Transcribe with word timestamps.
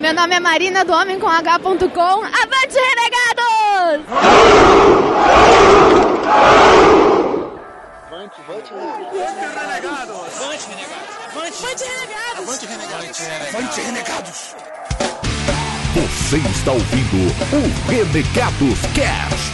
Meu 0.00 0.14
nome 0.14 0.32
é 0.32 0.38
Marina 0.38 0.84
do 0.84 0.92
Homem 0.92 1.18
com 1.18 1.26
H.com. 1.26 1.66
Avante, 1.66 2.76
renegados! 2.78 4.06
Avante, 8.06 8.40
avante, 8.40 8.72
renegados! 8.72 10.36
Avante, 10.36 10.68
renegados! 10.68 11.26
Avante, 11.34 11.84
renegados! 11.84 12.38
Avante, 12.38 12.66
renegados! 12.66 13.20
Avante, 13.52 13.80
renegados! 13.80 14.54
Você 15.96 16.36
está 16.48 16.70
ouvindo 16.70 17.16
o 17.52 17.90
Renegados 17.90 18.78
Cast. 18.94 19.50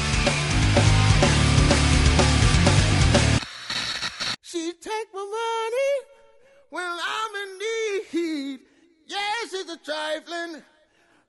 She 4.43 4.75
take 4.75 5.09
my 5.15 5.21
money 5.25 6.05
when. 6.69 6.85
Yes, 6.99 7.14
she's 9.65 9.73
a 9.73 9.79
trifling 9.79 10.63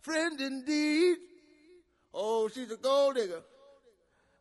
friend 0.02 0.42
indeed. 0.42 1.18
Oh, 2.14 2.48
she's 2.48 2.72
a 2.72 2.78
gold 2.78 3.16
digger 3.16 3.42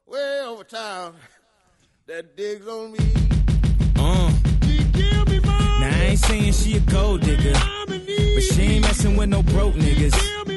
way 0.06 0.40
over 0.44 0.64
town 0.64 1.14
that 2.06 2.36
digs 2.36 2.66
on 2.66 2.92
me. 2.92 2.98
Uh. 3.96 4.32
She 4.64 4.84
give 4.84 5.28
me. 5.28 5.38
Now 5.40 5.90
I 5.90 6.06
ain't 6.10 6.18
saying 6.18 6.52
she 6.52 6.76
a 6.76 6.80
gold 6.80 7.22
digger, 7.22 7.52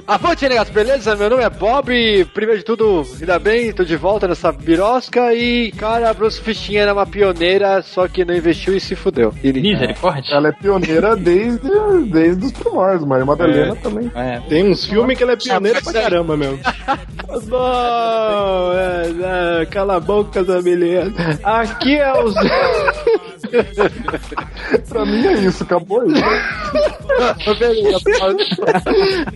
Avante, 0.07 0.41
Renegados, 0.43 0.71
beleza? 0.71 1.15
Meu 1.15 1.29
nome 1.29 1.43
é 1.43 1.49
Bob. 1.49 2.25
Primeiro 2.33 2.59
de 2.59 2.65
tudo, 2.65 3.05
ainda 3.19 3.37
bem, 3.37 3.73
tô 3.73 3.83
de 3.83 3.95
volta 3.97 4.27
nessa 4.27 4.51
birosca. 4.53 5.33
E, 5.33 5.71
cara, 5.73 6.09
a 6.09 6.13
Bruce 6.13 6.39
Fichinha 6.39 6.83
era 6.83 6.93
uma 6.93 7.05
pioneira, 7.05 7.81
só 7.81 8.07
que 8.07 8.23
não 8.23 8.33
investiu 8.33 8.75
e 8.75 8.79
se 8.79 8.95
fudeu. 8.95 9.33
E, 9.43 9.51
Misericórdia. 9.51 10.33
Ela 10.33 10.47
é 10.47 10.51
pioneira 10.53 11.15
desde, 11.15 11.69
desde 12.09 12.45
os 12.45 12.51
primórdios, 12.53 13.05
Maria 13.05 13.25
Madalena 13.25 13.75
também. 13.75 14.09
É. 14.15 14.39
Tem 14.47 14.69
uns 14.69 14.85
filmes 14.85 15.17
que 15.17 15.23
ela 15.23 15.33
é 15.33 15.37
pioneira 15.37 15.81
pra 15.81 15.93
caramba 15.93 16.37
mesmo. 16.37 16.59
Bom, 17.49 18.71
é, 18.73 19.61
é, 19.61 19.65
cala 19.65 19.97
a 19.97 19.99
boca, 19.99 20.41
Zamiliano. 20.43 21.13
Aqui 21.43 21.97
é 21.97 22.23
os. 22.23 22.33
pra 24.89 25.05
mim 25.05 25.25
é 25.25 25.33
isso, 25.33 25.63
acabou 25.63 26.01
aí. 26.01 26.09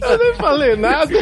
Eu 0.01 0.17
nem 0.17 0.33
falei 0.35 0.75
nada. 0.75 1.11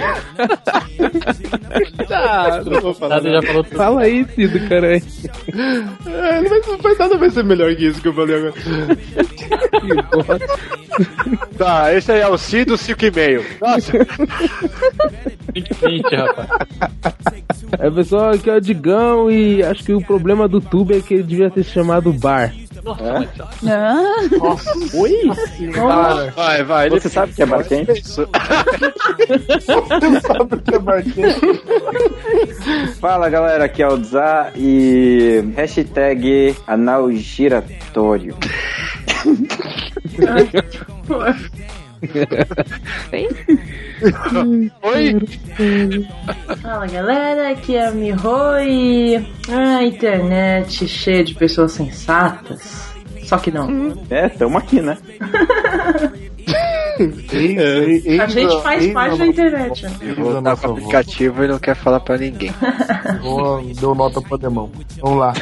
Tá, 2.07 2.63
não 2.65 2.81
vou 2.81 2.93
falar. 2.95 3.17
Nada 3.17 3.31
já 3.31 3.41
falou 3.43 3.63
tudo. 3.63 3.77
Fala 3.77 4.01
aí, 4.01 4.25
Cido, 4.33 4.59
caralho. 4.67 5.03
É, 6.07 6.41
não, 6.41 6.49
vai, 6.49 6.59
não 6.59 6.97
nada 6.97 7.17
vai 7.17 7.29
ser 7.29 7.43
melhor 7.43 7.75
que 7.75 7.87
isso 7.87 8.01
que 8.01 8.07
eu 8.07 8.13
falei 8.13 8.35
agora. 8.35 8.53
Tá, 11.57 11.93
esse 11.93 12.11
aí 12.11 12.21
é 12.21 12.27
o 12.27 12.37
Cido 12.37 12.73
5,5. 12.73 13.43
Nossa, 13.61 13.91
20, 15.53 16.15
rapaz. 16.15 16.49
É 17.77 17.89
pessoal, 17.91 18.31
aqui 18.31 18.49
é 18.49 18.55
o 18.55 18.61
Digão 18.61 19.31
e 19.31 19.61
acho 19.63 19.83
que 19.83 19.93
o 19.93 20.01
problema 20.01 20.47
do 20.47 20.59
tubo 20.59 20.93
é 20.93 21.01
que 21.01 21.13
ele 21.13 21.23
devia 21.23 21.49
ter 21.49 21.63
se 21.63 21.71
chamado 21.71 22.11
Bar. 22.11 22.53
Ah, 22.85 23.25
Oi? 24.93 25.31
vai, 26.35 26.63
vai. 26.63 26.89
Você 26.89 27.09
sabe 27.09 27.33
que 27.33 27.43
é 27.43 27.45
bar 27.45 27.63
quente? 27.63 28.01
Você 28.03 28.25
sabe 30.21 30.55
o 30.55 30.61
que 30.61 30.75
é 30.75 30.79
Marquinhos? 30.79 31.35
Fala 32.99 33.29
galera, 33.29 33.65
aqui 33.65 33.83
é 33.83 33.87
o 33.87 34.03
Zá 34.03 34.51
e 34.55 35.43
hashtag 35.55 36.55
anal 36.67 37.11
giratório. 37.11 38.35
Oi? 44.81 45.15
Fala 46.61 46.87
galera, 46.87 47.49
aqui 47.51 47.75
é 47.75 47.87
a 47.87 47.91
Miho 47.91 48.59
e 48.61 49.17
a 49.49 49.83
internet 49.83 50.87
cheia 50.87 51.23
de 51.23 51.35
pessoas 51.35 51.73
sensatas. 51.73 52.88
Só 53.29 53.37
que 53.37 53.51
não. 53.51 53.95
É, 54.09 54.27
tamo 54.27 54.57
aqui, 54.57 54.81
né? 54.81 54.97
A 58.19 58.25
gente 58.27 58.61
faz 58.63 58.87
parte 58.91 59.19
da 59.19 59.27
internet. 59.27 59.83
né? 59.83 59.91
Eu 60.01 60.15
vou 60.15 60.41
dar 60.41 60.57
pro 60.57 60.71
aplicativo 60.71 61.43
e 61.43 61.47
não 61.47 61.59
quer 61.59 61.75
falar 61.75 61.99
pra 61.99 62.17
ninguém. 62.17 62.51
Boa, 63.21 63.61
Deu 63.79 63.93
nota 63.93 64.19
pro 64.19 64.33
alemão. 64.33 64.71
Vamos 64.99 65.19
lá. 65.19 65.33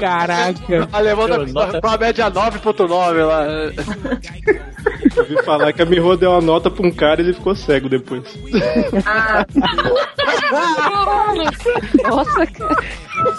Caraca. 0.00 0.88
Alemão 0.92 1.28
tá 1.28 1.80
com 1.80 1.86
a 1.86 1.98
média 1.98 2.28
9.9 2.28 3.24
lá. 3.24 3.44
Eu 5.16 5.22
ouvi 5.22 5.42
falar 5.44 5.72
que 5.72 5.82
a 5.82 5.86
Miho 5.86 6.16
deu 6.16 6.30
uma 6.30 6.40
nota 6.40 6.70
pra 6.70 6.86
um 6.86 6.90
cara 6.90 7.20
e 7.20 7.24
ele 7.24 7.34
ficou 7.34 7.54
cego 7.54 7.88
depois. 7.88 8.22
Ah, 9.06 9.44
nossa, 12.02 12.46
cara. 12.46 12.76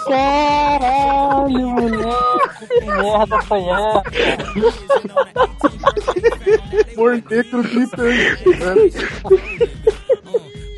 Caralho, 0.06 1.70
moleque. 1.70 2.68
Que 2.68 2.84
merda 2.84 3.42
foi 3.42 3.60
essa? 3.60 4.02
Por 6.94 7.22
negro 7.30 7.62
glitter. 7.62 8.38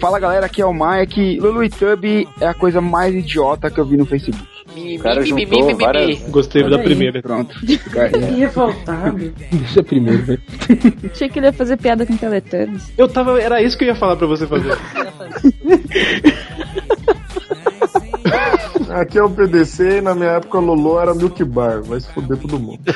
Fala 0.00 0.18
galera, 0.20 0.46
aqui 0.46 0.62
é 0.62 0.66
o 0.66 0.72
Mike. 0.72 1.40
Lulu 1.40 1.64
e 1.64 1.70
Tub 1.70 2.04
é 2.40 2.46
a 2.46 2.54
coisa 2.54 2.80
mais 2.80 3.14
idiota 3.14 3.70
que 3.70 3.78
eu 3.78 3.84
vi 3.84 3.96
no 3.96 4.06
Facebook. 4.06 4.57
O 4.76 5.02
cara 5.02 5.24
juntou 5.24 5.78
várias... 5.78 6.20
Gostei 6.28 6.68
da 6.68 6.76
aí. 6.76 6.84
primeira. 6.84 7.22
Pronto. 7.22 7.54
que 7.64 8.36
revoltado. 8.36 9.32
Deixa 9.50 9.82
primeiro, 9.82 10.24
velho. 10.24 10.42
Achei 11.10 11.28
que 11.28 11.38
ele 11.38 11.46
ia 11.46 11.52
fazer 11.52 11.76
piada 11.76 12.06
com 12.06 12.16
Teletubbies. 12.16 12.92
Eu 12.96 13.08
tava. 13.08 13.40
Era 13.40 13.62
isso 13.62 13.76
que 13.76 13.84
eu 13.84 13.88
ia 13.88 13.94
falar 13.94 14.16
pra 14.16 14.26
você 14.26 14.46
fazer. 14.46 14.76
Aqui 18.90 19.18
é 19.18 19.22
o 19.22 19.30
PDC 19.30 19.98
e 19.98 20.00
na 20.00 20.14
minha 20.14 20.32
época 20.32 20.58
Lolo 20.58 20.98
era 20.98 21.14
Milk 21.14 21.42
Bar. 21.44 21.82
Vai 21.82 22.00
se 22.00 22.08
fuder 22.12 22.36
todo 22.38 22.58
mundo. 22.58 22.80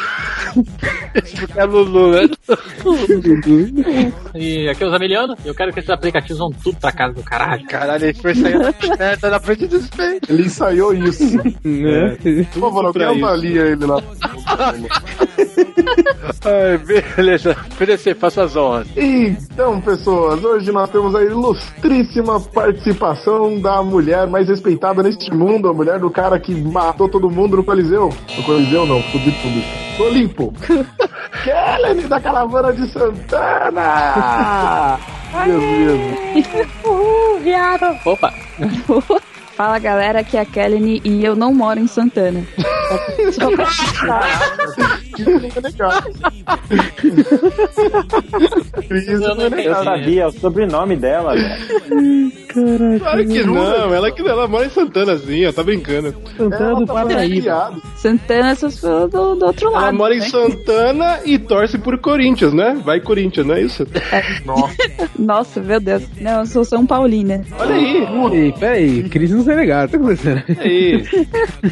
É 1.56 1.64
Lulu, 1.64 2.12
né? 2.12 2.28
E 4.34 4.68
aqui 4.68 4.82
é 4.82 4.86
o 4.86 4.90
Zamiliano. 4.90 5.36
Eu 5.44 5.54
quero 5.54 5.72
que 5.72 5.78
esses 5.78 5.90
aplicativos 5.90 6.38
vão 6.38 6.50
tudo 6.50 6.78
pra 6.78 6.90
casa 6.92 7.14
do 7.14 7.22
caralho. 7.22 7.66
Caralho, 7.66 8.04
ele 8.04 8.14
foi 8.14 8.34
sair 8.34 8.58
na 8.58 8.72
merda 8.96 9.30
na 9.30 9.40
frente 9.40 9.66
do 9.66 9.76
espelho. 9.76 10.20
Ele 10.28 10.42
ensaiou 10.44 10.94
isso. 10.94 11.36
Né? 11.64 12.16
Por 12.52 12.60
favor, 12.60 12.86
alguém 12.86 13.04
avalia 13.04 13.62
ele 13.66 13.84
lá. 13.84 14.02
Ai, 16.44 16.78
beleza. 16.78 17.56
PDC, 17.78 18.14
faça 18.14 18.42
as 18.44 18.56
honras. 18.56 18.86
Então, 18.96 19.80
pessoas, 19.80 20.42
hoje 20.44 20.70
nós 20.72 20.90
temos 20.90 21.14
a 21.14 21.22
ilustríssima 21.22 22.40
participação 22.40 23.60
da 23.60 23.82
mulher 23.82 24.26
mais 24.26 24.48
respeitada 24.48 25.02
neste 25.02 25.32
mundo, 25.32 25.68
a 25.68 25.74
mulher 25.74 25.98
do 25.98 26.10
cara 26.10 26.38
que 26.38 26.54
matou 26.54 27.08
todo 27.08 27.30
mundo 27.30 27.56
no 27.56 27.64
Coliseu. 27.64 28.10
No 28.36 28.42
Coliseu 28.42 28.86
não, 28.86 29.02
fudi 29.04 29.30
tudo. 29.42 29.62
Tô 29.96 30.08
limpo. 30.08 30.52
Kellen 31.44 32.08
da 32.08 32.20
caravana 32.20 32.72
de 32.72 32.86
Santana! 32.88 34.98
Beleza. 35.44 36.16
Opa, 38.04 38.32
Fala 39.56 39.78
galera, 39.78 40.20
aqui 40.20 40.36
é 40.36 40.40
a 40.40 40.44
Kelly 40.44 41.00
e 41.04 41.24
eu 41.24 41.36
não 41.36 41.54
moro 41.54 41.78
em 41.78 41.86
Santana. 41.86 42.42
Só 43.32 43.50
pra 43.54 43.66
Legal. 45.18 46.02
Cris 48.88 49.08
Eu 49.08 49.74
sabia, 49.84 50.28
o 50.28 50.32
sobrenome 50.32 50.96
dela, 50.96 51.34
velho. 51.34 52.32
Claro 52.52 53.26
que 53.26 53.42
não, 53.44 53.94
ela 53.94 54.10
que 54.10 54.22
ela 54.22 54.46
mora 54.48 54.66
em 54.66 54.70
Santanazinha, 54.70 55.52
tá 55.52 55.62
brincando. 55.62 56.14
Santana 56.36 56.74
do 56.76 56.86
tá 56.86 56.94
Paraíba. 56.94 57.42
piada. 57.42 57.76
Santana, 57.96 58.50
essas 58.50 58.74
pessoas 58.74 59.10
do, 59.10 59.34
do 59.34 59.46
outro 59.46 59.70
lado. 59.70 59.84
Ela 59.84 59.92
mora 59.92 60.14
em 60.14 60.20
né? 60.20 60.28
Santana 60.28 61.20
e 61.24 61.38
torce 61.38 61.78
por 61.78 61.98
Corinthians, 61.98 62.52
né? 62.52 62.80
Vai 62.84 63.00
Corinthians, 63.00 63.46
não 63.46 63.54
é 63.54 63.62
isso? 63.62 63.86
Nossa, 65.18 65.60
meu 65.60 65.80
Deus. 65.80 66.02
Não, 66.20 66.40
eu 66.40 66.46
sou 66.46 66.64
São 66.64 66.86
Paulina. 66.86 67.44
Olha 67.58 67.74
aí. 67.74 68.06
Ei, 68.32 68.52
peraí, 68.52 69.02
Cris 69.08 69.30
não 69.30 69.44
sei 69.44 69.54
legal, 69.54 69.88
tá 69.88 69.98
começando. 69.98 70.42
Aí. 70.58 71.02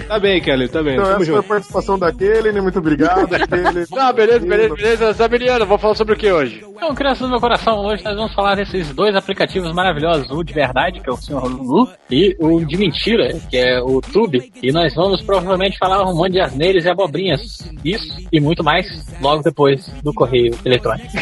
Tá 0.06 0.18
bem, 0.18 0.40
Kelly, 0.40 0.68
tá 0.68 0.82
bem. 0.82 0.94
Então, 0.94 1.04
Tamo 1.04 1.16
essa 1.16 1.24
foi 1.26 1.34
a 1.34 1.36
junto. 1.38 1.48
participação 1.48 1.98
da 1.98 2.12
Kellen, 2.12 2.60
muito 2.62 2.78
obrigado. 2.78 3.28
Kellen. 3.28 3.86
Ah, 4.00 4.12
beleza, 4.12 4.46
beleza, 4.46 4.74
beleza. 4.74 5.12
Zamiliano, 5.12 5.66
vamos 5.66 5.80
falar 5.82 5.94
sobre 5.94 6.14
o 6.14 6.16
que 6.16 6.30
hoje? 6.32 6.64
Então, 6.74 6.94
crianças 6.94 7.20
do 7.20 7.28
meu 7.28 7.40
coração, 7.40 7.78
hoje 7.84 8.02
nós 8.04 8.16
vamos 8.16 8.32
falar 8.34 8.54
desses 8.54 8.88
dois 8.94 9.14
aplicativos 9.14 9.72
maravilhosos, 9.74 10.30
o 10.30 10.42
de 10.42 10.52
verdade, 10.70 11.00
que 11.00 11.10
é 11.10 11.12
o 11.12 11.16
Sr. 11.16 11.42
Lulu, 11.44 11.88
e 12.10 12.36
o 12.38 12.64
de 12.64 12.76
mentira, 12.76 13.36
que 13.50 13.56
é 13.56 13.80
o 13.80 14.00
Tube. 14.00 14.52
E 14.62 14.70
nós 14.72 14.94
vamos 14.94 15.20
provavelmente 15.22 15.76
falar 15.78 16.04
um 16.08 16.14
monte 16.14 16.32
de 16.32 16.40
asneiras 16.40 16.84
e 16.84 16.88
abobrinhas. 16.88 17.58
Isso 17.84 18.16
e 18.32 18.40
muito 18.40 18.62
mais 18.64 18.86
logo 19.20 19.42
depois 19.42 19.88
do 20.02 20.14
correio 20.14 20.56
eletrônico. 20.64 21.08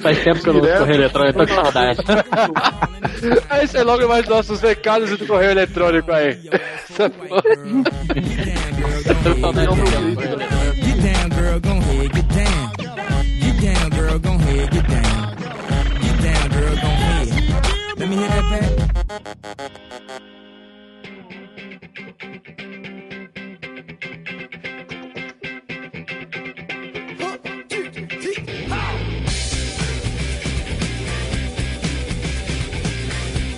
Faz 0.00 0.22
tempo 0.22 0.40
que 0.40 0.48
eu 0.48 0.54
não 0.54 0.60
correio 0.60 1.00
eletrônico, 1.00 1.38
tô 1.38 1.46
com 1.46 1.54
saudade. 1.54 1.98
Aí 3.50 3.66
você 3.66 3.82
logo 3.82 4.06
mais 4.08 4.28
nossos 4.28 4.60
recados 4.60 5.10
do 5.16 5.26
correio 5.26 5.52
eletrônico 5.52 6.12
aí. 6.12 6.38
Essa 6.90 7.08
porra. 7.10 7.42
Correio 7.42 7.84
eletrônico. 9.74 10.64
Get 10.84 11.00
down, 11.00 11.28
girl. 11.30 11.60
get 12.12 12.28
down. 12.28 12.63
Let 18.04 18.10
me 18.10 18.16
that. 18.16 18.84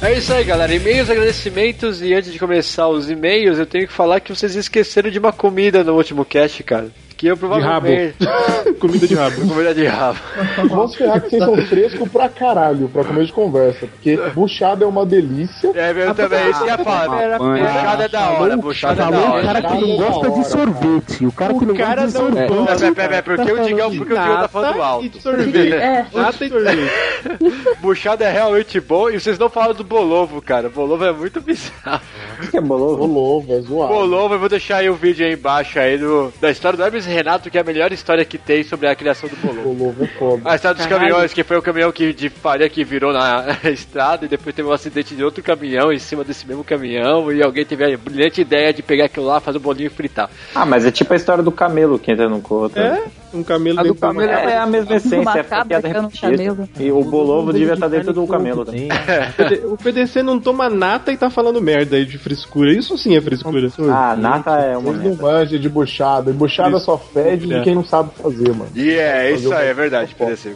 É 0.01 0.13
isso 0.13 0.33
aí, 0.33 0.45
galera. 0.45 0.73
E-mails, 0.73 1.11
agradecimentos. 1.11 2.01
E 2.01 2.15
antes 2.15 2.33
de 2.33 2.39
começar 2.39 2.87
os 2.87 3.11
e-mails, 3.11 3.59
eu 3.59 3.67
tenho 3.67 3.89
que 3.89 3.93
falar 3.93 4.21
que 4.21 4.33
vocês 4.33 4.55
esqueceram 4.55 5.11
de 5.11 5.19
uma 5.19 5.33
comida 5.33 5.83
no 5.83 5.97
último 5.97 6.25
cast, 6.25 6.63
cara. 6.63 6.93
Que 7.17 7.29
eu 7.29 7.37
provavelmente. 7.37 8.15
Comida 8.79 9.07
de 9.07 9.15
rabo. 9.15 9.41
comida 9.49 9.75
de 9.75 9.87
rabo. 9.87 10.19
Vamos 10.69 10.95
ferrar 10.95 11.21
que 11.23 11.31
vocês 11.31 11.43
são 11.45 11.57
frescos 11.67 12.09
pra 12.11 12.29
caralho 12.29 12.89
pra 12.91 13.05
comer 13.05 13.25
de 13.25 13.33
conversa. 13.33 13.87
Porque 13.87 14.17
buchada 14.35 14.85
é 14.85 14.89
uma 14.89 15.07
delícia. 15.07 15.71
É, 15.75 15.93
eu 15.93 16.15
também. 16.15 16.51
Isso 16.51 16.67
ia 16.67 16.77
falar. 16.77 17.39
Buchada 17.39 18.05
é 18.05 18.09
da 18.09 18.31
hora. 18.31 18.57
Buchada 18.59 18.93
é 18.93 18.97
da 18.97 19.05
Falou 19.13 19.29
o 19.29 19.33
hora. 19.33 19.43
cara 19.45 19.63
que 19.63 19.81
não 19.81 19.97
gosta 19.97 20.31
de 20.31 20.47
sorvete. 20.49 21.27
O 21.27 21.33
cara 21.33 21.55
que 21.55 21.65
não 21.65 21.75
gosta 21.75 21.95
de 21.95 21.97
Pera, 21.97 22.09
sorvete. 22.11 22.95
pera, 22.95 23.23
pera, 23.23 23.23
porque 23.23 23.53
o 23.53 23.65
Digão, 23.65 23.97
porque 23.97 24.13
o 24.13 24.19
Digão 24.19 24.37
tá 24.41 24.49
falando 24.49 24.83
alto. 24.83 25.21
Sorvete. 25.23 25.73
É. 25.73 26.07
Nata 26.13 26.45
e 26.45 26.49
sorvete. 26.51 26.91
Buchada 27.81 28.25
é 28.25 28.31
realmente 28.33 28.79
bom 28.81 29.09
e 29.09 29.19
vocês 29.19 29.39
não 29.39 29.49
falam 29.49 29.75
do 29.75 29.85
Bolovo, 29.85 30.43
cara. 30.43 30.69
Bolovo 30.69 31.05
é 31.05 31.13
muito 31.13 31.41
bizarro. 31.41 32.03
O 32.43 32.47
que 32.49 32.57
é 32.59 32.61
bolovo? 32.61 33.07
Bolovo, 33.07 33.53
é 33.55 33.61
zoado. 33.61 33.95
Bolovo, 33.95 34.35
eu 34.35 34.39
vou 34.39 34.49
deixar 34.51 34.79
aí 34.79 34.91
o 34.91 34.95
vídeo 34.95 35.25
aí 35.27 35.33
embaixo 35.33 35.79
aí 35.79 35.97
do, 35.97 36.31
da 36.41 36.51
história 36.51 36.77
do 36.77 36.85
Hermes 36.85 37.06
e 37.07 37.15
Renato, 37.15 37.51
que 37.51 37.59
é 37.59 37.61
a 37.61 37.65
melhor 37.65 37.93
história 37.93 38.25
que 38.25 38.39
tem 38.39 38.63
sobre 38.63 38.89
a 38.89 38.95
criação 38.95 39.29
do 39.29 39.37
Bolovo. 39.37 39.75
Bolovo 39.75 40.05
é 40.05 40.07
foda. 40.07 40.43
A 40.45 40.57
história 40.57 40.77
dos 40.77 40.87
caminhões, 40.87 41.33
que 41.33 41.43
foi 41.43 41.57
o 41.57 41.63
caminhão 41.63 41.93
que, 41.93 42.13
de 42.13 42.29
farinha 42.29 42.69
que 42.69 42.85
virou 42.85 43.13
na 43.13 43.47
estrada 43.71 44.27
e 44.27 44.29
depois 44.29 44.55
teve 44.55 44.69
um 44.69 44.73
acidente 44.73 45.15
de 45.15 45.25
outro 45.25 45.43
caminhão 45.43 45.93
em 45.93 45.99
cima 45.99 46.25
desse 46.25 46.47
mesmo 46.47 46.65
caminhão 46.65 47.33
e 47.33 47.43
alguém 47.43 47.65
teve 47.65 47.95
a 47.95 47.97
brilhante 47.97 48.41
ideia 48.41 48.73
de 48.73 48.83
pegar 48.83 49.07
aquilo 49.07 49.27
lá, 49.27 49.41
fazer 49.41 49.59
um 49.59 49.63
bolinho 49.63 49.87
e 49.87 49.91
fritar. 49.91 50.31
Ah, 50.55 50.67
mas 50.67 50.85
é 50.85 50.91
tipo 50.91 51.13
a 51.13 51.17
história 51.17 51.43
do 51.43 51.53
camelo 51.53 51.99
que 51.99 52.13
entra 52.13 52.29
no 52.29 52.41
corpo. 52.41 52.79
É? 52.79 53.03
Um 53.37 53.43
camelo 53.43 53.81
A 53.81 53.83
do 53.83 53.95
camelo 53.95 54.31
É, 54.31 54.53
é 54.53 54.57
a 54.59 54.67
mesma 54.67 54.97
essência, 54.97 55.31
é 55.39 55.43
piada 55.43 55.81
que 55.81 55.87
é 55.87 56.01
repetida. 56.01 56.31
camelo. 56.37 56.69
E 56.81 56.91
o 56.91 57.03
bolovo 57.05 57.53
devia 57.53 57.75
estar 57.75 57.89
dentro 57.89 58.13
do 58.13 58.27
camelo 58.27 58.65
também. 58.65 58.89
O 58.89 59.33
PD 59.37 59.67
O 59.67 59.77
PDC 59.77 60.23
não 60.23 60.39
toma 60.41 60.69
nata 60.71 61.13
e 61.13 61.17
tá 61.17 61.29
falando 61.31 61.61
merda 61.61 61.97
aí 61.97 62.05
de 62.05 62.19
frescura. 62.19 62.73
Isso 62.73 62.97
sim 62.99 63.17
é 63.17 63.21
frescura. 63.21 63.69
Ah, 63.93 64.17
nata 64.17 64.51
é 64.59 64.77
uma 64.77 64.91
Eles 64.91 65.03
não 65.03 65.09
merda. 65.11 65.23
manjam 65.23 65.59
de 65.59 65.69
buchada. 65.69 66.31
E 66.31 66.33
buchada 66.33 66.79
só 66.79 66.97
fede 66.99 67.53
É. 67.53 67.59
de 67.59 67.65
quem 67.65 67.75
não 67.75 67.85
sabe 67.85 68.11
fazer, 68.21 68.49
mano. 68.51 68.71
E 68.75 68.91
é, 68.95 69.33
isso 69.33 69.53
aí, 69.53 69.69
é 69.69 69.75
verdade, 69.75 70.15
PDC. 70.15 70.55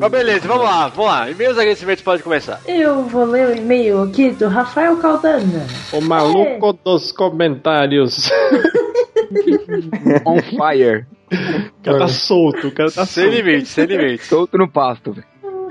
Mas 0.00 0.10
beleza, 0.10 0.46
vamos 0.46 0.64
lá, 0.64 0.88
vamos 0.88 1.10
lá. 1.10 1.30
E 1.30 1.34
meus 1.34 1.58
agradecimentos 1.58 2.02
podem 2.02 2.22
começar. 2.22 2.60
Eu 2.66 3.02
vou 3.04 3.24
ler 3.24 3.48
o 3.48 3.56
e-mail 3.56 4.02
aqui 4.02 4.30
do 4.30 4.48
Rafael 4.48 4.96
Caldana. 4.96 5.66
O 5.92 6.00
maluco 6.00 6.78
dos 6.84 7.10
comentários. 7.12 8.30
On 10.24 10.38
fire. 10.42 11.06
O 11.30 11.82
cara 11.82 11.98
tá 11.98 12.08
solto, 12.08 12.68
o 12.68 12.72
cara 12.72 12.90
tá 12.90 13.04
Sem 13.06 13.24
solto. 13.24 13.36
limite, 13.36 13.66
sem 13.68 13.84
limite. 13.86 14.24
Solto 14.24 14.56
no 14.58 14.68
pasto, 14.70 15.12
velho. 15.12 15.26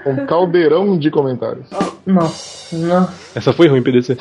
Um 0.05 0.25
caldeirão 0.27 0.99
de 0.99 1.09
comentários. 1.09 1.65
Nossa, 2.05 2.77
nossa. 2.77 3.39
Essa 3.39 3.51
foi 3.53 3.67
ruim, 3.67 3.81
PDC. 3.81 4.15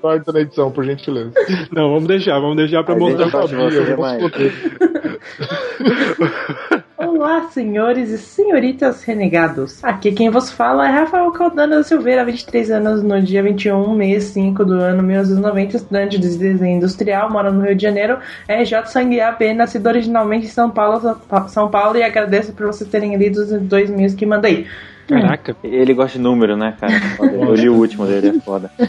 Corta 0.00 0.32
na 0.32 0.40
edição, 0.40 0.70
por 0.70 0.84
gentileza. 0.84 1.32
Não, 1.72 1.90
vamos 1.94 2.06
deixar, 2.06 2.38
vamos 2.38 2.56
deixar 2.56 2.84
pra 2.84 2.94
A 2.94 2.98
mostrar 2.98 3.28
pra 3.28 3.40
gosta 3.40 3.56
Olá, 7.08 7.48
senhores 7.52 8.10
e 8.10 8.18
senhoritas 8.18 9.04
renegados. 9.04 9.82
Aqui 9.84 10.10
quem 10.10 10.28
vos 10.28 10.50
fala 10.50 10.88
é 10.88 10.90
Rafael 10.90 11.30
Caldana 11.30 11.76
da 11.76 11.84
Silveira, 11.84 12.24
23 12.24 12.68
anos, 12.72 13.00
no 13.00 13.22
dia 13.22 13.44
21, 13.44 13.94
mês 13.94 14.24
5 14.24 14.64
do 14.64 14.74
ano 14.74 15.04
1990, 15.04 15.76
estudante 15.76 16.18
de 16.18 16.36
desenho 16.36 16.78
industrial, 16.78 17.30
mora 17.30 17.52
no 17.52 17.64
Rio 17.64 17.76
de 17.76 17.82
Janeiro, 17.84 18.18
RJ 18.48 18.86
Sangue 18.86 19.20
AB, 19.20 19.54
nascido 19.54 19.86
originalmente 19.86 20.46
em 20.46 20.50
São 20.50 20.68
Paulo, 20.68 21.16
São 21.46 21.70
Paulo, 21.70 21.96
e 21.96 22.02
agradeço 22.02 22.52
por 22.52 22.66
vocês 22.66 22.90
terem 22.90 23.14
lido 23.14 23.36
os 23.36 23.52
dois 23.62 23.88
meus 23.88 24.12
que 24.12 24.26
mandei. 24.26 24.66
Caraca. 25.08 25.56
Ele 25.62 25.94
gosta 25.94 26.18
de 26.18 26.24
número, 26.24 26.56
né, 26.56 26.74
cara? 26.80 26.92
Eu 27.32 27.54
li 27.54 27.68
o 27.68 27.74
último 27.74 28.06
dele, 28.06 28.28
é 28.36 28.40
foda. 28.40 28.70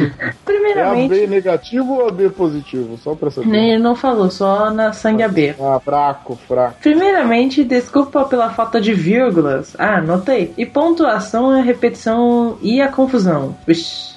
É 0.00 0.24
A 0.24 0.34
Primeiramente, 0.44 1.08
B 1.10 1.26
negativo 1.26 1.94
ou 1.94 2.08
a 2.08 2.12
B 2.12 2.28
positivo? 2.30 2.96
Só 2.98 3.14
pra 3.14 3.30
saber. 3.30 3.54
ele 3.56 3.82
não 3.82 3.96
falou, 3.96 4.30
só 4.30 4.70
na 4.70 4.92
Sangue 4.92 5.22
AB. 5.22 5.54
Ah, 5.60 5.80
fraco, 5.80 6.38
fraco. 6.46 6.76
Primeiramente, 6.80 7.64
desculpa 7.64 8.24
pela 8.24 8.50
falta 8.50 8.80
de 8.80 8.92
vírgulas. 8.94 9.74
Ah, 9.78 9.96
anotei. 9.98 10.52
E 10.56 10.64
pontuação, 10.64 11.50
a 11.50 11.60
repetição 11.60 12.56
e 12.62 12.80
a 12.80 12.88
confusão. 12.88 13.56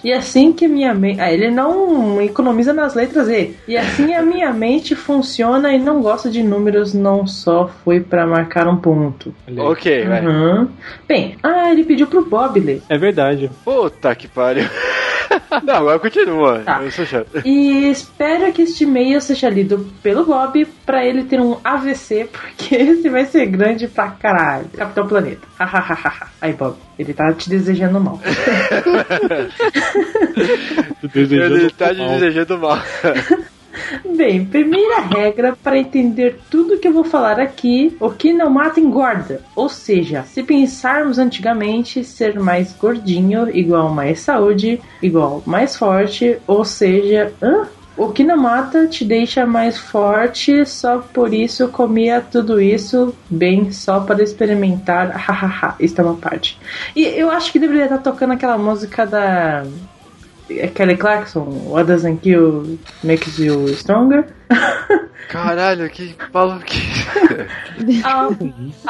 E 0.03 0.11
assim 0.11 0.51
que 0.51 0.67
minha 0.67 0.93
mente. 0.93 1.19
Ah, 1.19 1.31
ele 1.31 1.49
não 1.49 2.21
economiza 2.21 2.73
nas 2.73 2.93
letras 2.93 3.27
E. 3.29 3.55
E 3.67 3.77
assim 3.77 4.13
a 4.13 4.21
minha 4.21 4.51
mente 4.53 4.95
funciona 4.95 5.73
e 5.73 5.79
não 5.79 6.01
gosta 6.01 6.29
de 6.29 6.43
números, 6.43 6.93
não 6.93 7.25
só 7.25 7.69
foi 7.83 7.99
pra 7.99 8.27
marcar 8.27 8.67
um 8.67 8.77
ponto. 8.77 9.33
Ok, 9.57 10.05
vai. 10.05 10.25
Uhum. 10.25 10.67
Bem, 11.13 11.37
ah, 11.43 11.69
ele 11.71 11.83
pediu 11.83 12.07
pro 12.07 12.25
Bob 12.25 12.59
ler. 12.59 12.81
É 12.89 12.97
verdade. 12.97 13.47
Puta 13.63 14.15
que 14.15 14.27
pariu. 14.27 14.67
Não, 15.63 15.75
agora 15.75 15.99
continua. 15.99 16.61
Tá. 16.61 16.81
Eu 16.81 16.89
sou 16.89 17.05
chato. 17.05 17.39
E 17.45 17.87
espero 17.91 18.51
que 18.51 18.63
este 18.63 18.83
e-mail 18.83 19.21
seja 19.21 19.47
lido 19.47 19.87
pelo 20.01 20.25
Bob 20.25 20.65
pra 20.83 21.05
ele 21.05 21.23
ter 21.25 21.39
um 21.39 21.57
AVC, 21.63 22.27
porque 22.31 22.73
esse 22.73 23.07
vai 23.09 23.25
ser 23.25 23.45
grande 23.45 23.87
pra 23.87 24.09
caralho. 24.09 24.65
Capitão 24.75 25.07
Planeta. 25.07 25.47
Aí, 26.41 26.53
Bob, 26.53 26.77
ele 26.97 27.13
tá 27.13 27.31
te 27.31 27.47
desejando 27.47 27.99
mal. 27.99 28.19
Desejando 31.13 31.57
Ele 31.57 31.69
tá 31.69 31.93
te 31.93 31.99
mal. 31.99 32.09
desejando 32.09 32.57
mal. 32.57 32.81
Bem, 34.15 34.45
primeira 34.45 35.01
regra 35.01 35.57
para 35.61 35.77
entender 35.77 36.39
tudo 36.49 36.77
que 36.77 36.87
eu 36.87 36.93
vou 36.93 37.03
falar 37.03 37.39
aqui: 37.39 37.95
o 37.99 38.09
que 38.09 38.33
não 38.33 38.49
mata 38.49 38.79
engorda. 38.79 39.41
Ou 39.55 39.69
seja, 39.69 40.23
se 40.23 40.43
pensarmos 40.43 41.17
antigamente, 41.17 42.03
ser 42.03 42.39
mais 42.39 42.73
gordinho 42.73 43.49
igual 43.55 43.89
mais 43.89 44.19
saúde, 44.19 44.79
igual 45.01 45.41
mais 45.45 45.75
forte, 45.75 46.37
ou 46.47 46.63
seja, 46.63 47.33
hã? 47.41 47.67
O 47.95 48.11
que 48.11 48.23
não 48.23 48.37
mata 48.37 48.87
te 48.87 49.05
deixa 49.05 49.45
mais 49.45 49.77
forte, 49.77 50.65
só 50.65 50.97
por 50.97 51.31
isso 51.31 51.67
comia 51.67 52.21
tudo 52.21 52.59
isso 52.59 53.15
bem 53.29 53.71
só 53.71 53.99
para 53.99 54.23
experimentar. 54.23 55.11
Hahaha, 55.13 55.75
isso 55.79 56.01
é 56.01 56.03
uma 56.03 56.15
parte. 56.15 56.57
E 56.95 57.03
eu 57.03 57.29
acho 57.29 57.51
que 57.51 57.59
deveria 57.59 57.83
estar 57.83 57.99
tocando 57.99 58.33
aquela 58.33 58.57
música 58.57 59.05
da 59.05 59.63
Kelly 60.75 60.97
Clarkson, 60.97 61.65
What 61.65 61.87
Doesn't 61.87 62.19
Kill 62.19 62.77
Makes 63.03 63.39
You 63.39 63.73
Stronger. 63.75 64.33
Caralho, 65.29 65.89
que 65.89 66.15
maluco. 66.33 66.65
A, 68.03 68.29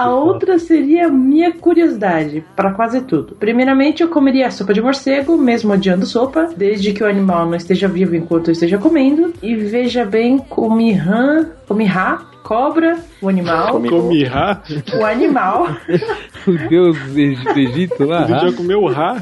a 0.04 0.10
outra 0.10 0.60
seria 0.60 1.08
minha 1.10 1.54
curiosidade 1.54 2.44
para 2.56 2.74
quase 2.74 3.02
tudo. 3.02 3.36
Primeiramente, 3.36 4.04
eu 4.04 4.10
comeria 4.10 4.52
sopa 4.52 4.74
de 4.74 4.82
morcego, 4.82 5.38
mesmo 5.38 5.72
odiando 5.74 6.06
sopa, 6.06 6.50
desde 6.56 6.92
que 6.92 7.04
o 7.04 7.08
animal 7.08 7.46
não 7.46 7.56
esteja 7.56 7.88
vivo 7.88 8.16
enquanto 8.16 8.50
eu 8.50 8.52
esteja 8.52 8.78
comendo. 8.78 9.34
E 9.42 9.56
veja 9.56 10.06
bem, 10.06 10.38
comi 10.38 10.92
rã, 10.92 11.46
comi 11.68 11.86
rá, 11.86 12.22
cobra, 12.44 12.98
o 13.22 13.30
animal, 13.30 13.80
Comi 13.80 14.24
rá? 14.26 14.62
o 15.00 15.06
animal, 15.06 15.70
O 16.46 16.52
deus 16.68 16.98
do 17.00 17.20
Egito 17.58 18.04
lá. 18.04 18.28
Você 18.28 18.50
já 18.50 18.58
comeu 18.58 18.84
o 18.84 18.88
rá? 18.92 19.22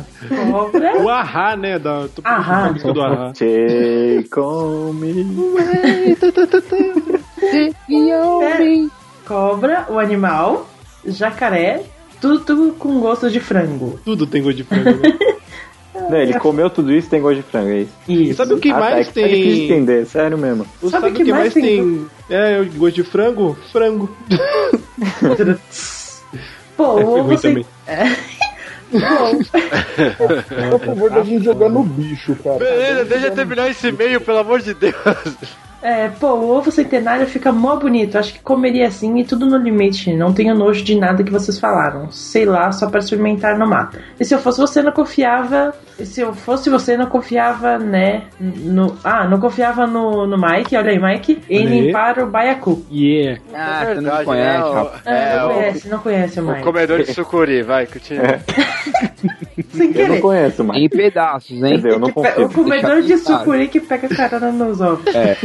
cobra, 0.51 0.97
O 1.03 1.07
ahá, 1.07 1.55
né? 1.55 1.77
Da, 1.77 2.07
tô 2.15 2.21
Ahá. 2.25 2.65
a 2.65 2.91
do 2.91 2.99
ahá. 3.01 3.31
Take 3.33 4.39
on 4.39 4.93
me. 4.93 5.23
É, 8.41 8.85
cobra, 9.25 9.85
o 9.89 9.99
animal, 9.99 10.69
jacaré, 11.05 11.83
tudo, 12.19 12.39
tudo 12.41 12.73
com 12.73 12.99
gosto 12.99 13.29
de 13.29 13.39
frango. 13.39 13.99
Tudo 14.05 14.25
tem 14.27 14.41
gosto 14.41 14.57
de 14.57 14.63
frango, 14.63 14.89
né? 14.91 15.17
Não, 15.93 16.17
ele 16.17 16.39
comeu 16.39 16.69
tudo 16.69 16.91
isso 16.91 17.07
e 17.07 17.09
tem 17.09 17.21
gosto 17.21 17.37
de 17.37 17.43
frango, 17.43 17.69
é 17.69 17.79
isso. 17.81 17.91
E 18.07 18.29
Isso. 18.29 18.37
sabe 18.37 18.53
o 18.53 18.59
que 18.59 18.69
Ah, 18.71 18.73
tá, 18.73 18.79
mais 18.79 19.07
é 19.07 19.11
que 19.11 19.21
tá 19.21 19.27
difícil 19.27 19.51
de 19.51 19.57
tem? 19.57 19.65
entender, 19.71 20.05
sério 20.05 20.37
mesmo. 20.37 20.65
Sabe, 20.89 21.09
o 21.09 21.13
que, 21.13 21.31
mais 21.31 21.53
tem? 21.53 22.07
É, 22.29 22.63
gosto 22.75 22.95
de 22.95 23.03
frango? 23.03 23.57
Frango. 23.71 24.09
Pô, 26.77 26.99
É, 26.99 27.03
foi 27.03 27.21
ruim 27.21 27.37
você... 27.37 27.47
também. 27.49 27.65
Por 30.17 30.79
favor 30.85 31.09
da 31.09 31.23
gente 31.23 31.43
jogar 31.43 31.69
no 31.69 31.83
bicho, 31.83 32.35
cara. 32.43 32.57
Beleza, 32.57 33.05
deixa 33.05 33.27
eu 33.27 33.35
terminar 33.35 33.69
esse 33.69 33.87
e-mail, 33.87 34.19
pelo 34.21 34.39
amor 34.39 34.61
de 34.61 34.73
Deus. 34.73 34.95
É, 35.81 36.09
pô, 36.09 36.27
o 36.33 36.49
ovo 36.57 36.71
centenário 36.71 37.25
fica 37.25 37.51
mó 37.51 37.75
bonito. 37.75 38.17
Acho 38.17 38.33
que 38.33 38.39
comeria 38.39 38.87
assim 38.87 39.17
e 39.19 39.23
tudo 39.23 39.45
no 39.47 39.57
limite. 39.57 40.13
Não 40.13 40.31
tenho 40.31 40.53
nojo 40.53 40.83
de 40.83 40.95
nada 40.95 41.23
que 41.23 41.31
vocês 41.31 41.59
falaram. 41.59 42.11
Sei 42.11 42.45
lá, 42.45 42.71
só 42.71 42.87
para 42.89 42.99
experimentar 42.99 43.57
no 43.57 43.67
mato. 43.67 43.97
E 44.19 44.23
se 44.25 44.33
eu 44.35 44.39
fosse 44.39 44.59
você, 44.59 44.81
não 44.81 44.91
confiava. 44.91 45.73
e 45.99 46.05
Se 46.05 46.21
eu 46.21 46.33
fosse 46.33 46.69
você, 46.69 46.95
não 46.95 47.07
confiava, 47.07 47.79
né? 47.79 48.23
No, 48.39 48.95
ah, 49.03 49.27
não 49.27 49.39
confiava 49.39 49.87
no, 49.87 50.27
no 50.27 50.37
Mike. 50.37 50.75
Olha 50.77 50.91
aí, 50.91 50.99
Mike. 50.99 51.41
Aí. 51.49 51.65
limpar 51.65 52.19
o 52.19 52.27
baiacu. 52.27 52.85
Yeah. 52.91 53.41
Ah, 53.53 53.85
você 53.85 54.01
não 54.01 54.23
conhece, 54.23 54.59
né? 54.59 54.63
O-. 54.63 54.89
É, 55.09 55.33
É, 55.33 55.37
não 55.37 55.49
o- 55.49 55.53
conhece, 55.53 55.89
não 55.89 55.99
conhece 55.99 56.39
o 56.39 56.43
O 56.43 56.47
Mike. 56.51 56.63
comedor 56.63 56.99
de 57.03 57.13
sucuri, 57.13 57.63
vai, 57.63 57.87
continua. 57.87 58.39
Sem 59.71 59.87
Eu 59.87 59.93
querer. 59.93 60.09
não 60.09 60.21
conheço, 60.21 60.63
mas. 60.63 60.77
Em 60.77 60.89
pedaços, 60.89 61.51
hein? 61.51 61.75
dizer, 61.75 61.91
eu 61.91 61.99
não 61.99 62.11
confio. 62.11 62.45
o 62.45 62.49
comedor 62.53 63.01
de 63.01 63.17
sucuri 63.17 63.67
que 63.67 63.79
pega 63.79 64.07
carona 64.09 64.51
nos 64.51 64.81
ovos. 64.81 65.13
É. 65.15 65.37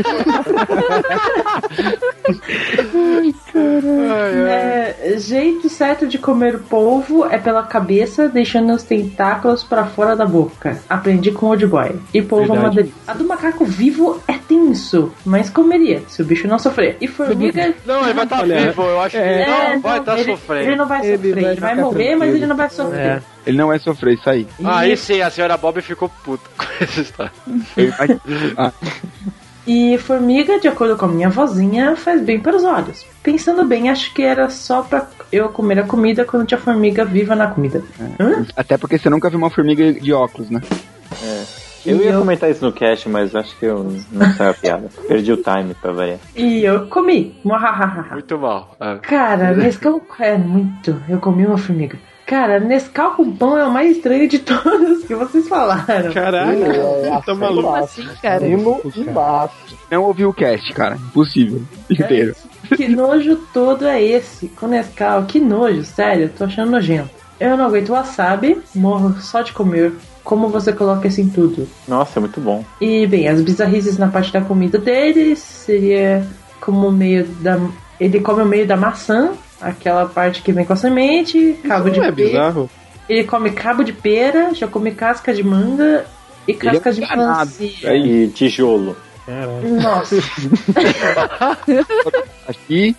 É, 4.48 5.14
jeito 5.18 5.68
certo 5.68 6.06
de 6.06 6.18
comer 6.18 6.56
o 6.56 6.58
polvo 6.60 7.26
é 7.26 7.38
pela 7.38 7.62
cabeça, 7.62 8.28
deixando 8.28 8.72
os 8.72 8.82
tentáculos 8.82 9.62
pra 9.64 9.84
fora 9.86 10.14
da 10.16 10.26
boca. 10.26 10.78
Aprendi 10.88 11.30
com 11.32 11.46
o 11.46 11.48
Old 11.50 11.66
Boy. 11.66 11.96
E 12.12 12.22
polvo 12.22 12.54
é 12.54 12.58
uma 12.58 12.70
delícia. 12.70 12.94
A 13.06 13.14
do 13.14 13.24
macaco 13.24 13.64
vivo 13.64 14.20
é 14.28 14.34
tenso, 14.34 15.12
mas 15.24 15.50
comeria, 15.50 16.02
se 16.08 16.22
o 16.22 16.24
bicho 16.24 16.46
não 16.48 16.58
sofrer. 16.58 16.96
E 17.00 17.08
formiga. 17.08 17.74
Não, 17.84 18.02
ele 18.04 18.14
vai 18.14 18.24
estar 18.24 18.40
Olha, 18.40 18.66
vivo, 18.66 18.82
eu 18.82 19.00
acho 19.00 19.16
que 19.16 19.22
é, 19.22 19.34
ele 19.42 19.46
não 19.50 19.56
É, 19.56 19.78
vai 19.78 19.98
estar 19.98 20.18
ele, 20.18 20.30
sofrendo. 20.32 20.64
ele 20.68 20.76
não 20.76 20.86
vai 20.86 21.06
Ele 21.06 21.16
sofrer. 21.16 21.30
Ele 21.30 21.40
vai 21.40 21.54
vai, 21.56 21.70
ficar 21.70 21.82
morrer, 21.82 22.16
mas 22.16 22.34
ele 22.34 22.46
não 22.46 22.56
vai 22.56 22.70
sofrer. 22.70 23.00
É. 23.00 23.22
Ele 23.46 23.56
não 23.56 23.68
vai 23.68 23.78
sofrer, 23.78 24.14
isso 24.14 24.28
aí. 24.28 24.46
Aí 24.64 24.96
sim, 24.96 25.20
a 25.22 25.30
senhora 25.30 25.56
Bob 25.56 25.80
ficou 25.80 26.08
puta 26.24 26.42
com 26.58 26.64
essa 26.84 27.00
história. 27.00 27.32
Ah, 28.56 28.72
E 29.66 29.98
formiga, 29.98 30.58
de 30.60 30.68
acordo 30.68 30.96
com 30.96 31.06
a 31.06 31.08
minha 31.08 31.28
vozinha, 31.28 31.96
faz 31.96 32.20
bem 32.22 32.38
para 32.40 32.56
os 32.56 32.64
olhos. 32.64 33.04
Pensando 33.22 33.64
bem, 33.64 33.88
acho 33.90 34.12
que 34.14 34.22
era 34.22 34.48
só 34.50 34.82
pra 34.82 35.06
eu 35.32 35.48
comer 35.48 35.80
a 35.80 35.82
comida 35.84 36.24
quando 36.24 36.46
tinha 36.46 36.58
formiga 36.58 37.04
viva 37.04 37.34
na 37.34 37.48
comida. 37.48 37.82
Hã? 38.20 38.44
até 38.56 38.76
porque 38.78 38.98
você 38.98 39.10
nunca 39.10 39.28
viu 39.30 39.38
uma 39.38 39.50
formiga 39.50 39.92
de 39.92 40.12
óculos, 40.12 40.50
né? 40.50 40.60
Eu 41.84 41.98
E 41.98 42.04
ia 42.04 42.10
eu- 42.12 42.18
comentar 42.20 42.50
isso 42.50 42.64
no 42.64 42.72
cast, 42.72 43.08
mas 43.08 43.34
acho 43.34 43.56
que 43.58 43.66
eu 43.66 43.92
não 44.10 44.32
saiu 44.34 44.50
a 44.50 44.54
piada. 44.54 44.88
Perdi 45.06 45.32
o 45.32 45.36
time 45.36 45.74
pra 45.80 45.92
variar. 45.92 46.18
E 46.34 46.64
eu 46.64 46.86
comi. 46.88 47.36
Muito 47.44 48.38
mal. 48.38 48.76
Ah. 48.80 48.96
Cara, 49.02 49.52
Nescau 49.54 50.00
é 50.18 50.36
muito. 50.36 51.00
Eu 51.08 51.18
comi 51.20 51.46
uma 51.46 51.58
formiga. 51.58 51.96
Cara, 52.26 52.58
Nescau 52.58 53.12
com 53.14 53.30
pão 53.36 53.56
é 53.56 53.64
o 53.64 53.70
mais 53.70 53.96
estranho 53.96 54.28
de 54.28 54.40
todos 54.40 55.04
que 55.04 55.14
vocês 55.14 55.46
falaram. 55.48 56.12
Caralho, 56.12 56.60
tá 57.08 57.22
Como 57.24 57.40
maluco. 57.40 57.74
assim, 57.74 58.04
cara? 58.20 58.40
Cima 58.40 58.80
embaixo. 58.96 59.54
Não 59.90 60.02
ouviu 60.02 60.30
o 60.30 60.34
cast, 60.34 60.72
cara. 60.74 60.96
Impossível. 60.96 61.62
Inteiro. 61.88 62.34
Que 62.76 62.88
nojo 62.88 63.36
todo 63.54 63.86
é 63.86 64.02
esse? 64.02 64.48
Com 64.48 64.66
Nescau, 64.66 65.22
que 65.24 65.38
nojo, 65.38 65.84
sério, 65.84 66.28
tô 66.36 66.44
achando 66.44 66.72
nojento. 66.72 67.10
Eu 67.38 67.56
não 67.56 67.66
aguento 67.66 67.90
wasabi, 67.90 68.60
morro 68.74 69.14
só 69.20 69.42
de 69.42 69.52
comer. 69.52 69.92
Como 70.24 70.48
você 70.48 70.72
coloca 70.72 71.06
isso 71.06 71.20
em 71.20 71.28
tudo? 71.28 71.68
Nossa, 71.86 72.18
é 72.18 72.20
muito 72.20 72.40
bom. 72.40 72.64
E 72.80 73.06
bem, 73.06 73.28
as 73.28 73.40
bizarrices 73.40 73.98
na 73.98 74.08
parte 74.08 74.32
da 74.32 74.40
comida 74.40 74.78
deles 74.78 75.38
seria 75.38 76.26
como 76.60 76.88
o 76.88 76.92
meio 76.92 77.24
da. 77.40 77.60
Ele 78.00 78.18
come 78.20 78.42
o 78.42 78.46
meio 78.46 78.66
da 78.66 78.76
maçã, 78.76 79.30
aquela 79.60 80.06
parte 80.06 80.42
que 80.42 80.52
vem 80.52 80.64
com 80.64 80.72
a 80.72 80.76
semente, 80.76 81.58
cabo 81.66 81.90
de 81.90 81.98
Não 81.98 82.06
é 82.06 82.12
pera. 82.12 82.26
bizarro? 82.28 82.70
Ele 83.08 83.24
come 83.24 83.50
cabo 83.50 83.82
de 83.84 83.92
pera, 83.92 84.52
já 84.54 84.66
come 84.66 84.90
casca 84.92 85.32
de 85.32 85.42
manga 85.42 86.04
e 86.46 86.54
casca 86.54 86.92
de 86.92 87.02
enganado. 87.04 87.50
melancia. 87.58 87.96
E 87.96 88.28
tijolo. 88.28 88.96
Caralho. 89.26 89.80
Nossa, 89.80 90.16
Aqui. 92.48 92.96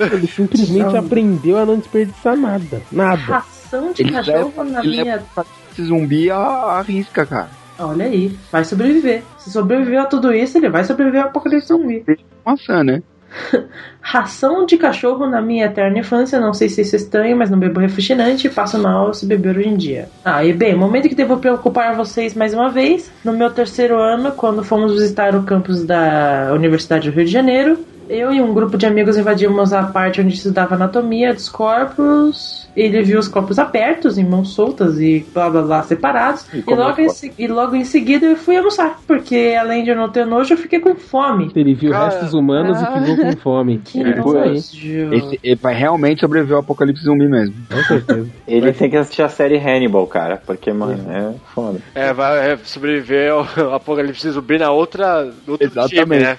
Ele 0.00 0.26
simplesmente 0.26 0.96
aprendeu 0.96 1.58
a 1.58 1.66
não 1.66 1.76
desperdiçar 1.78 2.36
nada. 2.36 2.82
Nada. 2.90 3.20
ração 3.20 3.92
de 3.92 4.02
Ele 4.02 4.12
cachorro 4.12 4.52
leva, 4.56 4.64
na 4.64 4.80
ele 4.80 4.88
minha. 4.90 5.04
leva 5.16 5.46
esse 5.72 5.84
zumbi 5.84 6.30
a, 6.30 6.36
a 6.38 6.82
risca, 6.82 7.24
cara. 7.26 7.50
Olha 7.78 8.04
aí, 8.06 8.36
vai 8.50 8.64
sobreviver. 8.64 9.22
Se 9.38 9.50
sobreviveu 9.50 10.00
a 10.02 10.06
tudo 10.06 10.32
isso, 10.32 10.58
ele 10.58 10.68
vai 10.68 10.84
sobreviver 10.84 11.22
ao 11.22 11.28
apocalipse 11.28 11.68
zumbi. 11.68 12.04
Maçã, 12.44 12.82
né? 12.84 13.02
Ração 14.00 14.66
de 14.66 14.76
cachorro 14.76 15.26
na 15.26 15.40
minha 15.40 15.66
eterna 15.66 15.98
infância, 15.98 16.40
não 16.40 16.52
sei 16.52 16.68
se 16.68 16.82
isso 16.82 16.96
é 16.96 16.98
estranho, 16.98 17.36
mas 17.36 17.50
não 17.50 17.58
bebo 17.58 17.80
refrigerante 17.80 18.46
e 18.46 18.50
passo 18.50 18.78
mal 18.78 19.14
se 19.14 19.26
beber 19.26 19.56
hoje 19.56 19.68
em 19.68 19.76
dia. 19.76 20.08
Ah, 20.24 20.44
e 20.44 20.52
bem, 20.52 20.74
momento 20.74 21.08
que 21.08 21.14
devo 21.14 21.38
preocupar 21.38 21.94
vocês 21.94 22.34
mais 22.34 22.52
uma 22.52 22.68
vez, 22.68 23.10
no 23.24 23.32
meu 23.32 23.50
terceiro 23.50 23.98
ano, 23.98 24.32
quando 24.32 24.64
fomos 24.64 24.92
visitar 24.92 25.34
o 25.34 25.44
campus 25.44 25.84
da 25.84 26.50
Universidade 26.52 27.10
do 27.10 27.14
Rio 27.14 27.24
de 27.24 27.30
Janeiro, 27.30 27.78
eu 28.08 28.32
e 28.32 28.40
um 28.40 28.52
grupo 28.52 28.76
de 28.76 28.86
amigos 28.86 29.16
invadimos 29.16 29.72
a 29.72 29.84
parte 29.84 30.20
onde 30.20 30.34
estudava 30.34 30.74
anatomia 30.74 31.32
dos 31.32 31.48
corpos. 31.48 32.61
Ele 32.76 33.02
viu 33.02 33.18
os 33.18 33.28
corpos 33.28 33.58
abertos, 33.58 34.16
em 34.18 34.24
mãos 34.24 34.54
soltas 34.54 34.98
e 35.00 35.26
blá 35.32 35.50
blá 35.50 35.62
blá 35.62 35.82
separados. 35.82 36.46
E 36.54 36.58
E, 36.66 36.74
logo, 36.74 37.00
em, 37.00 37.08
se- 37.08 37.32
e 37.38 37.46
logo 37.46 37.76
em 37.76 37.84
seguida 37.84 38.26
eu 38.26 38.36
fui 38.36 38.56
almoçar, 38.56 38.98
porque 39.06 39.54
além 39.58 39.84
de 39.84 39.90
eu 39.90 39.96
não 39.96 40.08
ter 40.08 40.24
nojo, 40.24 40.54
eu 40.54 40.58
fiquei 40.58 40.80
com 40.80 40.94
fome. 40.94 41.50
Ele 41.54 41.74
viu 41.74 41.90
Cara, 41.92 42.06
restos 42.06 42.32
humanos 42.34 42.80
e 42.80 42.86
ficou 42.86 43.16
com 43.16 43.36
fome. 43.36 43.78
Que 43.84 44.00
É 44.00 44.14
nojo. 44.16 44.52
Esse, 44.54 45.38
ele 45.42 45.56
vai 45.56 45.74
realmente 45.74 46.20
sobreviver 46.20 46.54
ao 46.56 46.60
apocalipse 46.62 47.02
zumbi 47.04 47.28
mesmo. 47.28 47.54
Com 47.70 47.82
certeza. 47.84 48.28
Ele 48.48 48.72
tem 48.72 48.88
que 48.90 48.96
assistir 48.96 49.22
a 49.22 49.28
série 49.28 49.58
Hannibal, 49.58 50.06
cara. 50.06 50.36
Porque, 50.44 50.72
mano, 50.72 50.98
é 51.10 51.32
foda. 51.54 51.78
É, 51.94 52.12
vai 52.12 52.52
é, 52.52 52.56
sobreviver 52.64 53.32
ao 53.32 53.46
apocalipse 53.74 54.30
zumbi 54.30 54.58
na 54.58 54.70
outra. 54.70 55.30
Outro 55.46 55.68
time, 55.68 56.16
Exatamente. 56.16 56.22
né? 56.22 56.36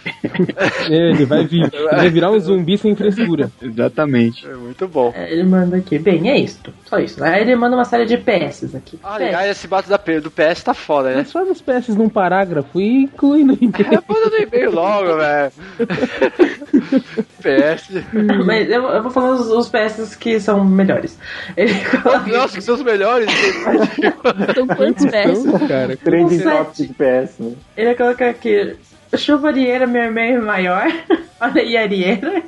É, 0.90 1.10
ele 1.12 1.26
vai, 1.26 1.46
vir, 1.46 1.70
ele 1.74 1.88
vai 1.90 2.10
virar 2.10 2.32
um 2.32 2.40
zumbi 2.40 2.78
sem 2.78 2.96
frescura. 2.96 3.52
Exatamente. 3.62 4.46
É 4.48 4.56
muito 4.56 4.88
bom. 4.88 5.12
É, 5.16 5.32
Ele 5.32 5.44
manda 5.44 5.78
aqui. 5.78 6.00
Bem, 6.00 6.23
é 6.30 6.38
isto. 6.38 6.74
Só 6.86 7.00
isso. 7.00 7.24
Aí 7.24 7.42
ele 7.42 7.56
manda 7.56 7.76
uma 7.76 7.86
série 7.86 8.06
de 8.06 8.18
PS 8.18 8.76
aqui. 8.76 9.00
Ah, 9.04 9.16
aliás, 9.16 9.52
esse 9.52 9.68
bato 9.68 9.90
da 9.90 9.98
P- 9.98 10.20
do 10.20 10.30
PS 10.32 10.64
tá 10.64 10.74
foda, 10.74 11.10
né? 11.10 11.16
Mas 11.18 11.32
faz 11.32 11.50
os 11.50 11.62
PS 11.62 11.90
num 11.96 12.10
parágrafo 12.10 12.80
e 12.80 13.04
inclui 13.04 13.44
no 13.44 13.54
É, 13.54 13.58
manda 14.08 14.30
no 14.30 14.38
e-mail 14.38 14.72
logo, 14.72 15.16
velho. 15.18 15.52
PS. 17.42 17.90
Mas 18.46 18.70
eu, 18.70 18.84
eu 18.84 19.02
vou 19.04 19.12
falando 19.12 19.40
os, 19.40 19.48
os 19.50 19.70
PS 19.70 20.16
que 20.16 20.40
são 20.40 20.64
melhores. 20.64 21.18
Ele 21.58 21.74
coloca 22.02 22.32
Nossa, 22.32 22.56
que 22.56 22.62
são 22.62 22.76
os 22.76 22.84
melhores. 22.84 23.28
São 24.56 24.68
quantos 24.68 25.06
pés? 25.06 25.46
Então, 25.46 25.68
cara. 25.68 25.98
Trending 25.98 26.40
sete. 26.40 26.58
topic 26.58 26.76
de 26.76 26.94
PS, 26.94 27.40
né? 27.40 27.52
Ele 27.76 27.96
coloca 27.96 28.30
aqui. 28.30 28.76
Chuvarieira, 29.16 29.86
minha 29.86 30.06
irmã 30.06 30.22
é 30.22 30.38
maior. 30.40 30.86
Olha 31.40 31.62
aí, 31.62 31.78
Arieira. 31.78 32.44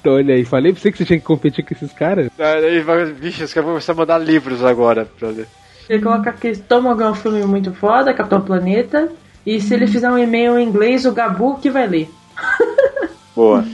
Então, 0.00 0.14
olha 0.14 0.34
aí, 0.34 0.44
falei 0.44 0.72
pra 0.72 0.80
você 0.80 0.90
que 0.92 0.98
você 0.98 1.04
tinha 1.04 1.18
que 1.18 1.24
competir 1.24 1.64
com 1.64 1.74
esses 1.74 1.92
caras? 1.92 2.30
Aí 2.38 2.78
os 2.80 2.86
caras 2.86 3.52
vão 3.54 3.64
começar 3.64 3.92
a 3.92 3.96
mandar 3.96 4.18
livros 4.18 4.64
agora, 4.64 5.08
brother. 5.18 5.46
Ele 5.88 6.02
coloca 6.02 6.30
aqui: 6.30 6.48
Estômago 6.48 7.02
é 7.02 7.10
um 7.10 7.14
filme 7.14 7.44
muito 7.44 7.72
foda, 7.72 8.12
Capitão 8.14 8.40
Planeta. 8.40 9.08
E 9.46 9.60
se 9.60 9.72
ele 9.74 9.86
fizer 9.86 10.10
um 10.10 10.18
e-mail 10.18 10.58
em 10.58 10.66
inglês, 10.68 11.06
o 11.06 11.12
Gabu 11.12 11.58
que 11.58 11.70
vai 11.70 11.86
ler. 11.86 12.10
Boa. 13.34 13.64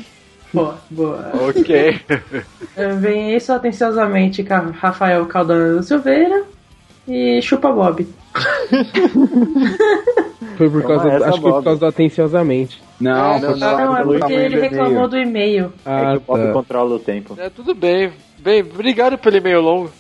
Boa, 0.53 0.79
boa. 0.91 1.31
Ok. 1.49 2.01
Eh, 2.77 2.89
Vem 2.95 3.37
isso 3.37 3.53
atenciosamente, 3.53 4.43
Ca- 4.43 4.73
Rafael 4.81 5.25
Caldano 5.27 5.81
Silveira. 5.83 6.43
E 7.07 7.43
chupa 7.43 7.71
Bob. 7.71 8.07
Foi 10.57 10.71
por 10.71 10.83
causa, 10.85 11.09
essa, 11.09 11.27
acho 11.29 11.35
que 11.37 11.41
foi 11.43 11.51
por 11.51 11.57
Bob. 11.57 11.65
causa 11.65 11.81
do 11.81 11.87
atenciosamente. 11.87 12.81
Não, 13.01 13.35
É, 13.35 13.41
foi 13.41 13.49
não, 13.51 13.59
só 13.59 13.77
Não, 13.79 13.97
é 13.97 14.05
porque 14.05 14.33
ele 14.33 14.61
reclamou 14.61 15.09
do 15.09 15.19
e-mail. 15.19 15.73
É 15.85 15.91
Ah, 15.91 16.11
que 16.13 16.17
o 16.19 16.21
Bob 16.21 16.43
tá. 16.47 16.53
controla 16.53 16.95
o 16.95 16.99
tempo. 17.01 17.35
É, 17.39 17.51
tudo 17.51 17.75
bem. 17.75 18.13
Bem, 18.39 18.61
obrigado 18.63 19.19
pelo 19.19 19.37
e-mail 19.37 19.61
longo. 19.61 19.91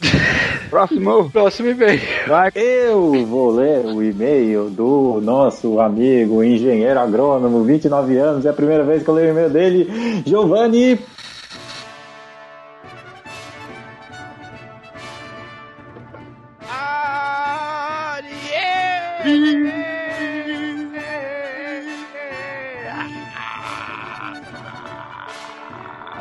Próximo. 0.70 1.28
Próximo 1.32 1.70
e-mail. 1.70 2.00
Vai. 2.28 2.50
Eu 2.54 3.26
vou 3.26 3.50
ler 3.50 3.84
o 3.86 4.00
e-mail 4.02 4.70
do 4.70 5.20
nosso 5.22 5.80
amigo 5.80 6.42
engenheiro 6.44 7.00
agrônomo, 7.00 7.64
29 7.64 8.16
anos, 8.16 8.46
é 8.46 8.50
a 8.50 8.52
primeira 8.52 8.84
vez 8.84 9.02
que 9.02 9.08
eu 9.08 9.14
leio 9.14 9.28
o 9.28 9.30
e-mail 9.32 9.50
dele, 9.50 10.22
Giovanni. 10.24 10.98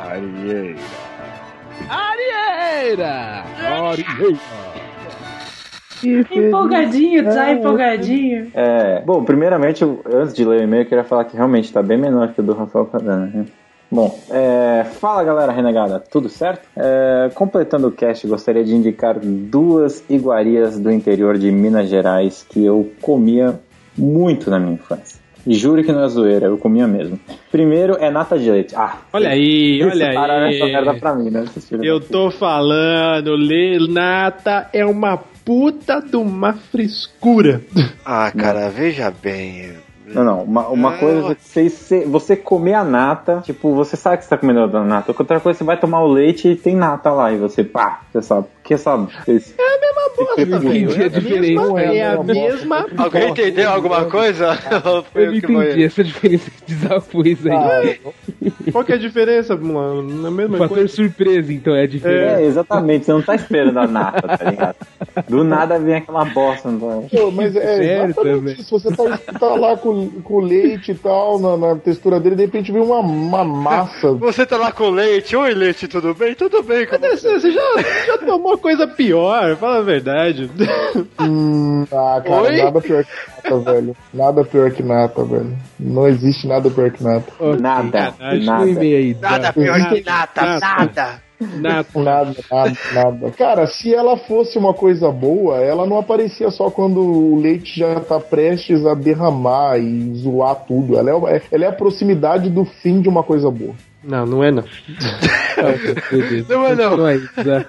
Arieira! 0.00 0.80
Arieira! 1.88 3.44
Empolgadinho, 6.30 7.24
tá 7.24 7.50
empolgadinho. 7.52 8.50
É, 8.54 9.00
bom, 9.06 9.24
primeiramente, 9.24 9.82
eu- 9.82 10.02
antes 10.12 10.34
de 10.34 10.44
ler 10.44 10.60
o 10.60 10.62
e-mail, 10.64 10.82
eu 10.82 10.86
queria 10.88 11.04
falar 11.04 11.24
que 11.24 11.36
realmente 11.36 11.64
está 11.64 11.82
bem 11.82 11.96
menor 11.96 12.28
que 12.34 12.40
o 12.40 12.44
do 12.44 12.52
Rafael 12.52 12.84
Cadana. 12.86 13.26
Né? 13.26 13.46
Bom, 13.94 14.18
é, 14.28 14.84
fala 14.98 15.22
galera 15.22 15.52
renegada, 15.52 16.00
tudo 16.10 16.28
certo? 16.28 16.66
É, 16.76 17.30
completando 17.32 17.86
o 17.86 17.92
cast, 17.92 18.26
gostaria 18.26 18.64
de 18.64 18.74
indicar 18.74 19.20
duas 19.20 20.02
iguarias 20.10 20.80
do 20.80 20.90
interior 20.90 21.38
de 21.38 21.52
Minas 21.52 21.88
Gerais 21.88 22.44
que 22.50 22.64
eu 22.64 22.90
comia 23.00 23.60
muito 23.96 24.50
na 24.50 24.58
minha 24.58 24.72
infância. 24.74 25.22
Juro 25.46 25.84
que 25.84 25.92
não 25.92 26.02
é 26.02 26.08
zoeira, 26.08 26.46
eu 26.46 26.58
comia 26.58 26.88
mesmo. 26.88 27.20
Primeiro 27.52 27.96
é 28.00 28.10
nata 28.10 28.36
de 28.36 28.50
leite. 28.50 28.74
Ah, 28.74 28.96
Olha 29.12 29.28
aí, 29.28 29.80
olha 29.84 30.06
separaram 30.08 30.46
aí. 30.46 30.56
essa 30.56 30.64
merda 30.66 30.94
pra 30.94 31.14
mim, 31.14 31.30
né? 31.30 31.44
Eu 31.82 32.00
tô 32.00 32.30
falando, 32.32 33.36
Le- 33.36 33.86
nata 33.88 34.68
é 34.72 34.84
uma 34.84 35.18
puta 35.44 36.00
de 36.00 36.16
uma 36.16 36.54
frescura. 36.54 37.60
Ah, 38.04 38.32
cara, 38.36 38.70
veja 38.70 39.12
bem. 39.22 39.74
Não, 40.06 40.24
não. 40.24 40.42
Uma, 40.42 40.68
uma 40.68 40.94
Ah. 40.94 40.98
coisa 40.98 41.32
é 41.32 41.36
você, 41.68 42.04
você, 42.04 42.36
comer 42.36 42.74
a 42.74 42.84
nata, 42.84 43.40
tipo, 43.42 43.74
você 43.74 43.96
sabe 43.96 44.18
que 44.18 44.24
você 44.24 44.30
tá 44.30 44.36
comendo 44.36 44.76
a 44.76 44.84
nata. 44.84 45.14
Outra 45.16 45.40
coisa, 45.40 45.58
você 45.58 45.64
vai 45.64 45.78
tomar 45.78 46.02
o 46.02 46.08
leite 46.08 46.48
e 46.48 46.56
tem 46.56 46.76
nata 46.76 47.10
lá. 47.10 47.32
E 47.32 47.38
você, 47.38 47.64
pá, 47.64 48.00
você 48.12 48.20
sabe. 48.22 48.46
Porque 48.64 48.78
sabe. 48.78 49.12
Esse, 49.28 49.54
É 49.58 49.62
a 49.62 49.78
mesma 49.78 50.16
bosta, 50.16 50.46
velho. 50.46 50.86
entendi 50.86 51.02
a 51.04 51.08
diferença. 51.08 51.80
É 51.82 52.02
a 52.06 52.22
mesma 52.22 52.86
Alguém 52.96 53.28
entendeu 53.28 53.70
alguma 53.70 54.06
coisa? 54.06 54.58
Eu 55.14 55.26
não 55.32 55.36
entendi 55.36 55.84
essa 55.84 56.02
diferença 56.02 56.50
de 56.66 56.74
desafio 56.74 57.20
aí. 57.20 58.00
Qual 58.72 58.82
que 58.82 58.92
é 58.92 58.94
a 58.94 58.98
diferença, 58.98 59.54
mano? 59.54 60.02
Na 60.02 60.30
mesma 60.30 60.56
fator 60.56 60.78
coisa. 60.78 60.94
surpresa, 60.94 61.52
então, 61.52 61.74
é 61.74 61.82
a 61.82 61.86
diferença. 61.86 62.40
é, 62.40 62.46
exatamente. 62.46 63.04
Você 63.04 63.12
não 63.12 63.20
tá 63.20 63.34
esperando 63.34 63.78
a 63.78 63.86
nata, 63.86 64.38
tá 64.38 64.50
ligado? 64.50 64.76
Do 65.28 65.44
nada 65.44 65.78
vem 65.78 65.96
aquela 65.96 66.24
bosta. 66.24 66.70
Não 66.70 67.02
tá? 67.02 67.08
Pô, 67.18 67.30
mas 67.30 67.54
é 67.54 68.04
exatamente 68.06 68.62
isso. 68.62 68.78
Você 68.78 68.96
tá, 68.96 69.18
tá 69.38 69.54
lá 69.56 69.76
com, 69.76 70.08
com 70.22 70.40
leite 70.40 70.92
e 70.92 70.94
tal, 70.94 71.38
na, 71.38 71.56
na 71.58 71.76
textura 71.76 72.18
dele, 72.18 72.36
de 72.36 72.42
repente 72.46 72.72
vem 72.72 72.80
uma, 72.80 73.00
uma 73.00 73.44
massa. 73.44 74.12
Você 74.14 74.46
tá 74.46 74.56
lá 74.56 74.72
com 74.72 74.88
leite. 74.88 75.36
Oi, 75.36 75.52
leite, 75.52 75.86
tudo 75.86 76.14
bem? 76.14 76.34
Tudo 76.34 76.62
bem 76.62 76.86
com 76.86 76.96
você? 76.98 77.16
Você, 77.16 77.40
você 77.40 77.50
já, 77.50 77.62
já 78.06 78.18
tomou 78.18 78.53
coisa 78.58 78.86
pior, 78.86 79.56
fala 79.56 79.78
a 79.78 79.82
verdade. 79.82 80.50
Hum, 81.20 81.84
ah, 81.92 82.20
cara, 82.24 82.42
Oi? 82.42 82.62
nada 82.62 82.80
pior 82.80 83.04
que 83.04 83.50
nata, 83.50 83.58
velho. 83.58 83.96
Nada 84.12 84.44
pior 84.44 84.70
que 84.70 84.82
nata, 84.82 85.24
velho. 85.24 85.56
Não 85.78 86.06
existe 86.06 86.46
nada 86.46 86.70
pior 86.70 86.90
que 86.90 87.02
nata. 87.02 87.32
Nada. 87.60 88.12
sacanagem. 88.12 88.44
Nada. 88.44 88.62
Um 88.62 88.68
e-mail 88.68 88.96
aí. 88.96 89.16
Nada 89.20 89.38
dá. 89.38 89.52
pior 89.52 89.88
que 89.88 90.04
nada, 90.04 90.30
Nada. 90.36 90.60
nada. 90.60 91.24
Nada. 91.40 91.86
Nada, 91.96 92.34
nada, 92.50 92.78
nada. 92.92 93.30
Cara, 93.32 93.66
se 93.66 93.92
ela 93.92 94.16
fosse 94.16 94.56
uma 94.56 94.72
coisa 94.72 95.10
boa, 95.10 95.58
ela 95.58 95.86
não 95.86 95.98
aparecia 95.98 96.50
só 96.50 96.70
quando 96.70 97.00
o 97.00 97.40
leite 97.40 97.78
já 97.78 98.00
tá 98.00 98.20
prestes 98.20 98.86
a 98.86 98.94
derramar 98.94 99.78
e 99.78 100.14
zoar 100.14 100.54
tudo. 100.66 100.96
Ela 100.96 101.10
é, 101.30 101.42
ela 101.50 101.64
é 101.64 101.68
a 101.68 101.72
proximidade 101.72 102.48
do 102.48 102.64
fim 102.64 103.00
de 103.00 103.08
uma 103.08 103.22
coisa 103.22 103.50
boa. 103.50 103.74
Não, 104.06 104.26
não 104.26 104.44
é 104.44 104.50
não. 104.50 104.64
Não 106.48 106.66
é 106.66 106.74
não. 106.74 106.96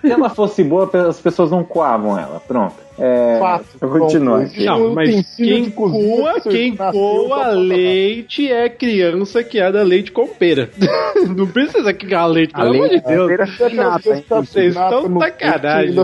Se 0.01 0.11
ela 0.11 0.29
fosse 0.29 0.63
boa, 0.63 0.89
as 1.07 1.19
pessoas 1.21 1.51
não 1.51 1.63
coavam 1.63 2.17
ela. 2.19 2.41
Pronto. 2.45 2.75
É, 2.97 3.37
Fato. 3.39 3.65
eu 3.81 3.89
continuo 3.89 4.35
aqui. 4.35 4.65
Não, 4.65 4.93
mas 4.93 5.35
quem 5.35 5.69
coa, 5.69 6.39
quem 6.41 6.75
coa 6.75 7.47
leite 7.49 8.49
é 8.51 8.69
criança 8.69 9.43
que 9.43 9.59
é 9.59 9.71
da 9.71 9.83
leite 9.83 10.11
com 10.11 10.27
pera. 10.27 10.69
Não 11.35 11.45
precisa 11.47 11.93
criar 11.93 12.25
leite, 12.27 12.51
A 12.53 12.59
pelo 12.61 12.75
amor 12.75 12.87
de 12.87 12.93
leite 12.93 13.07
Deus. 13.07 13.31
hein? 13.31 14.23
Vocês 14.29 14.73
estão 14.75 15.19
sacanagem. 15.19 15.95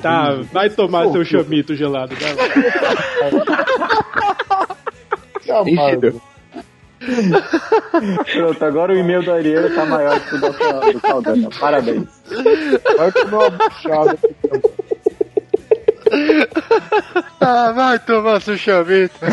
Tá, 0.00 0.38
vai 0.52 0.68
tomar 0.70 1.10
seu 1.10 1.24
chamito 1.24 1.74
gelado. 1.74 2.14
Vai 2.14 2.34
lá. 2.34 2.44
Pronto, 8.32 8.64
agora 8.64 8.92
o 8.92 8.96
e-mail 8.96 9.22
do 9.22 9.32
Ariel 9.32 9.74
tá 9.74 9.84
maior 9.84 10.20
que 10.20 10.34
o 10.34 10.40
do, 10.40 10.52
do. 11.22 11.50
Parabéns. 11.58 12.08
Vai 12.96 13.12
comer 13.12 13.34
uma 13.34 13.50
buchada. 13.50 14.18
Ah, 17.46 17.72
vai 17.72 17.98
tomar 17.98 18.40
seu 18.40 18.56
chamito. 18.56 19.14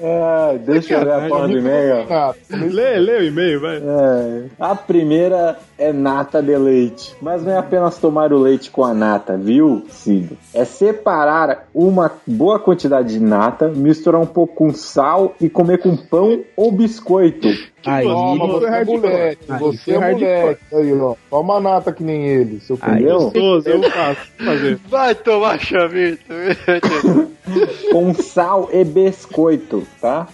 É, 0.00 0.58
deixa 0.58 0.94
eu 0.94 1.04
ver 1.04 1.12
a 1.12 1.28
porra 1.28 1.48
do 1.48 1.58
e-mail. 1.58 2.06
Nada. 2.08 2.36
Lê, 2.50 2.98
lê 2.98 3.18
o 3.18 3.24
e-mail, 3.24 3.60
vai. 3.60 3.76
É, 3.76 4.44
a 4.58 4.74
primeira 4.74 5.58
é 5.78 5.92
nata 5.92 6.42
de 6.42 6.56
leite. 6.56 7.14
Mas 7.22 7.42
não 7.44 7.52
é 7.52 7.58
apenas 7.58 7.96
tomar 7.98 8.32
o 8.32 8.38
leite 8.38 8.70
com 8.70 8.84
a 8.84 8.92
nata, 8.92 9.36
viu, 9.36 9.84
Cid? 9.88 10.36
É 10.52 10.64
separar 10.64 11.68
uma 11.74 12.10
boa 12.26 12.58
quantidade 12.58 13.14
de 13.14 13.20
nata, 13.20 13.68
misturar 13.68 14.20
um 14.20 14.26
pouco 14.26 14.54
com 14.54 14.74
sal 14.74 15.34
e 15.40 15.48
comer 15.48 15.78
com 15.78 15.96
pão 15.96 16.44
ou 16.56 16.70
biscoito. 16.70 17.48
Aí, 17.86 18.04
Toma, 18.06 18.46
você 18.46 18.66
é 18.66 18.70
hardcore. 18.70 18.98
moleque. 19.00 19.44
Aí, 19.52 19.58
Você 19.58 19.90
é 19.92 19.98
hardcore. 19.98 20.40
moleque. 20.42 20.60
Aí, 20.72 21.00
ó. 21.00 21.14
Toma 21.30 21.60
nata 21.60 21.92
que 21.92 22.02
nem 22.02 22.26
ele, 22.26 22.60
seu 22.60 22.76
filho. 22.76 23.12
Gostoso, 23.18 23.68
eu 23.68 23.82
faço. 23.90 24.20
Fazer. 24.44 24.76
Vai 24.88 25.14
tomar 25.14 25.58
chamito. 25.60 26.24
com 27.90 28.14
sal 28.14 28.68
e 28.72 28.84
biscoito, 28.84 29.86
tá? 30.00 30.26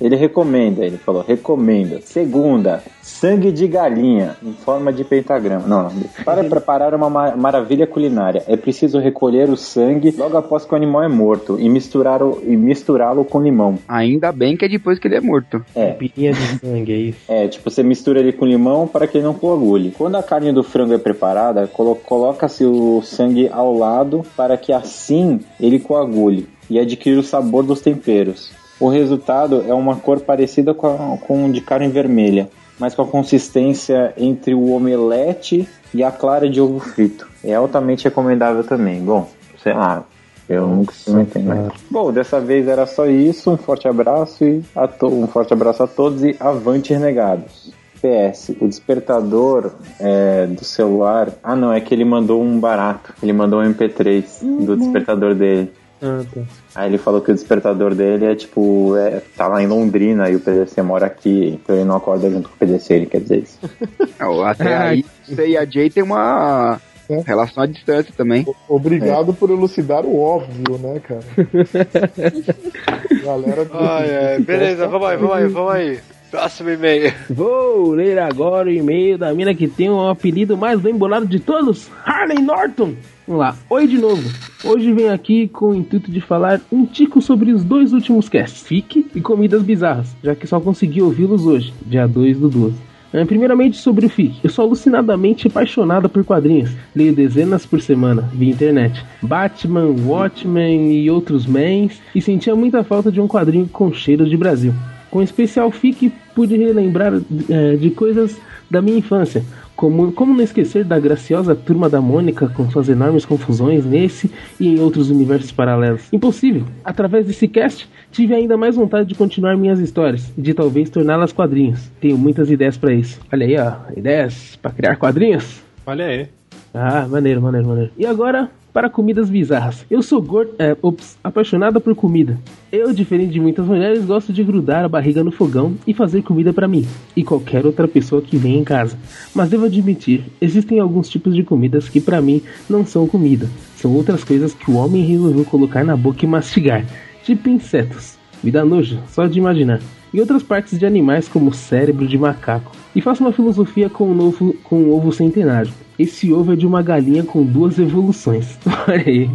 Ele 0.00 0.16
recomenda, 0.16 0.84
ele 0.84 0.96
falou, 0.98 1.22
recomenda. 1.26 2.00
Segunda, 2.02 2.82
sangue 3.00 3.52
de 3.52 3.66
galinha 3.68 4.36
em 4.42 4.52
forma 4.52 4.92
de 4.92 5.04
pentagrama. 5.04 5.66
Não, 5.66 5.84
não. 5.84 6.02
Para 6.24 6.42
preparar 6.44 6.94
uma 6.94 7.08
ma- 7.08 7.36
maravilha 7.36 7.86
culinária, 7.86 8.42
é 8.48 8.56
preciso 8.56 8.98
recolher 8.98 9.48
o 9.48 9.56
sangue 9.56 10.10
logo 10.16 10.36
após 10.36 10.64
que 10.64 10.72
o 10.72 10.76
animal 10.76 11.02
é 11.04 11.08
morto 11.08 11.58
e 11.60 11.68
misturar 11.68 12.22
o- 12.22 12.42
e 12.44 12.56
misturá-lo 12.56 13.24
com 13.24 13.40
limão. 13.40 13.78
Ainda 13.88 14.32
bem 14.32 14.56
que 14.56 14.64
é 14.64 14.68
depois 14.68 14.98
que 14.98 15.06
ele 15.06 15.14
é 15.16 15.20
morto. 15.20 15.64
É, 15.76 15.92
Pirinha 15.92 16.32
de 16.32 16.58
sangue, 16.58 16.92
é 16.92 16.96
isso. 16.96 17.18
é, 17.28 17.46
tipo, 17.48 17.70
você 17.70 17.82
mistura 17.82 18.18
ele 18.20 18.32
com 18.32 18.44
limão 18.44 18.88
para 18.88 19.06
que 19.06 19.18
ele 19.18 19.24
não 19.24 19.34
coagule. 19.34 19.92
Quando 19.96 20.16
a 20.16 20.22
carne 20.22 20.52
do 20.52 20.62
frango 20.64 20.92
é 20.94 20.98
preparada, 20.98 21.66
colo- 21.68 21.94
coloca-se 21.94 22.64
o 22.64 23.00
sangue 23.02 23.48
ao 23.52 23.72
lado 23.76 24.22
para 24.36 24.56
que 24.56 24.72
assim 24.72 25.40
ele 25.60 25.78
coagule 25.78 26.48
e 26.68 26.78
adquira 26.80 27.20
o 27.20 27.22
sabor 27.22 27.62
dos 27.62 27.80
temperos. 27.80 28.50
O 28.80 28.88
resultado 28.88 29.64
é 29.68 29.72
uma 29.74 29.96
cor 29.96 30.20
parecida 30.20 30.74
com, 30.74 30.86
a, 30.86 31.16
com 31.18 31.50
de 31.50 31.60
carne 31.60 31.88
vermelha, 31.88 32.48
mas 32.78 32.94
com 32.94 33.02
a 33.02 33.06
consistência 33.06 34.12
entre 34.16 34.54
o 34.54 34.72
omelete 34.72 35.68
e 35.92 36.02
a 36.02 36.10
clara 36.10 36.48
de 36.50 36.60
ovo 36.60 36.80
frito. 36.80 37.28
É 37.44 37.54
altamente 37.54 38.04
recomendável 38.04 38.64
também. 38.64 39.00
Bom, 39.00 39.28
sei 39.62 39.72
lá, 39.74 40.02
eu 40.48 40.66
nunca 40.66 40.92
experimentei. 40.92 41.42
Né? 41.42 41.68
Bom, 41.90 42.12
dessa 42.12 42.40
vez 42.40 42.66
era 42.66 42.84
só 42.86 43.06
isso. 43.06 43.50
Um 43.52 43.56
forte 43.56 43.86
abraço 43.86 44.44
e 44.44 44.62
a 44.74 44.88
to- 44.88 45.06
um 45.08 45.26
forte 45.28 45.52
abraço 45.52 45.82
a 45.82 45.86
todos 45.86 46.24
e 46.24 46.36
avante 46.40 46.92
renegados. 46.92 47.72
PS, 48.02 48.54
o 48.60 48.68
despertador 48.68 49.70
é, 49.98 50.46
do 50.46 50.62
celular. 50.64 51.30
Ah, 51.42 51.56
não, 51.56 51.72
é 51.72 51.80
que 51.80 51.94
ele 51.94 52.04
mandou 52.04 52.42
um 52.42 52.58
barato. 52.60 53.14
Ele 53.22 53.32
mandou 53.32 53.60
um 53.60 53.64
MP3 53.72 54.24
do 54.66 54.76
despertador 54.76 55.34
dele. 55.34 55.72
Ah, 56.02 56.22
tá. 56.32 56.40
Aí 56.74 56.90
ele 56.90 56.98
falou 56.98 57.20
que 57.20 57.30
o 57.30 57.34
despertador 57.34 57.94
dele 57.94 58.26
é 58.26 58.34
tipo, 58.34 58.96
é, 58.96 59.22
tá 59.36 59.46
lá 59.46 59.62
em 59.62 59.66
Londrina 59.66 60.28
e 60.28 60.36
o 60.36 60.40
PDC 60.40 60.82
mora 60.82 61.06
aqui, 61.06 61.58
então 61.62 61.74
ele 61.74 61.84
não 61.84 61.96
acorda 61.96 62.30
junto 62.30 62.48
com 62.48 62.54
o 62.54 62.58
PDC, 62.58 62.94
ele 62.94 63.06
quer 63.06 63.20
dizer 63.20 63.38
isso. 63.38 63.58
Não, 64.18 64.44
Até 64.44 64.76
aí, 64.76 65.04
você 65.26 65.48
e 65.48 65.56
a 65.56 65.64
Jay 65.64 65.90
tem 65.90 66.02
uma 66.02 66.80
relação 67.26 67.62
à 67.62 67.66
distância 67.66 68.12
também. 68.16 68.46
Obrigado 68.68 69.34
por 69.34 69.50
elucidar 69.50 70.04
o 70.04 70.18
óbvio, 70.18 70.78
né, 70.78 71.00
cara? 71.00 71.20
Galera, 73.24 73.66
Ai, 73.72 74.16
ai, 74.16 74.38
beleza, 74.40 74.86
vamos 74.86 75.08
aí, 75.08 75.16
vamos 75.16 75.36
aí, 75.36 75.46
vamos 75.48 75.72
aí. 75.72 76.00
Próximo 76.30 76.70
e-mail. 76.70 77.12
Vou 77.30 77.92
ler 77.92 78.18
agora 78.18 78.68
o 78.68 78.72
e-mail 78.72 79.16
da 79.16 79.32
mina 79.32 79.54
que 79.54 79.68
tem 79.68 79.88
o 79.88 80.08
apelido 80.08 80.56
mais 80.56 80.80
bem 80.80 80.94
bolado 80.94 81.26
de 81.26 81.38
todos, 81.38 81.90
Harley 82.04 82.42
Norton. 82.42 82.94
Vamos 83.26 83.40
lá, 83.40 83.56
oi 83.70 83.86
de 83.86 83.96
novo. 83.96 84.22
Hoje 84.62 84.92
venho 84.92 85.10
aqui 85.10 85.48
com 85.48 85.70
o 85.70 85.74
intuito 85.74 86.10
de 86.10 86.20
falar 86.20 86.60
um 86.70 86.84
tico 86.84 87.22
sobre 87.22 87.52
os 87.52 87.64
dois 87.64 87.94
últimos 87.94 88.28
casts, 88.28 88.66
FIC 88.66 89.06
e 89.14 89.20
Comidas 89.22 89.62
Bizarras, 89.62 90.14
já 90.22 90.34
que 90.34 90.46
só 90.46 90.60
consegui 90.60 91.00
ouvi-los 91.00 91.46
hoje, 91.46 91.72
dia 91.86 92.06
2 92.06 92.38
do 92.38 92.50
12. 92.50 92.76
Eh, 93.14 93.24
Primeiramente 93.24 93.78
sobre 93.78 94.04
o 94.04 94.10
FIC. 94.10 94.40
Eu 94.44 94.50
sou 94.50 94.66
alucinadamente 94.66 95.46
apaixonada 95.46 96.06
por 96.06 96.22
quadrinhos. 96.22 96.72
Leio 96.94 97.14
dezenas 97.14 97.64
por 97.64 97.80
semana, 97.80 98.28
via 98.34 98.52
internet. 98.52 99.02
Batman, 99.22 99.94
Watchmen 100.04 100.92
e 100.92 101.10
outros 101.10 101.46
mens. 101.46 102.02
E 102.14 102.20
sentia 102.20 102.54
muita 102.54 102.84
falta 102.84 103.10
de 103.10 103.22
um 103.22 103.26
quadrinho 103.26 103.66
com 103.68 103.90
cheiro 103.90 104.28
de 104.28 104.36
Brasil. 104.36 104.74
Com 105.10 105.22
especial 105.22 105.70
FIC, 105.70 106.12
pude 106.34 106.58
relembrar 106.58 107.14
eh, 107.48 107.76
de 107.76 107.90
coisas 107.90 108.36
da 108.70 108.82
minha 108.82 108.98
infância. 108.98 109.42
Como, 109.76 110.12
como 110.12 110.34
não 110.34 110.42
esquecer 110.42 110.84
da 110.84 110.98
graciosa 110.98 111.54
turma 111.54 111.88
da 111.88 112.00
Mônica 112.00 112.48
com 112.48 112.70
suas 112.70 112.88
enormes 112.88 113.24
confusões 113.24 113.84
nesse 113.84 114.30
e 114.60 114.68
em 114.68 114.80
outros 114.80 115.10
universos 115.10 115.50
paralelos? 115.50 116.12
Impossível! 116.12 116.64
Através 116.84 117.26
desse 117.26 117.48
cast, 117.48 117.88
tive 118.12 118.34
ainda 118.34 118.56
mais 118.56 118.76
vontade 118.76 119.08
de 119.08 119.14
continuar 119.14 119.56
minhas 119.56 119.80
histórias 119.80 120.32
e 120.38 120.40
de 120.40 120.54
talvez 120.54 120.88
torná-las 120.90 121.32
quadrinhos. 121.32 121.90
Tenho 122.00 122.16
muitas 122.16 122.50
ideias 122.50 122.76
para 122.76 122.94
isso. 122.94 123.20
Olha 123.32 123.46
aí, 123.46 123.56
ó, 123.58 123.92
ideias 123.96 124.56
para 124.62 124.70
criar 124.70 124.96
quadrinhos. 124.96 125.60
Olha 125.86 126.06
aí. 126.06 126.28
Ah, 126.74 127.06
maneiro, 127.08 127.40
maneiro, 127.40 127.68
maneiro. 127.68 127.92
E 127.96 128.04
agora, 128.04 128.50
para 128.72 128.90
comidas 128.90 129.30
bizarras. 129.30 129.86
Eu 129.88 130.02
sou 130.02 130.20
gordo, 130.20 130.56
é, 130.58 130.76
ops, 130.82 131.16
apaixonada 131.22 131.78
por 131.78 131.94
comida. 131.94 132.36
Eu, 132.72 132.92
diferente 132.92 133.32
de 133.32 133.38
muitas 133.38 133.64
mulheres, 133.64 134.04
gosto 134.04 134.32
de 134.32 134.42
grudar 134.42 134.84
a 134.84 134.88
barriga 134.88 135.22
no 135.22 135.30
fogão 135.30 135.76
e 135.86 135.94
fazer 135.94 136.22
comida 136.22 136.52
para 136.52 136.66
mim 136.66 136.84
e 137.14 137.22
qualquer 137.22 137.64
outra 137.64 137.86
pessoa 137.86 138.20
que 138.20 138.36
vem 138.36 138.58
em 138.58 138.64
casa. 138.64 138.98
Mas 139.32 139.48
devo 139.48 139.66
admitir, 139.66 140.24
existem 140.40 140.80
alguns 140.80 141.08
tipos 141.08 141.36
de 141.36 141.44
comidas 141.44 141.88
que 141.88 142.00
para 142.00 142.20
mim 142.20 142.42
não 142.68 142.84
são 142.84 143.06
comida. 143.06 143.48
São 143.76 143.94
outras 143.94 144.24
coisas 144.24 144.52
que 144.52 144.68
o 144.68 144.74
homem 144.74 145.04
resolveu 145.04 145.44
colocar 145.44 145.84
na 145.84 145.96
boca 145.96 146.24
e 146.24 146.28
mastigar. 146.28 146.84
tipo 147.22 147.48
insetos. 147.48 148.18
Me 148.42 148.50
dá 148.50 148.64
nojo, 148.64 148.98
só 149.06 149.28
de 149.28 149.38
imaginar. 149.38 149.80
E 150.14 150.20
outras 150.20 150.44
partes 150.44 150.78
de 150.78 150.86
animais 150.86 151.28
como 151.28 151.50
o 151.50 151.52
cérebro 151.52 152.06
de 152.06 152.16
macaco. 152.16 152.70
E 152.94 153.00
faço 153.00 153.24
uma 153.24 153.32
filosofia 153.32 153.90
com 153.90 154.12
um, 154.12 154.14
novo, 154.14 154.54
com 154.62 154.76
um 154.76 154.92
ovo 154.92 155.10
centenário. 155.10 155.72
Esse 155.98 156.32
ovo 156.32 156.52
é 156.52 156.56
de 156.56 156.64
uma 156.64 156.80
galinha 156.82 157.24
com 157.24 157.42
duas 157.44 157.80
evoluções. 157.80 158.56
Olha 158.86 159.02
aí. 159.04 159.28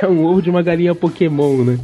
é 0.00 0.06
um 0.06 0.24
ovo 0.24 0.40
de 0.40 0.50
uma 0.50 0.62
galinha 0.62 0.94
Pokémon, 0.94 1.64
né? 1.64 1.80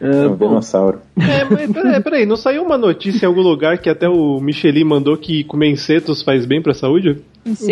É 0.00 0.28
um 0.28 0.36
dinossauro. 0.36 1.00
É, 1.18 1.42
mas 1.44 1.72
peraí, 1.72 2.00
peraí, 2.00 2.26
não 2.26 2.36
saiu 2.36 2.62
uma 2.62 2.78
notícia 2.78 3.24
em 3.24 3.28
algum 3.28 3.42
lugar 3.42 3.78
que 3.78 3.88
até 3.88 4.08
o 4.08 4.38
Michelin 4.38 4.84
mandou 4.84 5.16
que 5.16 5.42
comer 5.42 5.68
insetos 5.68 6.22
faz 6.22 6.46
bem 6.46 6.62
pra 6.62 6.74
saúde? 6.74 7.18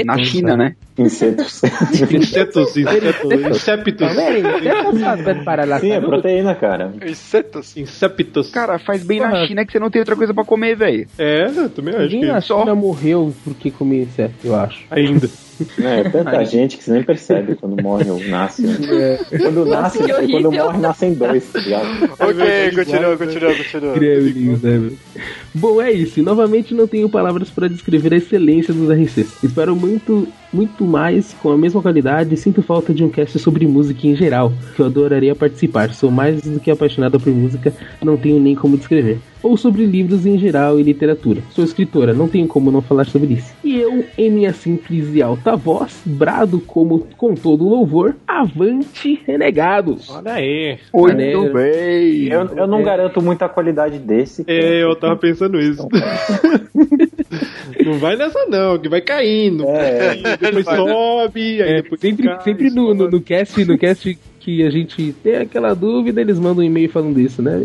Na 0.04 0.18
China, 0.18 0.56
né? 0.56 0.74
Insetos. 0.96 1.60
Insetos, 1.64 2.76
insetos, 2.76 2.76
insepitos. 2.76 4.12
Sim, 5.80 5.92
é 5.92 6.00
proteína, 6.00 6.54
cara. 6.54 6.92
Insetos. 7.04 7.76
Insepitos. 7.76 8.50
Cara, 8.50 8.78
faz 8.78 9.02
bem 9.02 9.20
na 9.20 9.46
China 9.46 9.66
que 9.66 9.72
você 9.72 9.78
não 9.78 9.90
tem 9.90 10.00
outra 10.00 10.14
coisa 10.14 10.32
pra 10.32 10.44
comer, 10.44 10.76
velho. 10.76 11.06
É, 11.18 11.46
eu 11.48 11.68
também 11.68 11.94
acho 11.94 12.04
Ninguém 12.04 12.20
que 12.20 12.26
na 12.26 12.40
China 12.40 12.74
morreu 12.74 13.34
porque 13.42 13.70
comia 13.70 14.02
inseto, 14.02 14.34
eu 14.44 14.54
acho. 14.54 14.84
Ainda. 14.90 15.28
É, 15.80 16.08
tanta 16.10 16.44
gente 16.44 16.76
que 16.76 16.82
você 16.82 16.92
nem 16.92 17.02
percebe 17.02 17.54
quando 17.54 17.80
morre 17.80 18.10
ou 18.10 18.22
nasce. 18.24 18.62
Né? 18.62 19.18
Quando 19.40 19.64
nasce, 19.64 19.98
quando 20.30 20.50
morre, 20.50 20.78
nascem 20.78 21.14
dois, 21.14 21.44
tá 21.52 21.60
ligado? 21.60 22.12
Ok, 22.18 22.72
continua, 22.74 23.16
continua, 23.16 23.54
continua. 23.54 23.94
Gremlins, 23.94 24.62
né? 24.62 24.90
Bom, 25.54 25.80
é 25.80 25.92
isso. 25.92 26.20
Novamente 26.22 26.74
não 26.74 26.88
tenho 26.88 27.08
palavras 27.08 27.50
para 27.50 27.68
descrever 27.68 28.14
a 28.14 28.16
excelência 28.16 28.74
dos 28.74 28.90
RCs. 28.90 29.44
Espero 29.44 29.76
muito, 29.76 30.26
muito 30.54 30.84
mais 30.84 31.34
com 31.34 31.50
a 31.50 31.58
mesma 31.58 31.82
qualidade 31.82 32.32
e 32.32 32.36
sinto 32.36 32.62
falta 32.62 32.94
de 32.94 33.02
um 33.02 33.08
cast 33.08 33.38
sobre 33.38 33.66
música 33.66 34.06
em 34.06 34.14
geral, 34.14 34.52
que 34.74 34.80
eu 34.80 34.86
adoraria 34.86 35.34
participar. 35.34 35.90
Sou 35.92 36.10
mais 36.10 36.40
do 36.42 36.60
que 36.60 36.70
apaixonada 36.70 37.18
por 37.18 37.32
música, 37.32 37.72
não 38.02 38.16
tenho 38.16 38.38
nem 38.38 38.54
como 38.54 38.78
descrever. 38.78 39.18
Ou 39.42 39.58
sobre 39.58 39.84
livros 39.84 40.24
em 40.24 40.38
geral 40.38 40.80
e 40.80 40.82
literatura. 40.82 41.42
Sou 41.50 41.64
escritora, 41.64 42.14
não 42.14 42.28
tenho 42.28 42.46
como 42.46 42.70
não 42.70 42.80
falar 42.80 43.04
sobre 43.04 43.34
isso. 43.34 43.52
E 43.62 43.78
eu, 43.78 44.04
em 44.16 44.30
minha 44.30 44.54
simples 44.54 45.14
e 45.14 45.20
alta 45.20 45.54
voz, 45.54 46.00
brado 46.06 46.60
como 46.60 47.06
com 47.18 47.34
todo 47.34 47.68
louvor, 47.68 48.14
avante 48.26 49.20
renegados! 49.26 50.08
Olha 50.08 50.32
aí. 50.32 50.78
Muito 50.94 51.52
bem. 51.52 52.28
Eu, 52.28 52.46
eu 52.56 52.66
não 52.66 52.82
garanto 52.82 53.20
muita 53.20 53.48
qualidade 53.48 53.98
desse. 53.98 54.44
É, 54.46 54.82
eu 54.82 54.96
tava 54.96 55.16
pensando 55.16 55.60
isso. 55.60 55.86
não 57.84 57.98
vai 57.98 58.16
nessa 58.16 58.46
não, 58.46 58.78
que 58.78 58.88
vai 58.88 59.00
caindo. 59.00 59.64
É. 59.68 60.36
Depois 60.36 60.64
sobe, 60.64 61.62
aí 61.62 61.70
É, 61.78 61.82
depois 61.82 62.00
sempre, 62.00 62.28
cai, 62.28 62.42
sempre 62.42 62.70
no, 62.70 62.94
no, 62.94 63.10
no 63.10 63.20
cast, 63.20 63.64
no 63.64 63.78
cast 63.78 64.18
que 64.40 64.62
a 64.66 64.70
gente 64.70 65.12
tem 65.22 65.36
aquela 65.36 65.72
dúvida, 65.74 66.20
eles 66.20 66.38
mandam 66.38 66.62
um 66.62 66.66
e-mail 66.66 66.90
falando 66.90 67.14
disso, 67.14 67.40
né? 67.40 67.52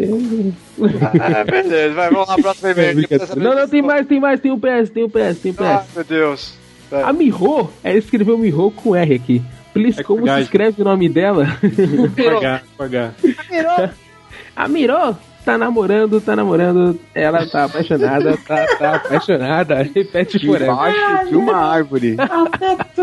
Ah, 1.20 1.44
beleza, 1.44 1.94
vai, 1.94 2.10
vamos 2.10 2.30
lá, 2.30 2.36
próximo 2.38 2.70
e-mail. 2.70 2.92
aqui, 2.92 3.08
precisa 3.08 3.28
saber 3.28 3.42
não, 3.44 3.56
não, 3.56 3.68
tem 3.68 3.82
mais, 3.82 4.08
tem 4.08 4.20
mais, 4.20 4.40
tem 4.40 4.52
o 4.52 4.58
PS, 4.58 4.90
tem 4.90 5.04
o 5.04 5.10
PS, 5.10 5.40
tem 5.42 5.52
o 5.52 5.56
Ah, 5.60 5.80
PS. 5.86 5.96
meu 5.96 6.04
Deus. 6.06 6.54
Vai. 6.90 7.04
A 7.04 7.14
Miho, 7.14 7.70
ela 7.84 7.98
escreveu 7.98 8.38
Miho 8.38 8.72
com 8.72 8.96
R 8.96 9.14
aqui. 9.16 9.42
Please, 9.74 10.00
É 10.00 10.04
como 10.04 10.26
se 10.28 10.42
escreve 10.42 10.82
o 10.82 10.86
nome 10.86 11.08
dela? 11.10 11.48
Pagar, 12.16 12.64
pagar. 12.78 13.14
A 14.56 14.68
Miro 14.68 15.16
tá 15.46 15.58
namorando, 15.58 16.22
tá 16.22 16.36
namorando, 16.36 17.00
ela 17.14 17.46
tá 17.48 17.66
apaixonada, 17.66 18.38
tá, 18.48 18.66
tá 18.78 18.96
apaixonada, 18.96 19.76
repete 19.96 20.40
por 20.46 20.62
ela. 20.62 20.90
Debaixo 20.92 21.30
de 21.30 21.36
uma 21.36 21.56
árvore. 21.58 22.16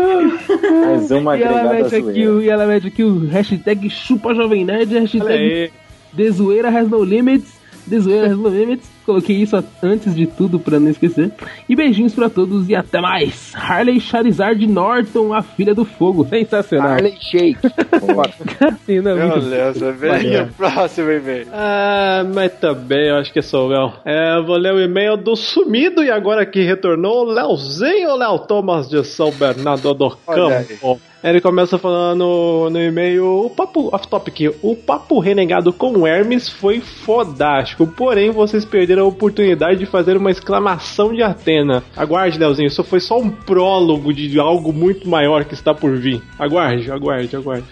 Mais 0.85 1.11
uma 1.11 1.37
E 1.37 1.43
ela, 1.43 1.73
mete 1.73 1.95
aqui, 1.95 2.27
o- 2.27 2.41
e 2.41 2.49
ela 2.49 2.65
mete 2.65 2.87
aqui 2.87 3.03
o 3.03 3.27
hashtag 3.27 3.89
chupa 3.89 4.33
jovem 4.33 4.63
nerd, 4.65 4.93
hashtag 4.97 5.27
aí. 5.27 5.71
The 6.15 6.31
Zoeira 6.31 6.69
has 6.69 6.87
no 6.89 7.03
limits. 7.03 7.56
The 7.89 7.99
Zoeira 7.99 8.29
no 8.35 8.49
limits. 8.49 8.89
Coloquei 9.05 9.37
isso 9.37 9.55
antes 9.81 10.13
de 10.13 10.27
tudo 10.27 10.59
pra 10.59 10.79
não 10.79 10.89
esquecer. 10.89 11.31
E 11.69 11.75
beijinhos 11.75 12.13
pra 12.13 12.29
todos 12.29 12.67
e 12.69 12.75
até 12.75 12.99
mais. 12.99 13.53
Harley 13.55 14.01
Charizard 14.01 14.67
Norton, 14.67 15.33
a 15.33 15.41
filha 15.41 15.73
do 15.73 15.85
fogo. 15.85 16.25
Sensacional. 16.27 16.89
Harley 16.91 17.15
Shake. 17.21 17.57
Sim, 18.85 18.99
não, 19.01 19.15
muito- 19.17 19.39
Beleza, 19.39 19.91
beleza. 19.93 20.49
Próximo 20.57 21.11
e-mail. 21.11 21.47
Ah, 21.53 22.25
mas 22.33 22.51
também, 22.59 23.07
eu 23.09 23.15
acho 23.15 23.31
que 23.31 23.41
sou 23.41 23.71
eu. 23.71 23.91
É, 24.05 24.37
eu 24.37 24.45
vou 24.45 24.57
ler 24.57 24.73
o 24.73 24.79
e-mail 24.79 25.15
do 25.15 25.35
sumido 25.35 26.03
e 26.03 26.11
agora 26.11 26.45
que 26.45 26.61
retornou, 26.63 27.23
Leozinho 27.25 28.15
Léo 28.15 28.39
Thomas 28.39 28.89
de 28.89 29.03
São 29.05 29.31
Bernardo 29.31 29.93
do 29.93 30.17
Olha 30.27 30.65
Campo. 30.65 30.99
Ele 31.29 31.41
começa 31.41 31.77
falando 31.77 32.69
no 32.69 32.79
e-mail, 32.81 33.25
o 33.45 33.49
papo 33.49 33.89
off-topic, 33.93 34.55
o 34.61 34.75
papo 34.75 35.19
renegado 35.19 35.73
com 35.73 36.05
Hermes 36.07 36.47
foi 36.49 36.79
fodástico, 36.79 37.87
porém 37.87 38.31
vocês 38.31 38.63
perderam 38.65 39.03
a 39.03 39.07
oportunidade 39.07 39.79
de 39.79 39.85
fazer 39.85 40.15
uma 40.17 40.31
exclamação 40.31 41.13
de 41.13 41.21
Atena. 41.23 41.83
Aguarde, 41.95 42.37
Leozinho, 42.37 42.67
isso 42.67 42.83
foi 42.83 42.99
só 42.99 43.17
um 43.17 43.29
prólogo 43.29 44.13
de 44.13 44.39
algo 44.39 44.71
muito 44.71 45.07
maior 45.09 45.43
que 45.45 45.53
está 45.53 45.73
por 45.73 45.95
vir. 45.97 46.21
Aguarde, 46.37 46.91
aguarde, 46.91 47.35
aguarde. 47.35 47.65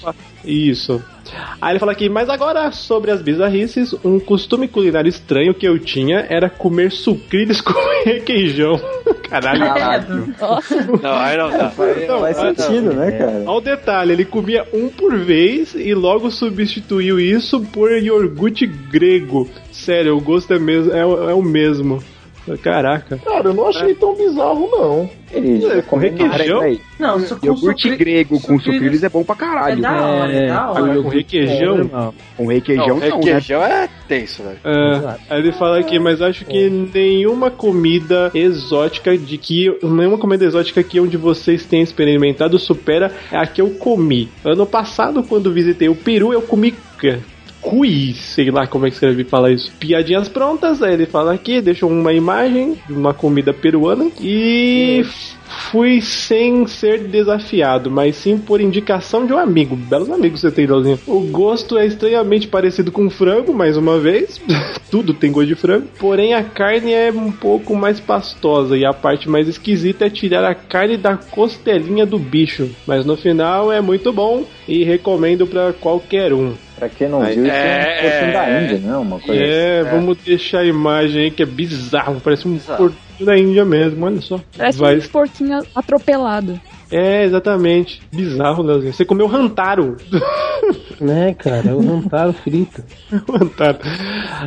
Fala- 0.00 0.14
Isso. 0.44 1.02
Aí 1.60 1.72
ele 1.72 1.78
fala 1.78 1.92
aqui, 1.92 2.08
mas 2.08 2.28
agora 2.28 2.70
sobre 2.72 3.10
as 3.10 3.22
bizarrices, 3.22 3.94
um 4.04 4.18
costume 4.18 4.68
culinário 4.68 5.08
estranho 5.08 5.54
que 5.54 5.66
eu 5.66 5.78
tinha 5.78 6.26
era 6.28 6.48
comer 6.48 6.90
sucrilhos 6.90 7.60
com 7.62 7.72
requeijão. 8.04 8.80
Caralho. 9.28 10.34
Não, 11.02 11.12
aí 11.12 11.36
não. 11.36 11.50
Não, 11.50 12.20
Faz 12.20 12.38
ah, 12.38 12.54
sentido, 12.54 12.94
né, 12.94 13.12
cara? 13.12 13.42
Olha 13.46 13.50
o 13.50 13.60
detalhe, 13.60 14.12
ele 14.12 14.24
comia 14.24 14.66
um 14.72 14.88
por 14.88 15.16
vez 15.18 15.74
e 15.74 15.94
logo 15.94 16.30
substituiu 16.30 17.20
isso 17.20 17.60
por 17.60 17.90
iogurte 17.90 18.66
grego. 18.66 19.48
Sério, 19.70 20.16
o 20.16 20.20
gosto 20.20 20.54
é, 20.54 20.58
mesmo, 20.58 20.92
é, 20.92 21.00
é 21.00 21.34
o 21.34 21.42
mesmo. 21.42 22.02
Caraca. 22.56 23.18
Cara, 23.18 23.48
eu 23.48 23.54
não 23.54 23.68
achei 23.68 23.94
tão 23.94 24.14
bizarro, 24.14 24.68
não. 24.70 25.10
Ele 25.30 25.64
É, 25.66 25.82
com 25.82 25.96
requeijão? 25.98 26.62
Não, 26.98 27.20
su- 27.20 27.36
com 27.36 27.46
Iogurte 27.46 27.82
sucri- 27.82 27.96
grego 27.98 28.40
com 28.40 28.58
sucrilhos 28.58 29.02
é 29.04 29.08
bom 29.10 29.22
pra 29.22 29.34
É 29.34 29.38
caralho. 29.38 29.82
da 29.82 29.92
hora, 29.92 30.32
é 30.32 30.46
da 30.48 30.70
hora. 30.70 30.78
Agora 30.78 31.02
com 31.02 31.08
requeijão? 31.10 32.14
Com 32.36 32.46
requeijão 32.46 32.86
Não, 32.88 32.96
né? 32.98 33.06
requeijão 33.10 33.62
é 33.62 33.88
tenso, 34.08 34.42
velho. 34.42 34.58
É, 34.64 35.16
aí 35.28 35.40
ele 35.40 35.52
fala 35.52 35.78
aqui, 35.78 35.98
mas 35.98 36.22
acho 36.22 36.46
que 36.46 36.70
nenhuma 36.70 37.50
comida 37.50 38.30
exótica 38.34 39.16
de 39.18 39.36
que. 39.36 39.68
Nenhuma 39.82 40.16
comida 40.16 40.44
exótica 40.46 40.82
que 40.82 40.98
onde 40.98 41.16
vocês 41.18 41.66
tenham 41.66 41.84
experimentado 41.84 42.58
supera 42.58 43.12
a 43.30 43.46
que 43.46 43.60
eu 43.60 43.70
comi. 43.70 44.30
Ano 44.44 44.64
passado, 44.64 45.22
quando 45.22 45.52
visitei 45.52 45.88
o 45.90 45.94
Peru, 45.94 46.32
eu 46.32 46.40
comi. 46.42 46.74
Cui, 47.60 48.14
sei 48.14 48.50
lá 48.50 48.66
como 48.66 48.86
é 48.86 48.88
que 48.88 48.94
escreve 48.94 49.24
fala 49.24 49.52
isso. 49.52 49.72
Piadinhas 49.78 50.28
prontas, 50.28 50.82
aí 50.82 50.94
ele 50.94 51.06
fala 51.06 51.34
aqui, 51.34 51.60
deixa 51.60 51.86
uma 51.86 52.12
imagem 52.12 52.76
de 52.86 52.92
uma 52.92 53.12
comida 53.12 53.52
peruana 53.52 54.10
e 54.20 55.04
fui 55.70 56.00
sem 56.00 56.66
ser 56.66 57.00
desafiado, 57.08 57.90
mas 57.90 58.16
sim 58.16 58.38
por 58.38 58.60
indicação 58.60 59.26
de 59.26 59.32
um 59.32 59.38
amigo. 59.38 59.76
Belos 59.76 60.10
amigos 60.10 60.40
você 60.40 60.50
tem, 60.50 60.66
Leozinho. 60.66 60.98
O 61.06 61.20
gosto 61.20 61.76
é 61.76 61.86
estranhamente 61.86 62.48
parecido 62.48 62.92
com 62.92 63.10
frango, 63.10 63.52
mais 63.52 63.76
uma 63.76 63.98
vez. 63.98 64.40
Tudo 64.90 65.12
tem 65.12 65.32
gosto 65.32 65.48
de 65.48 65.54
frango. 65.54 65.86
Porém, 65.98 66.34
a 66.34 66.42
carne 66.42 66.92
é 66.92 67.10
um 67.10 67.30
pouco 67.30 67.74
mais 67.74 68.00
pastosa 68.00 68.76
e 68.76 68.84
a 68.84 68.92
parte 68.92 69.28
mais 69.28 69.48
esquisita 69.48 70.06
é 70.06 70.10
tirar 70.10 70.44
a 70.44 70.54
carne 70.54 70.96
da 70.96 71.16
costelinha 71.16 72.06
do 72.06 72.18
bicho. 72.18 72.70
Mas 72.86 73.04
no 73.04 73.16
final 73.16 73.72
é 73.72 73.80
muito 73.80 74.12
bom 74.12 74.44
e 74.66 74.84
recomendo 74.84 75.46
pra 75.46 75.72
qualquer 75.72 76.32
um. 76.32 76.54
Pra 76.78 76.88
quem 76.88 77.08
não 77.08 77.24
viu, 77.24 77.44
isso 77.44 77.52
é 77.54 77.98
um 77.98 78.02
porquinho 78.02 78.32
da 78.32 78.60
Índia, 78.62 78.78
né? 78.78 78.96
Uma 78.96 79.18
coisa 79.18 79.42
É, 79.42 79.80
assim. 79.80 79.90
vamos 79.90 80.18
deixar 80.18 80.58
a 80.60 80.64
imagem 80.64 81.22
aí 81.24 81.30
que 81.30 81.42
é 81.42 81.46
bizarro, 81.46 82.20
parece 82.20 82.46
um 82.46 82.56
porquinho 82.58 83.26
da 83.26 83.36
Índia 83.36 83.64
mesmo, 83.64 84.06
olha 84.06 84.20
só. 84.20 84.40
Parece 84.56 84.78
Vai- 84.78 84.96
um 84.98 85.08
porquinho 85.08 85.60
atropelado. 85.74 86.60
É, 86.90 87.24
exatamente. 87.24 88.00
Bizarro, 88.12 88.62
Leozinho. 88.62 88.92
Você 88.92 89.04
comeu 89.04 89.26
Rantaro. 89.26 89.96
Né, 91.00 91.32
cara? 91.32 91.76
O 91.76 91.80
Rantaro 91.80 92.32
frito. 92.32 92.82
Rantaro. 93.30 93.78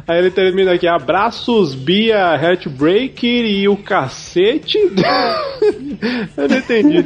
Aí 0.05 0.19
ele 0.19 0.29
termina 0.29 0.73
aqui: 0.73 0.85
abraços, 0.85 1.73
Bia, 1.73 2.35
Heartbreaker 2.35 3.45
e 3.45 3.69
o 3.69 3.77
cacete. 3.77 4.77
Eu 6.37 6.49
não 6.49 6.57
entendi. 6.57 7.05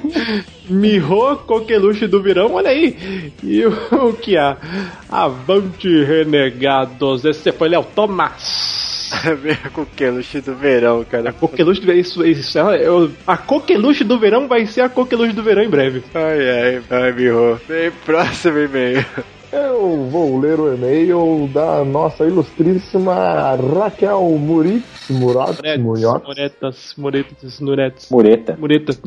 Miho, 0.68 1.38
coqueluche 1.46 2.08
do 2.08 2.24
verão, 2.24 2.54
olha 2.56 2.72
aí. 2.72 3.32
E 3.44 3.64
o, 3.66 4.08
o 4.08 4.14
que 4.14 4.36
há? 4.36 4.58
Avante, 5.08 6.04
renegados. 6.04 7.24
Esse 7.24 7.52
foi 7.52 7.70
Léo 7.70 7.86
Thomas. 7.96 8.75
Coqueluche 9.74 10.42
do 10.42 10.56
verão, 10.56 11.04
cara. 11.04 11.30
A 11.30 11.34
coqueluche 11.34 11.82
do 11.82 11.92
isso, 11.92 12.26
isso, 12.26 12.58
é, 12.60 12.86
eu- 12.88 13.12
a 13.26 13.38
coqueluche 13.38 14.04
do 14.04 14.20
verão 14.20 14.48
vai 14.48 14.66
ser 14.66 14.82
a 14.82 14.90
coqueluche 14.90 15.34
do 15.34 15.44
verão 15.44 15.64
em 15.64 15.70
breve. 15.70 16.04
Ai, 16.14 16.50
ai, 16.50 16.82
ai, 16.90 17.12
mirro. 17.14 17.60
Bem, 17.68 17.92
próximo 18.06 18.58
e-mail. 18.60 19.06
Eu 19.52 20.10
vou 20.10 20.38
ler 20.38 20.60
o 20.60 20.74
e-mail 20.74 21.50
da 21.54 21.84
nossa 21.86 22.26
ilustríssima 22.26 23.56
Raquel 23.56 24.22
Murit. 24.38 24.84
Murat, 25.10 25.60
Muriot. 25.80 26.26
Moretas, 26.26 26.94
moretas, 26.98 27.60
nuretas. 27.62 28.10
Mureta. 28.10 28.58
Mureta. 28.60 28.98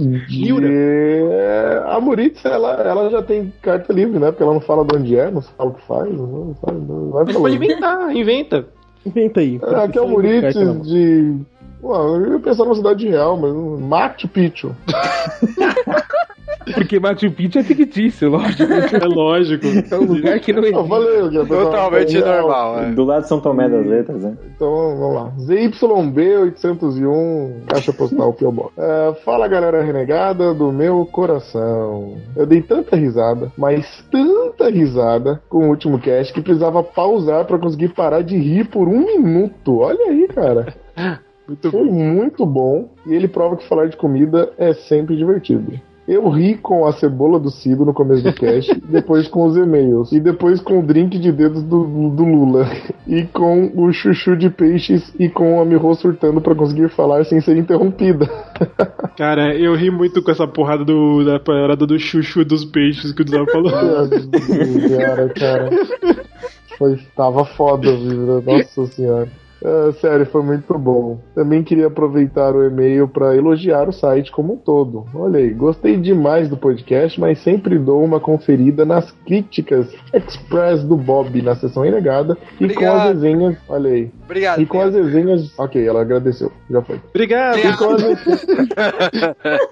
É, 1.30 1.82
a 1.86 2.00
Muritz, 2.00 2.42
ela, 2.44 2.72
ela 2.82 3.10
já 3.10 3.20
tem 3.22 3.52
carta 3.60 3.92
livre, 3.92 4.18
né? 4.18 4.30
Porque 4.30 4.42
ela 4.42 4.54
não 4.54 4.60
fala 4.60 4.84
de 4.86 4.96
onde 4.96 5.18
é, 5.18 5.30
não 5.30 5.42
fala 5.42 5.70
o 5.70 5.74
que 5.74 5.86
faz. 5.86 6.10
Não 6.12 6.56
fala, 6.60 6.78
não 6.78 7.10
vai 7.10 7.24
Mas 7.26 7.36
pode 7.36 7.56
inventar, 7.56 8.16
inventa. 8.16 8.66
Inventa 9.04 9.40
aí. 9.40 9.60
É, 9.62 9.84
aqui 9.84 9.98
é 9.98 10.02
o 10.02 10.08
Muritz 10.08 10.54
de. 10.54 11.36
Ué, 11.82 11.96
eu 11.96 12.32
ia 12.32 12.38
pensar 12.40 12.64
numa 12.64 12.74
cidade 12.74 13.08
real, 13.08 13.36
mas 13.36 13.52
Machu 13.80 14.28
Picchu. 14.28 14.74
Porque 16.74 17.00
Machu 17.00 17.30
Picchu 17.30 17.58
é 17.58 17.62
fictício, 17.62 18.30
lógico. 18.30 18.72
É 18.72 19.06
lógico. 19.06 19.66
É 19.66 19.96
um 19.96 20.04
lugar 20.04 20.38
que 20.40 20.52
não 20.52 20.62
existe. 20.62 21.30
que 21.30 21.38
é 21.38 21.44
Totalmente 21.44 22.18
normal, 22.18 22.80
é. 22.80 22.90
Do 22.90 23.04
lado 23.04 23.22
de 23.22 23.28
São 23.28 23.40
Tomé 23.40 23.68
das 23.68 23.86
Letras, 23.86 24.22
né? 24.22 24.36
Então 24.54 24.96
vamos 24.96 25.14
lá. 25.14 25.32
ZYB801, 25.38 27.64
caixa 27.66 27.92
postal 27.92 28.32
Pio 28.32 28.52
Box. 28.52 28.72
É, 28.78 29.14
fala 29.24 29.48
galera 29.48 29.82
renegada 29.82 30.54
do 30.54 30.72
meu 30.72 31.04
coração. 31.06 32.16
Eu 32.36 32.46
dei 32.46 32.62
tanta 32.62 32.96
risada, 32.96 33.52
mas 33.56 34.04
tanta 34.10 34.70
risada 34.70 35.42
com 35.48 35.66
o 35.66 35.68
último 35.68 35.98
cast 35.98 36.32
que 36.32 36.40
precisava 36.40 36.82
pausar 36.82 37.44
pra 37.44 37.58
conseguir 37.58 37.88
parar 37.88 38.22
de 38.22 38.36
rir 38.36 38.68
por 38.68 38.88
um 38.88 39.04
minuto. 39.04 39.78
Olha 39.78 40.10
aí, 40.10 40.28
cara. 40.28 40.74
Muito 41.48 41.70
Foi 41.70 41.84
muito 41.84 42.44
bom 42.44 42.90
e 43.06 43.14
ele 43.14 43.26
prova 43.26 43.56
que 43.56 43.66
falar 43.66 43.86
de 43.86 43.96
comida 43.96 44.52
é 44.58 44.74
sempre 44.74 45.16
divertido. 45.16 45.80
Eu 46.08 46.26
ri 46.30 46.56
com 46.56 46.86
a 46.86 46.92
cebola 46.92 47.38
do 47.38 47.50
Cido 47.50 47.84
no 47.84 47.92
começo 47.92 48.24
do 48.24 48.32
cast, 48.32 48.74
depois 48.88 49.28
com 49.28 49.44
os 49.44 49.58
e-mails, 49.58 50.10
e 50.10 50.18
depois 50.18 50.58
com 50.58 50.78
o 50.78 50.82
drink 50.82 51.18
de 51.18 51.30
dedos 51.30 51.62
do, 51.62 51.84
do 52.08 52.24
Lula, 52.24 52.66
e 53.06 53.24
com 53.24 53.70
o 53.76 53.92
chuchu 53.92 54.34
de 54.34 54.48
peixes 54.48 55.14
e 55.20 55.28
com 55.28 55.60
a 55.60 55.66
Miho 55.66 55.94
surtando 55.94 56.40
pra 56.40 56.54
conseguir 56.54 56.88
falar 56.88 57.24
sem 57.26 57.42
ser 57.42 57.58
interrompida. 57.58 58.26
Cara, 59.18 59.54
eu 59.54 59.74
ri 59.74 59.90
muito 59.90 60.22
com 60.22 60.30
essa 60.30 60.48
porrada 60.48 60.82
do, 60.82 61.22
da 61.26 61.38
parada 61.38 61.86
do 61.86 61.98
chuchu 61.98 62.42
dos 62.42 62.64
peixes 62.64 63.12
que 63.12 63.20
o 63.20 63.24
Duzão 63.26 63.44
falou. 63.44 63.70
cara, 63.70 65.28
cara. 65.28 65.70
Foi, 66.78 66.98
tava 67.14 67.44
foda, 67.44 67.94
viu? 67.94 68.40
Nossa 68.40 68.86
senhora. 68.86 69.28
É, 69.62 69.92
sério, 69.92 70.26
foi 70.26 70.42
muito 70.42 70.78
bom. 70.78 71.18
Também 71.34 71.62
queria 71.62 71.88
aproveitar 71.88 72.54
o 72.54 72.64
e-mail 72.64 73.08
para 73.08 73.36
elogiar 73.36 73.88
o 73.88 73.92
site 73.92 74.30
como 74.30 74.54
um 74.54 74.56
todo. 74.56 75.04
Olha 75.14 75.38
aí, 75.38 75.50
gostei 75.50 75.96
demais 75.96 76.48
do 76.48 76.56
podcast, 76.56 77.18
mas 77.20 77.40
sempre 77.40 77.78
dou 77.78 78.04
uma 78.04 78.20
conferida 78.20 78.84
nas 78.84 79.10
críticas 79.26 79.92
express 80.14 80.82
do 80.84 80.96
Bob 80.96 81.42
na 81.42 81.56
sessão 81.56 81.84
enegada 81.84 82.36
e 82.60 82.68
com 82.72 82.86
as 82.86 83.14
resenhas. 83.14 83.56
Olha 83.68 83.90
aí. 83.90 84.10
Obrigado. 84.24 84.60
E 84.60 84.66
com 84.66 84.80
as 84.80 84.94
resenhas. 84.94 85.58
Ok, 85.58 85.86
ela 85.86 86.02
agradeceu. 86.02 86.52
Já 86.70 86.82
foi. 86.82 87.00
Obrigado. 87.10 87.58
As 87.58 87.86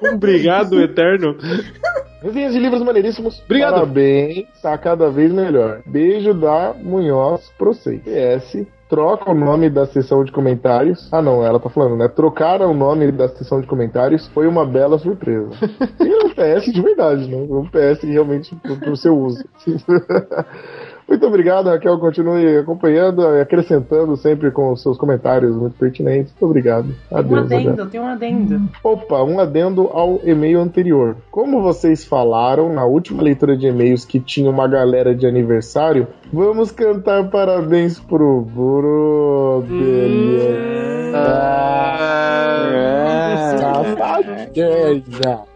obrigado 0.13 0.81
eterno. 0.81 1.37
Resenhas 2.23 2.53
de 2.53 2.59
livros 2.59 2.83
maneiríssimos. 2.83 3.41
Obrigado. 3.45 3.75
Parabéns, 3.75 4.47
tá 4.61 4.77
cada 4.79 5.11
vez 5.11 5.33
melhor. 5.33 5.83
Beijo 5.87 6.35
da 6.35 6.75
Munhoz 6.75 7.53
pro 7.57 7.73
vocês. 7.73 8.01
PS. 8.03 8.67
Troca 8.89 9.31
o 9.31 9.35
nome 9.35 9.69
da 9.69 9.85
sessão 9.87 10.23
de 10.23 10.31
comentários. 10.31 11.09
Ah, 11.13 11.21
não, 11.21 11.45
ela 11.45 11.59
tá 11.59 11.69
falando, 11.69 11.97
né? 11.97 12.07
Trocaram 12.07 12.71
o 12.71 12.75
nome 12.75 13.11
da 13.11 13.29
sessão 13.29 13.61
de 13.61 13.67
comentários. 13.67 14.29
Foi 14.29 14.47
uma 14.47 14.65
bela 14.65 14.99
surpresa. 14.99 15.51
E 15.99 16.09
é 16.09 16.25
um 16.25 16.31
PS 16.31 16.73
de 16.73 16.81
verdade, 16.81 17.29
né? 17.29 17.37
Um 17.37 17.67
PS 17.67 18.03
realmente 18.03 18.55
pro, 18.57 18.77
pro 18.77 18.97
seu 18.97 19.17
uso. 19.19 19.43
Muito 21.09 21.25
obrigado, 21.25 21.69
Raquel. 21.69 21.99
Continue 21.99 22.59
acompanhando, 22.59 23.27
acrescentando 23.27 24.17
sempre 24.17 24.51
com 24.51 24.73
os 24.73 24.83
seus 24.83 24.99
comentários 24.99 25.55
muito 25.55 25.79
pertinentes. 25.79 26.33
Muito 26.33 26.47
obrigado. 26.47 26.89
Tem 27.09 27.17
um 27.17 27.19
Adeus. 27.19 27.43
Raquel. 27.43 27.59
adendo, 27.59 27.87
tem 27.87 28.01
um 28.01 28.07
adendo. 28.07 28.69
Opa, 28.83 29.23
um 29.23 29.39
adendo 29.39 29.89
ao 29.93 30.21
e-mail 30.25 30.61
anterior. 30.61 31.17
Como 31.31 31.63
vocês 31.63 32.05
falaram 32.05 32.73
na 32.73 32.85
última 32.85 33.23
leitura 33.23 33.57
de 33.57 33.69
e-mails 33.69 34.05
que 34.05 34.19
tinha 34.19 34.51
uma 34.51 34.67
galera 34.67 35.15
de 35.15 35.27
aniversário, 35.27 36.09
vamos 36.33 36.73
cantar 36.73 37.31
parabéns 37.31 38.01
pro 38.01 38.41
Buro. 38.41 39.65
Beleza. 39.69 41.17
Safadeza. 43.59 45.56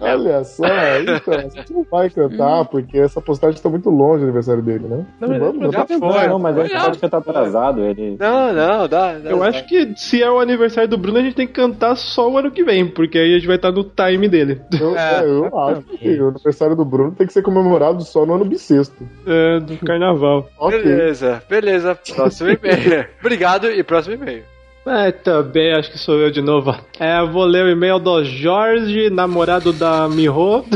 Olha 0.00 0.44
só, 0.44 0.64
então, 0.66 1.34
a 1.34 1.48
gente 1.48 1.72
não 1.72 1.86
vai 1.90 2.10
cantar 2.10 2.64
porque 2.70 2.98
essa 2.98 3.20
postagem 3.20 3.60
tá 3.60 3.68
muito 3.68 3.90
longe 3.90 4.20
do 4.20 4.24
aniversário 4.24 4.62
dele, 4.62 4.86
né? 4.86 5.06
Vamos, 5.20 5.72
já 5.72 5.80
né? 5.80 5.86
foi. 5.98 6.28
Não, 6.28 6.38
mas 6.38 6.56
ele 6.56 6.68
Já 6.68 6.84
pode 6.84 6.98
cantar 6.98 7.18
atrasado. 7.18 7.82
Ele... 7.82 8.16
Não, 8.18 8.52
não, 8.52 8.88
dá. 8.88 9.18
dá 9.18 9.30
Eu 9.30 9.38
dá. 9.38 9.48
acho 9.48 9.66
que 9.66 9.94
se 9.96 10.22
é 10.22 10.30
o 10.30 10.40
aniversário 10.40 10.88
do 10.88 10.98
Bruno, 10.98 11.18
a 11.18 11.22
gente 11.22 11.34
tem 11.34 11.46
que 11.46 11.54
cantar 11.54 11.96
só 11.96 12.30
o 12.30 12.38
ano 12.38 12.50
que 12.50 12.64
vem, 12.64 12.86
porque 12.86 13.18
aí 13.18 13.32
a 13.32 13.38
gente 13.38 13.46
vai 13.46 13.56
estar 13.56 13.72
no 13.72 13.84
time 13.84 14.28
dele. 14.28 14.60
Eu, 14.78 14.96
é, 14.96 15.24
eu 15.24 15.58
acho 15.58 15.82
que 15.82 16.20
o 16.20 16.28
aniversário 16.28 16.76
do 16.76 16.84
Bruno 16.84 17.12
tem 17.12 17.26
que 17.26 17.32
ser 17.32 17.42
comemorado 17.42 18.02
só 18.02 18.26
no 18.26 18.34
ano 18.34 18.44
bissexto. 18.44 19.06
É, 19.26 19.60
do 19.60 19.76
carnaval. 19.78 20.48
Ok. 20.58 20.82
Beleza, 20.82 21.42
beleza. 21.48 21.98
Próximo 22.14 22.50
e-mail. 22.50 23.06
Obrigado 23.20 23.70
e 23.70 23.82
próximo 23.82 24.14
e-mail. 24.14 24.55
É, 24.86 25.10
também, 25.10 25.72
acho 25.72 25.90
que 25.90 25.98
sou 25.98 26.14
eu 26.14 26.30
de 26.30 26.40
novo. 26.40 26.72
É, 27.00 27.20
vou 27.24 27.44
ler 27.44 27.64
o 27.64 27.68
e-mail 27.68 27.98
do 27.98 28.24
Jorge, 28.24 29.10
namorado 29.10 29.72
da 29.72 30.08
Miho. 30.08 30.64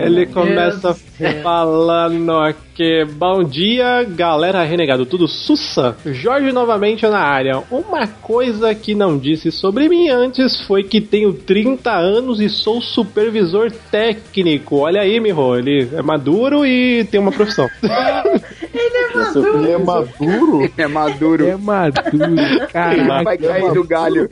Ele 0.00 0.26
começa 0.26 0.94
falando 1.42 2.32
aqui: 2.38 3.04
Bom 3.16 3.44
dia, 3.44 4.04
galera 4.04 4.62
renegado, 4.64 5.06
tudo 5.06 5.28
sussa? 5.28 5.96
Jorge 6.04 6.52
novamente 6.52 7.06
na 7.06 7.18
área. 7.18 7.62
Uma 7.70 8.06
coisa 8.06 8.74
que 8.74 8.94
não 8.94 9.18
disse 9.18 9.50
sobre 9.50 9.88
mim 9.88 10.08
antes 10.08 10.60
foi 10.66 10.82
que 10.82 11.00
tenho 11.00 11.32
30 11.32 11.90
anos 11.90 12.40
e 12.40 12.48
sou 12.48 12.80
supervisor 12.80 13.70
técnico. 13.90 14.78
Olha 14.78 15.02
aí, 15.02 15.20
Miho, 15.20 15.56
ele 15.56 15.88
é 15.92 16.02
maduro 16.02 16.66
e 16.66 17.04
tem 17.04 17.20
uma 17.20 17.32
profissão. 17.32 17.68
Ele 18.74 18.98
é 19.72 19.78
maduro? 19.78 20.72
É 20.76 20.86
maduro. 20.86 21.44
É 21.54 21.56
maduro, 21.56 22.68
cara. 22.72 23.22
Vai 23.22 23.38
cair 23.38 23.72
do 23.72 23.84
galho. 23.84 24.28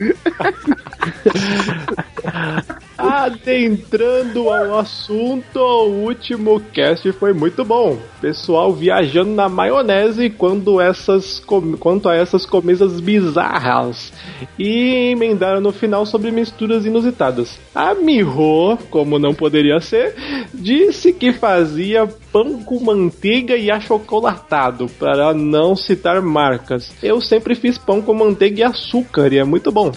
Adentrando 2.97 4.49
ao 4.49 4.79
assunto, 4.79 5.59
o 5.59 6.05
último 6.05 6.59
cast 6.71 7.11
foi 7.13 7.33
muito 7.33 7.65
bom. 7.65 7.97
Pessoal 8.21 8.71
viajando 8.71 9.31
na 9.31 9.49
maionese 9.49 10.29
quando 10.29 10.79
essas 10.79 11.41
quanto 11.79 12.07
a 12.07 12.15
essas 12.15 12.45
comidas 12.45 12.99
bizarras. 12.99 14.13
E 14.57 15.11
emendaram 15.11 15.59
no 15.59 15.71
final 15.71 16.05
sobre 16.05 16.31
misturas 16.31 16.85
inusitadas. 16.85 17.59
A 17.73 17.93
Miho, 17.93 18.77
como 18.89 19.17
não 19.17 19.33
poderia 19.33 19.79
ser, 19.79 20.15
disse 20.53 21.11
que 21.11 21.33
fazia 21.33 22.07
pão 22.31 22.63
com 22.63 22.79
manteiga 22.79 23.55
e 23.55 23.69
achocolatado, 23.69 24.87
para 24.99 25.33
não 25.33 25.75
citar 25.75 26.21
marcas. 26.21 26.91
Eu 27.01 27.21
sempre 27.21 27.55
fiz 27.55 27.77
pão 27.77 28.01
com 28.01 28.13
manteiga 28.13 28.59
e 28.59 28.63
açúcar 28.63 29.31
e 29.31 29.37
é 29.37 29.43
muito 29.43 29.71
bom. 29.71 29.91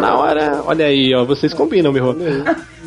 Na 0.00 0.16
hora, 0.16 0.62
olha 0.66 0.86
aí, 0.86 1.14
ó, 1.14 1.24
vocês 1.24 1.52
combinam, 1.52 1.92
Miho. 1.92 2.16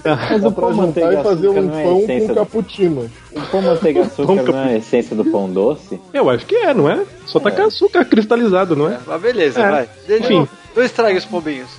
Mas 0.04 0.44
o 0.44 0.52
pão 0.52 0.74
manteiga 0.74 1.20
e 1.20 1.24
fazer 1.24 1.48
um 1.50 1.58
é 1.58 1.84
pão 1.84 2.00
essência 2.00 2.28
com 2.28 2.34
do... 2.34 2.39
cappuccino. 2.39 3.12
O 3.32 3.41
pão 3.52 3.62
manteiga 3.62 4.02
açúcar 4.06 4.44
não 4.44 4.60
é 4.60 4.63
a 4.74 4.78
essência 4.78 5.15
do 5.15 5.26
pão 5.26 5.50
doce? 5.50 6.00
Eu 6.13 6.30
acho 6.30 6.46
que 6.46 6.56
é, 6.56 6.74
não 6.74 6.89
é? 6.89 7.04
Só 7.26 7.39
tá 7.39 7.50
com 7.50 7.63
açúcar 7.63 8.06
cristalizado, 8.06 8.76
não 8.76 8.89
é? 8.89 9.00
Mas 9.06 9.22
beleza, 9.22 9.62
É. 9.62 9.72
vai. 9.72 9.89
Enfim. 10.10 10.48
Não 10.75 10.83
estrague 10.83 11.17
os 11.17 11.25
pombinhos. 11.25 11.69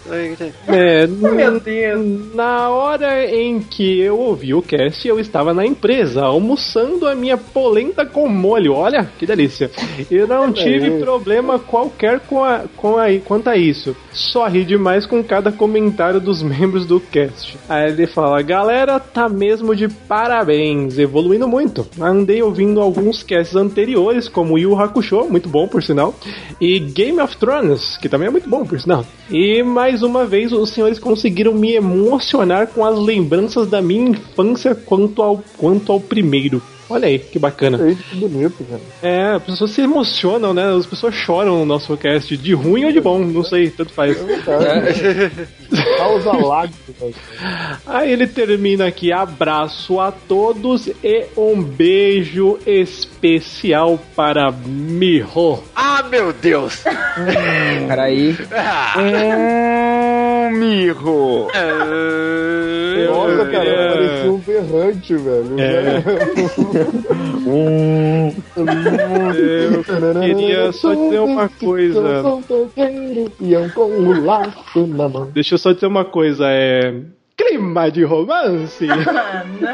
É, 0.68 1.06
Meu 1.06 1.60
Deus. 1.60 2.34
Na 2.34 2.70
hora 2.70 3.26
em 3.26 3.60
que 3.60 4.00
eu 4.00 4.18
ouvi 4.18 4.54
o 4.54 4.62
cast, 4.62 5.06
eu 5.06 5.20
estava 5.20 5.52
na 5.52 5.66
empresa, 5.66 6.22
almoçando 6.22 7.06
a 7.06 7.14
minha 7.14 7.36
polenta 7.36 8.06
com 8.06 8.26
molho. 8.28 8.72
Olha, 8.72 9.08
que 9.18 9.26
delícia. 9.26 9.70
E 10.10 10.18
não 10.26 10.50
tive 10.52 10.98
problema 10.98 11.58
qualquer 11.58 12.20
com 12.20 12.42
a, 12.42 12.64
com 12.76 12.96
a, 12.96 13.06
quanto 13.24 13.50
a 13.50 13.56
isso. 13.56 13.94
Só 14.12 14.46
ri 14.46 14.64
demais 14.64 15.04
com 15.04 15.22
cada 15.22 15.52
comentário 15.52 16.20
dos 16.20 16.40
membros 16.42 16.86
do 16.86 16.98
cast. 16.98 17.58
Aí 17.68 17.90
ele 17.90 18.06
fala, 18.06 18.40
galera, 18.40 18.98
tá 18.98 19.28
mesmo 19.28 19.76
de 19.76 19.88
parabéns, 19.88 20.98
evoluindo 20.98 21.46
muito. 21.46 21.86
Andei 22.00 22.42
ouvindo 22.42 22.80
alguns 22.80 23.22
casts 23.22 23.56
anteriores, 23.56 24.28
como 24.28 24.58
Yu 24.58 24.78
Hakusho, 24.78 25.26
muito 25.28 25.48
bom 25.48 25.68
por 25.68 25.82
sinal, 25.82 26.14
e 26.60 26.78
Game 26.78 27.20
of 27.20 27.36
Thrones, 27.36 27.98
que 27.98 28.08
também 28.08 28.28
é 28.28 28.30
muito 28.30 28.48
bom 28.48 28.64
por 28.64 28.80
sinal. 28.80 28.85
E 29.30 29.62
mais 29.62 30.02
uma 30.02 30.24
vez 30.24 30.52
os 30.52 30.70
senhores 30.70 30.98
conseguiram 30.98 31.52
me 31.52 31.74
emocionar 31.74 32.68
com 32.68 32.84
as 32.84 32.98
lembranças 32.98 33.68
da 33.68 33.82
minha 33.82 34.10
infância 34.10 34.74
quanto 34.74 35.20
ao, 35.20 35.42
quanto 35.58 35.90
ao 35.90 36.00
primeiro. 36.00 36.62
Olha 36.88 37.08
aí, 37.08 37.18
que 37.18 37.38
bacana. 37.38 37.84
Eita, 37.86 38.02
que 38.02 38.16
bonito, 38.16 38.64
cara. 38.64 38.80
É, 39.02 39.34
as 39.36 39.42
pessoas 39.42 39.70
se 39.72 39.80
emocionam, 39.80 40.54
né? 40.54 40.72
As 40.72 40.86
pessoas 40.86 41.14
choram 41.14 41.58
no 41.58 41.66
nosso 41.66 41.96
cast, 41.96 42.36
de 42.36 42.54
ruim 42.54 42.84
ou 42.84 42.92
de 42.92 43.00
bom, 43.00 43.18
não 43.18 43.42
sei, 43.42 43.70
tanto 43.70 43.92
faz. 43.92 44.16
Causa 45.98 46.32
lágrimas. 46.32 47.14
Aí 47.86 48.12
ele 48.12 48.26
termina 48.26 48.86
aqui, 48.86 49.12
abraço 49.12 49.98
a 49.98 50.12
todos 50.12 50.86
e 51.02 51.26
um 51.36 51.60
beijo 51.62 52.58
especial 52.64 53.98
para 54.14 54.52
Miho. 54.52 55.62
Ah, 55.74 56.04
meu 56.08 56.32
Deus! 56.32 56.84
Peraí. 57.88 58.36
Hum, 58.96 60.50
Mirro. 60.58 61.48
Nossa, 63.06 63.50
cara, 63.50 63.92
parecia 63.92 64.32
um 64.32 64.38
berrante, 64.38 65.14
velho. 65.16 65.56
É. 65.60 66.02
Eu 69.76 70.34
queria 70.34 70.72
só 70.72 70.94
dizer 70.94 71.20
uma 71.20 71.48
coisa. 71.48 72.22
Deixa 75.32 75.54
eu 75.54 75.58
só 75.58 75.72
dizer 75.72 75.86
uma 75.86 76.04
coisa, 76.04 76.44
é. 76.48 76.94
Clima 77.36 77.90
de 77.90 78.02
romance. 78.04 78.86
Ah, 78.90 79.44
não. 79.60 79.68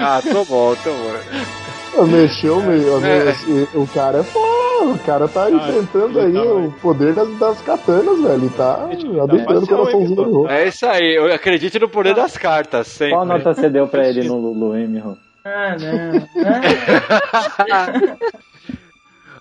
Ah, 0.00 0.16
Ah, 0.16 0.22
tô 0.22 0.44
bom, 0.44 0.74
tô 0.82 0.90
bom. 0.90 1.98
ah, 1.98 2.06
mexeu, 2.06 2.60
meio. 2.62 3.04
É. 3.04 3.34
O 3.76 3.86
cara 3.86 4.18
é 4.18 4.22
foda. 4.22 4.58
O 4.78 4.98
cara 5.04 5.24
Ah, 5.26 5.28
tá 5.28 5.50
enfrentando 5.50 6.20
aí 6.20 6.38
o 6.38 6.72
poder 6.80 7.12
das, 7.12 7.28
das 7.38 7.60
katanas, 7.60 8.20
velho. 8.22 8.34
Ele 8.34 8.48
tá 8.50 8.84
adentrando 8.84 9.64
o 9.64 9.66
coraçãozinho 9.66 10.14
do. 10.24 10.48
É 10.48 10.68
isso 10.68 10.86
aí, 10.86 11.16
eu 11.16 11.32
acredito 11.34 11.78
no 11.80 11.88
poder 11.88 12.14
das 12.14 12.38
cartas, 12.38 12.86
sempre. 12.86 13.14
Qual 13.14 13.26
nota 13.26 13.52
você 13.52 13.68
deu 13.68 13.86
pra 13.88 14.08
ele 14.08 14.22
no 14.22 14.38
Lulu, 14.38 14.74
Miho? 14.88 15.16
Ah, 15.44 15.76
não. 15.78 16.28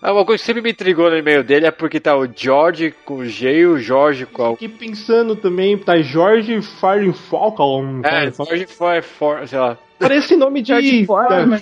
Ah, 0.01 0.13
Uma 0.13 0.25
coisa 0.25 0.41
que 0.41 0.45
sempre 0.45 0.61
me 0.61 0.71
intrigou 0.71 1.09
no 1.09 1.17
e-mail 1.17 1.43
dele 1.43 1.65
é 1.65 1.71
porque 1.71 1.99
tá 1.99 2.15
o 2.15 2.27
George 2.33 2.93
com 3.03 3.25
G 3.25 3.59
e 3.61 3.65
o 3.65 3.79
Jorge 3.79 4.25
com 4.25 4.45
a... 4.45 4.51
Fiquei 4.51 4.69
pensando 4.69 5.35
também, 5.35 5.77
tá 5.77 5.97
Jorge 5.99 6.61
Firing 6.61 7.13
Falcon. 7.13 8.01
É, 8.03 8.31
Jorge 8.31 8.67
foi, 8.67 9.01
for, 9.01 9.47
sei 9.47 9.59
lá. 9.59 9.77
Parece 9.99 10.35
nome 10.35 10.61
de. 10.61 10.67
George 10.67 11.05
Foreman. 11.05 11.59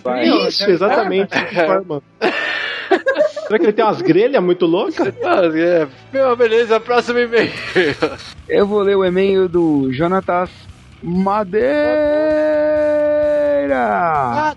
Isso, 0.47 0.69
exatamente. 0.69 1.33
Foreman. 1.55 2.01
Será 3.47 3.59
que 3.59 3.65
ele 3.65 3.73
tem 3.73 3.85
umas 3.85 4.01
grelhas 4.01 4.43
muito 4.43 4.65
loucas? 4.65 5.13
Ah, 5.23 5.41
é. 5.55 5.87
Meu, 6.11 6.35
beleza, 6.35 6.79
próximo 6.79 7.19
e-mail. 7.19 7.51
Eu 8.49 8.67
vou 8.67 8.81
ler 8.81 8.97
o 8.97 9.05
e-mail 9.05 9.47
do 9.47 9.89
Jonatas 9.93 10.49
Madeira. 11.01 13.04
Madeira! 13.67 14.55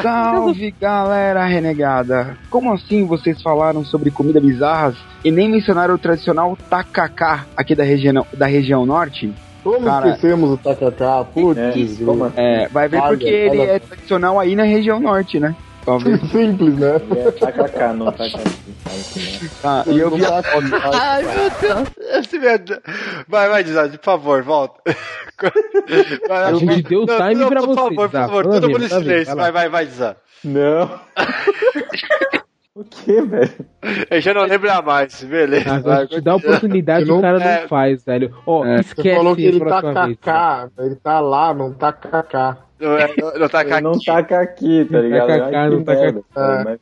Salve 0.00 0.74
galera 0.80 1.44
renegada! 1.44 2.38
Como 2.48 2.72
assim 2.72 3.06
vocês 3.06 3.42
falaram 3.42 3.84
sobre 3.84 4.10
comida 4.10 4.40
bizarras 4.40 4.96
e 5.24 5.30
nem 5.30 5.50
mencionaram 5.50 5.94
o 5.94 5.98
tradicional 5.98 6.56
tacacá 6.70 7.46
aqui 7.56 7.74
da 7.74 7.84
região, 7.84 8.26
da 8.32 8.46
região 8.46 8.86
norte? 8.86 9.32
Como 9.62 9.84
Cara, 9.84 10.08
esquecemos 10.08 10.50
o 10.50 10.56
tacacá? 10.56 11.24
Putz, 11.24 11.58
É, 11.58 11.68
assim? 11.68 12.06
É, 12.36 12.68
vai 12.68 12.88
ver 12.88 12.98
Olha, 13.00 13.08
porque 13.08 13.28
ele 13.28 13.58
olha. 13.58 13.70
é 13.72 13.78
tradicional 13.78 14.40
aí 14.40 14.56
na 14.56 14.64
região 14.64 14.98
norte, 14.98 15.38
né? 15.38 15.54
Talvez. 15.84 16.20
Simples, 16.30 16.78
né? 16.78 16.96
É, 17.16 17.30
taca 17.32 17.92
não 17.92 18.06
taca 18.12 18.24
aqui. 18.38 19.50
Ah, 19.64 19.84
e 19.86 19.98
eu 19.98 20.10
vi 20.10 20.24
a 20.24 20.42
foto. 20.42 20.66
Ai, 20.94 21.22
meu 21.22 21.50
Deus. 21.60 21.88
Esse 22.18 22.38
merda. 22.38 22.82
Vai, 23.28 23.48
vai, 23.48 23.64
Dizade, 23.64 23.98
por 23.98 24.04
favor, 24.04 24.42
volta. 24.42 24.80
Vai, 26.28 26.44
A 26.44 26.54
gente 26.54 26.82
deu 26.84 27.04
não, 27.04 27.16
time 27.16 27.34
não, 27.34 27.48
pra 27.48 27.60
Por 27.60 27.66
vocês, 27.74 27.76
favor, 27.84 27.94
por 27.96 28.10
tá? 28.10 28.20
favor, 28.28 28.44
Tá 28.44 28.50
todo 28.52 28.70
mundo 28.70 28.84
em 28.84 28.88
tá 28.88 28.98
silêncio. 29.00 29.34
vai. 29.36 29.50
Vai, 29.50 29.68
vai, 29.68 29.86
Dizade. 29.86 30.16
Não. 30.44 31.00
o 32.76 32.84
que, 32.84 33.20
velho? 33.22 33.52
Eu 34.08 34.20
já 34.20 34.34
não 34.34 34.42
lembro 34.42 34.84
mais, 34.84 35.24
beleza. 35.24 35.74
A 35.74 35.78
Vai, 35.80 36.06
gente 36.06 36.20
dá 36.20 36.36
oportunidade, 36.36 37.06
Não- 37.06 37.18
o 37.18 37.20
cara 37.20 37.42
é. 37.42 37.60
não 37.62 37.68
faz, 37.68 38.04
velho. 38.04 38.32
Ó, 38.46 38.64
É. 38.64 38.82
Você 38.82 39.14
falou 39.14 39.34
que 39.34 39.42
esquece 39.42 39.62
ele 39.64 39.72
a 39.72 39.82
tá 39.82 39.92
cacá. 39.92 40.68
Ele 40.78 40.94
tá 40.96 41.20
lá, 41.20 41.54
não 41.54 41.72
tá 41.72 41.92
cacá. 41.92 42.58
Não, 42.82 42.98
é, 42.98 43.14
não, 43.38 43.48
tá 43.48 43.62
Ele 43.62 43.80
não 43.80 43.92
aqui. 43.92 44.04
taca 44.04 44.40
aqui, 44.40 44.84
tá 44.90 44.96
Não 44.98 45.02
ligado? 45.04 45.26
taca 45.28 45.50
cá, 45.50 45.70
não 45.70 45.84
taca 45.84 46.22
mas- 46.64 46.80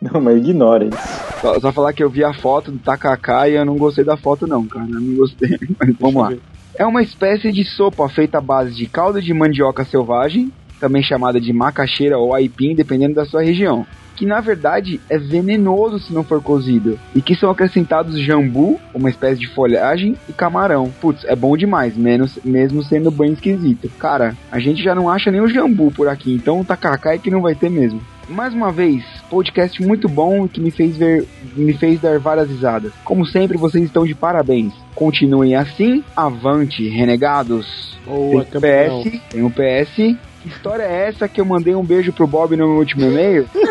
Não, 0.00 0.20
mas 0.20 0.38
ignora 0.38 0.84
isso. 0.84 0.96
Só, 1.42 1.60
só 1.60 1.72
falar 1.72 1.92
que 1.92 2.02
eu 2.02 2.08
vi 2.08 2.24
a 2.24 2.32
foto 2.32 2.70
do 2.72 2.78
tacacá 2.78 3.46
e 3.48 3.54
eu 3.54 3.64
não 3.66 3.76
gostei 3.76 4.02
da 4.02 4.16
foto 4.16 4.46
não, 4.46 4.66
cara. 4.66 4.86
Eu 4.90 5.00
não 5.00 5.14
gostei. 5.16 5.58
Mas 5.78 5.94
vamos 5.98 6.22
lá. 6.22 6.32
É 6.74 6.86
uma 6.86 7.02
espécie 7.02 7.52
de 7.52 7.64
sopa 7.64 8.08
feita 8.08 8.38
à 8.38 8.40
base 8.40 8.74
de 8.74 8.86
caldo 8.86 9.20
de 9.20 9.34
mandioca 9.34 9.84
selvagem, 9.84 10.50
também 10.80 11.02
chamada 11.02 11.38
de 11.38 11.52
macaxeira 11.52 12.16
ou 12.16 12.34
aipim, 12.34 12.74
dependendo 12.74 13.14
da 13.14 13.26
sua 13.26 13.42
região. 13.42 13.86
Que 14.20 14.26
na 14.26 14.38
verdade 14.38 15.00
é 15.08 15.16
venenoso 15.16 15.98
se 15.98 16.12
não 16.12 16.22
for 16.22 16.42
cozido. 16.42 16.98
E 17.14 17.22
que 17.22 17.34
são 17.34 17.50
acrescentados 17.50 18.20
jambu, 18.20 18.78
uma 18.92 19.08
espécie 19.08 19.40
de 19.40 19.48
folhagem, 19.48 20.14
e 20.28 20.32
camarão. 20.34 20.92
Putz, 21.00 21.24
é 21.24 21.34
bom 21.34 21.56
demais, 21.56 21.96
menos, 21.96 22.38
mesmo 22.44 22.82
sendo 22.82 23.10
bem 23.10 23.32
esquisito. 23.32 23.90
Cara, 23.98 24.36
a 24.52 24.58
gente 24.58 24.82
já 24.82 24.94
não 24.94 25.08
acha 25.08 25.30
nem 25.30 25.40
o 25.40 25.48
jambu 25.48 25.90
por 25.90 26.06
aqui, 26.06 26.34
então 26.34 26.60
o 26.60 26.64
tacacá 26.66 27.14
é 27.14 27.18
que 27.18 27.30
não 27.30 27.40
vai 27.40 27.54
ter 27.54 27.70
mesmo. 27.70 27.98
Mais 28.28 28.52
uma 28.52 28.70
vez, 28.70 29.02
podcast 29.30 29.82
muito 29.82 30.06
bom 30.06 30.46
que 30.46 30.60
me 30.60 30.70
fez 30.70 30.98
ver, 30.98 31.26
me 31.56 31.72
fez 31.72 31.98
dar 31.98 32.18
várias 32.18 32.50
risadas. 32.50 32.92
Como 33.02 33.24
sempre, 33.24 33.56
vocês 33.56 33.84
estão 33.84 34.04
de 34.04 34.14
parabéns. 34.14 34.74
Continuem 34.94 35.56
assim, 35.56 36.04
avante, 36.14 36.86
renegados. 36.90 37.98
Boa, 38.04 38.44
tem. 38.44 38.60
PS, 38.60 39.20
tem 39.30 39.42
um 39.42 39.50
PS. 39.50 40.18
Que 40.42 40.48
história 40.48 40.82
é 40.82 41.08
essa 41.08 41.28
que 41.28 41.40
eu 41.40 41.44
mandei 41.44 41.74
um 41.74 41.84
beijo 41.84 42.12
pro 42.12 42.26
Bob 42.26 42.56
no 42.56 42.66
meu 42.66 42.76
último 42.78 43.04
e-mail? 43.04 43.46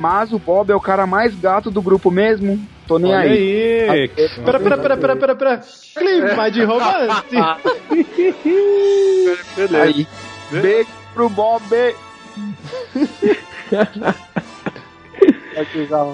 Mas 0.00 0.32
o 0.32 0.38
Bob 0.38 0.70
é 0.70 0.74
o 0.74 0.80
cara 0.80 1.06
mais 1.06 1.34
gato 1.34 1.70
do 1.70 1.80
grupo 1.80 2.10
mesmo. 2.10 2.60
Tô 2.86 2.98
nem 2.98 3.12
Olha 3.12 3.30
aí. 3.30 3.88
aí. 3.88 4.08
Pera, 4.08 4.60
pera, 4.60 4.78
pera, 4.78 4.96
pera, 4.96 5.16
pera, 5.16 5.36
pera. 5.36 5.60
Clima 5.94 6.50
de 6.50 6.64
romance. 6.64 7.36
Beleza. 9.56 9.82
Aí. 9.82 10.06
Beijo 10.50 10.90
pro 11.14 11.28
Bob. 11.28 11.62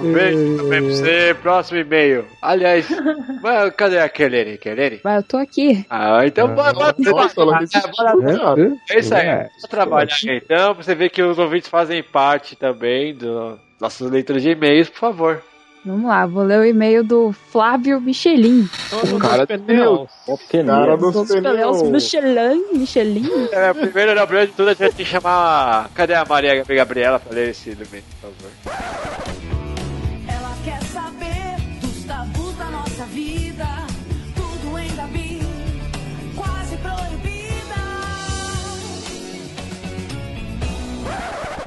Um 0.02 0.12
beijo 0.12 0.57
também 0.57 0.83
pra 0.83 0.90
você. 0.90 1.37
Próximo 1.42 1.78
e-mail. 1.78 2.24
Aliás, 2.40 2.87
mas 3.42 3.72
cadê 3.74 3.98
a 3.98 4.09
Kelene? 4.09 4.59
Kelene? 4.59 5.00
Mas 5.02 5.16
eu 5.16 5.22
tô 5.22 5.37
aqui. 5.38 5.85
Ah, 5.90 6.24
então 6.26 6.55
bora, 6.55 6.72
bora, 6.72 6.94
bora, 6.98 7.31
bora. 7.35 8.76
É 8.90 8.98
isso 8.98 9.14
aí. 9.14 9.26
É. 9.26 9.37
Vamos 9.48 9.62
trabalhar 9.68 10.16
então, 10.24 10.74
pra 10.74 10.85
você 10.85 10.94
ver 10.94 11.11
que 11.11 11.22
os 11.22 11.38
ouvintes 11.38 11.68
fazem 11.68 12.02
parte 12.02 12.57
também 12.57 13.14
do 13.14 13.59
nossas 13.81 14.09
leituras 14.11 14.42
de 14.42 14.50
e-mails, 14.50 14.88
por 14.88 14.98
favor. 14.98 15.42
Vamos 15.85 16.09
lá, 16.09 16.24
vou 16.26 16.44
ler 16.44 16.61
o 16.61 16.64
e-mail 16.64 17.02
do 17.02 17.33
Flávio 17.33 18.00
Michelin. 18.00 18.68
O 18.92 19.18
cara 19.18 19.44
cara 19.44 19.59
pneu. 19.59 20.09
É 20.28 20.37
porque 20.37 20.62
Cara 20.62 20.96
dos 20.96 21.12
Dos 21.12 21.28
pneus 21.28 21.78
pneus. 21.78 21.83
Michelin, 21.83 22.64
Michelin. 22.72 23.48
É, 23.50 23.72
primeiro, 23.74 24.14
não, 24.14 24.24
primeiro 24.24 24.50
de 24.52 24.57
tudo, 24.57 24.68
a 24.68 24.74
gente 24.74 24.94
tem 24.94 25.05
que 25.05 25.11
chamar. 25.11 25.90
Cadê 25.92 26.14
a 26.14 26.24
Maria 26.24 26.62
Gabriela 26.62 27.18
pra 27.18 27.35
ler 27.35 27.48
esse 27.48 27.70
e-mail, 27.70 28.05
por 28.20 28.31
favor? 28.31 29.32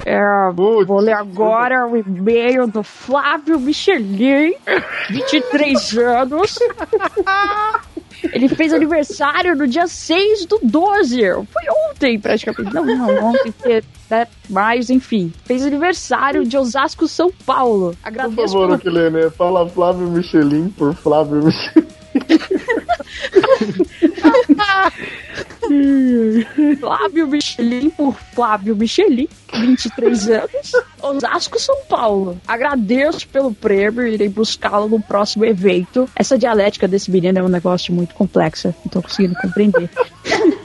É, 0.05 0.21
vou 0.53 0.99
ler 0.99 1.13
agora 1.13 1.87
o 1.87 1.97
e-mail 1.97 2.67
do 2.67 2.83
Flávio 2.83 3.59
Michelin, 3.59 4.53
23 5.09 5.97
anos. 5.97 6.59
Ele 8.31 8.47
fez 8.47 8.71
aniversário 8.71 9.55
no 9.55 9.67
dia 9.67 9.87
6 9.87 10.45
do 10.45 10.59
12. 10.61 11.21
Foi 11.51 11.63
ontem, 11.89 12.19
praticamente. 12.19 12.71
Não, 12.71 12.85
não, 12.85 13.31
ontem, 13.31 13.51
né, 14.09 14.27
mas 14.47 14.91
enfim. 14.91 15.33
Fez 15.43 15.65
aniversário 15.65 16.45
de 16.45 16.55
Osasco, 16.55 17.07
São 17.07 17.31
Paulo. 17.43 17.97
Por 18.01 18.07
Agradeço 18.07 18.53
favor, 18.53 18.79
pelo 18.79 18.99
Aquilene, 18.99 19.31
fala 19.31 19.67
Flávio 19.67 20.07
Michelin 20.07 20.69
por 20.69 20.93
Flávio 20.93 21.43
Michelin. 21.43 21.87
Flávio 26.79 27.27
Michelin 27.27 27.89
por 27.89 28.15
Flávio 28.33 28.75
Michelin, 28.75 29.27
23 29.53 30.29
anos, 30.29 30.71
Osasco, 31.01 31.59
São 31.59 31.77
Paulo. 31.87 32.39
Agradeço 32.47 33.27
pelo 33.27 33.53
prêmio, 33.53 34.07
irei 34.07 34.29
buscá-lo 34.29 34.87
no 34.87 35.01
próximo 35.01 35.45
evento. 35.45 36.09
Essa 36.15 36.37
dialética 36.37 36.87
desse 36.87 37.11
menino 37.11 37.39
é 37.39 37.43
um 37.43 37.49
negócio 37.49 37.93
muito 37.93 38.13
complexo, 38.15 38.73
não 38.83 38.91
tô 38.91 39.01
conseguindo 39.01 39.35
compreender. 39.35 39.89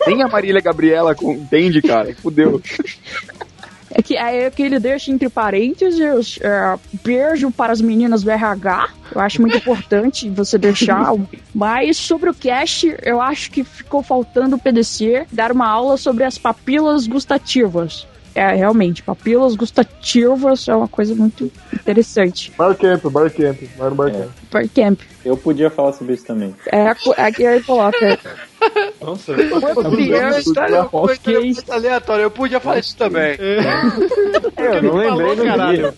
Nem 0.07 0.23
a 0.23 0.29
Marília 0.29 0.61
Gabriela 0.61 1.15
entende, 1.21 1.83
cara. 1.83 2.15
Fudeu. 2.15 2.61
É 3.92 4.03
que, 4.03 4.16
é 4.16 4.50
que 4.50 4.62
ele 4.62 4.79
deixa 4.79 5.11
entre 5.11 5.29
parênteses 5.29 6.38
é, 6.40 6.79
beijo 7.03 7.50
para 7.50 7.72
as 7.72 7.81
meninas 7.81 8.22
do 8.22 8.31
RH. 8.31 8.88
Eu 9.12 9.20
acho 9.20 9.40
muito 9.40 9.57
importante 9.57 10.30
você 10.30 10.57
deixar. 10.57 11.12
Mas 11.55 11.97
sobre 11.97 12.30
o 12.30 12.34
cast, 12.34 12.97
eu 13.03 13.20
acho 13.20 13.51
que 13.51 13.64
ficou 13.64 14.03
faltando 14.03 14.57
o 14.57 14.59
PDC 14.59 15.26
dar 15.32 15.51
uma 15.51 15.68
aula 15.68 15.97
sobre 15.97 16.24
as 16.24 16.38
papilas 16.38 17.07
gustativas. 17.07 18.07
É, 18.32 18.55
realmente, 18.55 19.03
papilas 19.03 19.57
gustativas 19.57 20.68
é 20.68 20.74
uma 20.74 20.86
coisa 20.86 21.14
muito 21.16 21.51
interessante. 21.74 22.53
Barcamp, 22.57 23.05
Barcamp, 23.07 23.61
vai 23.76 23.91
no 23.91 23.97
Barcamp. 23.97 24.30
Barcamp. 24.53 25.01
Eu 25.24 25.36
podia 25.36 25.68
falar 25.68 25.93
sobre 25.93 26.14
isso 26.14 26.24
também. 26.26 26.55
É, 26.70 26.95
aqui 27.16 27.43
ele 27.43 27.62
coloca. 27.62 28.18
Nossa, 29.01 29.35
Quando 29.35 29.97
criança, 29.97 30.89
coisa 30.91 31.41
muito 31.41 31.73
aleatória. 31.73 32.23
Eu 32.23 32.31
podia 32.31 32.61
falar 32.61 32.79
isso 32.79 32.97
também. 32.97 33.37
Eu 34.57 34.83
não 34.83 34.95
lembrei 34.97 35.37
no 35.37 35.73
dia. 35.73 35.95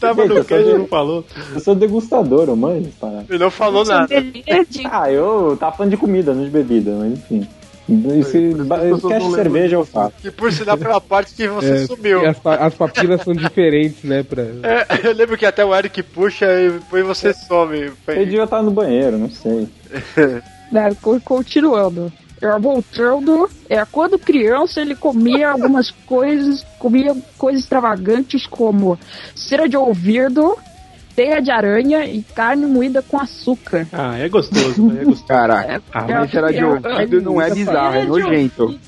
Tava 0.00 0.24
no 0.26 0.44
cast 0.44 0.54
e 0.68 0.72
de- 0.72 0.78
não 0.78 0.86
falou. 0.86 1.24
Eu 1.54 1.60
sou 1.60 1.74
degustador, 1.74 2.48
eu 2.48 2.56
manjo 2.56 2.88
essa 2.88 2.96
parada. 3.00 3.26
Ele 3.28 3.38
não 3.38 3.50
falou 3.50 3.84
nada. 3.84 4.14
Ah, 4.90 5.10
eu 5.12 5.56
tava 5.58 5.76
falando 5.76 5.90
de 5.90 5.96
comida, 5.96 6.34
não 6.34 6.44
de 6.44 6.50
bebida, 6.50 6.92
mas 6.98 7.12
enfim. 7.12 7.46
Esse 8.18 8.38
lembram 8.38 9.30
cerveja 9.32 9.76
eu 9.76 9.84
faço. 9.84 10.14
Que 10.20 10.28
por 10.28 10.50
sinal 10.50 10.76
uma 10.90 11.00
parte 11.00 11.32
que 11.34 11.46
você 11.46 11.70
É, 11.70 11.86
sumiu. 11.86 12.22
e 12.22 12.26
As, 12.26 12.36
pa- 12.36 12.56
as 12.56 12.74
papilas 12.74 13.22
são 13.22 13.32
diferentes, 13.32 14.02
né? 14.02 14.24
Pra... 14.24 14.42
É, 14.42 15.06
eu 15.06 15.12
lembro 15.12 15.36
que 15.38 15.46
até 15.46 15.64
o 15.64 15.72
Eric 15.72 16.02
puxa 16.02 16.46
e 16.60 16.70
depois 16.70 17.06
você 17.06 17.32
some. 17.32 17.92
Ele 18.08 18.24
devia 18.24 18.42
estar 18.42 18.60
no 18.60 18.72
banheiro, 18.72 19.16
não 19.18 19.30
sei. 19.30 19.68
né, 20.70 20.94
co- 21.00 21.20
continuando. 21.20 22.12
É, 22.40 22.58
voltando, 22.58 23.48
é, 23.66 23.82
quando 23.86 24.18
criança 24.18 24.82
ele 24.82 24.94
comia 24.94 25.50
algumas 25.50 25.90
coisas, 25.90 26.62
comia 26.78 27.16
coisas 27.38 27.62
extravagantes 27.62 28.46
como 28.46 28.98
cera 29.34 29.66
de 29.66 29.74
ouvido, 29.76 30.54
teia 31.16 31.40
de 31.40 31.50
aranha 31.50 32.04
e 32.04 32.22
carne 32.22 32.66
moída 32.66 33.00
com 33.02 33.18
açúcar. 33.18 33.86
Ah, 33.92 34.18
é 34.18 34.28
gostoso? 34.28 34.92
É 35.00 35.04
gostoso. 35.04 35.24
Caraca, 35.26 35.82
É, 35.94 36.14
mas 36.14 36.30
será 36.30 36.50
de 36.52 36.58
é, 36.58 36.66
ouvido 36.66 37.22
não 37.22 37.40
é 37.40 37.50
bizarro, 37.50 37.96
é 37.96 38.04
nojento. 38.04 38.78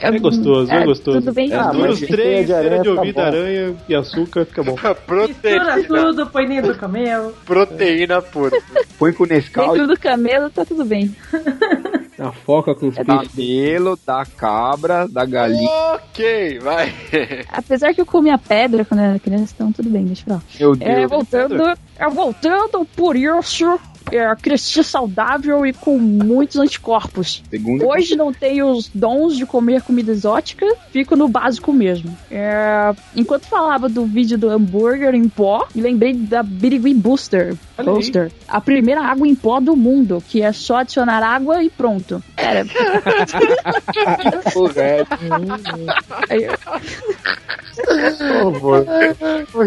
É 0.00 0.18
gostoso, 0.18 0.72
é, 0.72 0.76
É, 0.76 0.84
gostoso. 0.84 1.20
tudo 1.20 1.32
bem. 1.34 1.52
É, 1.52 1.56
Ah, 1.56 1.70
os 1.70 2.00
teia 2.00 2.10
três, 2.10 2.46
de 2.46 2.52
aranha 2.54 2.70
cera 2.70 2.82
de 2.82 2.88
fica 2.88 3.00
ouvido, 3.00 3.18
aranha 3.20 3.76
e 3.88 3.94
açúcar, 3.94 4.44
fica 4.46 4.62
bom. 4.62 4.72
Mistura 4.72 4.94
Proteína. 4.94 5.84
tudo, 5.86 6.26
põe 6.28 6.46
dentro 6.48 6.72
do 6.72 6.78
camelo. 6.78 7.34
Proteína 7.44 8.22
pura. 8.22 8.56
Põe 8.98 9.12
com 9.12 9.26
Nescau 9.26 9.72
Dentro 9.72 9.86
do 9.88 10.00
camelo 10.00 10.48
tá 10.50 10.64
tudo 10.64 10.84
bem. 10.84 11.14
A 12.18 12.30
foca 12.32 12.74
com 12.74 12.88
os 12.88 12.94
peixes. 12.96 13.28
camelo, 13.34 13.98
da 14.06 14.24
cabra, 14.24 15.08
da 15.08 15.24
galinha. 15.24 15.68
ok, 15.94 16.58
vai. 16.60 16.92
Apesar 17.52 17.92
que 17.94 18.00
eu 18.00 18.06
comia 18.06 18.38
pedra 18.38 18.84
quando 18.84 19.00
era 19.00 19.18
criança, 19.18 19.52
então 19.54 19.72
tudo 19.72 19.90
bem, 19.90 20.04
deixa 20.04 20.22
eu 20.22 20.26
falar. 20.26 20.42
Meu 20.60 20.72
É, 20.80 20.96
Deus. 20.98 21.10
voltando, 21.10 21.62
é, 21.98 22.08
voltando, 22.08 22.84
por 22.96 23.16
isso, 23.16 23.80
é, 24.12 24.34
cresci 24.36 24.84
saudável 24.84 25.66
e 25.66 25.72
com 25.72 25.98
muitos 25.98 26.56
anticorpos. 26.58 27.42
Segundo. 27.50 27.86
Hoje 27.86 28.14
não 28.14 28.32
tenho 28.32 28.68
os 28.68 28.88
dons 28.94 29.36
de 29.36 29.44
comer 29.46 29.82
comida 29.82 30.12
exótica, 30.12 30.66
fico 30.92 31.16
no 31.16 31.26
básico 31.28 31.72
mesmo. 31.72 32.16
É, 32.30 32.92
enquanto 33.16 33.46
falava 33.46 33.88
do 33.88 34.04
vídeo 34.06 34.38
do 34.38 34.48
hambúrguer 34.50 35.14
em 35.14 35.28
pó, 35.28 35.66
me 35.74 35.82
lembrei 35.82 36.12
da 36.14 36.42
Birigui 36.42 36.94
Booster. 36.94 37.56
Booster. 37.82 38.30
A 38.46 38.60
primeira 38.60 39.02
água 39.02 39.26
em 39.26 39.34
pó 39.34 39.60
do 39.60 39.74
mundo, 39.76 40.22
que 40.28 40.42
é 40.42 40.52
só 40.52 40.76
adicionar 40.76 41.22
água 41.22 41.62
e 41.62 41.70
pronto. 41.70 42.22
Era. 42.36 42.64
Aí, 46.28 46.46
Por 47.76 48.62
favor. 48.62 48.86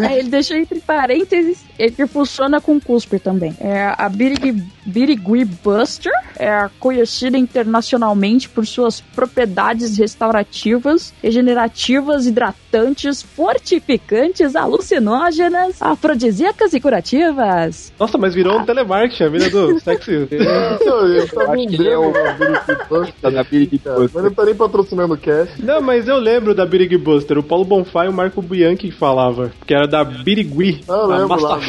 Aí 0.04 0.20
ele 0.20 0.30
deixou 0.30 0.58
entre 0.58 0.80
parênteses 0.80 1.68
ele 1.78 1.92
que 1.92 2.08
funciona 2.08 2.60
com 2.60 2.80
cuspe 2.80 3.20
também. 3.20 3.56
É, 3.60 3.94
a 3.98 4.10
Birigui, 4.10 4.64
Birigui 4.86 5.46
Buster 5.46 6.12
é 6.38 6.70
conhecida 6.80 7.38
internacionalmente 7.38 8.50
por 8.50 8.66
suas 8.66 9.00
propriedades 9.00 9.98
restaurativas, 9.98 11.14
regenerativas, 11.22 12.26
hidratantes, 12.26 13.22
fortificantes, 13.22 14.56
alucinógenas, 14.56 15.82
afrodisíacas 15.82 16.74
e 16.74 16.80
curativas. 16.80 17.94
Nossa, 18.00 18.18
mas 18.18 18.34
virou 18.36 18.60
um 18.60 18.66
telemarketing, 18.66 19.24
a 19.24 19.30
mina 19.30 19.50
do 19.50 19.80
sexy. 19.82 20.28
Eu, 20.32 21.08
eu 21.08 21.28
tava 21.30 21.54
acho 21.54 21.68
que 21.68 21.76
ele 21.76 21.90
é 21.90 21.98
o- 21.98 22.10
a 22.10 23.44
Birigui 23.44 23.78
Buster, 23.80 23.82
Tá 23.84 24.00
mas 24.14 24.24
não 24.24 24.32
tá 24.34 24.46
nem 24.46 24.56
patrocinando 24.56 25.14
o 25.14 25.18
cast. 25.18 25.64
Não, 25.64 25.82
mas 25.82 26.08
eu 26.08 26.18
lembro 26.18 26.54
da 26.54 26.66
Birigui 26.66 26.98
Buster. 26.98 27.38
O 27.38 27.44
Paulo 27.44 27.66
Bonfá 27.66 28.06
e 28.06 28.10
o 28.10 28.14
Marco 28.14 28.42
Bianchi 28.42 28.78
que 28.78 28.92
falava. 28.92 29.52
Que 29.66 29.74
era 29.74 29.88
da 29.88 30.04
Birigui, 30.04 30.82
Ah, 30.88 30.92
eu 30.94 31.12
a 31.12 31.18
lembro 31.18 31.42
lá, 31.42 31.60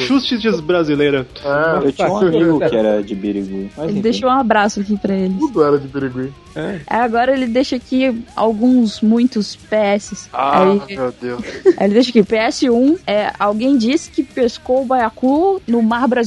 brasileira. 0.63 1.27
É, 1.45 1.87
Eu 1.87 1.93
tinha 1.93 2.09
um 2.11 2.17
amigo 2.19 2.59
que 2.59 2.77
era 2.77 3.03
de 3.03 3.15
Birigui. 3.15 3.71
Mas 3.77 3.89
Ele 3.91 4.01
deixou 4.01 4.29
um 4.29 4.33
abraço 4.33 4.81
aqui 4.81 4.97
pra 4.99 5.15
eles. 5.15 5.39
tudo 5.39 5.63
era 5.65 5.79
de 5.79 5.89
Birigui. 5.89 6.33
É. 6.55 6.81
Aí 6.87 7.01
Agora 7.01 7.33
ele 7.33 7.47
deixa 7.47 7.77
aqui 7.77 8.23
alguns, 8.35 9.01
muitos 9.01 9.57
PS. 9.57 10.29
Ah, 10.33 10.63
Aí, 10.63 10.83
meu 10.97 11.15
Deus. 11.21 11.41
Aí 11.79 11.87
ele 11.87 11.95
deixa 11.95 12.11
aqui, 12.11 12.23
PS1, 12.23 12.99
é, 13.07 13.33
alguém 13.39 13.79
disse 13.79 14.11
que 14.11 14.23
pescou 14.23 14.83
o 14.83 14.85
baiacu 14.85 15.63
no 15.67 15.81
mar 15.83 16.01
brasileiro. 16.09 16.18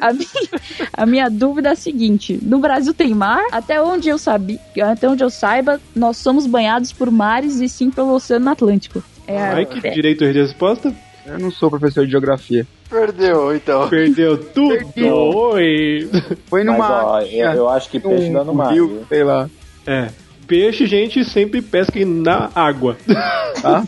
A, 0.00 0.12
mi- 0.12 0.26
a 0.92 1.06
minha 1.06 1.28
dúvida 1.28 1.70
é 1.70 1.72
a 1.72 1.76
seguinte: 1.76 2.38
no 2.42 2.58
Brasil 2.58 2.94
tem 2.94 3.14
mar? 3.14 3.42
Até 3.52 3.80
onde 3.82 4.08
eu 4.08 4.18
sabia, 4.18 4.58
até 4.82 5.08
onde 5.08 5.22
eu 5.24 5.30
saiba, 5.30 5.80
nós 5.94 6.16
somos 6.16 6.46
banhados 6.46 6.92
por 6.92 7.10
mares 7.10 7.60
e 7.60 7.68
sim 7.68 7.90
pelo 7.90 8.14
Oceano 8.14 8.50
Atlântico. 8.50 9.02
É, 9.26 9.38
Ai, 9.38 9.66
que 9.66 9.86
é, 9.86 9.90
direito 9.90 10.24
de 10.24 10.32
resposta. 10.40 10.92
Eu 11.26 11.38
não 11.38 11.50
sou 11.50 11.68
professor 11.70 12.04
de 12.06 12.12
geografia. 12.12 12.66
Perdeu, 12.88 13.54
então. 13.54 13.88
Perdeu 13.88 14.38
tudo. 14.38 14.78
Oi. 14.96 16.08
Foi 16.46 16.64
Mas, 16.64 16.78
numa. 16.78 17.04
ó, 17.04 17.20
eu, 17.20 17.50
eu 17.52 17.68
acho 17.68 17.90
que 17.90 18.00
peixe 18.00 18.32
dá 18.32 18.42
no 18.42 18.54
mar. 18.54 18.72
rio, 18.72 19.04
sei 19.08 19.22
lá. 19.22 19.48
É. 19.86 20.08
Peixe, 20.46 20.86
gente, 20.86 21.24
sempre 21.24 21.60
pesca 21.62 22.04
na 22.04 22.50
água. 22.54 22.96
Tá? 23.60 23.84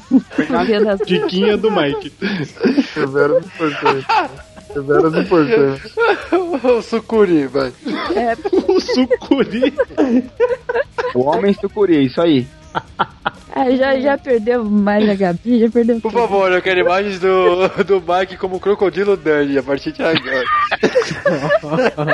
Diquinha 1.07 1.57
do 1.57 1.71
Mike. 1.71 2.13
Severas 4.73 5.15
importantes. 5.15 5.93
o 6.65 6.83
sucuri, 6.83 7.47
vai. 7.47 7.73
é, 8.17 8.37
o 8.67 8.81
sucuri. 8.81 9.75
O 11.15 11.25
homem 11.25 11.53
sucuri, 11.55 12.07
isso 12.07 12.21
aí. 12.21 12.47
é, 13.55 13.77
já, 13.77 14.01
já 14.01 14.19
perdeu 14.19 14.65
mais 14.65 15.09
a 15.09 15.15
Gabi, 15.15 15.61
já 15.61 15.71
perdeu. 15.71 16.01
Por 16.01 16.13
favor, 16.13 16.51
eu 16.51 16.63
quero 16.63 16.81
imagens 16.81 17.19
do, 17.19 17.69
do 17.85 18.01
Mike 18.01 18.37
como 18.37 18.59
crocodilo 18.59 19.17
Dani 19.17 19.59
a 19.59 19.63
partir 19.63 19.93
de 19.93 20.03
agora. 20.03 20.45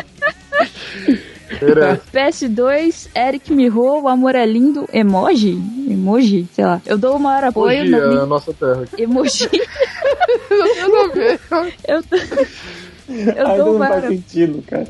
Merece. 1.60 2.02
PS2, 2.12 3.08
Eric 3.14 3.52
Mirro, 3.52 4.02
o 4.02 4.08
amor 4.08 4.34
é 4.34 4.44
lindo, 4.46 4.88
emoji? 4.92 5.58
Emoji? 5.88 6.46
Sei 6.52 6.64
lá. 6.64 6.80
Eu 6.86 6.96
dou 6.98 7.16
o 7.16 7.20
maior 7.20 7.44
apoio. 7.44 7.82
Hoje 7.82 7.90
não 7.90 8.12
é 8.18 8.22
a 8.22 8.26
nossa 8.26 8.52
terra. 8.52 8.84
Emoji. 8.96 9.48
eu, 11.86 12.02
eu 13.08 13.46
Ainda 13.46 13.56
dou 13.56 13.68
o 13.68 13.72
não 13.72 13.78
maior 13.78 14.00
faz 14.00 14.14
sentido, 14.14 14.62
cara. 14.66 14.86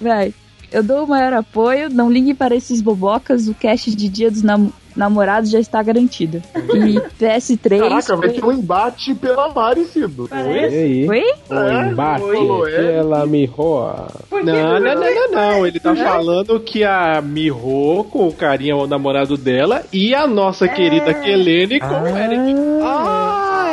Vai. 0.00 0.34
Eu 0.70 0.82
dou 0.82 1.04
o 1.04 1.08
maior 1.08 1.32
apoio, 1.32 1.88
não 1.88 2.10
ligue 2.12 2.34
para 2.34 2.54
esses 2.54 2.80
bobocas, 2.82 3.48
o 3.48 3.54
cast 3.54 3.94
de 3.94 4.08
dia 4.08 4.30
dos 4.30 4.42
nam- 4.42 4.70
namorados 4.98 5.50
já 5.50 5.60
está 5.60 5.82
garantido. 5.82 6.42
E 6.74 7.00
PS3. 7.22 7.78
Caraca, 7.78 8.16
vai 8.16 8.30
ter 8.30 8.44
um 8.44 8.52
embate 8.52 9.14
pela 9.14 9.48
Mari, 9.52 9.84
Cido. 9.84 10.28
E 10.30 10.34
aí? 10.34 11.06
Foi? 11.06 11.22
O 11.48 11.90
embate. 11.90 12.20
falou, 12.20 12.68
é. 12.68 12.96
Ela 12.96 13.24
me 13.24 13.46
roa. 13.46 14.08
Não, 14.30 14.42
não, 14.42 14.80
não, 14.80 14.94
não, 14.94 15.30
não. 15.30 15.66
Ele 15.66 15.78
tá 15.78 15.94
falando 15.94 16.58
que 16.60 16.84
a 16.84 17.22
Miho 17.22 18.04
com 18.10 18.28
o 18.28 18.32
carinha, 18.32 18.76
o 18.76 18.86
namorado 18.86 19.36
dela, 19.36 19.84
e 19.92 20.14
a 20.14 20.26
nossa 20.26 20.66
querida 20.66 21.14
Kelene 21.14 21.78
com 21.78 22.02
o 22.02 22.06
Eric. 22.06 22.54
Ah, 22.82 23.64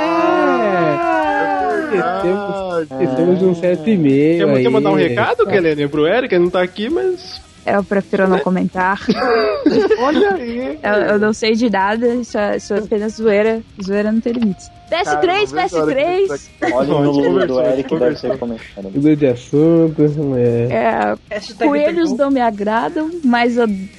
Esquecemos 2.83 3.39
de 3.39 3.45
um 3.45 3.55
7,5. 3.55 4.37
Quer, 4.37 4.49
aí. 4.49 4.63
quer 4.63 4.69
mandar 4.69 4.91
um 4.91 4.95
recado, 4.95 5.45
Kelene, 5.45 5.87
pro 5.87 6.05
Eric? 6.05 6.33
Ele 6.33 6.43
não 6.43 6.51
tá 6.51 6.61
aqui, 6.61 6.89
mas. 6.89 7.41
Eu 7.65 7.83
prefiro 7.83 8.27
não 8.27 8.39
comentar. 8.39 8.99
Olha 9.99 10.35
aí. 10.35 10.79
Eu, 10.83 10.93
eu 11.13 11.19
não 11.19 11.33
sei 11.33 11.53
de 11.53 11.69
nada, 11.69 12.07
isso 12.13 12.37
é, 12.37 12.57
isso 12.57 12.73
é 12.73 12.79
apenas 12.79 13.13
zoeira. 13.13 13.61
Zoeira 13.83 14.11
não 14.11 14.21
tem 14.21 14.33
limites. 14.33 14.69
PS3, 14.89 15.47
PS3. 15.47 16.49
Olha 16.73 16.87
no 16.87 16.95
Conversou, 16.95 17.23
Lulu 17.31 17.47
do 17.47 17.61
Eric, 17.61 17.95
deve 17.97 18.15
ser 18.17 18.37
comentário. 18.37 18.91
Mudou 18.93 19.15
de 19.15 19.27
assunto, 19.27 20.01
é. 20.37 21.15
É, 21.29 21.39
coelhos 21.65 22.11
não 22.15 22.29
me 22.29 22.39
agradam, 22.41 23.09
mas 23.23 23.55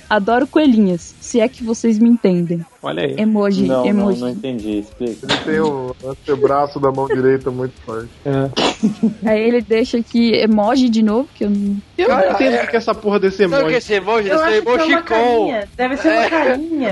adoro 0.08 0.46
coelhinhas. 0.46 1.14
Se 1.20 1.40
é 1.40 1.48
que 1.48 1.64
vocês 1.64 1.98
me 1.98 2.08
entendem. 2.08 2.64
Olha 2.82 3.02
aí. 3.04 3.14
Emoji, 3.18 3.66
Não, 3.66 3.78
não, 3.78 3.86
emoji. 3.86 4.20
não 4.20 4.28
entendi. 4.28 4.78
Explica. 4.78 5.26
Ele 5.28 5.38
tem 5.44 5.60
o 5.60 5.94
antebraço 6.06 6.78
da 6.78 6.92
mão 6.92 7.06
direita 7.08 7.50
muito 7.50 7.74
forte. 7.84 8.08
É. 8.24 9.28
Aí 9.28 9.40
ele 9.42 9.60
deixa 9.60 9.98
aqui 9.98 10.34
emoji 10.34 10.88
de 10.88 11.02
novo, 11.02 11.28
que 11.34 11.44
eu 11.44 11.50
não. 11.50 11.76
Eu 11.98 12.08
não 12.08 12.16
Cara, 12.16 12.32
entendo 12.32 12.54
é- 12.54 12.64
o 12.64 12.68
que 12.68 12.76
é 12.76 12.78
essa 12.78 12.94
porra 12.94 13.18
desse 13.18 13.38
Sabe 13.38 13.46
o 13.46 13.50
que 13.50 13.56
é 13.56 13.60
emoji. 13.62 13.76
esse 13.76 13.94
emoji? 13.94 14.28
Eu 14.28 14.34
Esse 14.36 14.44
acho 14.44 14.86
que 14.86 14.92
é 14.94 15.02
carinha. 15.02 15.68
Deve 15.76 15.96
ser 15.96 16.08
uma 16.12 16.30
carinha. 16.30 16.90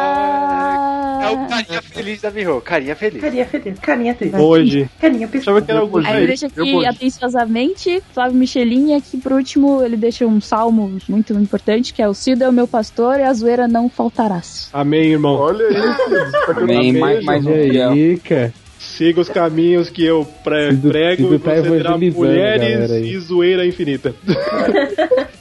Ah, 0.00 1.20
É 1.22 1.30
o 1.30 1.48
carinha 1.48 1.82
feliz 1.82 2.20
da 2.20 2.30
Miho. 2.30 2.57
Carinha 2.60 2.94
feliz. 2.96 3.20
Carinha 3.20 3.44
feliz. 3.46 3.78
Carinha 3.78 4.14
triste. 4.14 4.36
Hoje. 4.36 4.88
Carinha 5.00 5.28
pessoa. 5.28 5.62
Era 5.66 5.80
algum 5.80 5.98
Aí 6.06 6.26
deixa 6.26 6.46
aqui 6.46 6.86
atenciosamente, 6.86 8.02
Flávio 8.12 8.36
Michelin, 8.36 8.90
e 8.92 8.94
aqui 8.94 9.16
por 9.16 9.32
último 9.32 9.82
ele 9.82 9.96
deixa 9.96 10.26
um 10.26 10.40
salmo 10.40 10.98
muito 11.08 11.32
importante, 11.34 11.92
que 11.94 12.02
é 12.02 12.08
o 12.08 12.14
Cido 12.14 12.44
é 12.44 12.48
o 12.48 12.52
meu 12.52 12.66
pastor 12.66 13.18
e 13.18 13.22
a 13.22 13.32
zoeira 13.32 13.66
não 13.68 13.88
faltarás. 13.88 14.68
Amém, 14.72 15.12
irmão. 15.12 15.34
Olha 15.34 15.64
isso, 15.68 16.46
tá 16.46 16.52
Amém, 16.60 16.92
mais- 16.94 17.24
mais 17.24 17.46
um 17.46 17.52
aí, 17.52 18.18
cara. 18.18 18.52
Siga 18.78 19.20
os 19.20 19.28
caminhos 19.28 19.90
que 19.90 20.04
eu 20.04 20.24
pre- 20.44 20.70
Cido- 20.70 20.88
prego 20.88 21.22
Cido 21.24 21.34
e 21.34 21.38
tá 21.38 21.54
você 21.56 21.62
terá 21.78 21.98
mulheres 21.98 22.88
galera, 22.88 23.00
e 23.00 23.18
zoeira 23.18 23.66
infinita. 23.66 24.14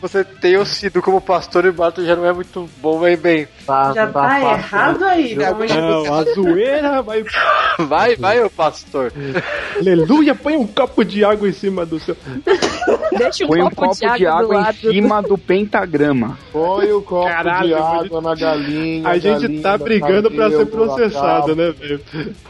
Você 0.00 0.24
tem 0.24 0.56
o 0.56 0.64
Cido 0.64 1.00
como 1.02 1.20
pastor 1.20 1.64
e 1.64 1.68
o 1.68 1.72
Bato 1.72 2.04
já 2.04 2.14
não 2.16 2.26
é 2.26 2.32
muito 2.32 2.68
bom, 2.80 3.00
bem 3.00 3.16
bem. 3.16 3.48
Tá, 3.66 3.92
Já 3.92 4.06
tá 4.06 4.12
fácil. 4.12 4.48
errado 4.48 5.04
aí. 5.04 5.32
É, 5.34 5.50
vamos- 5.52 5.72
Não, 5.74 6.14
a 6.14 6.24
zoeira 6.34 7.02
vai. 7.02 7.24
Vai, 7.78 8.16
vai, 8.16 8.42
ô 8.42 8.50
pastor. 8.50 9.10
Aleluia, 9.78 10.34
põe 10.34 10.56
um 10.56 10.66
copo 10.66 11.02
de 11.02 11.24
água 11.24 11.48
em 11.48 11.52
cima 11.52 11.86
do 11.86 11.98
seu. 11.98 12.14
Deixa 13.18 13.44
um 13.44 13.48
Põe 13.48 13.62
um 13.62 13.70
copo, 13.70 13.76
copo 13.76 14.16
de 14.16 14.26
água 14.26 14.58
lado 14.58 14.76
em 14.84 14.92
cima 14.92 15.22
do 15.22 15.38
pentagrama. 15.38 16.38
Põe 16.52 16.92
o 16.92 17.02
copo 17.02 17.26
Caralho, 17.26 17.68
de 17.68 17.74
água 17.74 18.20
na 18.20 18.34
galinha. 18.34 19.08
A 19.08 19.18
gente 19.18 19.42
galinha, 19.42 19.62
tá 19.62 19.78
brigando 19.78 20.30
pra 20.30 20.50
ser 20.50 20.66
processado, 20.66 21.56
né, 21.56 21.72
velho? 21.72 22.00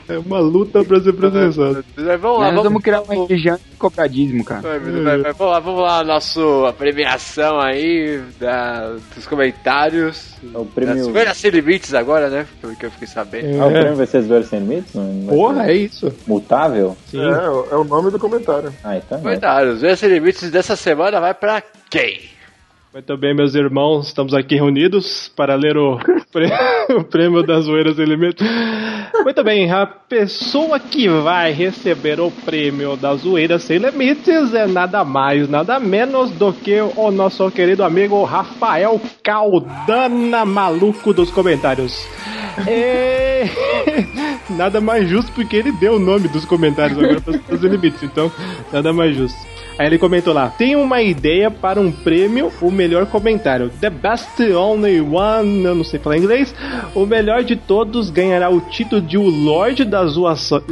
É 0.08 0.18
uma 0.18 0.40
luta 0.40 0.84
pra 0.84 1.00
ser 1.00 1.12
processado. 1.12 1.84
Mas 1.96 2.20
vamos 2.20 2.40
lá, 2.40 2.46
Nós 2.46 2.54
vamos, 2.54 2.64
vamos 2.64 2.82
criar 2.82 3.02
uma 3.02 3.14
religião 3.14 3.56
de 3.56 3.76
cobradismo, 3.78 4.44
cara. 4.44 4.60
Vai, 4.62 4.78
vai, 4.78 5.18
vai, 5.18 5.32
vamos 5.32 5.52
lá, 5.52 5.60
vamos 5.60 5.82
lá, 5.82 6.04
nosso, 6.04 6.66
a 6.66 6.72
premiação 6.72 7.60
aí 7.60 8.20
da, 8.38 8.96
dos 9.14 9.26
comentários. 9.26 10.32
É 10.54 10.58
o 10.58 10.64
prêmio. 10.64 11.04
zoeiras 11.04 11.36
sem 11.36 11.50
limites 11.50 11.94
agora, 11.94 12.28
né? 12.28 12.46
Pelo 12.60 12.74
que 12.74 12.86
eu 12.86 12.90
fiquei 12.90 13.06
sabendo. 13.06 13.62
Ah, 13.62 13.66
o 13.66 13.70
prêmio 13.70 13.96
vai 13.96 14.06
ser 14.06 14.22
Zoeira 14.22 14.44
Sem 14.44 14.60
Limites? 14.60 14.92
Porra, 15.28 15.70
é 15.70 15.74
isso. 15.74 16.12
Mutável? 16.26 16.96
Sim. 17.06 17.20
É, 17.20 17.74
é 17.74 17.76
o 17.76 17.84
nome 17.84 18.10
do 18.10 18.18
comentário. 18.18 18.72
Ah, 18.82 18.96
então. 18.96 19.18
é. 19.18 19.20
Comentários. 19.20 19.78
Zoeiras 19.80 19.98
sem 19.98 20.08
limites 20.08 20.50
dessa 20.52 20.76
semana 20.76 21.20
vai 21.20 21.34
pra 21.34 21.62
quem? 21.90 22.30
Muito 22.92 23.16
bem, 23.16 23.34
meus 23.34 23.54
irmãos, 23.54 24.08
estamos 24.08 24.34
aqui 24.34 24.54
reunidos 24.56 25.32
para 25.34 25.54
ler 25.54 25.78
o, 25.78 25.98
prê- 26.30 26.52
o 26.94 27.02
prêmio 27.02 27.42
das 27.42 27.64
zoeiras 27.64 27.96
limites. 27.96 28.46
Muito 29.24 29.42
bem, 29.42 29.70
a 29.72 29.86
pessoa 29.86 30.78
que 30.78 31.08
vai 31.08 31.52
receber 31.52 32.20
o 32.20 32.30
prêmio 32.30 32.94
das 32.96 33.20
zoeiras 33.22 33.62
sem 33.62 33.78
limites 33.78 34.52
é 34.52 34.66
nada 34.66 35.04
mais, 35.04 35.48
nada 35.48 35.80
menos 35.80 36.30
do 36.32 36.52
que 36.52 36.82
o 36.82 37.10
nosso 37.10 37.50
querido 37.50 37.82
amigo 37.82 38.22
Rafael 38.24 39.00
Caldana, 39.22 40.44
maluco 40.44 41.14
dos 41.14 41.30
comentários. 41.30 42.06
É... 42.68 43.44
Nada 44.50 44.82
mais 44.82 45.08
justo 45.08 45.32
porque 45.32 45.56
ele 45.56 45.72
deu 45.72 45.94
o 45.94 45.98
nome 45.98 46.28
dos 46.28 46.44
comentários 46.44 46.98
agora 46.98 47.20
para 47.22 47.54
os 47.54 47.62
limites, 47.62 48.02
então 48.02 48.30
nada 48.70 48.92
mais 48.92 49.16
justo. 49.16 49.38
Aí 49.78 49.86
ele 49.86 49.98
comentou 49.98 50.32
lá: 50.32 50.48
tem 50.48 50.76
uma 50.76 51.02
ideia 51.02 51.50
para 51.50 51.80
um 51.80 51.90
prêmio, 51.90 52.52
o 52.60 52.70
melhor 52.70 53.06
comentário. 53.06 53.70
The 53.80 53.90
best 53.90 54.40
only 54.54 55.00
one, 55.00 55.64
eu 55.64 55.74
não 55.74 55.84
sei 55.84 55.98
falar 55.98 56.18
inglês. 56.18 56.54
O 56.94 57.06
melhor 57.06 57.42
de 57.42 57.56
todos 57.56 58.10
ganhará 58.10 58.50
o 58.50 58.60
título 58.60 59.00
de 59.00 59.16
o 59.18 59.28
Lorde 59.28 59.84
da 59.84 60.04
zoação, 60.06 60.62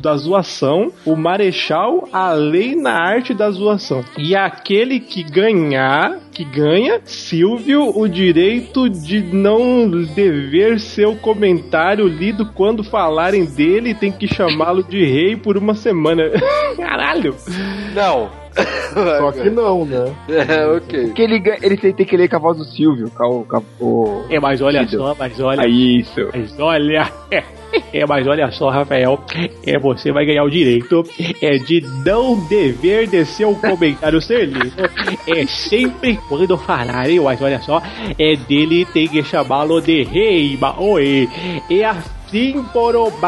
da 0.00 0.16
zoação, 0.16 0.92
o 1.04 1.16
Marechal, 1.16 2.08
a 2.12 2.32
lei 2.32 2.74
na 2.74 2.92
arte 2.92 3.34
da 3.34 3.50
zoação. 3.50 4.04
E 4.18 4.36
aquele 4.36 5.00
que 5.00 5.22
ganhar, 5.22 6.18
que 6.32 6.44
ganha, 6.44 7.00
Silvio, 7.04 7.96
o 7.96 8.08
direito 8.08 8.88
de 8.88 9.22
não 9.22 9.88
dever 10.14 10.78
seu 10.80 11.16
comentário 11.16 12.06
lido 12.06 12.46
quando 12.46 12.84
falarem 12.84 13.44
dele, 13.44 13.94
tem 13.94 14.12
que 14.12 14.26
chamá-lo 14.26 14.82
de 14.82 15.04
rei 15.04 15.36
por 15.36 15.56
uma 15.56 15.74
semana. 15.74 16.24
Caralho! 16.76 17.34
Não. 17.94 18.30
Só 19.18 19.32
que 19.32 19.50
não, 19.50 19.84
né? 19.84 20.12
É, 20.28 20.66
ok. 20.66 21.04
Porque 21.06 21.22
ele, 21.22 21.42
ele 21.62 21.76
tem, 21.76 21.92
tem 21.92 22.06
que 22.06 22.16
ler 22.16 22.28
com 22.28 22.36
a 22.36 22.38
voz 22.40 22.58
do 22.58 22.64
Silvio. 22.64 23.10
Com, 23.10 23.40
a- 23.42 23.44
com 23.44 23.56
a- 23.56 23.62
o... 23.84 24.24
É, 24.30 24.38
mas 24.40 24.60
olha 24.60 24.84
Cido. 24.88 25.02
só, 25.02 25.16
mas 25.18 25.38
olha. 25.40 25.62
É 25.62 25.68
isso. 25.68 26.28
Mas 26.34 26.58
olha. 26.58 27.10
É, 27.92 28.04
mas 28.04 28.26
olha 28.26 28.50
só, 28.50 28.68
Rafael. 28.68 29.20
É, 29.64 29.78
você 29.78 30.10
vai 30.10 30.26
ganhar 30.26 30.42
o 30.42 30.50
direito 30.50 31.04
é, 31.40 31.56
de 31.56 31.80
não 32.04 32.36
dever 32.48 33.06
de 33.06 33.24
seu 33.24 33.54
comentário 33.54 34.20
ser 34.22 34.46
lido. 34.46 34.72
É 35.28 35.46
sempre 35.46 36.18
quando 36.28 36.58
falarem, 36.58 37.20
mas 37.20 37.40
olha 37.40 37.60
só, 37.60 37.80
é 38.18 38.34
dele 38.34 38.84
tem 38.86 39.06
que 39.06 39.22
chamá-lo 39.22 39.80
de 39.80 40.02
rei, 40.02 40.56
Maoi. 40.60 41.28
É 41.70 41.84
assim 41.84 42.10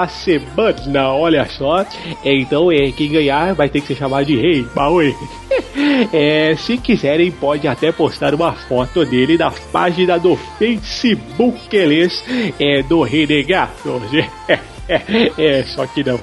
semana, 0.08 1.12
olha 1.12 1.44
só. 1.46 1.84
Então, 2.24 2.70
é, 2.70 2.90
quem 2.92 3.10
ganhar 3.10 3.54
vai 3.54 3.68
ter 3.68 3.80
que 3.80 3.88
ser 3.88 3.96
chamado 3.96 4.26
de 4.26 4.36
rei, 4.36 4.66
Maoi. 4.74 5.14
É, 6.12 6.54
se 6.56 6.76
quiserem, 6.76 7.30
pode 7.30 7.66
até 7.66 7.92
postar 7.92 8.34
uma 8.34 8.52
foto 8.52 9.04
dele 9.04 9.38
na 9.38 9.50
página 9.72 10.18
do 10.18 10.36
Facebook 10.58 11.74
eles, 11.74 12.24
é, 12.58 12.82
do 12.82 13.02
Renegado. 13.02 14.02
É, 14.48 14.58
é, 14.88 15.32
é, 15.38 15.62
só 15.64 15.86
que 15.86 16.04
não. 16.04 16.20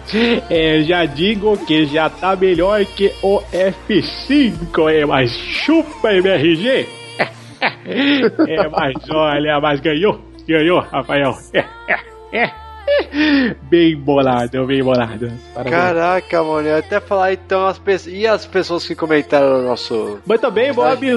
É, 0.50 0.82
já 0.84 1.06
digo 1.06 1.58
que 1.66 1.86
já 1.86 2.10
tá 2.10 2.36
melhor 2.36 2.84
que 2.86 3.12
o 3.24 3.42
F5, 3.52 4.92
é, 4.92 5.06
mas 5.06 5.32
chupa 5.32 6.14
MRG. 6.14 6.88
É, 7.62 8.70
mas 8.70 8.94
olha, 9.12 9.60
mas 9.60 9.82
ganhou, 9.82 10.18
ganhou, 10.48 10.80
Rafael. 10.80 11.34
É, 11.54 11.60
é, 11.90 12.44
é. 12.46 12.69
Bem 13.70 13.96
bolado, 13.96 14.66
bem 14.66 14.84
bolado. 14.84 15.32
Parabéns. 15.54 15.76
Caraca, 15.76 16.44
mano, 16.44 16.68
eu 16.68 16.78
até 16.78 17.00
falar 17.00 17.34
então 17.34 17.68
as 17.68 17.78
pessoas. 17.78 18.14
E 18.14 18.26
as 18.26 18.46
pessoas 18.46 18.88
que 18.88 18.96
comentaram 18.96 19.62
no 19.62 19.68
nosso. 19.68 20.20
Muito 20.26 20.52
bem, 20.52 20.74
Bob, 20.74 21.10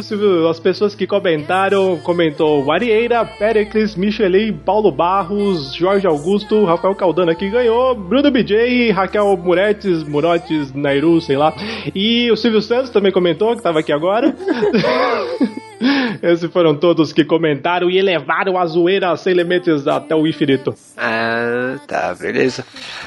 as 0.51 0.61
pessoas 0.61 0.95
que 0.95 1.07
comentaram, 1.07 1.99
comentou 1.99 2.64
Marieira, 2.64 3.25
Pericles, 3.25 3.95
Michelin, 3.97 4.53
Paulo 4.53 4.91
Barros, 4.91 5.75
Jorge 5.75 6.07
Augusto, 6.07 6.64
Rafael 6.64 6.95
Caldana 6.95 7.35
que 7.35 7.49
ganhou, 7.49 7.95
Bruno 7.95 8.31
BJ, 8.31 8.91
Raquel 8.91 9.37
Muretes, 9.37 10.03
Murotes, 10.03 10.73
Nairu, 10.73 11.20
sei 11.20 11.37
lá, 11.37 11.55
e 11.95 12.31
o 12.31 12.37
Silvio 12.37 12.61
Santos 12.61 12.91
também 12.91 13.12
comentou, 13.12 13.57
que 13.57 13.62
tava 13.62 13.81
aqui 13.81 13.93
agora. 13.93 14.35
Esses 16.22 16.51
foram 16.51 16.74
todos 16.74 17.12
que 17.12 17.24
comentaram 17.24 17.91
e 17.91 17.99
elevaram 17.99 18.59
a 18.59 18.66
zoeira 18.66 19.16
sem 19.16 19.35
limites 19.35 19.87
até 19.87 20.14
o 20.14 20.26
infinito. 20.26 20.74
Ah, 20.97 21.76
tá, 21.87 22.14
beleza. 22.14 22.64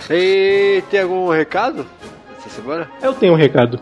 E 0.10 0.84
tem 0.90 1.02
algum 1.02 1.30
recado 1.30 1.86
essa 2.38 2.50
semana? 2.50 2.90
Eu 3.02 3.14
tenho 3.14 3.34
um 3.34 3.38
recado. 3.38 3.80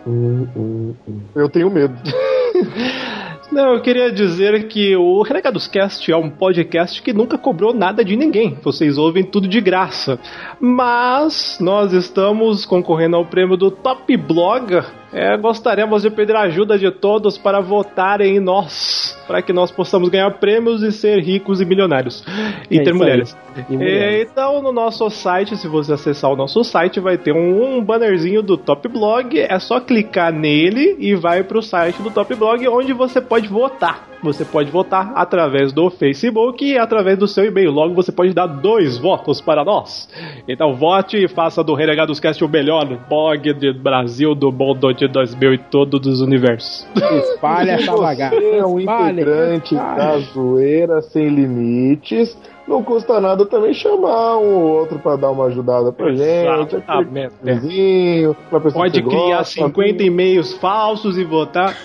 Eu 1.35 1.49
tenho 1.49 1.69
medo. 1.69 1.95
Não, 3.53 3.75
eu 3.75 3.81
queria 3.81 4.11
dizer 4.11 4.67
que 4.67 4.95
o 4.95 5.21
Renegados 5.21 5.67
Cast 5.67 6.11
é 6.11 6.17
um 6.17 6.27
podcast 6.27 6.99
que 7.03 7.13
nunca 7.13 7.37
cobrou 7.37 7.71
nada 7.71 8.03
de 8.03 8.15
ninguém. 8.15 8.57
Vocês 8.63 8.97
ouvem 8.97 9.23
tudo 9.23 9.47
de 9.47 9.61
graça. 9.61 10.19
Mas 10.59 11.59
nós 11.61 11.93
estamos 11.93 12.65
concorrendo 12.65 13.15
ao 13.15 13.25
prêmio 13.25 13.55
do 13.55 13.69
Top 13.69 14.17
Blogger. 14.17 14.83
É, 15.13 15.37
gostaríamos 15.37 16.01
de 16.01 16.09
pedir 16.09 16.35
a 16.35 16.41
ajuda 16.41 16.75
de 16.75 16.89
todos 16.89 17.37
para 17.37 17.59
votarem 17.59 18.37
em 18.37 18.39
nós, 18.39 19.15
para 19.27 19.43
que 19.43 19.53
nós 19.53 19.69
possamos 19.69 20.09
ganhar 20.09 20.31
prêmios 20.39 20.81
e 20.81 20.91
ser 20.91 21.19
ricos 21.19 21.61
e 21.61 21.65
milionários. 21.65 22.25
E 22.69 22.79
É 22.79 22.83
ter 22.83 22.95
mulheres. 22.95 23.37
E 23.69 23.77
mulheres. 23.77 24.01
É, 24.01 24.21
então, 24.23 24.59
no 24.63 24.71
nosso 24.71 25.07
site, 25.11 25.55
se 25.55 25.67
você 25.67 25.93
acessar 25.93 26.31
o 26.31 26.35
nosso 26.35 26.63
site, 26.63 26.99
vai 26.99 27.15
ter 27.15 27.31
um, 27.31 27.77
um 27.77 27.83
bannerzinho 27.83 28.41
do 28.41 28.57
Top 28.57 28.87
Blog. 28.89 29.39
É 29.39 29.59
só 29.59 29.79
clicar 29.79 30.33
nele 30.33 30.95
e 30.97 31.13
vai 31.13 31.43
para 31.43 31.59
o 31.59 31.61
site 31.61 32.01
do 32.01 32.09
Top 32.09 32.33
Blog, 32.33 32.67
onde 32.67 32.91
você 32.91 33.21
pode 33.21 33.42
votar. 33.49 34.07
você 34.23 34.45
pode 34.45 34.71
votar 34.71 35.11
através 35.15 35.73
do 35.73 35.89
Facebook 35.89 36.63
e 36.65 36.77
através 36.77 37.17
do 37.17 37.27
seu 37.27 37.43
e-mail. 37.45 37.71
Logo, 37.71 37.93
você 37.93 38.09
pode 38.11 38.33
dar 38.33 38.47
dois 38.47 38.97
votos 38.97 39.41
para 39.41 39.65
nós. 39.65 40.07
Então, 40.47 40.73
vote 40.75 41.17
e 41.17 41.27
faça 41.27 41.61
do 41.61 41.73
Renegados 41.73 42.19
Cast 42.21 42.41
o 42.43 42.47
melhor 42.47 42.85
blog 43.09 43.51
do 43.53 43.73
Brasil, 43.73 44.33
do 44.33 44.49
mundo 44.51 44.93
de 44.93 45.07
2000 45.09 45.53
e 45.55 45.57
todos 45.57 46.07
os 46.07 46.21
universos. 46.21 46.87
Espalha 46.95 47.71
essa 47.73 47.91
Você 47.91 48.01
bagaça. 48.01 48.35
é 48.35 48.65
um 48.65 48.79
integrante 48.79 49.75
espalha. 49.75 49.97
da 49.97 50.17
zoeira 50.19 51.01
sem 51.01 51.27
limites. 51.27 52.37
Não 52.67 52.81
custa 52.81 53.19
nada 53.19 53.45
também 53.45 53.73
chamar 53.73 54.37
um 54.37 54.55
ou 54.55 54.79
outro 54.79 54.97
pra 54.99 55.17
dar 55.17 55.31
uma 55.31 55.45
ajudada 55.45 55.91
pra 55.91 56.13
gente. 56.13 56.19
Vizinho, 57.43 58.35
pra 58.49 58.59
pessoa 58.59 58.83
Pode 58.83 59.01
que 59.01 59.09
criar 59.09 59.37
gosta, 59.37 59.65
50 59.65 60.03
e-mails 60.03 60.53
falsos 60.53 61.17
e 61.17 61.23
votar. 61.25 61.75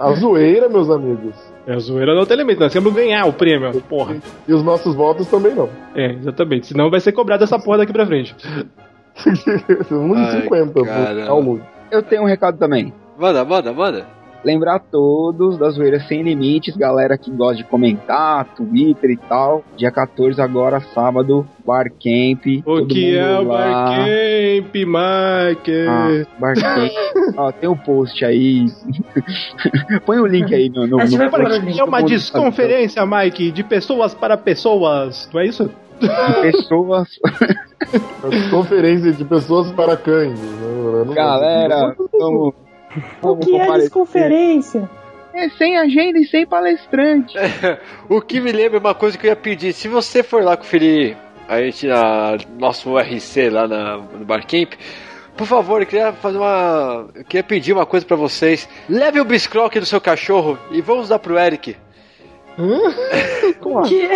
A 0.00 0.12
zoeira, 0.14 0.68
meus 0.68 0.88
amigos. 0.90 1.34
É, 1.66 1.74
a 1.74 1.78
zoeira 1.78 2.14
não 2.14 2.24
tem 2.24 2.36
limite, 2.36 2.60
nós 2.60 2.72
temos 2.72 2.92
que 2.92 3.00
ganhar 3.00 3.26
o 3.26 3.32
prêmio, 3.32 3.80
porra. 3.82 4.16
E 4.48 4.52
os 4.52 4.62
nossos 4.62 4.94
votos 4.94 5.26
também 5.28 5.54
não. 5.54 5.68
É, 5.94 6.12
exatamente. 6.12 6.68
Senão 6.68 6.90
vai 6.90 7.00
ser 7.00 7.12
cobrado 7.12 7.44
essa 7.44 7.58
porra 7.58 7.78
daqui 7.78 7.92
pra 7.92 8.06
frente. 8.06 8.34
1,50 9.20 10.84
caramba. 10.84 11.28
ao 11.30 11.42
mundo. 11.42 11.62
Eu 11.90 12.02
tenho 12.02 12.22
um 12.22 12.26
recado 12.26 12.56
também. 12.58 12.92
Manda, 13.18 13.44
manda, 13.44 13.72
manda. 13.72 14.19
Lembrar 14.42 14.76
a 14.76 14.78
todos 14.78 15.58
das 15.58 15.74
zoeiras 15.74 16.06
sem 16.08 16.22
limites, 16.22 16.76
galera 16.76 17.18
que 17.18 17.30
gosta 17.30 17.56
de 17.56 17.64
comentar, 17.64 18.46
Twitter 18.54 19.10
e 19.10 19.16
tal. 19.16 19.62
Dia 19.76 19.90
14 19.90 20.40
agora, 20.40 20.80
sábado, 20.80 21.46
Barcamp. 21.64 22.62
O 22.64 22.86
que 22.86 23.16
é 23.16 23.38
o 23.38 23.44
Barcamp, 23.44 24.74
Mike? 24.74 25.86
Ah, 25.86 26.26
Barcamp. 26.38 26.90
Ó, 27.36 27.52
tem 27.52 27.68
um 27.68 27.76
post 27.76 28.24
aí. 28.24 28.66
Põe 30.06 30.18
o 30.18 30.26
link 30.26 30.54
aí 30.54 30.70
no. 30.70 30.86
no, 30.86 30.96
no. 30.96 31.78
É 31.78 31.84
uma 31.84 32.02
desconferência, 32.02 33.04
Mike, 33.04 33.50
de 33.50 33.62
pessoas 33.62 34.14
para 34.14 34.36
pessoas, 34.38 35.28
não 35.32 35.40
é 35.40 35.46
isso? 35.46 35.70
Pessoas. 36.40 37.08
Conferência 38.50 39.12
de 39.12 39.24
pessoas 39.24 39.70
para 39.72 39.96
cães. 39.96 40.40
Galera, 41.14 41.94
vamos. 42.18 42.54
O 43.22 43.36
que 43.36 43.56
é 43.56 43.78
desconferência? 43.78 44.88
É 45.32 45.48
sem 45.50 45.78
agenda 45.78 46.18
e 46.18 46.26
sem 46.26 46.46
palestrante. 46.46 47.34
O 48.08 48.20
que 48.20 48.40
me 48.40 48.50
lembra 48.50 48.78
uma 48.78 48.94
coisa 48.94 49.16
que 49.16 49.26
eu 49.26 49.30
ia 49.30 49.36
pedir, 49.36 49.72
se 49.72 49.86
você 49.86 50.22
for 50.22 50.42
lá 50.42 50.56
conferir 50.56 51.16
a 51.48 51.60
gente 51.62 51.86
na 51.86 52.36
nosso 52.58 52.96
RC 52.96 53.50
lá 53.50 53.68
na, 53.68 53.96
no 53.96 54.24
Barcamp, 54.24 54.72
por 55.36 55.46
favor, 55.46 55.80
eu 55.80 55.86
queria 55.86 56.12
fazer 56.12 56.38
uma. 56.38 57.06
Eu 57.14 57.24
queria 57.24 57.42
pedir 57.42 57.72
uma 57.72 57.86
coisa 57.86 58.04
pra 58.04 58.16
vocês. 58.16 58.68
Leve 58.88 59.20
o 59.20 59.24
biscroque 59.24 59.80
do 59.80 59.86
seu 59.86 60.00
cachorro 60.00 60.58
e 60.70 60.82
vamos 60.82 61.08
dar 61.08 61.18
pro 61.18 61.38
Eric. 61.38 61.76
Que... 63.88 64.08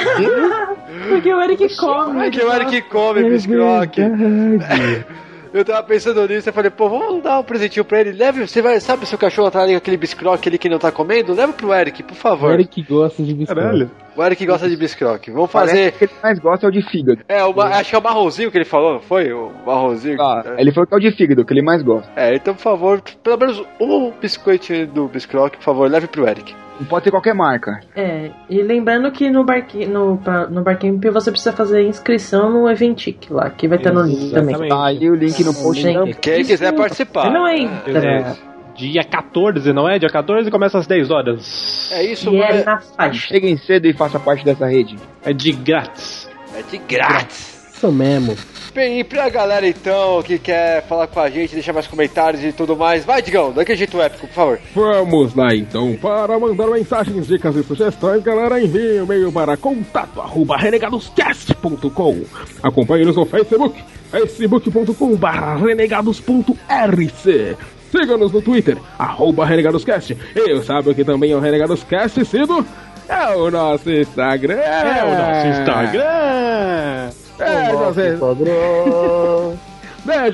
Porque 1.08 1.32
o 1.32 1.40
Eric 1.40 1.76
come. 1.76 2.26
É 2.26 2.30
que 2.30 2.42
o 2.42 2.52
Eric 2.52 2.82
come 2.82 3.30
biscroque. 3.30 4.02
Eu 5.54 5.64
tava 5.64 5.84
pensando 5.86 6.26
nisso, 6.26 6.48
eu 6.48 6.52
falei, 6.52 6.68
pô, 6.68 6.88
vamos 6.88 7.22
dar 7.22 7.38
um 7.38 7.44
presentinho 7.44 7.84
pra 7.84 8.00
ele. 8.00 8.10
Leve, 8.10 8.44
você 8.44 8.60
vai, 8.60 8.80
sabe, 8.80 9.06
seu 9.06 9.16
cachorro 9.16 9.52
tá 9.52 9.62
ali 9.62 9.70
com 9.72 9.78
aquele 9.78 9.96
biscroque 9.96 10.48
ali 10.48 10.58
que 10.58 10.68
não 10.68 10.80
tá 10.80 10.90
comendo? 10.90 11.32
Leva 11.32 11.52
pro 11.52 11.72
Eric, 11.72 12.02
por 12.02 12.12
O 12.12 12.16
favor. 12.16 12.52
Eric 12.54 12.82
gosta 12.82 13.22
de 13.22 13.32
biscoito. 13.32 13.60
Caralho. 13.62 13.90
O 14.16 14.22
Eric 14.24 14.44
gosta 14.46 14.68
de 14.68 14.76
biscroque. 14.76 15.30
Vamos 15.30 15.52
Parece 15.52 15.76
fazer. 15.76 15.92
que 15.92 16.04
ele 16.06 16.12
mais 16.20 16.38
gosta 16.40 16.66
é 16.66 16.68
o 16.68 16.72
de 16.72 16.82
fígado. 16.82 17.20
É, 17.28 17.44
o, 17.44 17.54
ma- 17.54 17.66
acho 17.68 17.90
que 17.90 17.94
é 17.94 17.98
o 17.98 18.02
marronzinho 18.02 18.50
que 18.50 18.58
ele 18.58 18.64
falou, 18.64 18.94
não 18.94 19.00
foi? 19.00 19.32
O 19.32 19.52
marronzinho. 19.64 20.20
Ah, 20.20 20.42
ele 20.58 20.72
falou 20.72 20.88
que 20.88 20.94
é 20.94 20.96
o 20.96 21.00
de 21.00 21.12
fígado, 21.12 21.44
que 21.44 21.52
ele 21.52 21.62
mais 21.62 21.82
gosta. 21.82 22.10
É, 22.16 22.34
então, 22.34 22.52
por 22.52 22.60
favor, 22.60 23.00
pelo 23.22 23.38
menos 23.38 23.62
um 23.80 24.10
biscoito 24.10 24.86
do 24.88 25.06
biscroque, 25.06 25.56
por 25.58 25.62
favor, 25.64 25.88
leve 25.88 26.08
pro 26.08 26.26
Eric. 26.28 26.52
Não 26.80 26.86
pode 26.86 27.04
ter 27.04 27.10
qualquer 27.10 27.34
marca. 27.34 27.78
É, 27.94 28.30
e 28.50 28.60
lembrando 28.60 29.10
que 29.12 29.30
no, 29.30 29.44
barqui, 29.44 29.86
no, 29.86 30.16
pra- 30.18 30.48
no 30.48 30.62
Barcamp 30.62 31.02
você 31.12 31.30
precisa 31.30 31.52
fazer 31.52 31.82
inscrição 31.86 32.50
no 32.50 32.68
Eventic 32.68 33.30
lá, 33.30 33.48
que 33.50 33.68
vai 33.68 33.78
estar 33.78 33.92
no 33.92 34.02
link 34.02 34.32
também. 34.32 34.68
Tá 34.68 34.86
aí 34.86 35.08
o 35.08 35.14
link 35.14 35.44
no 35.44 35.54
post. 35.54 35.80
Gente, 35.82 35.96
então. 35.96 36.20
Quem 36.20 36.40
isso- 36.40 36.50
quiser 36.50 36.72
participar. 36.72 37.30
Não 37.30 37.46
É, 37.46 37.56
entra. 37.58 38.36
Dia 38.76 39.04
14, 39.04 39.72
não 39.72 39.88
é? 39.88 40.00
Dia 40.00 40.08
14 40.08 40.50
começa 40.50 40.76
às 40.78 40.86
10 40.88 41.08
horas. 41.12 41.90
É 41.92 42.04
isso, 42.04 42.28
E 42.30 42.38
é 42.38 42.48
mas 42.54 42.64
na 42.64 42.80
faixa. 42.80 43.28
Cheguem 43.28 43.56
cedo 43.56 43.86
e 43.86 43.92
faça 43.92 44.18
parte 44.18 44.44
dessa 44.44 44.66
rede. 44.66 44.96
É 45.24 45.32
de 45.32 45.52
grátis. 45.52 46.28
é 46.58 46.62
de 46.62 46.78
grátis. 46.78 47.53
Isso 47.84 47.92
mesmo. 47.92 48.34
Bem, 48.74 48.98
e 48.98 49.04
pra 49.04 49.28
galera 49.28 49.68
então 49.68 50.22
que 50.22 50.38
quer 50.38 50.82
falar 50.86 51.06
com 51.06 51.20
a 51.20 51.28
gente, 51.28 51.52
deixar 51.52 51.74
mais 51.74 51.86
comentários 51.86 52.42
e 52.42 52.50
tudo 52.50 52.74
mais, 52.74 53.04
vai, 53.04 53.20
Digão, 53.20 53.52
daquele 53.52 53.76
jeito 53.76 54.00
épico, 54.00 54.26
por 54.26 54.32
favor. 54.32 54.58
Vamos 54.74 55.34
lá 55.34 55.54
então, 55.54 55.94
para 56.00 56.38
mandar 56.38 56.68
mensagens, 56.68 57.26
dicas 57.26 57.54
e 57.56 57.62
sugestões, 57.62 58.22
galera, 58.22 58.58
envie 58.58 59.00
um 59.00 59.04
e-mail 59.04 59.30
para 59.30 59.54
contato 59.58 60.18
arroba 60.18 60.56
renegadoscast.com. 60.56 62.22
Acompanhe-nos 62.62 63.16
no 63.16 63.26
Facebook, 63.26 63.78
facebook.com 64.10 65.14
barra 65.14 65.56
renegados.rc. 65.56 67.56
Siga-nos 67.92 68.32
no 68.32 68.40
Twitter, 68.40 68.78
arroba 68.98 69.44
renegadoscast. 69.44 70.16
E 70.34 70.62
sabe 70.62 70.94
que 70.94 71.04
também 71.04 71.32
é 71.32 71.36
o 71.36 71.40
Renegadoscast, 71.40 72.24
Cido? 72.24 72.66
É 73.08 73.36
o 73.36 73.50
nosso 73.50 73.90
Instagram. 73.90 74.54
É 74.54 75.04
o 75.04 75.16
nosso 75.16 75.60
Instagram. 75.60 77.23
É, 77.38 77.72
Nossa, 77.72 77.92
vocês- 77.92 78.20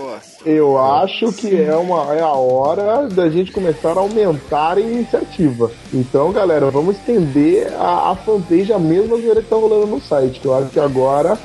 eu 0.45 0.77
acho 0.77 1.31
que 1.33 1.55
é, 1.61 1.75
uma, 1.75 2.13
é 2.15 2.21
a 2.21 2.31
hora 2.33 3.07
da 3.07 3.29
gente 3.29 3.51
começar 3.51 3.91
a 3.91 3.99
aumentar 3.99 4.77
a 4.77 4.81
iniciativa. 4.81 5.71
Então, 5.93 6.31
galera, 6.31 6.69
vamos 6.71 6.95
estender 6.97 7.71
a, 7.79 8.11
a 8.11 8.15
fanpage 8.15 8.71
a 8.73 8.79
mesma 8.79 9.17
zoeira 9.17 9.41
que 9.41 9.49
tá 9.49 9.55
rolando 9.55 9.87
no 9.87 10.01
site. 10.01 10.39
Que 10.39 10.45
eu 10.47 10.55
acho 10.57 10.69
que 10.69 10.79
agora 10.79 11.37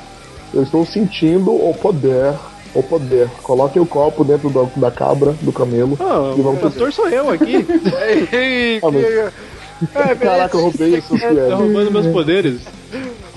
eu 0.53 0.63
estou 0.63 0.85
sentindo 0.85 1.51
o 1.51 1.73
poder. 1.73 2.33
O 2.75 2.81
poder. 2.81 3.29
Coloquem 3.43 3.79
o 3.79 3.85
copo 3.85 4.23
dentro 4.23 4.49
do- 4.49 4.67
da 4.77 4.89
cabra, 4.89 5.35
do 5.41 5.51
camelo. 5.51 5.95
Ah, 5.99 6.33
e 6.35 6.39
o 6.39 6.43
vamos 6.43 6.59
pastor 6.59 6.91
sou 6.91 7.07
eu 7.07 7.29
aqui. 7.29 7.63
Ei, 8.33 8.79
Ah, 8.81 8.89
mas- 8.91 9.05
que- 9.05 9.52
É, 9.95 10.15
Caraca, 10.15 10.57
eu 10.57 10.61
roubei 10.61 10.97
isso, 10.97 11.09
tá 11.09 11.19
Sueli. 11.19 11.53
roubando 11.53 11.91
meus 11.91 12.07
poderes. 12.07 12.61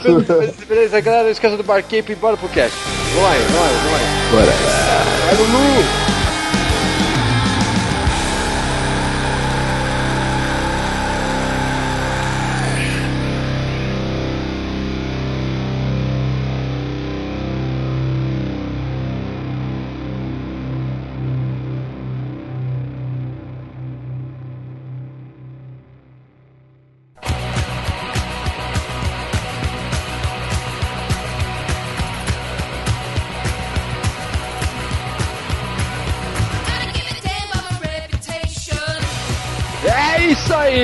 beleza, 0.02 0.54
beleza, 0.68 1.00
galera, 1.00 1.24
não 1.24 1.30
esqueça 1.30 1.56
do 1.56 1.62
Barcamp 1.64 2.08
e 2.08 2.14
bora 2.14 2.36
pro 2.36 2.48
cast. 2.48 2.76
Aí, 2.76 3.40
vamos 3.50 3.66
aí. 3.66 4.06
Bora. 4.30 4.52
Vai, 5.26 5.34
Lulu! 5.36 6.25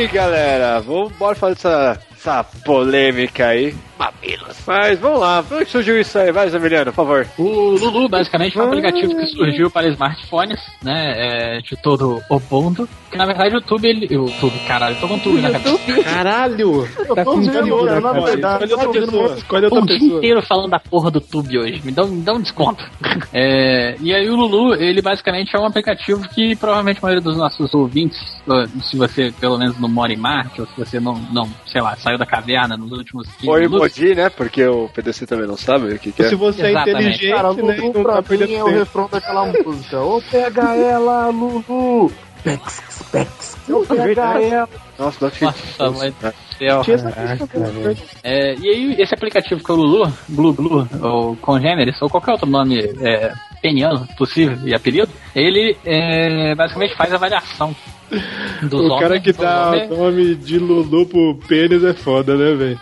Aí, 0.02 0.08
galera. 0.08 0.80
Vamos 0.80 1.12
bora 1.12 1.34
fazer 1.36 1.52
essa, 1.52 2.00
essa 2.22 2.44
polêmica 2.64 3.48
aí. 3.48 3.74
Mamilos. 3.98 4.56
Mas 4.66 4.98
vamos 4.98 5.20
lá. 5.20 5.44
Que 5.48 5.64
surgiu 5.66 6.00
isso 6.00 6.18
aí? 6.18 6.32
Vai, 6.32 6.48
Zamiliano, 6.48 6.86
por 6.92 6.96
favor. 6.96 7.26
O 7.38 7.42
Lulu, 7.76 8.08
basicamente, 8.08 8.54
foi 8.54 8.64
um 8.64 8.68
aplicativo 8.68 9.14
que 9.16 9.26
surgiu 9.26 9.70
para 9.70 9.88
smartphones, 9.88 10.60
né? 10.82 11.14
É, 11.16 11.58
de 11.60 11.76
todo 11.76 12.20
o 12.28 12.40
mundo. 12.50 12.88
Que 13.10 13.16
na 13.18 13.26
verdade 13.26 13.50
o 13.54 13.58
YouTube, 13.58 13.86
ele. 13.88 14.06
O 14.16 14.26
YouTube, 14.28 14.58
caralho, 14.66 14.96
tô 15.00 15.06
com 15.06 15.18
tudo 15.18 15.40
na 15.40 15.50
cabeça. 15.52 16.02
Caralho! 16.02 16.88
Eu 16.98 17.24
tô 17.24 17.36
vendo, 17.36 17.84
né, 17.84 18.00
na 18.00 18.12
verdade. 18.12 18.64
Escolhe 18.64 18.72
outra 18.72 18.74
eu 18.74 18.78
tô 18.78 18.92
vendo 18.92 19.06
pessoa. 19.12 19.36
Escolhe 19.38 19.64
outra 19.66 19.80
o 19.80 19.86
dia 19.86 19.98
inteiro 19.98 20.42
falando 20.42 20.70
da 20.70 20.80
porra 20.80 21.10
do 21.10 21.20
Tube 21.20 21.58
hoje. 21.58 21.80
Me 21.84 21.92
dá, 21.92 22.02
um- 22.04 22.08
me 22.08 22.22
dá 22.22 22.32
um 22.32 22.40
desconto. 22.40 22.84
É, 23.34 23.96
e 24.00 24.12
aí 24.14 24.28
o 24.28 24.36
Lulu, 24.36 24.74
ele 24.74 25.00
basicamente 25.00 25.56
é 25.56 25.58
um 25.58 25.64
aplicativo 25.64 26.28
que 26.28 26.54
provavelmente 26.54 26.98
a 26.98 27.02
maioria 27.02 27.22
dos 27.22 27.34
nossos 27.36 27.72
ouvintes, 27.72 28.18
ou 28.46 28.66
se 28.82 28.94
você 28.96 29.32
pelo 29.40 29.56
menos 29.56 29.78
não 29.80 29.88
mora 29.88 30.12
em 30.12 30.16
Marte, 30.18 30.60
ou 30.60 30.66
se 30.66 30.72
você 30.76 31.00
não, 31.00 31.14
não 31.32 31.48
sei 31.66 31.80
lá, 31.80 31.96
saiu 32.12 32.18
da 32.18 32.26
caverna 32.26 32.76
nos 32.76 32.92
últimos 32.92 33.26
15 33.36 33.48
Ou 33.48 33.58
minutos. 33.58 33.98
emoji, 33.98 34.14
né? 34.14 34.28
Porque 34.30 34.64
o 34.64 34.88
PDC 34.88 35.26
também 35.26 35.46
não 35.46 35.56
sabe 35.56 35.94
o 35.94 35.98
que, 35.98 36.12
que 36.12 36.22
é. 36.22 36.28
Se 36.28 36.34
você 36.34 36.62
é 36.62 36.70
Exatamente. 36.70 36.98
inteligente, 36.98 37.34
Cara, 37.34 37.52
né, 37.54 37.62
Lulu 37.62 37.92
não 37.92 38.02
pra 38.02 38.22
tá 38.22 38.36
mim 38.36 38.54
é 38.54 38.64
o 38.64 38.68
refrão 38.68 39.08
daquela 39.10 39.46
música. 39.46 40.00
Ô, 40.00 40.22
pega 40.30 40.74
ela, 40.74 41.28
Lulu! 41.28 42.12
Pex, 42.44 43.04
pex, 43.12 43.56
ô, 43.70 43.80
pega 43.86 44.40
ela. 44.40 44.68
Nossa, 44.98 45.24
não 45.24 45.30
tinha. 45.30 45.54
Nossa, 45.78 45.98
mãe 45.98 46.10
do 46.10 46.34
céu. 46.58 46.82
É, 48.24 48.54
e 48.56 48.68
aí, 48.68 48.96
esse 48.98 49.14
aplicativo 49.14 49.62
que 49.62 49.70
é 49.70 49.74
o 49.74 49.76
Lulu, 49.76 50.12
Blue 50.28 50.52
Blue, 50.52 50.88
ou 51.00 51.36
Congêneres, 51.36 52.00
ou 52.02 52.10
qualquer 52.10 52.32
outro 52.32 52.48
nome 52.48 52.80
é, 53.00 53.32
peniano 53.62 54.06
possível 54.18 54.58
e 54.66 54.74
apelido, 54.74 55.10
ele 55.36 55.76
é, 55.84 56.54
basicamente 56.56 56.96
faz 56.96 57.12
avaliação 57.14 57.74
dos 58.62 58.90
O 58.90 58.98
cara 58.98 59.18
que 59.20 59.32
dá 59.32 59.68
homens. 59.68 59.90
nome 59.90 60.34
de 60.34 60.58
Lulu 60.58 61.06
pro 61.06 61.34
pênis 61.48 61.82
é 61.84 61.92
foda, 61.94 62.36
né, 62.36 62.54
velho? 62.54 62.80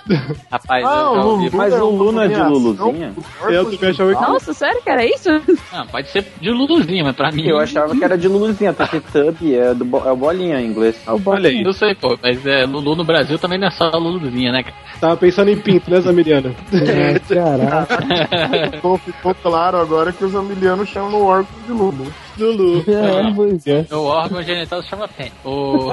Rapaz, 0.50 0.84
Ah, 0.86 0.96
eu 1.14 1.20
o 1.20 1.36
Lulu 1.36 1.50
Mas 1.52 1.72
é 1.72 1.82
o 1.82 1.90
Lulu 1.90 2.12
não 2.12 2.22
é 2.22 2.28
de 2.28 2.40
Luluzinha? 2.40 3.14
Eu 3.48 3.64
também 3.70 3.90
achava 3.90 4.14
que. 4.14 4.20
Nossa, 4.22 4.52
sério 4.52 4.80
que 4.82 4.90
era 4.90 5.04
isso? 5.04 5.30
Não, 5.72 5.86
pode 5.86 6.08
ser 6.10 6.26
de 6.40 6.50
Luluzinho, 6.50 7.04
mas 7.04 7.16
pra 7.16 7.30
mim. 7.30 7.46
Eu 7.46 7.58
achava 7.58 7.94
que 7.94 8.04
era 8.04 8.16
de 8.18 8.28
Luluzinha, 8.28 8.72
porque 8.72 9.00
Tub 9.00 9.36
é, 9.54 9.74
do, 9.74 9.84
bo- 9.84 10.02
é 10.06 10.12
o 10.12 10.16
bolinha 10.16 10.60
em 10.60 10.66
inglês. 10.66 10.96
Olha 11.26 11.48
aí. 11.48 11.62
Não 11.62 11.72
sei, 11.72 11.94
pô, 11.94 12.18
mas 12.22 12.44
é, 12.46 12.64
Lulu 12.66 12.96
no 12.96 13.04
Brasil 13.04 13.38
também 13.38 13.58
não 13.58 13.68
é 13.68 13.70
só 13.70 13.88
Luluzinha, 13.90 14.52
né, 14.52 14.62
cara? 14.62 14.76
Tava 15.00 15.16
pensando 15.16 15.50
em 15.50 15.56
pinto, 15.56 15.90
né, 15.90 16.00
Zamiliano? 16.00 16.54
É, 16.72 17.18
caraca. 17.34 18.70
Ficou, 18.72 18.98
ficou 18.98 19.34
claro 19.34 19.78
agora 19.78 20.12
que 20.12 20.24
os 20.24 20.34
amilianos 20.34 20.88
chamam 20.88 21.20
o 21.20 21.24
órgão 21.26 21.48
de 21.66 21.72
Lulu. 21.72 22.06
Lulu. 22.40 22.84
É, 22.88 23.34
pois 23.34 23.66
é. 23.66 23.86
O 23.92 24.04
órgão 24.04 24.42
genital 24.42 24.82
se 24.82 24.88
chama 24.88 25.06
pênis. 25.08 25.32
O... 25.44 25.90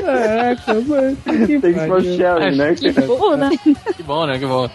Caraca, 0.00 0.74
mano. 0.74 1.16
Que 1.24 1.60
Thanks 1.60 1.86
for 1.86 2.02
pariu. 2.02 2.16
sharing, 2.16 2.56
né? 2.56 2.74
Que 2.74 2.92
bom, 2.92 3.36
né? 3.36 3.50
que 3.96 4.02
bom, 4.02 4.26
né? 4.26 4.38
Que 4.38 4.46
bom. 4.46 4.68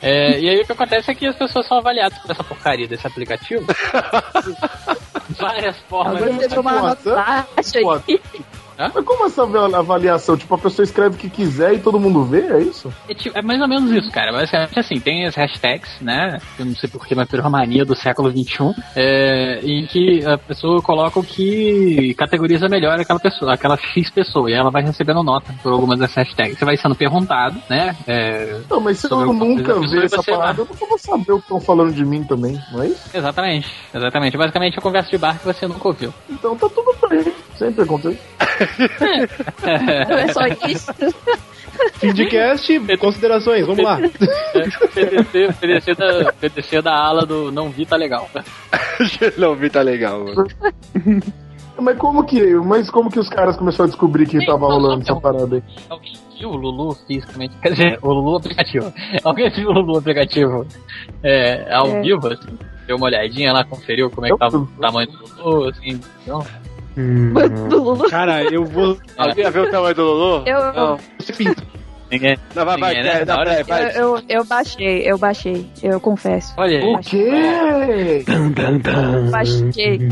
É, 0.00 0.38
e 0.38 0.48
aí 0.48 0.60
o 0.60 0.64
que 0.64 0.72
acontece 0.72 1.10
é 1.10 1.14
que 1.14 1.26
as 1.26 1.36
pessoas 1.36 1.66
são 1.66 1.78
avaliadas 1.78 2.16
por 2.18 2.30
essa 2.30 2.44
porcaria 2.44 2.86
desse 2.86 3.06
aplicativo. 3.06 3.66
Várias 5.36 5.76
formas. 5.88 6.16
Agora 6.16 6.32
você 6.32 6.48
tomar 6.48 6.82
uma 6.82 6.96
taxa 6.96 7.78
aí. 7.78 8.20
Mas 8.78 9.04
como 9.04 9.26
essa 9.26 9.42
avaliação? 9.42 10.36
Tipo, 10.36 10.54
a 10.54 10.58
pessoa 10.58 10.84
escreve 10.84 11.16
o 11.16 11.18
que 11.18 11.28
quiser 11.28 11.74
e 11.74 11.78
todo 11.80 11.98
mundo 11.98 12.24
vê, 12.24 12.42
é 12.42 12.60
isso? 12.60 12.92
É, 13.08 13.14
tipo, 13.14 13.36
é 13.36 13.42
mais 13.42 13.60
ou 13.60 13.66
menos 13.66 13.90
isso, 13.90 14.10
cara. 14.12 14.30
Basicamente 14.30 14.78
assim, 14.78 15.00
tem 15.00 15.26
as 15.26 15.34
hashtags, 15.34 16.00
né? 16.00 16.38
Eu 16.58 16.64
não 16.64 16.76
sei 16.76 16.88
porquê, 16.88 17.14
mas 17.14 17.28
virou 17.28 17.44
uma 17.44 17.58
mania 17.58 17.84
do 17.84 17.96
século 17.96 18.30
XXI, 18.30 18.74
é, 18.94 19.60
em 19.64 19.84
que 19.86 20.24
a 20.24 20.38
pessoa 20.38 20.80
coloca 20.80 21.18
o 21.18 21.24
que 21.24 22.14
categoriza 22.14 22.68
melhor 22.68 23.00
aquela 23.00 23.18
pessoa, 23.18 23.54
aquela 23.54 23.76
X 23.76 24.10
pessoa, 24.10 24.48
e 24.48 24.54
ela 24.54 24.70
vai 24.70 24.82
recebendo 24.82 25.22
nota 25.24 25.52
por 25.62 25.72
algumas 25.72 25.98
dessas 25.98 26.28
hashtags. 26.28 26.58
Você 26.58 26.64
vai 26.64 26.76
sendo 26.76 26.94
perguntado, 26.94 27.60
né? 27.68 27.96
É, 28.06 28.60
Não, 28.70 28.80
mas 28.80 28.98
se 28.98 29.10
eu 29.10 29.32
nunca 29.32 29.74
ver 29.80 30.04
essa 30.04 30.22
parada, 30.22 30.62
eu 30.62 30.68
não 30.80 30.88
vou 30.88 30.98
saber 30.98 31.32
o 31.32 31.38
que 31.38 31.42
estão 31.42 31.60
falando 31.60 31.92
de 31.92 32.04
mim 32.04 32.22
também, 32.22 32.60
não 32.70 32.82
é 32.82 32.88
isso? 32.88 33.10
exatamente, 33.12 33.68
exatamente. 33.92 34.36
Basicamente 34.36 34.78
é 34.78 34.80
conversa 34.80 35.10
de 35.10 35.18
bar 35.18 35.38
que 35.38 35.44
você 35.44 35.66
nunca 35.66 35.88
ouviu. 35.88 36.14
Então 36.30 36.56
tá 36.56 36.68
tudo 36.68 36.94
bem. 37.08 37.32
Sempre 37.58 37.82
acontece. 37.82 38.18
Não 40.08 40.16
é 40.18 40.28
só 40.32 40.46
isso. 40.68 40.92
Fim 41.94 42.12
de 42.12 42.26
cast, 42.26 42.96
considerações, 42.98 43.66
vamos 43.66 43.84
lá. 43.84 43.96
PDC, 43.98 45.54
PDC, 45.60 45.94
da, 45.94 46.32
PDC 46.32 46.82
da 46.82 46.94
ala 46.94 47.26
do 47.26 47.50
não 47.52 47.70
vi 47.70 47.84
tá 47.86 47.96
legal. 47.96 48.28
não 49.38 49.54
vi, 49.54 49.70
tá 49.70 49.82
legal, 49.82 50.24
mano. 50.24 50.46
Mas 51.80 51.96
como 51.98 52.24
que, 52.24 52.54
mas 52.56 52.90
como 52.90 53.10
que 53.10 53.20
os 53.20 53.28
caras 53.28 53.56
começaram 53.56 53.84
a 53.84 53.88
descobrir 53.88 54.26
que 54.26 54.44
tava 54.44 54.66
rolando 54.66 55.02
essa 55.02 55.14
parada 55.14 55.56
aí? 55.56 55.62
Alguém 55.88 56.14
viu 56.38 56.50
o 56.50 56.56
Lulu 56.56 56.94
fisicamente? 57.06 57.56
Quer 57.62 57.70
dizer, 57.72 57.98
o 58.02 58.12
Lulu 58.12 58.36
aplicativo. 58.36 58.92
Alguém 59.22 59.50
viu 59.50 59.68
o 59.68 59.72
Lulu 59.72 59.98
aplicativo 59.98 60.66
é, 61.22 61.72
ao 61.72 61.86
É. 61.88 62.00
vivo? 62.00 62.26
Assim? 62.28 62.58
Deu 62.86 62.96
uma 62.96 63.06
olhadinha 63.06 63.52
lá, 63.52 63.64
conferiu 63.64 64.10
como 64.10 64.26
é 64.26 64.30
que 64.30 64.38
tava 64.38 64.56
o 64.58 64.66
tamanho 64.80 65.08
do 65.10 65.42
Lulu, 65.42 65.68
assim. 65.68 66.00
Não. 66.98 67.68
Do 67.68 67.82
Lulu. 67.82 68.10
Cara, 68.10 68.42
eu 68.52 68.64
vou. 68.64 68.98
Alguém 69.16 69.44
já 69.44 69.50
viu 69.50 69.62
o 69.62 69.70
tamanho 69.70 69.94
do 69.94 70.02
Lulu? 70.02 70.44
Eu, 70.46 70.72
Não. 70.72 70.98
Ninguém. 72.10 72.38
Não, 72.54 72.64
vai, 72.64 72.78
vai, 72.78 72.94
né? 72.94 73.22
hora 73.28 73.62
vai, 73.64 73.64
vai. 73.64 74.00
eu, 74.00 74.18
eu 74.30 74.42
baixei, 74.42 75.02
eu 75.04 75.18
baixei, 75.18 75.66
eu 75.82 76.00
confesso. 76.00 76.54
Olha 76.56 76.78
aí. 76.78 76.94
O 76.94 76.98
quê? 77.00 78.24
Eu 78.26 79.30
baixei. 79.30 80.08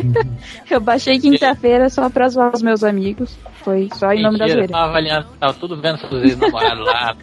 eu 0.70 0.80
baixei 0.80 1.18
quinta-feira 1.18 1.90
só 1.90 2.08
pra 2.08 2.28
zoar 2.28 2.52
os 2.54 2.62
meus 2.62 2.82
amigos. 2.82 3.38
Foi 3.62 3.88
só 3.92 4.12
em 4.12 4.22
nome 4.22 4.38
da 4.38 4.48
zoeira. 4.48 4.68
tava 4.68 4.84
avaliando, 4.86 5.26
tava 5.38 5.52
tudo 5.54 5.78
vendo 5.78 5.98
seus 5.98 6.24
ex-namorados 6.24 6.86
lá. 6.86 7.16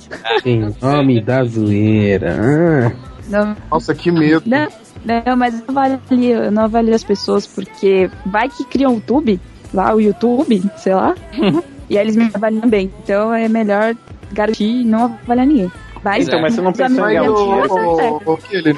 Em 0.46 0.72
nome 0.80 1.20
da 1.20 1.44
zoeira. 1.44 2.36
Ah. 2.40 3.14
Não, 3.28 3.56
Nossa, 3.72 3.96
que 3.96 4.12
medo. 4.12 4.44
não, 4.46 4.68
não, 5.04 5.36
mas 5.36 5.60
eu 5.60 5.66
não 5.68 5.82
avalio, 5.82 6.36
eu 6.44 6.52
não 6.52 6.64
avalio 6.64 6.96
as 6.96 7.04
pessoas 7.04 7.46
porque 7.46 8.10
vai 8.26 8.50
que 8.50 8.64
criam 8.66 8.92
o 8.92 8.96
YouTube, 8.96 9.40
lá 9.74 9.94
o 9.94 10.00
YouTube, 10.00 10.64
sei 10.78 10.96
lá, 10.96 11.16
e 11.90 11.98
aí 11.98 12.04
eles 12.04 12.16
me 12.16 12.30
avaliam 12.34 12.68
bem. 12.68 12.92
Então 13.04 13.34
é 13.34 13.48
melhor 13.48 13.96
garantir 14.32 14.82
e 14.82 14.86
não 14.86 15.06
avaliar 15.06 15.48
ninguém. 15.48 15.72
Mas, 16.04 16.28
Então, 16.28 16.42
mas 16.42 16.54
você 16.54 16.62
não 16.62 16.74
pensou 16.74 17.10
em 17.10 17.18
amigos 17.18 17.40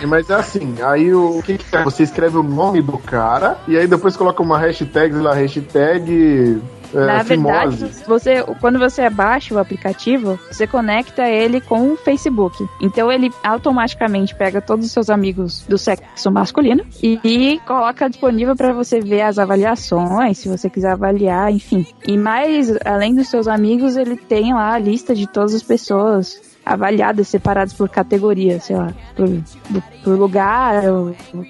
Mas, 0.08 0.30
é 0.30 0.36
assim, 0.36 0.76
aí 0.84 1.12
o, 1.12 1.40
o 1.40 1.44
que, 1.44 1.58
que 1.58 1.76
é? 1.76 1.84
Você 1.84 2.04
escreve 2.04 2.38
o 2.38 2.44
nome 2.44 2.82
do 2.84 2.98
cara 3.00 3.58
e 3.68 3.76
aí 3.76 3.88
depois 3.88 4.16
coloca 4.16 4.44
uma 4.44 4.60
hashtag 4.60 5.16
lá, 5.16 5.34
hashtag 5.34 6.62
é, 6.75 6.75
Na 6.96 7.22
verdade, 7.24 7.78
fimose. 7.78 8.04
você, 8.08 8.44
quando 8.62 8.80
você 8.80 9.10
baixa 9.10 9.54
o 9.54 9.60
aplicativo, 9.60 10.40
você 10.52 10.66
conecta 10.66 11.28
ele 11.28 11.60
com 11.62 11.92
o 11.92 11.98
Facebook. 11.98 12.66
Então 12.82 13.12
ele 13.12 13.32
automaticamente 13.44 14.34
pega 14.36 14.62
todos 14.62 14.86
os 14.86 14.92
seus 14.92 15.10
amigos 15.10 15.66
do 15.68 15.78
sexo 15.78 16.32
masculino 16.32 16.84
e, 17.02 17.20
e 17.24 17.60
coloca 17.68 18.10
disponível 18.10 18.56
para 18.56 18.72
você 18.74 19.00
ver 19.00 19.22
as 19.22 19.38
avaliações, 19.40 20.38
se 20.38 20.48
você 20.50 20.70
quiser 20.70 20.92
avaliar, 20.92 21.52
enfim. 21.52 21.86
E 22.08 22.18
mais, 22.18 22.74
além 22.86 23.14
dos 23.16 23.28
seus 23.30 23.48
amigos, 23.48 23.96
ele 23.98 24.16
tem 24.16 24.54
lá 24.54 24.74
a 24.74 24.80
lista 24.80 25.14
de 25.14 25.28
todas 25.28 25.54
as 25.54 25.64
pessoas 25.64 26.42
avaliadas, 26.66 27.28
separadas 27.28 27.74
por 27.74 27.88
categoria, 27.90 28.60
sei 28.60 28.76
lá, 28.76 28.92
por, 29.16 29.28
por- 30.04 30.18
lugar, 30.18 30.82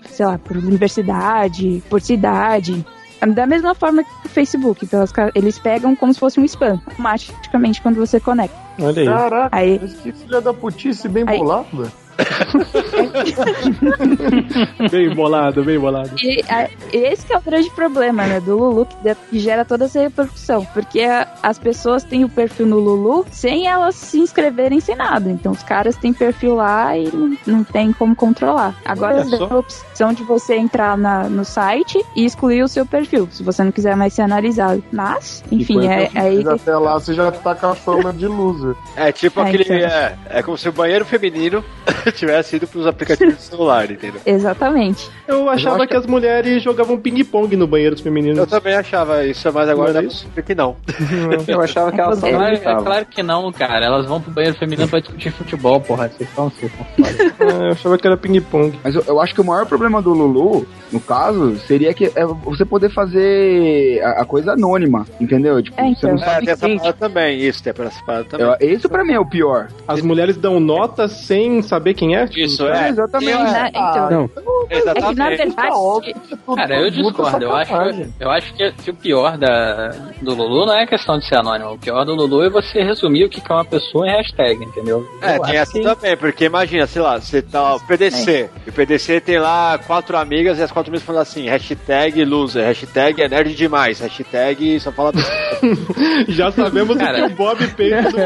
sei 0.10 0.26
lá, 0.26 0.38
por 0.38 0.58
universidade, 0.58 1.82
por 1.90 2.02
cidade. 2.02 2.86
Da 3.34 3.46
mesma 3.48 3.74
forma 3.74 4.04
que 4.04 4.10
o 4.26 4.30
Facebook, 4.30 4.86
pelas 4.86 5.12
ca- 5.12 5.32
eles 5.34 5.58
pegam 5.58 5.96
como 5.96 6.14
se 6.14 6.20
fosse 6.20 6.40
um 6.40 6.46
spam, 6.46 6.80
automaticamente 6.86 7.82
quando 7.82 7.96
você 7.96 8.20
conecta. 8.20 8.56
Olha 8.80 9.02
aí. 9.02 9.08
Caraca, 9.08 9.56
Aí, 9.56 9.80
mas 9.82 9.94
que 9.96 10.12
filha 10.12 10.42
da 10.42 10.54
putice 10.54 11.08
bem 11.08 11.24
Aí- 11.28 11.38
bolado, 11.40 11.66
velho. 11.78 11.92
Bem 14.92 15.10
bolado, 15.14 15.64
bem 15.64 15.80
bolado. 15.80 16.12
e, 16.22 16.44
a- 16.50 16.70
esse 16.94 17.26
que 17.26 17.34
é 17.34 17.38
o 17.38 17.42
grande 17.42 17.70
problema, 17.72 18.26
né, 18.26 18.40
do 18.40 18.58
Lulu, 18.58 18.86
que, 18.86 18.96
de- 19.04 19.16
que 19.30 19.40
gera 19.40 19.66
toda 19.66 19.86
essa 19.86 20.00
repercussão. 20.00 20.66
Porque 20.74 21.02
a- 21.02 21.28
as 21.44 21.58
pessoas 21.60 22.04
têm 22.04 22.24
o 22.24 22.30
perfil 22.30 22.66
no 22.68 22.80
Lulu 22.80 23.26
sem 23.32 23.68
elas 23.68 23.96
se 23.96 24.20
inscreverem 24.20 24.80
sem 24.80 24.96
nada. 24.96 25.30
Então 25.30 25.52
os 25.52 25.64
caras 25.64 25.96
têm 25.98 26.14
perfil 26.14 26.56
lá 26.56 26.98
e 26.98 27.10
não, 27.14 27.38
não 27.46 27.64
tem 27.64 27.92
como 27.94 28.16
controlar. 28.16 28.76
Agora 28.86 29.16
Olha 29.26 29.38
a 29.50 29.58
opção 29.58 30.14
de 30.14 30.24
você 30.24 30.56
entrar 30.56 30.98
na- 30.98 31.24
no 31.30 31.44
site 31.46 32.04
e 32.16 32.26
excluir 32.26 32.64
o 32.64 32.68
seu 32.68 32.86
perfil, 32.86 33.28
se 33.32 33.44
você 33.44 33.64
não 33.64 33.72
quiser 33.72 33.96
mais 33.96 34.14
ser 34.14 34.22
analisado. 34.24 34.84
Mas, 34.92 35.44
enfim, 35.52 35.88
é, 35.88 36.10
é 36.14 36.20
aí 36.20 36.44
que 36.44 36.50
até 36.50 36.78
lá 36.78 37.00
você 37.00 37.14
já 37.14 37.32
tá 37.32 37.56
com 37.56 37.68
a 37.68 37.76
fama 37.76 38.12
de 38.14 38.28
loser. 38.28 38.76
É 38.96 39.12
tipo 39.12 39.40
É, 39.42 39.48
aquele. 39.48 39.64
então. 39.64 39.76
É, 39.78 40.16
é 40.30 40.44
como 40.44 40.58
se 40.58 40.68
o 40.70 40.72
banheiro 40.72 41.06
feminino 41.06 41.64
tivesse 42.14 42.56
ido 42.56 42.68
pros 42.68 42.88
aplicativos 42.88 43.36
do 43.36 43.42
celular, 43.42 43.90
entendeu? 43.92 44.22
Exatamente. 44.26 45.10
Eu 45.28 45.50
achava 45.50 45.86
que 45.86 45.96
as 45.96 46.06
mulheres 46.06 46.64
jogavam 46.64 46.98
ping-pong 46.98 47.56
no 47.56 47.68
banheiro 47.68 47.96
dos 47.96 48.04
femininos. 48.04 48.38
Eu 48.38 48.48
também 48.48 48.76
achava 48.76 49.26
isso, 49.26 49.52
mas 49.54 49.70
agora 49.70 50.02
Não 50.02 50.10
saber 50.10 50.44
que 50.44 50.56
não. 50.56 50.76
Eu 51.48 51.62
achava 51.62 51.92
que 51.92 52.00
elas 52.00 52.20
só 52.20 52.28
É 52.28 52.58
claro, 52.58 52.94
é 53.02 53.06
que 53.06 53.24
não, 53.24 53.52
cara. 53.52 53.86
Elas 53.86 54.06
vão 54.06 54.22
pro 54.22 54.32
banheiro 54.32 54.58
feminino 54.58 54.88
pra 54.88 55.00
discutir 55.00 55.32
futebol, 55.32 55.80
porra. 55.82 56.10
Vocês 56.10 56.30
estão 56.30 56.46
estão 56.48 56.70
foda. 56.70 57.34
Ah, 57.40 57.64
eu 57.66 57.72
achava 57.72 57.98
que 57.98 58.08
era 58.08 58.18
ping-pong. 58.18 58.80
Mas 58.84 58.96
eu, 58.96 59.04
eu 59.08 59.20
acho 59.22 59.34
que 59.34 59.42
o 59.42 59.44
maior 59.44 59.66
problema 59.66 60.02
do 60.02 60.14
Lulu, 60.14 60.68
no 60.92 61.00
caso, 61.00 61.56
seria 61.68 61.94
que 61.94 62.12
é 62.16 62.26
você 62.26 62.66
poder 62.66 62.90
fazer 62.90 64.02
a, 64.04 64.22
a 64.22 64.26
coisa 64.26 64.54
anônima, 64.54 65.06
entendeu? 65.20 65.62
Tipo, 65.62 65.80
É, 65.80 65.84
você 65.94 66.08
não 66.08 66.16
então. 66.16 66.28
É, 66.28 66.34
sabe 66.34 66.50
essa 66.50 66.66
quem. 66.68 66.78
parada 66.78 66.98
também, 66.98 67.40
isso, 67.40 67.64
tem 67.64 67.74
essa 67.86 68.24
também. 68.26 68.48
Eu- 68.48 68.76
Isso 68.76 68.88
pra 68.90 69.04
mim 69.04 69.14
é 69.14 69.20
o 69.20 69.26
pior. 69.26 69.68
As 69.88 70.02
mulheres 70.02 70.38
dão 70.38 70.60
nota 70.60 71.08
sem 71.08 71.62
saber 71.62 71.94
quem 71.96 72.16
é? 72.16 72.26
Isso, 72.36 72.68
É, 72.68 72.86
é. 72.86 72.90
exatamente. 72.90 73.34
Na- 73.44 73.70
então, 73.70 74.10
Não, 74.10 74.24
é 74.70 74.80
que 74.80 74.86
na 74.86 74.92
Exatamente. 74.94 75.38
verdade. 75.38 76.16
Cara, 76.56 76.80
eu 76.82 76.90
discordo. 76.92 77.44
Eu 77.46 77.56
acho, 77.56 77.74
eu 78.20 78.32
acho 78.32 78.54
que, 78.54 78.72
que 78.72 78.92
o 78.92 78.96
pior 78.96 79.38
da, 79.38 79.90
do 80.22 80.34
Lulu 80.36 80.66
não 80.68 80.74
é 80.78 80.84
a 80.84 80.88
questão 80.88 81.18
de 81.18 81.28
ser 81.28 81.38
anônimo. 81.38 81.72
O 81.74 81.78
pior 81.80 82.04
do 82.06 82.14
Lulu 82.16 82.44
é 82.44 82.50
você 82.50 82.84
resumir 82.84 83.26
o 83.26 83.30
que 83.30 83.42
é 83.42 83.54
uma 83.54 83.66
pessoa 83.66 84.08
em 84.08 84.12
hashtag, 84.12 84.64
entendeu? 84.64 85.06
É, 85.22 85.38
Eu 85.38 85.42
tem 85.44 85.56
essa 85.58 85.72
que- 85.72 85.82
também, 85.82 86.18
porque 86.18 86.46
imagina, 86.46 86.86
sei 86.88 87.02
lá, 87.02 87.20
você 87.20 87.42
tá. 87.42 87.76
o 87.76 87.80
PDC. 87.80 88.50
E 88.66 88.70
o 88.70 88.74
PDC 88.74 89.22
tem 89.22 89.40
lá 89.40 89.78
quatro 89.86 90.18
amigas 90.18 90.60
e 90.60 90.64
as 90.64 90.72
quatro 90.72 90.92
amigas 90.92 91.06
falam 91.06 91.22
assim: 91.22 91.48
hashtag 91.48 92.24
loser, 92.26 92.66
hashtag 92.66 93.22
é 93.22 93.28
nerd 93.30 93.56
demais, 93.56 94.00
hashtag 94.00 94.80
só 94.80 94.92
fala. 94.92 95.12
Já 96.28 96.52
sabemos 96.52 96.98
Cara. 96.98 97.26
o 97.26 97.28
que 97.28 97.34
o 97.34 97.36
Bob 97.36 97.68
pensa 97.76 98.10
do 98.10 98.18
PDC. 98.18 98.26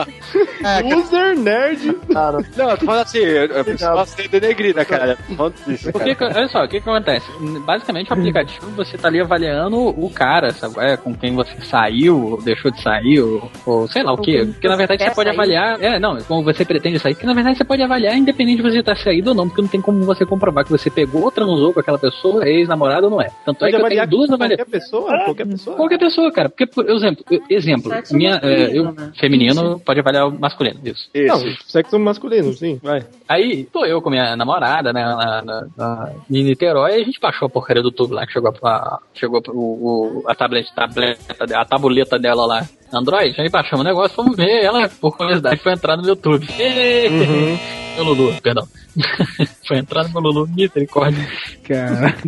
Loser 0.94 1.36
nerd. 1.38 1.96
Não, 2.08 2.70
eu 2.70 2.78
tô 2.78 2.86
falando 2.86 3.02
assim, 3.02 3.18
eu, 3.18 3.46
eu 3.46 3.64
preciso 3.64 4.06
ser 4.06 4.28
denegrida, 4.28 4.84
cara. 4.84 5.16
Disso, 5.66 5.92
cara. 5.92 6.14
que- 6.14 6.24
olha 6.24 6.48
só, 6.48 6.64
o 6.64 6.68
que 6.68 6.80
que 6.80 6.88
acontece? 6.88 7.26
Basicamente, 7.64 8.10
o 8.10 8.14
aplicativo 8.14 8.70
você 8.72 8.96
tá 8.98 9.08
ali 9.08 9.20
avaliando 9.20 9.76
o 9.78 10.10
cara, 10.10 10.50
sabe? 10.52 10.74
É, 10.78 10.96
com 10.96 11.14
quem 11.14 11.34
você 11.34 11.60
saiu, 11.62 12.32
ou 12.32 12.42
deixou 12.42 12.70
de 12.70 12.80
sair, 12.82 13.20
ou, 13.20 13.50
ou 13.66 13.88
sei 13.88 14.02
lá 14.02 14.12
o 14.12 14.18
quê. 14.18 14.44
Porque 14.46 14.68
na 14.68 14.76
verdade 14.76 15.04
você 15.04 15.10
pode 15.14 15.28
sair. 15.28 15.36
avaliar. 15.38 15.82
É, 15.82 15.98
não, 15.98 16.16
como 16.22 16.42
você 16.42 16.64
pretende 16.64 16.98
sair. 16.98 17.14
Porque 17.14 17.26
na 17.26 17.34
verdade 17.34 17.56
você 17.58 17.64
pode 17.64 17.82
avaliar 17.82 18.16
independente 18.16 18.62
de 18.62 18.70
você 18.70 18.78
estar 18.80 18.96
saído 18.96 19.30
ou 19.30 19.36
não, 19.36 19.48
porque 19.48 19.62
não 19.62 19.68
tem 19.68 19.80
como 19.80 20.00
você 20.02 20.24
comprovar 20.26 20.64
que 20.64 20.70
você 20.70 20.90
pegou 20.90 21.22
ou 21.22 21.30
transou 21.30 21.72
com 21.72 21.80
aquela 21.80 21.98
pessoa, 21.98 22.44
é 22.44 22.50
ex-namorado 22.50 23.04
ou 23.06 23.10
não 23.10 23.20
é. 23.22 23.30
Tanto 23.44 23.64
é 23.64 23.70
Pode 23.70 23.76
que 23.76 23.82
eu 23.82 23.88
tenho 23.88 24.06
duas 24.08 24.30
avaliações. 24.30 24.66
qualquer 24.66 24.78
pessoa? 24.80 25.24
Qualquer 25.24 25.46
pessoa? 25.46 25.76
Qualquer 25.76 25.98
pessoa, 25.98 26.32
cara. 26.32 26.48
Porque, 26.48 26.66
por 26.66 26.88
exemplo, 26.88 27.24
eu- 27.30 27.42
exemplo, 27.48 27.92
minha, 28.12 28.40
é, 28.42 28.76
eu, 28.76 28.92
né? 28.92 29.10
feminino 29.18 29.80
pode 29.80 29.99
avaliar 30.00 30.28
o 30.28 30.38
masculino, 30.38 30.80
isso. 30.84 31.08
Não, 31.14 31.46
Isso. 31.46 31.64
sexo 31.70 31.98
masculino, 31.98 32.52
sim, 32.52 32.78
vai. 32.82 33.04
Aí, 33.28 33.64
tô 33.64 33.84
eu 33.84 34.00
com 34.02 34.10
minha 34.10 34.34
namorada, 34.36 34.92
né, 34.92 35.04
na, 35.04 35.42
na, 35.42 35.66
na- 35.76 36.12
em 36.30 36.42
Niterói, 36.44 36.92
e 36.98 37.02
a 37.02 37.04
gente 37.04 37.20
baixou 37.20 37.46
a 37.46 37.50
porcaria 37.50 37.82
do 37.82 37.90
tubo 37.92 38.14
lá, 38.14 38.26
que 38.26 38.32
chegou, 38.32 38.52
a, 38.64 38.98
chegou 39.14 39.42
o, 39.48 40.22
o- 40.22 40.24
a 40.26 40.34
tablete, 40.34 40.74
tableta, 40.74 41.36
a 41.56 41.64
tabuleta 41.64 42.18
dela 42.18 42.44
lá, 42.46 42.68
Android, 42.92 43.34
aí 43.40 43.48
baixamos 43.48 43.84
o 43.84 43.88
negócio, 43.88 44.14
fomos 44.16 44.36
ver, 44.36 44.64
ela, 44.64 44.88
por 45.00 45.16
curiosidade, 45.16 45.62
foi 45.62 45.72
entrar 45.72 45.96
no 45.96 46.06
YouTube. 46.06 46.46
Uhum. 47.10 47.58
Meu 47.96 48.04
Lulu, 48.04 48.34
perdão. 48.40 48.66
foi 49.66 49.78
entrar 49.78 50.04
no 50.04 50.10
meu 50.10 50.20
Lulu, 50.22 50.48
misericórdia. 50.54 51.26
Caraca, 51.64 52.18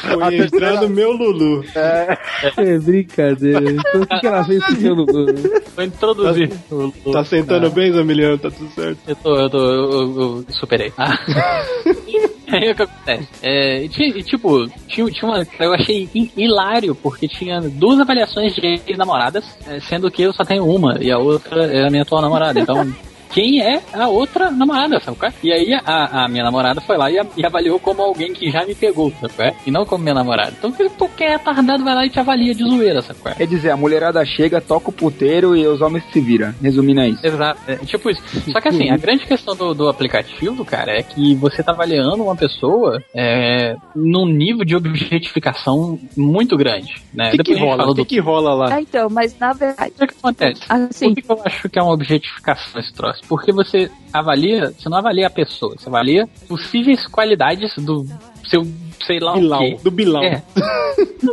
Foi 0.00 0.36
entrar 0.38 0.80
no 0.80 0.88
meu 0.88 1.12
Lulu. 1.12 1.64
é 1.74 2.78
brincadeira. 2.78 3.60
Então 3.72 4.00
o 4.02 4.06
que, 4.06 4.20
que 4.20 4.26
ela 4.26 4.44
fez 4.44 4.64
com 4.64 4.72
o 4.72 4.76
seu 4.76 4.94
Lulu? 4.94 5.26
Foi 5.74 5.84
introduzir 5.84 6.50
o 6.70 6.74
Lulu. 6.76 7.12
Tá 7.12 7.24
sentando 7.24 7.68
bem, 7.70 7.92
Zamiliano? 7.92 8.38
Tá 8.38 8.50
tudo 8.50 8.70
certo. 8.70 8.98
Eu 9.06 9.16
tô, 9.16 9.36
eu 9.36 9.50
tô, 9.50 9.58
eu, 9.58 9.90
eu- 9.92 10.44
eu 10.48 10.54
superei. 10.54 10.92
Ah. 10.96 11.18
Aí 12.52 12.70
o 12.70 12.74
que 12.74 12.82
acontece? 12.82 13.28
É, 13.42 13.84
e 13.84 13.88
ti- 13.88 14.22
tipo, 14.22 14.66
tinha, 14.88 15.06
tinha 15.10 15.30
uma. 15.30 15.46
Eu 15.58 15.72
achei 15.74 16.08
hi- 16.14 16.32
hilário, 16.36 16.94
porque 16.94 17.26
tinha 17.28 17.60
duas 17.60 18.00
avaliações 18.00 18.54
de 18.54 18.80
ex-namoradas, 18.86 19.44
é, 19.68 19.80
sendo 19.80 20.10
que 20.10 20.22
eu 20.22 20.32
só 20.32 20.44
tenho 20.44 20.64
uma, 20.64 20.98
e 21.00 21.10
a 21.10 21.18
outra 21.18 21.64
é 21.66 21.86
a 21.86 21.90
minha 21.90 22.02
atual 22.02 22.22
namorada. 22.22 22.60
Então. 22.60 22.92
Quem 23.32 23.60
é 23.62 23.80
a 23.92 24.08
outra 24.08 24.50
namorada, 24.50 24.98
sabe 25.00 25.16
qual 25.16 25.30
é? 25.30 25.34
E 25.42 25.52
aí 25.52 25.72
a, 25.74 26.24
a 26.24 26.28
minha 26.28 26.42
namorada 26.44 26.80
foi 26.80 26.96
lá 26.96 27.10
e, 27.10 27.18
a- 27.18 27.26
e 27.36 27.44
avaliou 27.46 27.78
como 27.78 28.02
alguém 28.02 28.32
que 28.32 28.50
já 28.50 28.64
me 28.66 28.74
pegou, 28.74 29.12
sabe 29.20 29.32
qual 29.34 29.48
é? 29.48 29.54
E 29.66 29.70
não 29.70 29.84
como 29.84 30.02
minha 30.02 30.14
namorada. 30.14 30.52
Então 30.58 30.72
qualquer 30.98 31.30
retardado 31.38 31.84
vai 31.84 31.94
lá 31.94 32.06
e 32.06 32.10
te 32.10 32.18
avalia 32.18 32.54
de 32.54 32.64
zoeira, 32.64 33.00
sabe 33.02 33.18
qual 33.20 33.32
é? 33.32 33.36
Quer 33.36 33.46
dizer, 33.46 33.70
a 33.70 33.76
mulherada 33.76 34.24
chega, 34.24 34.60
toca 34.60 34.90
o 34.90 34.92
puteiro 34.92 35.56
e 35.56 35.66
os 35.66 35.80
homens 35.80 36.04
se 36.12 36.20
viram. 36.20 36.52
Resumindo 36.62 37.00
é 37.00 37.08
isso. 37.10 37.26
Exato, 37.26 37.60
é 37.68 37.76
tipo 37.76 38.10
isso. 38.10 38.22
Só 38.50 38.60
que 38.60 38.68
assim, 38.68 38.90
a 38.90 38.96
grande 38.96 39.24
questão 39.26 39.54
do, 39.54 39.74
do 39.74 39.88
aplicativo, 39.88 40.64
cara, 40.64 40.92
é 40.98 41.02
que 41.02 41.34
você 41.36 41.62
tá 41.62 41.72
avaliando 41.72 42.22
uma 42.22 42.34
pessoa 42.36 43.02
é, 43.14 43.76
num 43.94 44.26
nível 44.26 44.64
de 44.64 44.74
objetificação 44.74 45.98
muito 46.16 46.56
grande, 46.56 47.02
né? 47.14 47.28
O 47.28 47.30
que, 47.32 47.38
que 47.38 47.52
Depois 47.54 47.60
rola? 47.60 47.84
O 47.90 47.94
que, 47.94 48.00
do- 48.02 48.06
que 48.06 48.18
rola 48.18 48.54
lá? 48.54 48.74
Ah, 48.74 48.80
então, 48.80 49.08
mas 49.10 49.38
na 49.38 49.52
verdade, 49.52 49.92
O 50.00 50.06
que 50.06 50.14
acontece? 50.18 50.60
assim, 50.68 51.08
Por 51.08 51.14
que, 51.14 51.22
que 51.22 51.32
eu 51.32 51.40
acho 51.44 51.68
que 51.68 51.78
é 51.78 51.82
uma 51.82 51.92
objetificação 51.92 52.80
esse 52.80 52.92
troço? 52.92 53.19
Porque 53.28 53.52
você 53.52 53.90
avalia, 54.12 54.72
você 54.72 54.88
não 54.88 54.98
avalia 54.98 55.26
a 55.26 55.30
pessoa, 55.30 55.74
você 55.76 55.88
avalia 55.88 56.28
possíveis 56.48 57.06
qualidades 57.06 57.74
do 57.76 58.06
seu, 58.48 58.62
sei 59.04 59.18
lá 59.18 59.34
Bilal, 59.34 59.60
o 59.60 59.64
quê. 59.64 59.78
do 59.82 59.90
Bilal. 59.90 60.22
É. 60.24 60.42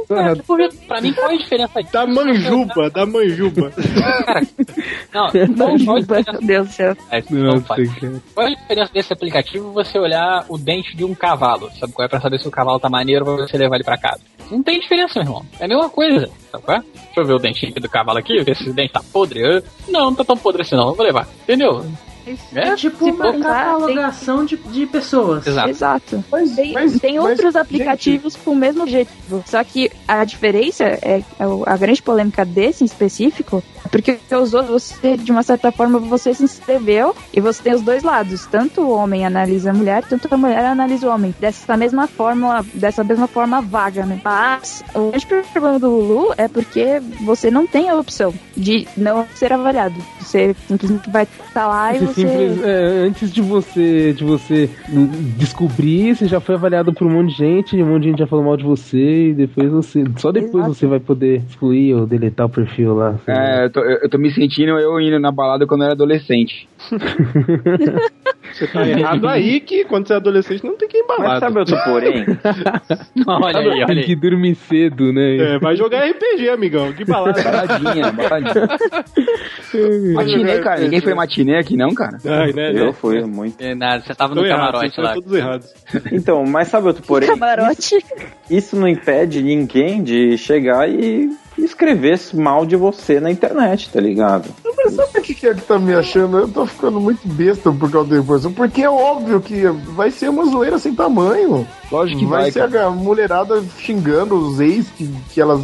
É, 0.09 0.35
pra 0.87 1.01
mim 1.01 1.13
qual 1.13 1.31
é 1.31 1.35
a 1.35 1.37
diferença 1.37 1.81
disso? 1.81 1.93
Da 1.93 2.05
manjuba, 2.05 2.89
da 2.89 3.05
manjuba. 3.05 3.71
Cara, 4.25 4.41
não, 5.13 5.29
qual, 5.55 5.77
não, 5.77 5.85
qual 6.05 6.19
a 6.19 6.31
meu? 6.33 6.41
Deus 6.41 6.67
do 6.67 6.73
céu. 6.73 6.95
É, 7.11 7.23
não 7.29 7.61
faz. 7.61 7.89
Qual 8.33 8.47
é 8.47 8.51
a 8.51 8.55
diferença 8.55 8.93
desse 8.93 9.13
aplicativo 9.13 9.71
você 9.71 9.99
olhar 9.99 10.45
o 10.49 10.57
dente 10.57 10.95
de 10.95 11.03
um 11.03 11.13
cavalo? 11.13 11.69
Sabe 11.79 11.93
qual 11.93 12.05
é? 12.05 12.09
Pra 12.09 12.19
saber 12.21 12.39
se 12.39 12.47
o 12.47 12.51
cavalo 12.51 12.79
tá 12.79 12.89
maneiro 12.89 13.25
pra 13.25 13.33
você 13.35 13.57
levar 13.57 13.75
ele 13.75 13.83
pra 13.83 13.97
casa. 13.97 14.21
Não 14.49 14.63
tem 14.63 14.79
diferença, 14.79 15.19
meu 15.19 15.27
irmão. 15.27 15.45
É 15.59 15.65
a 15.65 15.67
mesma 15.67 15.89
coisa. 15.89 16.29
Sabe 16.51 16.63
qual 16.63 16.77
é? 16.77 16.81
Deixa 16.81 17.19
eu 17.19 17.25
ver 17.25 17.33
o 17.33 17.39
dentinho 17.39 17.71
aqui 17.71 17.79
do 17.81 17.89
cavalo 17.89 18.17
aqui, 18.17 18.41
ver 18.43 18.55
se 18.55 18.63
esse 18.63 18.73
dente 18.73 18.93
tá 18.93 19.01
podre. 19.11 19.41
Não, 19.89 20.05
não 20.05 20.15
tá 20.15 20.23
tão 20.23 20.37
podre 20.37 20.61
assim 20.61 20.75
não, 20.75 20.89
eu 20.89 20.95
vou 20.95 21.05
levar. 21.05 21.27
Entendeu? 21.43 21.85
É 22.53 22.75
tipo 22.75 23.05
se 23.05 23.11
uma 23.11 23.33
catalogação 23.39 24.45
de, 24.45 24.57
de 24.57 24.85
pessoas. 24.85 25.45
Exato. 25.45 25.69
Exato. 25.69 26.23
Mas- 26.31 26.55
tem 26.55 26.73
mas- 26.73 26.99
tem 26.99 27.15
mas, 27.17 27.29
outros 27.29 27.55
aplicativos 27.55 28.35
com 28.35 28.51
o 28.51 28.55
mesmo 28.55 28.83
objetivo. 28.83 29.43
Só 29.45 29.63
que 29.63 29.91
a 30.07 30.23
diferença 30.23 30.83
é, 30.83 31.23
é 31.39 31.43
a 31.65 31.77
grande 31.77 32.01
polêmica 32.01 32.43
desse 32.43 32.83
em 32.83 32.85
específico 32.85 33.63
é 33.87 33.89
porque 33.89 34.19
os 34.35 34.53
outros, 34.53 34.91
você, 34.91 35.15
de 35.15 35.31
uma 35.31 35.43
certa 35.43 35.71
forma, 35.71 35.97
você 35.97 36.33
se 36.33 36.43
inscreveu 36.43 37.15
e 37.33 37.39
você 37.39 37.63
tem 37.63 37.73
os 37.73 37.81
dois 37.81 38.03
lados. 38.03 38.45
Tanto 38.45 38.81
o 38.81 38.91
homem 38.91 39.25
analisa 39.25 39.71
a 39.71 39.73
mulher, 39.73 40.03
tanto 40.03 40.27
a 40.31 40.37
mulher 40.37 40.65
analisa 40.65 41.07
o 41.07 41.09
homem. 41.09 41.33
Dessa 41.39 41.77
mesma 41.77 42.05
forma, 42.05 42.65
dessa 42.73 43.03
mesma 43.03 43.27
forma 43.27 43.61
vaga, 43.61 44.05
né? 44.05 44.19
Mas 44.23 44.83
o 44.93 45.11
grande 45.11 45.47
problema 45.53 45.79
do 45.79 45.89
Lulu 45.89 46.33
é 46.37 46.47
porque 46.49 47.01
você 47.21 47.49
não 47.49 47.65
tem 47.65 47.89
a 47.89 47.95
opção 47.95 48.33
de 48.55 48.85
não 48.97 49.25
ser 49.35 49.53
avaliado. 49.53 49.95
Você 50.19 50.53
simplesmente 50.67 51.09
vai 51.09 51.23
estar 51.23 51.67
lá 51.67 51.95
e 51.95 51.99
você. 51.99 52.16
simples- 52.21 52.63
é, 52.63 53.05
antes 53.07 53.31
de 53.33 53.41
você 53.41 54.13
de 54.13 54.23
você 54.23 54.69
descobrir, 55.37 56.15
você 56.15 56.27
já 56.27 56.39
foi 56.39 56.55
avaliado 56.55 56.93
por 56.93 57.07
um 57.07 57.11
monte 57.11 57.31
de 57.31 57.37
gente, 57.37 57.81
um 57.81 57.85
monte 57.87 58.03
de 58.03 58.09
gente 58.09 58.19
já 58.19 58.27
falou 58.27 58.45
mal 58.45 58.57
de 58.57 58.63
você, 58.63 59.29
e 59.29 59.33
depois 59.33 59.69
você. 59.69 60.03
Só 60.17 60.31
depois 60.31 60.63
Exato. 60.65 60.73
você 60.73 60.87
vai 60.87 60.99
poder 60.99 61.41
excluir 61.47 61.93
ou 61.93 62.05
deletar 62.05 62.45
o 62.45 62.49
perfil 62.49 62.95
lá. 62.95 63.19
É, 63.27 63.65
eu 63.65 63.69
tô, 63.69 63.79
eu 63.81 64.09
tô 64.09 64.17
me 64.17 64.31
sentindo 64.31 64.77
eu 64.77 64.99
indo 64.99 65.19
na 65.19 65.31
balada 65.31 65.65
quando 65.65 65.81
eu 65.81 65.85
era 65.85 65.93
adolescente. 65.93 66.67
Você 68.53 68.67
tá 68.67 68.87
errado 68.87 69.27
aí 69.27 69.59
que 69.59 69.83
quando 69.85 70.07
você 70.07 70.13
é 70.13 70.15
adolescente 70.17 70.63
não 70.63 70.75
tem 70.77 70.87
que 70.87 70.97
ir 70.99 71.05
Mas 71.07 71.39
sabe 71.39 71.59
outro 71.59 71.77
porém? 71.83 72.25
Olha 73.27 73.59
aí, 73.59 73.67
olha 73.67 73.85
Tem 73.87 74.03
que 74.03 74.11
aí. 74.11 74.15
dormir 74.15 74.55
cedo, 74.55 75.11
né? 75.11 75.37
É, 75.37 75.59
vai 75.59 75.75
jogar 75.75 76.05
RPG, 76.05 76.49
amigão. 76.49 76.93
Que 76.93 77.03
balada. 77.03 77.41
Baladinha, 77.43 78.11
baladinha. 78.11 78.67
matinê, 80.13 80.59
cara. 80.59 80.79
Ninguém 80.81 81.01
foi 81.01 81.13
matinê 81.13 81.57
aqui, 81.57 81.75
não, 81.75 81.93
cara? 81.93 82.17
Ai, 82.25 82.53
né? 82.53 82.71
Eu 82.75 82.93
fui 82.93 83.21
muito. 83.23 83.61
É, 83.61 83.75
nada, 83.75 84.03
você 84.03 84.15
tava 84.15 84.33
Tô 84.35 84.41
no 84.41 84.47
errado, 84.47 84.71
camarote 84.73 85.01
lá. 85.01 85.13
todos 85.13 85.33
errados. 85.33 85.73
Então, 86.11 86.45
mas 86.45 86.67
sabe 86.67 86.87
outro 86.87 87.03
porém? 87.03 87.27
Camarote. 87.37 87.97
Isso 88.49 88.75
não 88.75 88.87
impede 88.87 89.41
ninguém 89.43 90.03
de 90.03 90.37
chegar 90.37 90.89
e 90.89 91.29
escrever 91.57 92.19
mal 92.33 92.65
de 92.65 92.75
você 92.75 93.19
na 93.19 93.31
internet, 93.31 93.89
tá 93.89 93.99
ligado? 93.99 94.49
Mas 94.63 94.93
sabe 94.93 95.19
o 95.19 95.21
que 95.21 95.47
é 95.47 95.53
que 95.53 95.61
tá 95.61 95.77
me 95.79 95.93
achando? 95.93 96.37
Eu 96.37 96.47
tô 96.47 96.65
ficando 96.65 96.99
muito 96.99 97.27
besta 97.27 97.71
por 97.71 97.91
causa 97.91 98.09
da 98.09 98.17
informação, 98.17 98.53
porque 98.53 98.81
é 98.83 98.89
óbvio 98.89 99.41
que 99.41 99.67
vai 99.67 100.11
ser 100.11 100.29
uma 100.29 100.45
zoeira 100.45 100.77
sem 100.77 100.93
tamanho. 100.93 101.67
Lógico 101.91 102.19
que 102.19 102.25
vai, 102.25 102.43
vai, 102.43 102.51
ser 102.51 102.77
a 102.77 102.89
mulherada 102.89 103.63
xingando 103.79 104.35
os 104.35 104.59
ex 104.59 104.89
que, 104.89 105.09
que 105.33 105.39
elas, 105.39 105.61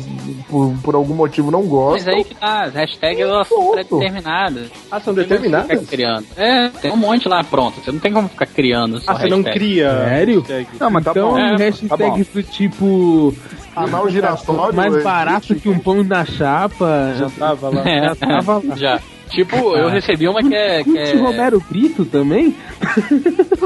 por, 0.49 0.73
por 0.81 0.95
algum 0.95 1.13
motivo, 1.13 1.51
não 1.51 1.61
Mas 1.61 1.69
gostam. 1.69 2.13
aí 2.15 2.23
que 2.23 2.35
tá, 2.35 2.63
as 2.63 2.73
hashtags 2.73 3.19
elas 3.19 3.47
são 3.47 3.57
Ponto. 3.59 3.73
pré-determinadas. 3.73 4.71
Ah, 4.89 4.99
são 4.99 5.13
não 5.13 5.21
determinadas? 5.21 5.89
criando. 5.89 6.25
É, 6.37 6.69
tem 6.69 6.91
um 6.91 6.97
monte 6.97 7.27
lá 7.27 7.43
pronto. 7.43 7.81
Você 7.83 7.91
não 7.91 7.99
tem 7.99 8.13
como 8.13 8.29
ficar 8.29 8.45
criando 8.45 9.01
Ah, 9.05 9.15
você 9.15 9.27
não 9.27 9.37
hashtag. 9.37 9.59
cria. 9.59 9.89
Sério? 9.91 10.39
hashtag. 10.39 10.67
Não, 10.79 10.89
mas 10.89 11.03
tá 11.03 11.11
então, 11.11 11.31
bom. 11.31 11.37
É, 11.37 11.55
hashtags 11.69 12.27
do 12.33 12.43
tipo. 12.43 13.35
Anal 13.75 14.09
giratório. 14.09 14.75
Mais 14.75 14.95
é, 14.95 15.01
barato 15.01 15.55
que 15.55 15.69
um 15.69 15.79
pão 15.79 16.03
na 16.03 16.25
chapa. 16.25 17.13
Já 17.17 17.29
tava 17.29 17.69
lá. 17.69 17.81
É, 17.89 18.03
Já 18.09 18.15
tava 18.15 18.61
lá. 18.65 18.75
já. 18.75 18.99
Tipo, 19.29 19.75
eu 19.75 19.89
recebi 19.89 20.27
uma 20.27 20.41
que 20.43 20.53
é. 20.53 20.83
Que 20.83 20.95
é... 20.97 21.15
Romero 21.15 21.59
Brito 21.67 22.05
também? 22.05 22.55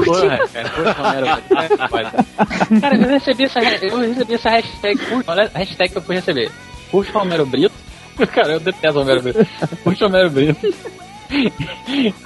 Porra, 0.04 0.38
cara, 0.48 0.68
curte 0.70 1.00
Romero 1.00 1.26
Brito. 1.36 1.82
É, 1.82 1.88
pode. 1.88 2.80
Cara, 2.80 2.96
eu 2.96 3.08
recebi 3.08 3.44
essa, 3.44 3.58
eu 3.60 3.98
recebi 3.98 4.34
essa 4.34 4.50
hashtag, 4.50 4.98
olha 5.26 5.50
a 5.54 5.58
hashtag 5.58 5.92
que 5.92 5.98
eu 5.98 6.02
fui 6.02 6.14
receber. 6.16 6.50
Curte 6.90 7.12
Romero 7.12 7.44
Brito. 7.44 7.74
Cara, 8.32 8.54
eu 8.54 8.60
detesto 8.60 8.98
Romero 8.98 9.22
Brito. 9.22 9.46
Curte 9.84 10.02
Romero 10.04 10.30
Brito. 10.30 10.74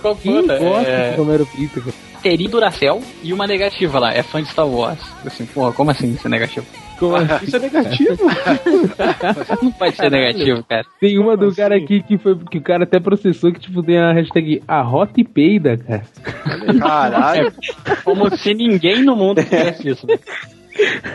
Qual 0.00 0.14
foi 0.14 0.46
gosta 0.46 0.52
É... 0.88 1.10
de 1.10 1.16
Romero 1.16 1.48
Brito? 1.52 1.80
cara? 1.80 1.94
Teri 2.22 2.46
Duracell 2.46 3.02
e 3.24 3.32
uma 3.32 3.46
negativa 3.48 3.98
lá. 3.98 4.12
É 4.12 4.22
fã 4.22 4.40
de 4.40 4.48
Star 4.48 4.66
Wars. 4.68 5.00
Assim, 5.26 5.44
porra, 5.46 5.72
como 5.72 5.90
assim 5.90 6.12
isso 6.12 6.26
é 6.28 6.30
negativo? 6.30 6.64
Como 7.03 7.16
assim? 7.16 7.46
Isso 7.46 7.57
é 7.57 7.59
negativo. 7.59 8.16
Não 9.61 9.72
pode 9.72 9.96
ser 9.96 10.09
negativo, 10.09 10.62
cara. 10.62 10.84
Tem 11.00 11.18
uma 11.18 11.36
do 11.36 11.53
cara 11.53 11.76
aqui 11.76 12.00
que 12.00 12.16
foi 12.16 12.38
que 12.48 12.59
o 12.59 12.62
cara 12.62 12.84
até 12.84 13.00
processou 13.00 13.53
que 13.53 13.59
tipo 13.59 13.82
tem 13.82 13.98
a 13.98 14.12
hashtag 14.12 14.62
arrota 14.68 15.20
e 15.20 15.24
peida, 15.24 15.76
cara. 15.76 16.05
Caralho. 16.78 17.53
É 17.84 17.96
como 18.05 18.30
se 18.36 18.55
ninguém 18.55 19.03
no 19.03 19.16
mundo 19.16 19.42
fizesse 19.42 19.88
isso. 19.88 20.07
Né? 20.07 20.16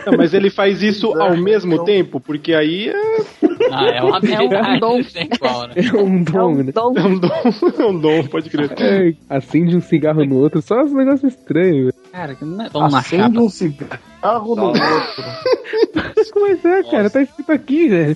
Não, 0.05 0.17
mas 0.17 0.33
ele 0.33 0.49
faz 0.49 0.83
isso 0.83 1.13
ao 1.13 1.37
mesmo 1.37 1.85
tempo, 1.85 2.19
porque 2.19 2.53
aí 2.53 2.89
é, 2.89 3.46
Ah, 3.71 3.85
é 3.87 4.01
uma 4.01 4.17
habilidade 4.17 4.79
dom. 4.79 5.03
sem 5.03 5.23
igual, 5.33 5.67
né? 5.67 5.73
É 5.77 5.97
um 6.01 6.23
dom, 6.23 6.55
né? 6.55 6.65
Então, 6.69 6.93
é 6.95 7.01
um 7.03 7.19
dom, 7.19 7.29
é 7.79 7.85
um 7.85 7.99
dom, 7.99 8.23
pode 8.27 8.49
crer. 8.49 8.71
É, 8.79 9.13
acende 9.29 9.75
um 9.75 9.81
cigarro 9.81 10.23
no 10.25 10.35
outro, 10.37 10.61
só 10.61 10.81
uns 10.81 10.93
negócios 10.93 11.33
estranhos. 11.33 11.93
Cara, 12.11 12.35
que 12.35 12.45
não 12.45 12.65
é 12.65 12.69
tão 12.69 12.87
na 12.89 12.99
Acende 12.99 13.37
um 13.39 13.49
cigarro 13.49 14.55
no 14.55 14.65
outro. 14.67 14.81
Mas 16.39 16.63
é, 16.65 16.83
cara, 16.83 17.09
tá 17.09 17.21
escrito 17.21 17.51
aqui, 17.51 17.89
velho. 17.89 18.15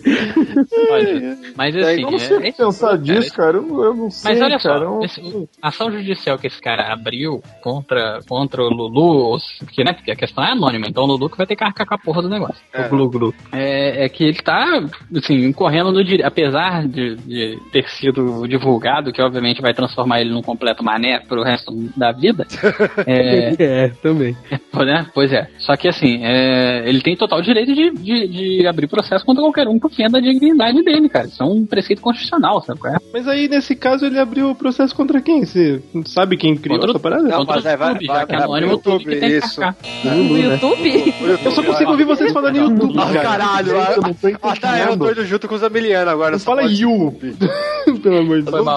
Olha, 0.91 1.37
mas 1.55 1.75
assim, 1.75 2.01
Eu 2.01 2.11
não 2.11 2.15
é, 2.15 2.19
sei 2.19 2.37
é 2.37 2.51
pensar 2.51 2.87
cara, 2.87 2.97
disso, 2.97 3.33
cara. 3.33 3.57
Eu, 3.57 3.61
não- 3.63 3.83
eu 3.83 3.93
não 3.95 4.09
sei, 4.11 4.31
Mas 4.33 4.41
olha 4.41 4.59
cara. 4.59 4.79
só, 4.79 4.83
eu- 4.85 5.03
esse- 5.03 5.49
a 5.61 5.67
ação 5.69 5.91
judicial 5.91 6.37
que 6.37 6.47
esse 6.47 6.61
cara 6.61 6.93
abriu 6.93 7.41
contra, 7.61 8.19
contra 8.27 8.61
o 8.63 8.69
Lulu, 8.69 9.37
porque, 9.59 9.83
né, 9.83 9.93
porque 9.93 10.11
a 10.11 10.15
questão 10.15 10.43
é 10.43 10.51
anônima, 10.51 10.85
então 10.87 11.03
o 11.03 11.07
Lulu 11.07 11.29
que 11.29 11.37
vai 11.37 11.47
ter 11.47 11.55
que 11.55 11.63
arcar 11.63 11.85
com 11.87 11.95
a 11.95 11.97
porra 11.97 12.21
do 12.21 12.29
negócio. 12.29 12.61
É. 12.73 12.85
O 12.85 12.89
Glu 12.89 13.09
Glu. 13.09 13.33
É, 13.51 14.05
é 14.05 14.09
que 14.09 14.23
ele 14.23 14.41
tá, 14.41 14.83
assim, 15.17 15.40
incorrendo 15.45 15.91
no 15.91 16.03
direito, 16.03 16.25
apesar 16.25 16.87
de, 16.87 17.15
de 17.17 17.57
ter 17.71 17.87
sido 17.89 18.47
divulgado, 18.47 19.11
que 19.11 19.21
obviamente 19.21 19.61
vai 19.61 19.73
transformar 19.73 20.21
ele 20.21 20.31
num 20.31 20.41
completo 20.41 20.83
mané 20.83 21.19
pro 21.19 21.43
resto 21.43 21.71
da 21.95 22.11
vida. 22.11 22.45
é, 23.07 23.55
É, 23.59 23.87
também. 24.01 24.35
né? 24.85 25.05
Pois 25.13 25.31
é. 25.31 25.47
Só 25.59 25.75
que 25.75 25.87
assim, 25.87 26.19
é, 26.23 26.83
ele 26.87 27.01
tem 27.01 27.15
total 27.15 27.41
direito 27.41 27.73
de, 27.73 27.91
de, 27.91 28.27
de 28.59 28.67
abrir 28.67 28.87
processo 28.87 29.25
contra 29.25 29.43
qualquer 29.43 29.67
um 29.67 29.79
por 29.79 29.91
fim 29.91 30.07
da 30.09 30.19
dignidade 30.19 30.81
dele, 30.83 31.07
cara. 31.09 31.27
Isso 31.27 31.41
é 31.41 31.45
um 31.45 31.65
preceito 31.65 32.01
constitucional, 32.01 32.61
sabe 32.61 32.79
qual 32.79 32.93
é? 32.93 32.97
Mas 33.13 33.27
aí, 33.27 33.47
nesse 33.47 33.75
caso, 33.75 34.05
ele 34.05 34.19
abriu 34.19 34.49
o 34.51 34.55
processo 34.55 34.95
contra 34.95 35.21
quem? 35.21 35.45
Você 35.45 35.81
sabe 36.05 36.37
quem 36.37 36.55
criou 36.55 36.77
Contra 36.79 36.91
o- 36.91 36.95
essa 36.95 36.99
parada? 36.99 37.23
Não, 37.23 37.45
mas 37.45 37.63
o 37.63 37.67
aí 37.67 37.77
vai, 37.77 37.89
YouTube, 37.91 38.07
vai, 38.07 38.19
já 38.19 38.25
que 38.25 38.35
é 38.35 38.37
vai 38.39 38.47
o 38.47 38.57
YouTube 38.71 39.03
que 39.05 39.15
tem 39.15 39.29
que 39.29 39.37
isso. 39.37 39.61
no 40.05 40.37
YouTube? 40.37 41.13
Eu 41.45 41.51
só 41.51 41.63
consigo 41.63 41.91
ouvir 41.91 42.05
vocês 42.05 42.31
falando 42.31 42.55
em 42.55 42.59
YouTube, 42.61 42.95
Ah, 42.99 43.13
cara. 43.13 43.21
caralho, 43.21 43.71
Eu 43.71 44.01
não 44.87 44.97
tô 44.97 45.13
junto 45.32 45.47
com 45.47 45.55
os 45.55 45.63
Amilianos 45.63 46.07
agora. 46.13 46.32
Não 46.32 46.39
só 46.39 46.45
fala 46.55 46.63
you. 46.63 47.11
Pelo 48.03 48.19
amor 48.19 48.41
de 48.41 48.51
Deus. 48.51 48.67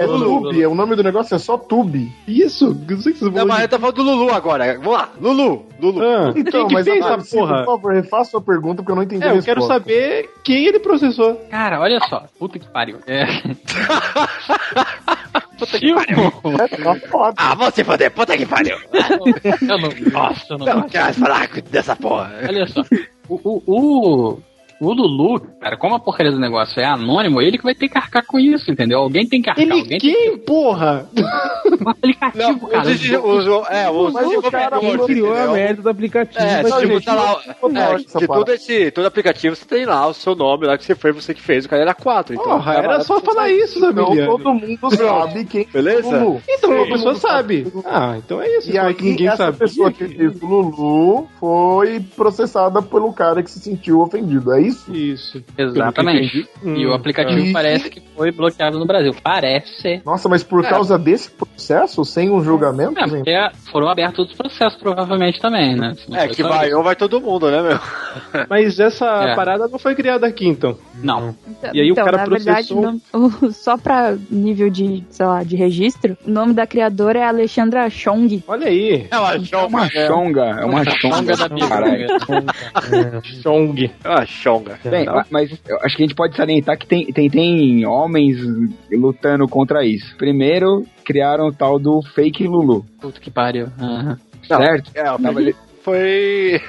É 0.00 0.06
Lulu. 0.06 0.62
é, 0.62 0.68
o 0.68 0.74
nome 0.74 0.94
do 0.94 1.02
negócio 1.02 1.34
é 1.34 1.38
só 1.38 1.56
Tube. 1.56 2.12
Isso, 2.28 2.74
não 2.88 3.00
sei 3.00 3.12
que 3.12 3.18
vocês 3.20 3.20
Não, 3.22 3.30
vão 3.32 3.46
mas 3.46 3.60
ele 3.60 3.68
tá 3.68 3.78
falando 3.78 3.96
do 3.96 4.02
Lulu 4.02 4.30
agora. 4.32 4.74
Vamos 4.78 4.92
lá, 4.92 5.08
Lulu. 5.20 5.66
Lulu. 5.80 6.02
Ah, 6.02 6.32
Então, 6.36 6.60
quem 6.60 6.66
que 6.68 6.74
mas 6.74 6.84
fez 6.84 7.04
essa 7.04 7.36
porra? 7.36 7.58
por 7.64 7.76
favor, 7.76 7.94
refaça 7.94 8.36
a 8.36 8.40
pergunta 8.40 8.82
porque 8.82 8.92
eu 8.92 8.96
não 8.96 9.02
entendi 9.02 9.24
É, 9.24 9.30
eu 9.30 9.42
quero 9.42 9.60
resposta. 9.60 9.72
saber 9.74 10.28
quem 10.44 10.66
ele 10.66 10.78
processou. 10.78 11.36
Cara, 11.50 11.80
olha 11.80 11.98
só. 12.08 12.24
Puta 12.38 12.58
que 12.58 12.68
pariu. 12.68 12.98
É. 13.06 13.24
Puta 15.58 15.78
que 15.78 15.94
pariu. 15.94 16.18
É, 16.58 16.68
tá 16.68 16.94
foda. 17.08 17.34
Ah, 17.36 17.54
você 17.54 17.84
foder, 17.84 18.10
puta 18.10 18.36
que 18.36 18.46
pariu. 18.46 18.76
Eu 18.92 19.78
não. 19.78 19.90
Nossa, 20.12 20.54
eu 20.54 20.58
não. 20.58 20.66
Não 20.66 20.82
quero 20.88 21.14
falar 21.14 21.48
dessa 21.70 21.94
porra. 21.96 22.32
Olha 22.48 22.66
só. 22.66 22.82
O, 23.28 23.40
o, 23.44 23.62
o, 23.66 24.38
o 24.80 24.92
Lulu, 24.92 25.40
cara, 25.60 25.76
como 25.76 25.94
a 25.94 26.00
porcaria 26.00 26.32
do 26.32 26.38
negócio 26.40 26.80
é 26.80 26.84
anônimo, 26.86 27.40
ele 27.42 27.58
que 27.58 27.64
vai 27.64 27.74
ter 27.74 27.88
que 27.88 27.98
arcar 27.98 28.24
com 28.26 28.38
isso, 28.38 28.70
entendeu? 28.70 28.98
Alguém 29.00 29.26
tem 29.28 29.42
que 29.42 29.50
arcar. 29.50 29.62
Ele 29.62 29.72
alguém 29.72 29.98
tem 29.98 29.98
quem, 29.98 30.38
porra? 30.38 31.06
um 31.84 31.88
aplicativo, 31.90 32.42
Não, 32.48 32.58
cara. 32.68 32.88
os, 32.88 33.46
os, 33.46 33.68
é, 33.70 33.90
os 33.90 34.12
Mas 34.12 34.26
o 34.26 34.42
cara 34.50 34.78
criou 35.04 35.34
a 35.34 35.46
merda 35.52 35.82
do 35.82 35.88
aplicativo? 35.90 36.42
É, 36.42 36.62
Mas, 36.62 36.74
tipo, 36.76 37.00
tá 37.04 37.14
lá, 37.14 37.40
não 37.62 37.80
é, 37.82 37.96
que 37.98 38.04
parada. 38.12 38.26
todo 38.26 38.48
esse, 38.52 38.90
todo 38.90 39.06
aplicativo 39.06 39.54
você 39.54 39.64
tem 39.64 39.84
lá 39.84 40.06
o 40.06 40.14
seu 40.14 40.34
nome 40.34 40.66
lá 40.66 40.76
que 40.78 40.84
você 40.84 40.94
foi 40.94 41.12
você 41.12 41.34
que 41.34 41.42
fez, 41.42 41.64
o 41.64 41.68
cara 41.68 41.82
era 41.82 41.94
4. 41.94 42.34
Então, 42.34 42.44
Porra, 42.44 42.74
tava 42.74 42.84
era 42.86 43.00
só 43.04 43.20
falar 43.20 43.50
isso, 43.50 43.78
Então 43.78 43.92
Zamiliano. 44.06 44.38
todo 44.38 44.54
mundo 44.54 44.96
sabe 44.96 45.44
quem 45.44 45.66
Beleza? 45.72 46.08
é 46.08 46.18
o 46.18 46.24
Lulu. 46.24 46.42
Então 46.48 46.72
a 46.72 46.76
Todo 46.78 46.88
pessoa 46.88 47.14
sabe. 47.16 47.66
Ah, 47.84 48.14
então 48.16 48.40
é 48.40 48.48
isso. 48.58 48.70
E 48.70 48.78
aí, 48.78 48.94
que 48.94 49.04
ninguém 49.04 49.26
essa 49.28 49.36
sabe. 49.36 49.58
pessoa 49.58 49.92
que 49.92 50.06
fez 50.08 50.42
o 50.42 50.46
Lulu 50.46 51.28
foi 51.38 52.00
processada 52.16 52.80
pelo 52.82 53.12
cara 53.12 53.42
que 53.42 53.50
se 53.50 53.60
sentiu 53.60 54.00
ofendido, 54.00 54.52
é 54.52 54.60
isso? 54.70 54.92
Isso. 54.94 55.44
Exatamente. 55.56 56.48
Hum, 56.62 56.76
E 56.76 56.86
o 56.86 56.92
aplicativo 56.94 57.44
tá. 57.46 57.52
parece 57.52 57.90
que 57.90 58.00
foi 58.20 58.30
bloqueado 58.30 58.78
no 58.78 58.84
Brasil. 58.84 59.14
Parece. 59.22 60.02
Nossa, 60.04 60.28
mas 60.28 60.42
por 60.42 60.62
É. 60.62 60.68
causa 60.68 60.98
desse 60.98 61.30
processo, 61.30 62.04
sem 62.04 62.28
um 62.30 62.44
julgamento, 62.44 63.00
É, 63.00 63.06
porque 63.08 63.34
foram 63.72 63.88
abertos 63.88 64.18
outros 64.18 64.36
processos, 64.36 64.78
provavelmente 64.78 65.40
também, 65.40 65.74
né? 65.74 65.96
Não 66.06 66.18
É, 66.18 66.28
que 66.28 66.42
vai 66.42 66.68
isso. 66.68 66.76
ou 66.76 66.82
vai 66.82 66.94
todo 66.94 67.18
mundo, 67.18 67.50
né, 67.50 67.62
meu? 67.62 67.78
Mas 68.50 68.78
essa 68.78 69.06
É. 69.06 69.34
parada 69.34 69.66
não 69.68 69.78
foi 69.78 69.94
criada 69.94 70.26
aqui, 70.26 70.46
então. 70.46 70.76
Não. 71.02 71.34
E 71.72 71.80
aí 71.80 71.90
o 71.90 71.92
então, 71.92 72.04
cara 72.04 72.18
na 72.18 72.24
verdade, 72.26 72.68
processou- 72.74 72.82
não- 72.82 73.00
o- 73.48 73.52
só 73.52 73.78
pra 73.78 74.14
nível 74.30 74.68
de, 74.68 75.02
sei 75.08 75.24
lá, 75.24 75.42
de 75.42 75.56
registro, 75.56 76.14
o 76.26 76.30
nome 76.30 76.52
da 76.52 76.66
criadora 76.66 77.20
é 77.20 77.24
Alexandra 77.24 77.88
Chong. 77.88 78.44
Olha 78.46 78.66
aí. 78.66 79.06
É 79.10 79.18
uma 79.18 79.34
É 79.34 79.38
chonga. 79.40 79.66
uma 79.66 79.88
chonga, 79.88 80.44
é 80.60 80.64
uma 80.66 80.84
chonga. 80.84 81.36
Da. 81.36 81.48
Caralho. 81.68 82.06
Chong. 83.42 83.90
É 84.04 84.08
uma 84.08 84.26
chonga. 84.26 84.78
Bem, 84.84 85.06
ma- 85.06 85.24
mas 85.30 85.50
eu 85.66 85.78
acho 85.82 85.96
que 85.96 86.02
a 86.02 86.06
gente 86.06 86.14
pode 86.14 86.36
salientar 86.36 86.76
que 86.78 86.86
tem, 86.86 87.06
tem, 87.06 87.30
tem 87.30 87.86
homens 87.86 88.09
lutando 88.90 89.46
contra 89.48 89.84
isso. 89.84 90.16
Primeiro, 90.16 90.84
criaram 91.04 91.48
o 91.48 91.52
tal 91.52 91.78
do 91.78 92.02
fake 92.14 92.46
Lulu, 92.46 92.84
Puta 93.00 93.20
que 93.20 93.30
pariu. 93.30 93.68
Não, 93.78 94.16
certo? 94.46 94.90
É, 94.94 95.10
o 95.12 95.18
foi. 95.82 96.60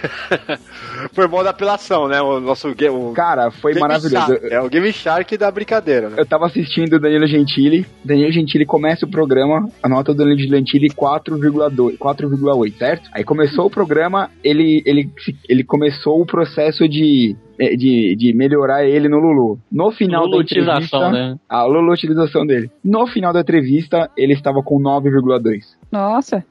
foi 1.14 1.28
modo 1.28 1.48
apelação, 1.48 2.08
né? 2.08 2.22
O 2.22 2.40
nosso 2.40 2.74
game. 2.74 2.96
O 2.96 3.12
Cara, 3.14 3.52
foi 3.52 3.74
Game 3.74 3.82
maravilhoso. 3.82 4.28
Shark, 4.28 4.48
é 4.54 4.62
o 4.62 4.70
Game 4.70 4.92
Shark 4.92 5.38
da 5.38 5.52
brincadeira, 5.52 6.10
né? 6.10 6.16
Eu 6.18 6.26
tava 6.26 6.46
assistindo 6.46 6.96
o 6.96 7.00
Danilo 7.00 7.28
Gentili. 7.28 7.86
Danilo 8.04 8.32
Gentili 8.32 8.66
começa 8.66 9.06
o 9.06 9.12
programa, 9.12 9.70
a 9.82 9.90
nota 9.90 10.14
do 10.14 10.18
Danilo 10.18 10.40
Gentili 10.40 10.90
4,2, 10.90 11.98
4,8, 11.98 12.78
certo? 12.78 13.10
Aí 13.14 13.24
começou 13.24 13.68
o 13.68 13.70
programa, 13.70 14.30
ele, 14.44 14.82
ele, 14.86 15.10
ele 15.48 15.64
começou 15.64 16.22
o 16.22 16.26
processo 16.26 16.88
de, 16.88 17.36
de, 17.58 18.16
de 18.18 18.34
melhorar 18.34 18.86
ele 18.86 19.08
no 19.10 19.18
Lulu. 19.20 19.60
No 19.72 19.92
final 19.92 20.24
da 20.24 20.32
Lulutização, 20.38 20.74
entrevista... 20.78 21.12
né? 21.12 21.36
A 21.50 21.64
Lulutilização 21.66 22.46
dele. 22.46 22.70
No 22.84 23.08
final 23.08 23.32
da 23.34 23.42
entrevista, 23.42 24.10
ele 24.18 24.34
estava 24.34 24.62
com 24.64 24.80
9,2. 24.82 25.64
Nossa. 25.92 26.44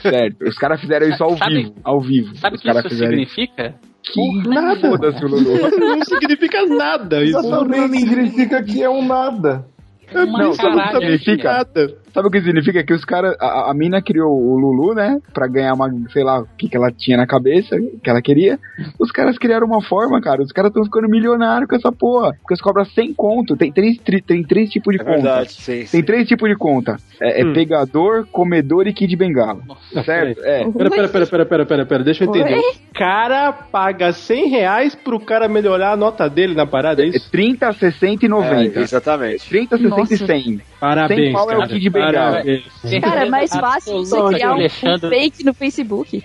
Certo. 0.00 0.44
Os 0.48 0.56
caras 0.56 0.80
fizeram 0.80 1.08
isso 1.08 1.22
ao 1.22 1.36
Sabe- 1.36 1.54
vivo. 1.62 1.74
Ao 1.84 2.00
vivo. 2.00 2.36
Sabe 2.36 2.56
o 2.56 2.60
que 2.60 2.68
isso 2.68 2.88
fizeram 2.88 3.10
significa? 3.10 3.74
Que 4.02 4.48
nada. 4.48 4.80
Foda-se 4.80 5.24
o 5.24 5.28
Lulu. 5.28 5.58
Não 5.78 6.02
significa 6.04 6.64
nada. 6.66 7.22
Isso 7.22 7.38
Exatamente, 7.38 7.98
significa 8.00 8.62
que 8.62 8.82
é 8.82 8.88
um 8.88 9.06
nada. 9.06 9.66
é 10.10 10.18
Uma 10.24 10.38
sabe 10.38 10.48
o 10.48 10.52
que 10.52 10.56
caralho, 10.62 11.00
significa? 11.18 11.42
cara. 11.42 11.94
Sabe 12.12 12.28
o 12.28 12.30
que 12.30 12.40
significa? 12.40 12.82
Que 12.84 12.92
os 12.92 13.04
caras. 13.04 13.36
A, 13.40 13.70
a 13.70 13.74
mina 13.74 14.00
criou 14.02 14.30
o 14.32 14.58
Lulu, 14.58 14.94
né? 14.94 15.18
Pra 15.32 15.46
ganhar 15.46 15.74
uma. 15.74 15.88
Sei 16.12 16.24
lá, 16.24 16.40
o 16.40 16.46
que, 16.56 16.68
que 16.68 16.76
ela 16.76 16.90
tinha 16.90 17.16
na 17.16 17.26
cabeça, 17.26 17.76
que 18.02 18.08
ela 18.10 18.22
queria. 18.22 18.58
Os 18.98 19.10
caras 19.12 19.38
criaram 19.38 19.66
uma 19.66 19.82
forma, 19.82 20.20
cara. 20.20 20.42
Os 20.42 20.52
caras 20.52 20.70
estão 20.70 20.84
ficando 20.84 21.08
milionários 21.08 21.68
com 21.68 21.76
essa 21.76 21.92
porra. 21.92 22.32
Porque 22.40 22.54
eles 22.54 22.62
cobram 22.62 22.84
100 22.84 23.14
conto. 23.14 23.56
Tem 23.56 23.70
três, 23.72 23.98
tri- 23.98 24.22
tem 24.22 24.42
três 24.42 24.70
tipos 24.70 24.94
de 24.94 25.00
É 25.00 25.04
conta. 25.04 25.16
verdade, 25.16 25.52
sim. 25.52 25.84
Tem 25.90 26.02
três 26.02 26.26
tipos 26.26 26.48
de 26.48 26.56
conta: 26.56 26.96
é, 27.20 27.42
é 27.42 27.44
Hum. 27.44 27.52
pegador, 27.52 28.26
comedor 28.32 28.86
e 28.86 28.92
kid 28.92 29.14
bengala. 29.16 29.60
certo? 30.04 30.40
É. 30.44 30.64
Pera, 30.70 30.90
pera, 30.90 31.08
pera, 31.08 31.26
pera, 31.26 31.46
pera, 31.46 31.66
pera, 31.66 31.86
pera, 31.86 32.04
deixa 32.04 32.24
eu 32.24 32.28
entender. 32.28 32.54
Oi? 32.54 32.60
O 32.90 32.98
cara 32.98 33.52
paga 33.52 34.12
100 34.12 34.48
reais 34.48 34.94
pro 34.94 35.20
cara 35.20 35.48
melhorar 35.48 35.92
a 35.92 35.96
nota 35.96 36.28
dele 36.28 36.54
na 36.54 36.66
parada, 36.66 37.02
é 37.02 37.06
É 37.06 37.08
isso? 37.10 37.30
30, 37.30 37.72
60 37.72 38.26
e 38.26 38.28
90. 38.28 38.78
É, 38.78 38.82
exatamente. 38.82 39.48
30, 39.48 39.76
60 39.78 39.96
e 39.96 39.98
Nossa. 40.00 40.26
100. 40.26 40.60
Parabéns, 40.80 41.20
Sem 41.24 41.32
pau 41.32 41.50
é 41.50 41.54
o 41.56 41.58
cara. 41.60 41.68
Kid 41.70 41.90
Bengala. 42.06 42.32
Parabéns. 42.32 42.64
Cara, 43.02 43.26
é 43.26 43.28
mais 43.28 43.50
fácil 43.50 43.98
você 43.98 44.22
criar 44.34 44.54
um, 44.54 44.64
um 44.64 44.98
fake 44.98 45.44
no 45.44 45.54
Facebook. 45.54 46.24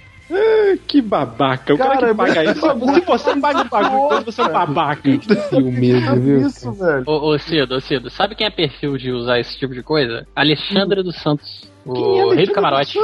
Que 0.87 1.01
babaca. 1.01 1.73
O 1.73 1.77
cara, 1.77 1.91
Cara, 1.95 2.07
que 2.07 2.13
paga 2.15 2.43
mas- 2.43 2.57
isso. 2.57 2.93
Se 2.93 3.01
você 3.01 3.39
paga 3.39 3.61
o 3.61 3.65
bagulho, 3.69 4.25
você 4.25 4.41
é 4.41 4.45
um 4.45 4.51
babaca. 4.51 5.09
Mesmo, 5.09 6.15
viu? 6.21 6.47
Isso, 6.47 6.71
velho. 6.71 7.03
Ô, 7.05 7.29
ô 7.33 7.37
Cido, 7.37 7.75
ô 7.75 7.81
Cido, 7.81 8.09
sabe 8.09 8.33
quem 8.33 8.47
é 8.47 8.49
perfil 8.49 8.97
de 8.97 9.11
usar 9.11 9.39
esse 9.39 9.57
tipo 9.59 9.73
de 9.73 9.83
coisa? 9.83 10.25
Alexandra 10.35 11.03
dos 11.03 11.15
Santos. 11.21 11.71
O 11.85 12.33
rei 12.33 12.45
do 12.45 12.53
camarote. 12.53 12.97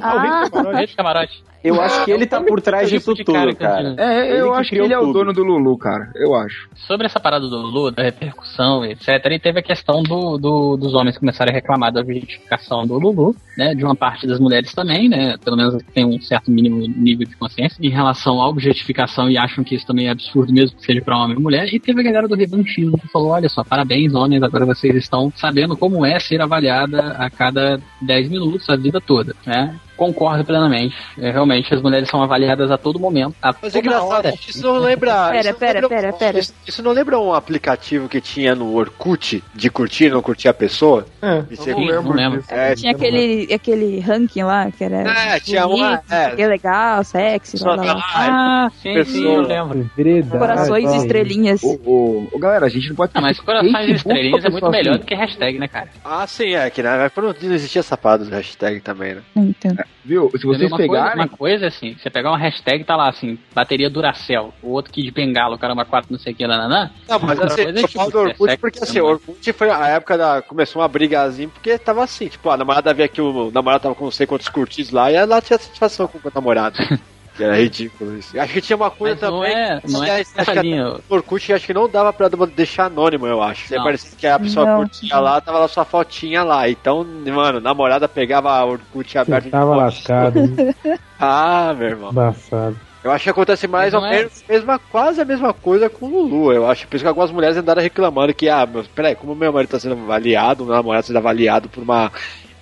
Ah, 0.00 0.14
o 0.16 0.18
rei 0.18 0.44
do 0.44 0.50
camarote. 0.50 0.76
Rei 0.76 0.86
do 0.86 0.96
camarote. 0.96 1.44
Eu 1.64 1.80
acho 1.80 2.04
que 2.04 2.10
ele 2.10 2.26
tá 2.26 2.40
por 2.42 2.60
trás 2.60 2.90
disso 2.90 3.14
tipo 3.14 3.30
de 3.30 3.38
cara 3.38 3.50
tudo, 3.50 3.56
cara. 3.60 3.94
tinha. 3.94 4.04
É, 4.04 4.32
eu 4.32 4.46
Ele 4.46 4.52
que 4.54 4.58
acho 4.60 4.70
que 4.70 4.76
ele 4.80 4.92
é 4.92 4.98
o 4.98 5.12
dono 5.12 5.32
do 5.32 5.44
Lulu, 5.44 5.78
cara. 5.78 6.10
Eu 6.16 6.34
acho. 6.34 6.68
Sobre 6.74 7.06
essa 7.06 7.20
parada 7.20 7.46
do 7.48 7.56
Lulu, 7.56 7.92
da 7.92 8.02
repercussão, 8.02 8.84
etc., 8.84 9.08
e 9.30 9.38
teve 9.38 9.60
a 9.60 9.62
questão 9.62 10.02
do, 10.02 10.36
do- 10.38 10.76
dos 10.76 10.92
homens 10.92 11.16
começarem 11.16 11.52
a 11.52 11.54
reclamar 11.54 11.92
da 11.92 12.00
objetificação 12.00 12.84
do 12.84 12.98
Lulu, 12.98 13.36
né? 13.56 13.76
De 13.76 13.84
uma 13.84 13.94
parte 13.94 14.26
das 14.26 14.40
mulheres 14.40 14.74
também, 14.74 15.08
né? 15.08 15.36
Pelo 15.44 15.56
menos 15.56 15.80
que 15.80 15.92
tem 15.92 16.04
um 16.04 16.20
certo 16.20 16.50
mínimo 16.50 16.78
nível 16.80 17.28
de 17.28 17.36
consciência 17.36 17.76
em 17.80 17.90
relação 17.90 18.42
à 18.42 18.48
objetificação 18.48 19.30
e 19.30 19.38
acham 19.38 19.62
que 19.62 19.76
isso 19.76 19.86
também 19.86 20.08
é 20.08 20.10
absurdo 20.10 20.52
mesmo 20.52 20.76
que 20.76 20.84
seja 20.84 21.00
pra 21.00 21.16
homem 21.16 21.36
ou 21.36 21.42
mulher. 21.42 21.72
E 21.72 21.78
teve 21.78 22.00
a 22.00 22.04
galera 22.04 22.26
do 22.26 22.34
revanchismo 22.34 22.98
que 22.98 23.06
falou: 23.06 23.28
olha 23.28 23.48
só, 23.48 23.62
parabéns, 23.62 24.16
homens, 24.16 24.42
agora 24.42 24.66
vocês 24.66 24.96
estão 24.96 25.32
sabendo 25.36 25.76
como 25.76 26.04
é 26.04 26.18
ser 26.18 26.40
avaliada 26.42 27.12
a 27.20 27.30
cada 27.30 27.78
10 28.00 28.11
minutos, 28.28 28.68
a 28.68 28.76
vida 28.76 29.00
toda, 29.00 29.34
né? 29.46 29.78
Concordo 29.96 30.44
plenamente. 30.44 30.96
É, 31.18 31.30
realmente, 31.30 31.72
as 31.72 31.80
mulheres 31.80 32.08
são 32.08 32.22
avaliadas 32.22 32.70
a 32.70 32.76
todo 32.78 32.98
momento. 32.98 33.34
A 33.40 33.54
Mas 33.62 33.74
é 33.74 33.78
engraçado, 33.78 34.08
hora. 34.10 34.34
isso 34.48 34.62
não 34.66 34.78
lembra. 34.78 35.12
Pera, 35.30 35.38
isso 35.40 35.50
não 35.52 35.58
pera, 35.58 35.80
lembra- 35.80 35.88
pera, 35.88 36.12
pera. 36.12 36.38
Isso, 36.38 36.54
isso 36.66 36.82
não 36.82 36.92
lembra 36.92 37.18
um 37.20 37.32
aplicativo 37.32 38.08
que 38.08 38.20
tinha 38.20 38.54
no 38.54 38.74
Orkut 38.74 39.42
de 39.54 39.70
curtir, 39.70 40.10
não 40.10 40.20
curtir 40.20 40.48
a 40.48 40.54
pessoa? 40.54 41.06
É, 41.22 41.44
E 41.50 41.52
eu 41.52 41.56
você- 41.56 41.70
não 41.72 41.78
lembro 41.80 42.02
não 42.02 42.12
lembro. 42.12 42.44
É, 42.48 42.74
Tinha 42.74 42.92
aquele, 42.92 43.52
aquele 43.54 44.00
ranking 44.00 44.42
lá 44.42 44.70
que 44.70 44.82
era. 44.82 44.96
É, 45.08 45.38
tinha 45.40 45.66
uma- 45.66 46.02
é. 46.10 46.30
Que 46.30 46.46
legal, 46.46 47.04
sexy, 47.04 47.58
Só 47.58 47.74
blá, 47.74 47.82
blá, 47.84 47.94
blá. 47.94 48.02
Ah, 48.16 48.70
sim, 48.82 49.04
sim, 49.04 49.24
eu 49.24 49.40
lembro. 49.42 49.90
Verdade. 49.96 50.38
Corações 50.38 50.92
e 50.92 50.96
estrelinhas. 50.96 51.62
Ô, 51.62 52.26
ô, 52.32 52.38
galera, 52.38 52.66
a 52.66 52.68
gente 52.68 52.88
não 52.88 52.96
pode 52.96 53.12
Ah, 53.14 53.20
mas 53.20 53.38
corações 53.38 53.88
e 53.88 53.92
estrelinhas 53.92 54.44
é 54.44 54.50
muito 54.50 54.68
melhor 54.70 54.92
assim. 54.94 55.00
do 55.00 55.06
que 55.06 55.14
hashtag, 55.14 55.58
né, 55.58 55.68
cara? 55.68 55.88
Ah, 56.04 56.26
sim, 56.26 56.54
é 56.54 56.68
que 56.70 56.82
né? 56.82 57.10
Mas 57.14 57.24
não 57.42 57.54
existia 57.54 57.82
parada 57.96 58.24
do 58.24 58.30
hashtag 58.30 58.80
também, 58.80 59.14
né? 59.16 59.22
Não 59.34 59.44
entendo. 59.44 59.81
Viu? 60.04 60.30
Se 60.36 60.44
vocês 60.44 60.70
uma, 60.70 60.76
coisa, 60.76 60.92
pegarem. 60.92 61.22
uma 61.22 61.28
coisa 61.28 61.66
assim, 61.66 61.94
você 61.94 62.10
pegar 62.10 62.30
uma 62.30 62.38
hashtag 62.38 62.84
tá 62.84 62.96
lá 62.96 63.08
assim, 63.08 63.38
bateria 63.54 63.88
Duracell, 63.88 64.52
o 64.62 64.70
outro 64.70 64.92
Kid 64.92 65.10
Bengala, 65.10 65.54
o 65.54 65.58
caramba 65.58 65.84
4, 65.84 66.10
não 66.10 66.18
sei 66.18 66.32
o 66.32 66.36
que, 66.36 66.46
nananã. 66.46 66.90
Não, 67.08 67.18
mas 67.20 67.40
assim, 67.40 67.64
coisa 67.64 67.78
é 67.78 67.82
eu 67.82 67.88
tipo, 67.88 67.98
falo 67.98 68.10
do 68.10 68.18
Orkut 68.18 68.44
sexo, 68.44 68.60
porque 68.60 68.78
assim, 68.82 68.94
né, 68.94 69.02
o 69.02 69.04
mano? 69.04 69.16
Orkut 69.16 69.52
foi 69.52 69.70
a 69.70 69.88
época 69.88 70.18
da. 70.18 70.42
Começou 70.42 70.82
uma 70.82 70.88
brigazinha, 70.88 71.48
porque 71.48 71.78
tava 71.78 72.02
assim, 72.02 72.28
tipo, 72.28 72.50
a 72.50 72.56
namorada 72.56 72.92
via 72.92 73.08
que 73.08 73.20
o 73.20 73.50
namorado 73.50 73.82
tava 73.82 73.94
com 73.94 74.04
não 74.04 74.10
sei 74.10 74.26
quantos 74.26 74.48
curtidos 74.48 74.90
lá 74.90 75.10
e 75.10 75.14
ela 75.14 75.40
tinha 75.40 75.58
satisfação 75.58 76.08
com 76.08 76.18
o 76.18 76.32
namorado. 76.34 76.78
que 77.36 77.42
era 77.44 77.56
ridículo 77.56 78.16
isso. 78.18 78.38
Acho 78.38 78.52
que 78.52 78.60
tinha 78.60 78.76
uma 78.76 78.90
coisa 78.90 79.14
Mas 79.20 79.30
não 79.30 79.40
também. 79.40 79.54
é- 79.56 79.80
não 79.88 80.04
é 80.04 80.20
essa 80.20 80.40
acho 80.42 80.52
que 80.60 80.74
no 80.76 81.00
Orkut 81.08 81.52
acho 81.52 81.66
que 81.66 81.74
não 81.74 81.88
dava 81.88 82.12
pra 82.12 82.28
deixar 82.54 82.86
anônimo, 82.86 83.26
eu 83.26 83.42
acho. 83.42 83.74
Não. 83.74 83.82
Parecia 83.84 84.10
que 84.16 84.26
a 84.26 84.38
pessoa 84.38 84.66
Não. 84.66 84.76
curtia 84.78 85.18
lá, 85.18 85.40
tava 85.40 85.58
lá 85.60 85.68
sua 85.68 85.84
fotinha 85.84 86.42
lá. 86.42 86.68
Então, 86.68 87.04
mano, 87.04 87.60
namorada 87.60 88.08
pegava 88.08 88.50
a 88.50 88.64
Orkut 88.64 89.16
aberto 89.18 89.44
Você 89.44 89.50
tava 89.50 89.76
lascado, 89.76 90.38
hein? 90.38 90.54
Ah, 91.18 91.74
meu 91.78 91.88
irmão. 91.88 92.10
embaçado. 92.10 92.76
Eu 93.04 93.10
acho 93.10 93.24
que 93.24 93.30
acontece 93.30 93.66
mais 93.66 93.92
ou 93.94 94.00
não 94.00 94.06
é- 94.08 94.18
menos 94.18 94.44
mesma, 94.48 94.78
quase 94.78 95.20
a 95.20 95.24
mesma 95.24 95.52
coisa 95.52 95.90
com 95.90 96.06
o 96.06 96.08
Lulu. 96.08 96.52
Eu 96.52 96.68
acho 96.70 96.86
por 96.86 96.94
isso 96.96 97.04
que 97.04 97.08
algumas 97.08 97.32
mulheres 97.32 97.56
andaram 97.56 97.82
reclamando 97.82 98.32
que, 98.32 98.48
ah, 98.48 98.64
meu, 98.64 98.84
peraí, 98.94 99.16
como 99.16 99.34
meu 99.34 99.52
marido 99.52 99.70
tá 99.70 99.80
sendo 99.80 99.94
avaliado, 99.94 100.64
meu 100.64 100.74
namorado 100.74 101.06
sendo 101.06 101.16
avaliado 101.18 101.68
por 101.68 101.82
uma 101.82 102.12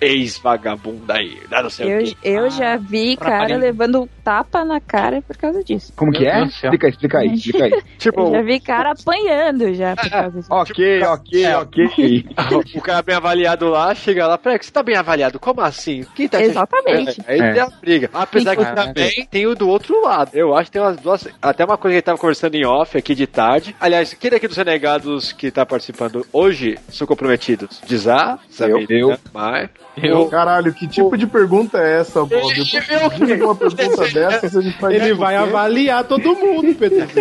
ex-vagabunda 0.01 1.13
aí, 1.15 1.37
não 1.49 1.69
sei 1.69 1.85
o 1.85 1.89
Eu, 1.89 2.03
quê. 2.05 2.15
eu 2.23 2.49
já 2.49 2.75
vi 2.77 3.15
cara 3.15 3.55
levando 3.55 4.09
tapa 4.23 4.65
na 4.65 4.79
cara 4.79 5.21
por 5.21 5.37
causa 5.37 5.63
disso. 5.63 5.93
Como 5.95 6.11
que 6.11 6.25
é? 6.27 6.43
Explica 6.45 6.87
aí, 6.87 6.91
explica 6.91 7.17
aí, 7.19 7.33
explica 7.33 7.65
aí. 7.65 7.83
Tipo, 7.97 8.21
Eu 8.27 8.31
já 8.31 8.41
vi 8.41 8.59
cara 8.59 8.91
apanhando 8.91 9.73
já 9.73 9.95
por 9.95 10.09
causa 10.09 10.31
disso. 10.37 10.47
ok, 10.51 11.03
ok, 11.03 11.45
É. 11.45 11.57
ok. 11.57 12.25
o 12.75 12.81
cara 12.81 13.01
bem 13.01 13.15
avaliado 13.15 13.69
lá, 13.69 13.93
chega 13.95 14.25
lá, 14.27 14.37
peraí, 14.37 14.57
que 14.59 14.65
você 14.65 14.71
tá 14.71 14.83
bem 14.83 14.95
avaliado? 14.95 15.39
Como 15.39 15.61
assim? 15.61 16.05
Quem 16.15 16.27
tá 16.27 16.37
te 16.39 16.45
Exatamente. 16.45 17.21
É, 17.27 17.33
Aí 17.33 17.39
É. 17.39 17.53
tem 17.53 17.61
a 17.61 17.67
briga. 17.69 18.09
Apesar 18.13 18.55
que 18.55 18.65
também 18.75 19.25
tem 19.29 19.45
o 19.47 19.55
do 19.55 19.69
outro 19.69 20.01
lado. 20.03 20.31
Eu 20.33 20.55
acho 20.55 20.65
que 20.65 20.71
tem 20.71 20.81
umas 20.81 20.97
duas. 20.97 21.27
Até 21.41 21.63
uma 21.65 21.77
coisa 21.77 21.93
que 21.93 21.95
a 21.95 21.99
gente 21.99 22.05
tava 22.05 22.17
conversando 22.17 22.55
em 22.55 22.65
off 22.65 22.97
aqui 22.97 23.13
de 23.13 23.27
tarde. 23.27 23.75
Aliás, 23.79 24.13
quem 24.13 24.31
daqui 24.31 24.47
dos 24.47 24.57
renegados 24.57 25.31
que 25.31 25.51
tá 25.51 25.65
participando 25.65 26.25
hoje 26.33 26.77
são 26.89 27.05
comprometidos? 27.05 27.81
Dizá, 27.85 28.39
Samir, 28.49 28.85
Eu. 28.89 29.17
Mai. 29.33 29.69
Eu, 29.97 30.27
Caralho, 30.27 30.73
que 30.73 30.87
tipo 30.87 31.17
de 31.17 31.27
pergunta 31.27 31.77
é 31.77 31.99
essa, 31.99 32.21
Bob? 32.21 32.33
Eu 32.33 32.65
tô 32.69 33.09
pedindo 33.09 33.45
uma 33.45 33.55
pergunta 33.55 34.07
dessa, 34.09 34.49
você 34.49 34.71
faz 34.71 34.95
Ele 34.95 35.13
vai 35.13 35.37
o 35.37 35.41
avaliar 35.43 36.03
todo 36.05 36.35
mundo, 36.35 36.73
Pedro. 36.75 37.01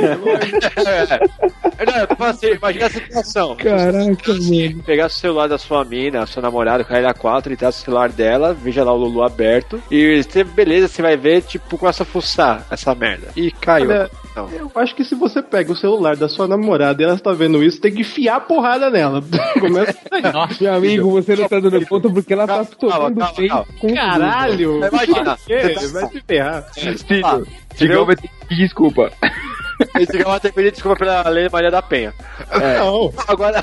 É. 1.81 1.87
Não, 1.87 1.99
eu 1.99 2.07
tô 2.07 2.17
falando 2.17 2.35
assim, 2.35 2.47
imagina 2.53 2.87
a 2.87 2.91
situação. 2.91 3.57
Caraca, 3.57 4.33
mano. 4.35 4.83
Pegar 4.85 5.07
o 5.07 5.11
celular 5.11 5.49
da 5.49 5.59
sua 5.59 5.85
mina, 5.85 6.27
sua 6.27 6.43
namorada, 6.43 6.85
com 6.85 6.95
a 6.95 6.99
L4, 6.99 7.53
entrar 7.53 7.69
no 7.69 7.73
celular 7.73 8.09
dela, 8.11 8.55
veja 8.55 8.85
lá 8.85 8.93
o 8.93 8.97
Lulu 8.97 9.23
aberto. 9.23 9.83
E 9.91 10.23
você, 10.23 10.45
beleza, 10.45 10.89
você 10.89 11.01
vai 11.03 11.17
ver, 11.17 11.43
tipo, 11.43 11.79
começa 11.79 12.03
a 12.03 12.07
fuçar 12.07 12.67
essa 12.71 12.95
merda. 12.95 13.29
E 13.35 13.51
caiu. 13.51 13.89
Olha, 13.89 14.11
Não. 14.37 14.49
Eu 14.51 14.71
acho 14.77 14.95
que 14.95 15.05
se 15.05 15.15
você 15.15 15.43
pega 15.43 15.73
o 15.73 15.77
celular 15.77 16.17
da 16.17 16.29
sua 16.29 16.47
namorada 16.47 17.03
e 17.03 17.05
ela 17.05 17.15
está 17.15 17.33
vendo 17.33 17.63
isso, 17.63 17.81
tem 17.81 17.93
que 17.93 18.03
enfiar 18.03 18.37
a 18.37 18.41
porrada 18.41 18.91
nela. 18.91 19.23
Começa 19.59 19.99
aí. 20.11 20.23
nossa, 20.23 20.63
Meu 20.63 20.75
amigo, 20.75 21.11
você 21.11 21.35
não 21.37 21.49
tá 21.49 21.59
dando 21.61 21.87
conta 21.87 22.09
porque 22.11 22.33
ela 22.33 22.47
tá 22.47 22.60
Calma, 22.67 22.77
tomando 23.11 23.19
calma, 23.19 23.49
calma. 23.49 23.67
com 23.79 23.95
Caralho! 23.95 24.77
Imagina, 24.87 25.25
tá- 25.25 25.39
Vai 25.93 26.09
se 26.09 26.21
ferrar. 26.21 26.67
Filho, 26.73 27.89
Digão 27.89 28.05
vai 28.07 28.17
ter 28.17 28.29
que 28.29 28.47
pedir 28.47 28.63
desculpa. 28.63 29.13
Esse 30.03 30.13
cara 30.19 30.31
vai 30.31 30.41
ter 30.41 30.53
pedir 30.53 30.73
desculpa 30.73 30.99
pela 30.99 31.29
Lei 31.29 31.49
Maria 31.51 31.71
da 31.71 31.83
Penha. 31.83 32.13
Não, 32.79 33.13
Agora, 33.29 33.63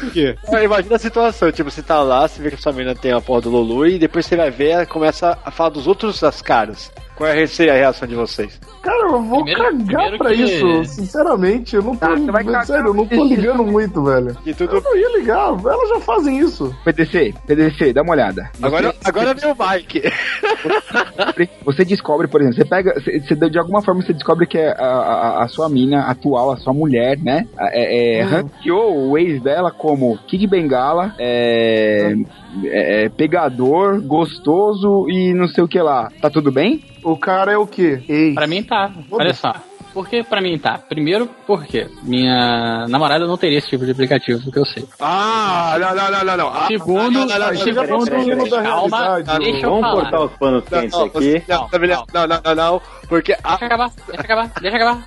por 0.00 0.10
quê? 0.12 0.36
imagina 0.64 0.96
a 0.96 0.98
situação, 0.98 1.50
tipo, 1.52 1.70
você 1.70 1.82
tá 1.82 2.02
lá, 2.02 2.26
você 2.28 2.42
vê 2.42 2.50
que 2.50 2.56
a 2.56 2.58
sua 2.58 2.72
menina 2.72 2.94
tem 2.94 3.12
a 3.12 3.20
porra 3.20 3.42
do 3.42 3.50
Lulu 3.50 3.86
e 3.86 3.98
depois 3.98 4.26
você 4.26 4.36
vai 4.36 4.50
ver, 4.50 4.68
ela 4.70 4.86
começa 4.86 5.38
a 5.44 5.50
falar 5.50 5.70
dos 5.70 5.86
outros 5.86 6.20
das 6.20 6.40
caras. 6.42 6.90
Qual 7.16 7.26
é 7.30 7.32
a 7.44 7.72
reação 7.72 8.06
de 8.06 8.14
vocês? 8.14 8.60
Cara, 8.82 9.06
eu 9.08 9.22
vou 9.22 9.42
Primeiro- 9.42 9.62
cagar 9.62 9.78
primeiro 9.86 10.18
pra 10.18 10.28
que- 10.28 10.34
isso. 10.42 10.84
Sinceramente, 10.84 11.74
eu 11.74 11.82
não 11.82 11.96
tô. 11.96 12.04
Ah, 12.04 12.14
você 12.14 12.66
sério, 12.66 12.88
eu 12.88 12.94
não 12.94 13.06
tô 13.06 13.24
ligando 13.24 13.64
muito, 13.64 14.04
velho. 14.04 14.36
E 14.44 14.52
tudo. 14.52 14.76
Eu 14.76 14.82
não 14.82 14.94
ia 14.94 15.18
ligar, 15.18 15.48
elas 15.48 15.88
já 15.88 16.00
fazem 16.00 16.38
isso. 16.40 16.76
PDC, 16.84 17.32
PDC, 17.46 17.94
dá 17.94 18.02
uma 18.02 18.12
olhada. 18.12 18.50
Agora, 18.62 18.94
agora 19.02 19.32
vem 19.32 19.50
o 19.50 19.56
Mike. 19.58 20.02
Você 21.64 21.84
descobre, 21.84 22.28
por 22.28 22.40
exemplo, 22.40 22.58
você 22.58 22.64
pega, 22.64 22.94
você, 23.00 23.18
você- 23.20 23.50
de 23.50 23.58
alguma 23.58 23.82
forma 23.82 24.02
você 24.02 24.12
descobre 24.12 24.46
que 24.46 24.58
é 24.58 24.68
a, 24.78 24.86
a, 25.44 25.44
a 25.46 25.48
sua 25.48 25.68
mina 25.68 26.02
atual, 26.02 26.50
a 26.50 26.56
sua 26.56 26.72
mulher, 26.72 27.18
né? 27.18 27.46
É, 27.58 28.18
é, 28.18 28.22
ranqueou 28.22 29.10
o 29.10 29.18
ex 29.18 29.40
dela 29.40 29.70
como 29.70 30.18
Kid 30.26 30.46
Bengala, 30.46 31.14
é, 31.18 32.14
é, 32.64 33.04
é, 33.04 33.08
pegador, 33.08 34.00
gostoso 34.02 35.08
e 35.08 35.32
não 35.32 35.48
sei 35.48 35.64
o 35.64 35.68
que 35.68 35.80
lá. 35.80 36.10
Tá 36.20 36.28
tudo 36.28 36.52
bem? 36.52 36.82
O 37.02 37.16
cara 37.16 37.52
é 37.52 37.56
o 37.56 37.66
quê? 37.66 38.02
Ei. 38.08 38.34
Pra 38.34 38.46
mim 38.46 38.62
tá. 38.62 38.92
Olha 39.10 39.32
só. 39.32 39.54
Por 39.96 40.06
que 40.06 40.22
pra 40.22 40.42
mim 40.42 40.58
tá? 40.58 40.76
Primeiro, 40.76 41.26
porque 41.46 41.88
minha 42.02 42.86
namorada 42.86 43.26
não 43.26 43.38
teria 43.38 43.56
esse 43.56 43.70
tipo 43.70 43.86
de 43.86 43.92
aplicativo, 43.92 44.42
porque 44.44 44.58
eu 44.58 44.66
sei. 44.66 44.86
Ah, 45.00 45.74
não, 45.80 45.94
não, 45.94 46.10
não, 46.10 46.24
não, 46.26 46.36
não. 46.36 46.48
Ah, 46.48 46.66
Segundo, 46.66 47.10
não, 47.12 47.26
não, 47.26 47.38
não, 47.38 48.44
tá 48.44 48.56
da 48.56 48.62
calma, 48.62 49.22
deixa 49.38 49.64
eu 49.64 49.70
Vamos 49.70 49.80
falar. 49.80 50.02
cortar 50.02 50.20
os 50.20 50.32
panos 50.32 50.64
quentes 50.68 50.92
não, 50.92 51.04
aqui. 51.06 51.42
não, 51.48 51.68
Não, 52.12 52.26
não, 52.26 52.40
não, 52.44 52.54
não, 52.54 52.82
porque 53.08 53.32
Deixa 53.42 53.64
acabar, 53.64 53.90
deixa 54.06 54.20
acabar, 54.22 54.50
deixa 54.60 54.76
acabar. 54.76 55.02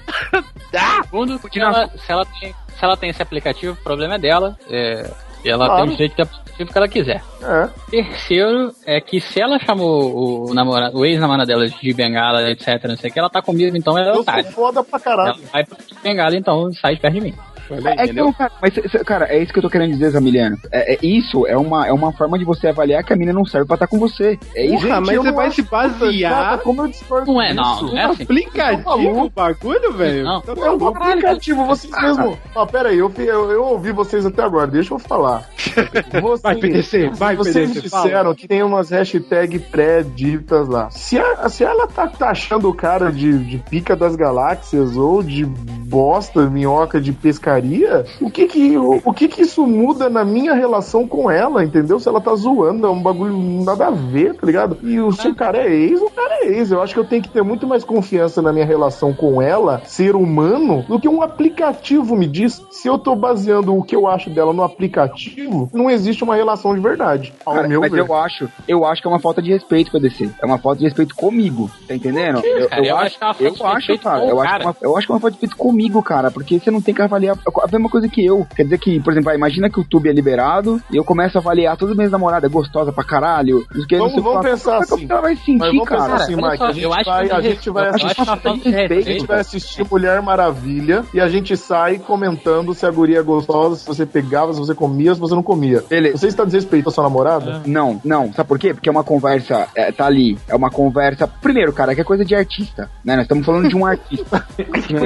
Segundo, 1.03 1.39
se 1.39 1.59
ela, 1.59 1.87
se, 1.89 2.11
ela 2.11 2.25
tem, 2.25 2.51
se 2.51 2.83
ela 2.83 2.97
tem 2.97 3.09
esse 3.11 3.21
aplicativo, 3.21 3.73
o 3.73 3.83
problema 3.83 4.15
é 4.15 4.19
dela. 4.19 4.57
É, 4.71 5.07
e 5.43 5.49
ela 5.49 5.65
Claro. 5.65 5.83
tem 5.83 5.89
o 5.93 5.97
direito 5.97 6.15
de 6.15 6.21
aplicativo 6.21 6.71
que 6.71 6.77
ela 6.77 6.87
quiser. 6.87 7.23
É. 7.41 7.69
Terceiro 7.89 8.71
é 8.85 8.99
que 9.01 9.19
se 9.21 9.39
ela 9.41 9.57
chamou 9.59 10.49
o, 10.49 10.53
namorado, 10.53 10.97
o 10.97 11.05
ex-namorado 11.05 11.47
dela 11.47 11.67
de 11.67 11.93
bengala, 11.93 12.49
etc, 12.49 12.83
não 12.87 12.97
sei 12.97 13.09
o 13.09 13.13
que, 13.13 13.19
ela 13.19 13.29
tá 13.29 13.41
comigo, 13.41 13.75
então 13.77 13.97
ela 13.97 14.09
é 14.09 14.17
Eu 14.17 14.23
sou 14.23 14.43
foda 14.51 14.83
pra 14.83 14.99
caralho. 14.99 15.29
Ela 15.39 15.49
vai 15.53 15.63
pro 15.65 15.77
bengala, 16.03 16.35
então 16.35 16.71
sai 16.73 16.95
de 16.95 17.01
perto 17.01 17.13
de 17.13 17.21
mim. 17.21 17.33
Aí, 17.75 17.79
É 17.85 17.95
que 17.95 18.03
entendeu? 18.03 18.25
não, 18.25 18.33
cara, 18.33 18.51
mas, 18.61 18.73
cara, 19.05 19.25
é 19.33 19.41
isso 19.41 19.51
que 19.53 19.59
eu 19.59 19.63
tô 19.63 19.69
querendo 19.69 19.91
dizer, 19.91 20.09
Zamiliano. 20.11 20.57
É, 20.71 20.93
é- 20.93 20.99
isso 21.01 21.45
é 21.47 21.57
uma, 21.57 21.87
é 21.87 21.91
uma 21.93 22.11
forma 22.13 22.37
de 22.37 22.45
você 22.45 22.67
avaliar 22.67 23.03
que 23.03 23.13
a 23.13 23.15
mina 23.15 23.33
não 23.33 23.45
serve 23.45 23.67
pra 23.67 23.75
estar 23.75 23.87
com 23.87 23.97
você. 23.99 24.37
É 24.55 24.65
isso. 24.65 24.73
Porra, 24.85 24.95
Gente, 24.95 25.05
mas 25.05 25.15
eu 25.15 25.23
você 25.23 25.31
vai 25.31 25.51
se 25.51 25.61
basear 25.61 26.59
Como 26.59 26.81
eu 26.83 26.87
discordo 26.87 27.31
Não 27.33 27.41
é, 27.41 27.53
não, 27.53 27.81
não 27.83 27.97
é 27.97 28.03
assim. 28.05 28.23
aplicativo 28.23 29.23
o 29.25 29.29
bagulho, 29.29 29.93
velho? 29.93 30.23
Não. 30.23 30.41
Tá 30.41 30.53
É 30.55 30.69
um 30.71 30.87
aplicativo, 30.87 31.65
vocês 31.65 31.93
mesmo. 32.01 32.37
Ó, 32.55 32.65
pera 32.65 32.89
aí, 32.89 32.97
eu, 32.97 33.11
eu, 33.17 33.51
eu 33.51 33.63
ouvi 33.65 33.91
vocês 33.91 34.25
até 34.25 34.41
agora, 34.43 34.67
deixa 34.67 34.93
eu 34.93 34.99
falar. 34.99 35.43
Vocês, 36.21 36.41
Vai, 36.41 36.55
PDC, 36.55 37.09
vai, 37.13 37.35
vocês 37.35 37.69
PDC, 37.69 37.81
disseram 37.81 38.23
fala. 38.23 38.35
que 38.35 38.47
tem 38.47 38.63
umas 38.63 38.89
hashtags 38.89 39.61
pré-ditas 39.63 40.67
lá. 40.67 40.89
Se, 40.91 41.17
a- 41.17 41.47
se 41.49 41.63
ela 41.63 41.87
tá 41.87 42.07
taxando 42.07 42.69
o 42.69 42.73
cara 42.73 43.11
de, 43.11 43.37
de 43.45 43.57
pica 43.57 43.95
das 43.95 44.15
galáxias 44.15 44.95
ou 44.97 45.21
de 45.23 45.45
bosta, 45.45 46.49
minhoca 46.49 46.99
de 46.99 47.11
pescadinha 47.11 47.58
putaria, 47.59 48.05
o 48.21 48.29
que 48.29 48.47
que, 48.47 48.77
o, 48.77 49.01
o 49.03 49.13
que 49.13 49.27
que 49.27 49.41
isso 49.41 49.65
muda 49.67 50.09
na 50.09 50.23
minha 50.23 50.53
relação 50.53 51.07
com 51.07 51.29
ela, 51.29 51.63
entendeu? 51.63 51.99
Se 51.99 52.07
ela 52.07 52.21
tá 52.21 52.33
zoando, 52.35 52.87
é 52.87 52.89
um 52.89 53.01
bagulho 53.01 53.37
nada 53.63 53.87
a 53.87 53.91
ver, 53.91 54.35
tá 54.35 54.45
ligado? 54.45 54.77
E 54.81 54.99
o, 54.99 55.11
se 55.11 55.27
o 55.27 55.35
cara 55.35 55.57
é 55.57 55.71
ex, 55.71 56.01
o 56.01 56.09
cara 56.09 56.45
é 56.45 56.47
ex. 56.47 56.71
Eu 56.71 56.81
acho 56.81 56.93
que 56.93 56.99
eu 56.99 57.05
tenho 57.05 57.21
que 57.21 57.29
ter 57.29 57.43
muito 57.43 57.67
mais 57.67 57.83
confiança 57.83 58.41
na 58.41 58.53
minha 58.53 58.65
relação 58.65 59.13
com 59.13 59.41
ela, 59.41 59.81
ser 59.85 60.15
humano, 60.15 60.83
do 60.87 60.99
que 60.99 61.07
um 61.07 61.21
aplicativo 61.21 62.15
me 62.15 62.27
diz. 62.27 62.61
Se 62.69 62.87
eu 62.87 62.97
tô 62.97 63.15
baseando 63.15 63.75
o 63.75 63.83
que 63.83 63.95
eu 63.95 64.07
acho 64.07 64.29
dela 64.29 64.53
no 64.53 64.63
aplicativo, 64.63 65.69
não 65.73 65.89
existe 65.89 66.23
uma 66.23 66.35
relação 66.35 66.73
de 66.73 66.81
verdade, 66.81 67.33
ao 67.45 67.55
Cara, 67.55 67.67
meu 67.67 67.81
mas 67.81 67.91
ver. 67.91 67.99
eu 67.99 68.15
acho, 68.15 68.49
eu 68.67 68.85
acho 68.85 69.01
que 69.01 69.07
é 69.07 69.11
uma 69.11 69.19
falta 69.19 69.41
de 69.41 69.51
respeito 69.51 69.91
com 69.91 69.97
a 69.97 69.99
DC. 69.99 70.29
É 70.41 70.45
uma 70.45 70.57
falta 70.57 70.79
de 70.79 70.85
respeito 70.85 71.15
comigo, 71.15 71.69
tá 71.87 71.95
entendendo? 71.95 72.39
Eu, 72.43 72.67
acho 72.67 72.69
que 72.69 72.75
é 72.75 72.91
eu 72.91 72.97
acho, 72.97 73.19
cara, 73.19 73.37
eu 73.39 73.65
acho, 73.67 73.99
cara. 73.99 74.59
que 74.59 74.63
é 74.63 74.67
uma, 74.67 74.75
eu 74.81 74.97
acho 74.97 75.07
que 75.07 75.11
é 75.11 75.15
uma 75.15 75.21
falta 75.21 75.35
de 75.35 75.41
respeito 75.41 75.57
comigo, 75.57 76.01
cara, 76.01 76.31
porque 76.31 76.59
você 76.59 76.71
não 76.71 76.81
tem 76.81 76.93
que 76.93 77.01
avaliar 77.01 77.35
a 77.63 77.67
mesma 77.71 77.89
coisa 77.89 78.07
que 78.07 78.25
eu. 78.25 78.45
Quer 78.55 78.63
dizer 78.63 78.77
que, 78.79 78.99
por 78.99 79.11
exemplo, 79.13 79.29
ah, 79.31 79.35
imagina 79.35 79.69
que 79.69 79.79
o 79.79 79.83
tube 79.83 80.09
é 80.09 80.13
liberado 80.13 80.81
e 80.91 80.97
eu 80.97 81.03
começo 81.03 81.37
a 81.37 81.41
avaliar 81.41 81.75
todas 81.77 81.91
as 81.91 81.97
minhas 81.97 82.11
namoradas, 82.11 82.49
é 82.49 82.53
gostosa 82.53 82.91
pra 82.91 83.03
caralho. 83.03 83.65
que, 83.87 83.97
Vamos, 83.97 84.21
vamos 84.21 84.41
pensar 84.41 84.79
Como 84.79 84.83
é 84.83 84.87
que 84.87 84.93
assim. 84.93 85.07
ela 85.09 85.21
vai 85.21 85.35
sentir, 85.35 85.83
cara? 85.85 86.13
assim, 86.15 86.35
Mike. 86.35 86.57
só, 86.57 86.65
a 86.65 86.71
gente 86.71 86.83
eu 86.83 86.93
acho 86.93 87.09
vai, 87.09 87.27
que 87.27 87.33
a 87.33 87.39
de 87.41 87.47
gente 87.49 87.69
vai 87.69 87.83
respeito- 87.91 88.01
eu 88.01 88.07
acho 88.09 88.31
assistir. 88.31 88.61
que 88.61 88.75
é 88.75 88.97
A 88.97 89.01
gente 89.01 89.25
vai 89.27 89.39
assistir 89.39 89.85
Mulher 89.89 90.21
Maravilha 90.21 91.03
e 91.13 91.19
a 91.19 91.27
gente 91.27 91.55
sai 91.57 91.97
comentando 91.99 92.73
se 92.73 92.85
a 92.85 92.91
guria 92.91 93.19
é 93.19 93.23
gostosa, 93.23 93.75
se 93.75 93.85
você 93.85 94.05
pegava, 94.05 94.53
se 94.53 94.59
você 94.59 94.73
comia, 94.75 95.13
se 95.13 95.19
você 95.19 95.35
não 95.35 95.43
comia. 95.43 95.83
Beleza. 95.89 96.17
Você 96.17 96.27
está 96.27 96.43
desrespeitando 96.43 96.89
a 96.89 96.93
sua 96.93 97.03
namorada? 97.03 97.61
Não, 97.65 97.99
não. 98.03 98.31
Sabe 98.33 98.47
por 98.47 98.59
quê? 98.59 98.73
Porque 98.73 98.89
é 98.89 98.91
uma 98.91 99.03
conversa, 99.03 99.67
é, 99.75 99.91
tá 99.91 100.05
ali. 100.05 100.37
É 100.47 100.55
uma 100.55 100.69
conversa. 100.69 101.27
Primeiro, 101.27 101.73
cara, 101.73 101.93
que 101.95 102.01
é 102.01 102.03
coisa 102.03 102.23
de 102.25 102.35
artista, 102.35 102.89
né? 103.03 103.15
Nós 103.15 103.23
estamos 103.23 103.45
falando 103.45 103.67
de 103.69 103.75
um 103.75 103.85
artista. 103.85 104.45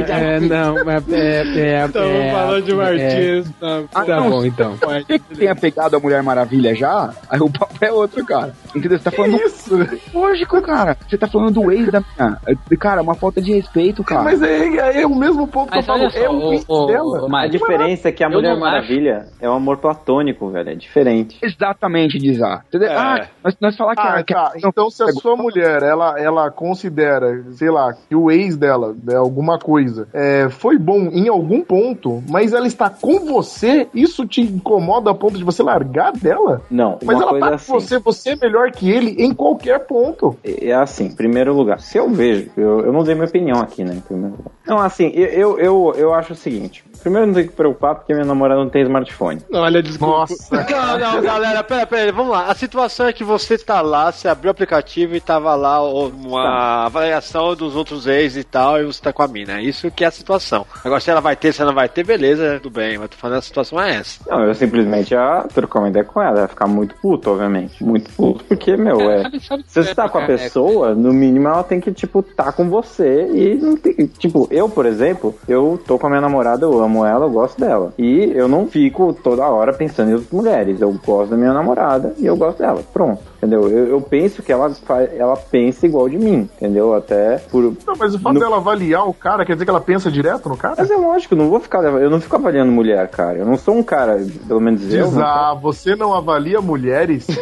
É, 0.10 0.40
não, 0.40 0.84
mas 0.86 1.10
é. 1.12 1.44
é, 1.44 1.86
Estamos 1.86 2.10
é, 2.10 2.32
falando 2.34 2.64
de 2.66 2.72
é, 2.74 2.84
artista. 2.84 3.84
Ah, 3.94 4.06
Tá 4.06 4.16
não, 4.18 4.30
bom, 4.30 4.46
então. 4.46 4.76
Você 4.76 5.20
que 5.20 5.36
tenha 5.36 5.56
pegado 5.56 5.96
a 5.96 6.00
Mulher 6.00 6.22
Maravilha 6.24 6.76
já, 6.76 7.14
aí 7.30 7.40
o 7.40 7.50
papo 7.50 7.74
é 7.82 7.92
outro, 7.92 8.26
cara. 8.26 8.54
Entendeu? 8.76 8.98
Você 8.98 9.04
tá 9.04 9.12
falando. 9.12 9.36
Isso. 9.40 9.76
Lógico, 10.14 10.62
cara. 10.62 10.98
Você 11.08 11.18
tá 11.18 11.28
falando 11.28 11.52
do 11.62 11.72
ex 11.72 11.92
da 11.92 12.02
minha. 12.02 12.38
Cara, 12.80 13.00
é 13.02 13.04
uma 13.04 13.16
falta 13.16 13.42
de 13.42 13.54
respeito, 13.54 14.04
cara. 14.04 14.24
Mas 14.24 14.42
é, 14.42 15.02
é 15.02 15.08
o 15.08 15.16
mesmo 15.16 15.48
ponto 15.48 15.70
que 15.72 15.78
eu 15.78 15.80
Mas 15.80 15.86
falo. 15.86 16.02
olha 16.02 16.10
só, 16.10 16.18
É 16.20 16.30
o 16.30 16.34
o, 16.50 16.54
ex 16.54 16.66
o, 16.68 16.86
dela. 16.88 17.40
A 17.44 17.48
diferença 17.48 18.10
é 18.10 18.12
que 18.12 18.24
a 18.24 18.28
Eu 18.28 18.32
Mulher 18.32 18.58
Maravilha 18.58 19.28
é 19.40 19.50
um 19.50 19.54
amor 19.54 19.78
platônico, 19.78 20.50
velho. 20.50 20.70
É 20.70 20.76
diferente. 20.76 21.38
Exatamente, 21.42 22.18
Dizar. 22.18 22.64
Entendeu? 22.68 22.90
É. 22.90 22.96
Ah, 22.96 23.28
nós, 23.44 23.56
nós 23.62 23.76
falar 23.78 23.96
que, 23.96 24.02
Ah, 24.02 24.16
a, 24.16 24.24
que 24.24 24.34
tá. 24.34 24.52
a- 24.54 24.54
Então, 24.68 24.90
se 24.90 25.04
a 25.04 25.08
sua 25.12 25.36
mulher, 25.36 25.84
ela, 25.84 26.20
ela 26.20 26.50
considera, 26.52 27.44
sei 27.52 27.70
lá, 27.70 27.94
que 27.94 28.16
o 28.16 28.32
ex 28.32 28.56
dela, 28.58 28.96
né, 29.04 29.16
alguma 29.16 29.60
coisa, 29.60 30.08
é, 30.14 30.48
foi 30.50 30.78
bom 30.78 31.10
em 31.12 31.28
algum 31.28 31.62
ponto, 31.62 32.23
mas 32.30 32.54
ela 32.54 32.68
está 32.68 32.90
com 32.90 33.20
você, 33.22 33.88
isso 33.94 34.26
te 34.26 34.42
incomoda 34.42 35.12
a 35.12 35.14
ponto 35.14 35.38
de 35.38 35.44
você 35.44 35.62
largar 35.64 36.12
dela? 36.14 36.62
Não, 36.70 36.98
Mas 37.04 37.20
ela 37.20 37.30
coisa 37.32 37.46
tá 37.46 37.48
é 37.48 37.50
com 37.50 37.56
assim. 37.56 37.72
você, 37.74 38.00
você 38.00 38.30
é 38.32 38.36
melhor 38.36 38.72
que 38.72 38.90
ele 38.90 39.24
em 39.24 39.34
qualquer 39.34 39.80
ponto. 39.80 40.36
É 40.44 40.64
é 40.70 40.74
assim, 40.74 41.06
em 41.06 41.16
primeiro 41.16 41.54
lugar, 41.54 41.80
se 41.80 41.98
eu 41.98 42.10
vejo, 42.10 42.50
eu, 42.56 42.82
eu 42.86 42.94
não 42.94 43.04
dei 43.04 43.14
minha 43.16 43.28
opinião 43.28 43.60
aqui, 43.60 43.84
né, 43.84 43.96
em 43.96 44.00
primeiro 44.00 44.36
lugar. 44.38 44.52
Não, 44.66 44.80
assim, 44.80 45.10
eu, 45.14 45.28
eu, 45.28 45.60
eu, 45.60 45.94
eu 45.98 46.14
acho 46.14 46.34
o 46.34 46.36
seguinte, 46.36 46.84
primeiro 47.04 47.28
não 47.28 47.34
tem 47.34 47.48
que 47.48 47.54
preocupar 47.54 47.96
porque 47.96 48.14
minha 48.14 48.26
namorada 48.26 48.62
não 48.62 48.70
tem 48.70 48.82
smartphone. 48.84 49.42
Olha, 49.52 49.84
desculpa. 49.84 50.14
Nossa. 50.20 50.64
Não, 50.74 50.98
não, 50.98 51.22
galera, 51.22 51.64
pera, 51.64 51.86
pera, 51.86 52.12
vamos 52.12 52.32
lá. 52.32 52.48
A 52.48 52.56
situação 52.56 53.08
é 53.08 53.14
que 53.14 53.24
você 53.24 53.58
tá 53.58 53.82
lá, 53.82 54.12
você 54.12 54.28
abriu 54.28 54.50
o 54.50 54.52
aplicativo 54.52 55.16
e 55.16 55.22
tava 55.22 55.54
lá 55.56 55.84
uma 55.84 56.86
avaliação 56.86 57.56
dos 57.56 57.76
outros 57.76 58.08
ex 58.08 58.36
e 58.38 58.44
tal, 58.44 58.80
e 58.80 58.86
você 58.86 59.02
tá 59.02 59.14
com 59.14 59.24
a 59.24 59.28
mina. 59.28 59.62
Isso 59.62 59.90
que 59.92 60.04
é 60.04 60.08
a 60.08 60.12
situação. 60.12 60.66
Agora, 60.84 61.00
se 61.00 61.10
ela 61.10 61.22
vai 61.22 61.36
ter, 61.36 61.54
se 61.54 61.62
ela 61.62 61.72
não 61.72 61.76
vai 61.76 61.90
ter, 61.90 62.06
beleza, 62.06 62.60
tudo 62.62 62.74
bem, 62.74 62.98
mas 62.98 63.10
tô 63.10 63.18
falando 63.18 63.38
a 63.38 63.42
situação 63.42 63.82
é 63.82 63.96
essa. 63.96 64.20
Não, 64.28 64.44
eu 64.44 64.54
simplesmente 64.54 65.14
ia 65.14 65.46
trocar 65.54 65.80
uma 65.80 65.90
ideia 65.90 66.06
com 66.06 66.22
ela, 66.22 66.42
ia 66.42 66.48
ficar 66.48 66.68
muito 66.68 66.96
puto, 66.96 67.32
obviamente. 67.32 67.84
Muito 67.84 68.12
puto, 68.12 68.44
porque, 68.46 68.76
meu, 68.78 69.02
é. 69.10 69.24
Se 69.68 69.84
você 69.84 69.96
tá 69.96 70.08
com 70.10 70.20
a 70.20 70.26
pessoa, 70.26 70.94
no 70.94 71.14
mínimo 71.14 71.48
ela 71.48 71.64
tem 71.64 71.80
que, 71.80 71.92
tipo, 71.92 72.22
tá 72.24 72.52
com 72.52 72.70
você 72.70 73.28
e 73.34 73.56
não 73.56 73.76
tem. 73.76 74.08
Tipo, 74.18 74.48
eu, 74.52 74.70
por 74.70 74.86
exemplo, 74.86 75.36
eu 75.48 75.82
tô 75.86 75.98
com 75.98 76.08
a 76.08 76.10
minha 76.10 76.22
namorada, 76.22 76.66
eu 76.66 76.82
amo 76.82 76.93
ela, 77.06 77.26
eu 77.26 77.30
gosto 77.32 77.60
dela. 77.60 77.94
E 77.98 78.32
eu 78.36 78.48
não 78.48 78.68
fico 78.68 79.14
toda 79.14 79.46
hora 79.48 79.72
pensando 79.74 80.10
em 80.12 80.14
outras 80.16 80.32
mulheres. 80.32 80.82
Eu 80.82 80.92
gosto 81.06 81.32
da 81.32 81.38
minha 81.38 81.54
namorada 81.54 82.14
e 82.18 82.26
eu 82.26 82.36
gosto 82.36 82.60
dela. 82.60 82.82
Pronto. 82.92 83.22
Entendeu? 83.38 83.70
Eu, 83.70 83.88
eu 83.88 84.02
penso 84.02 84.42
que 84.42 84.52
ela, 84.52 84.72
ela 85.18 85.36
pensa 85.36 85.86
igual 85.86 86.08
de 86.08 86.18
mim, 86.18 86.50
entendeu? 86.58 86.94
Até 86.94 87.38
por. 87.52 87.62
Não, 87.86 87.94
mas 87.98 88.16
o 88.16 88.20
fato 88.20 88.34
No- 88.36 88.40
dela 88.40 88.56
avaliar 88.58 89.08
o 89.08 89.14
cara 89.14 89.46
quer 89.46 89.54
dizer 89.54 89.66
que 89.66 89.70
ela 89.72 89.82
pensa 89.82 90.10
direto 90.12 90.48
no 90.48 90.56
cara? 90.58 90.76
Mas 90.78 90.90
é 90.90 90.96
lógico, 90.96 91.34
eu 91.34 91.38
não 91.38 91.50
vou 91.50 91.60
ficar. 91.60 91.84
Eu 91.84 92.10
não 92.10 92.22
fico 92.22 92.36
avaliando 92.36 92.72
mulher, 92.72 93.08
cara. 93.10 93.38
Eu 93.40 93.46
não 93.46 93.58
sou 93.58 93.76
um 93.76 93.84
cara, 93.84 94.18
pelo 94.48 94.60
menos 94.62 94.82
eu. 94.94 95.06
Diz, 95.06 95.14
não- 95.14 95.24
ah, 95.26 95.54
você 95.62 95.94
não 95.96 96.14
avalia 96.14 96.62
mulheres? 96.62 97.28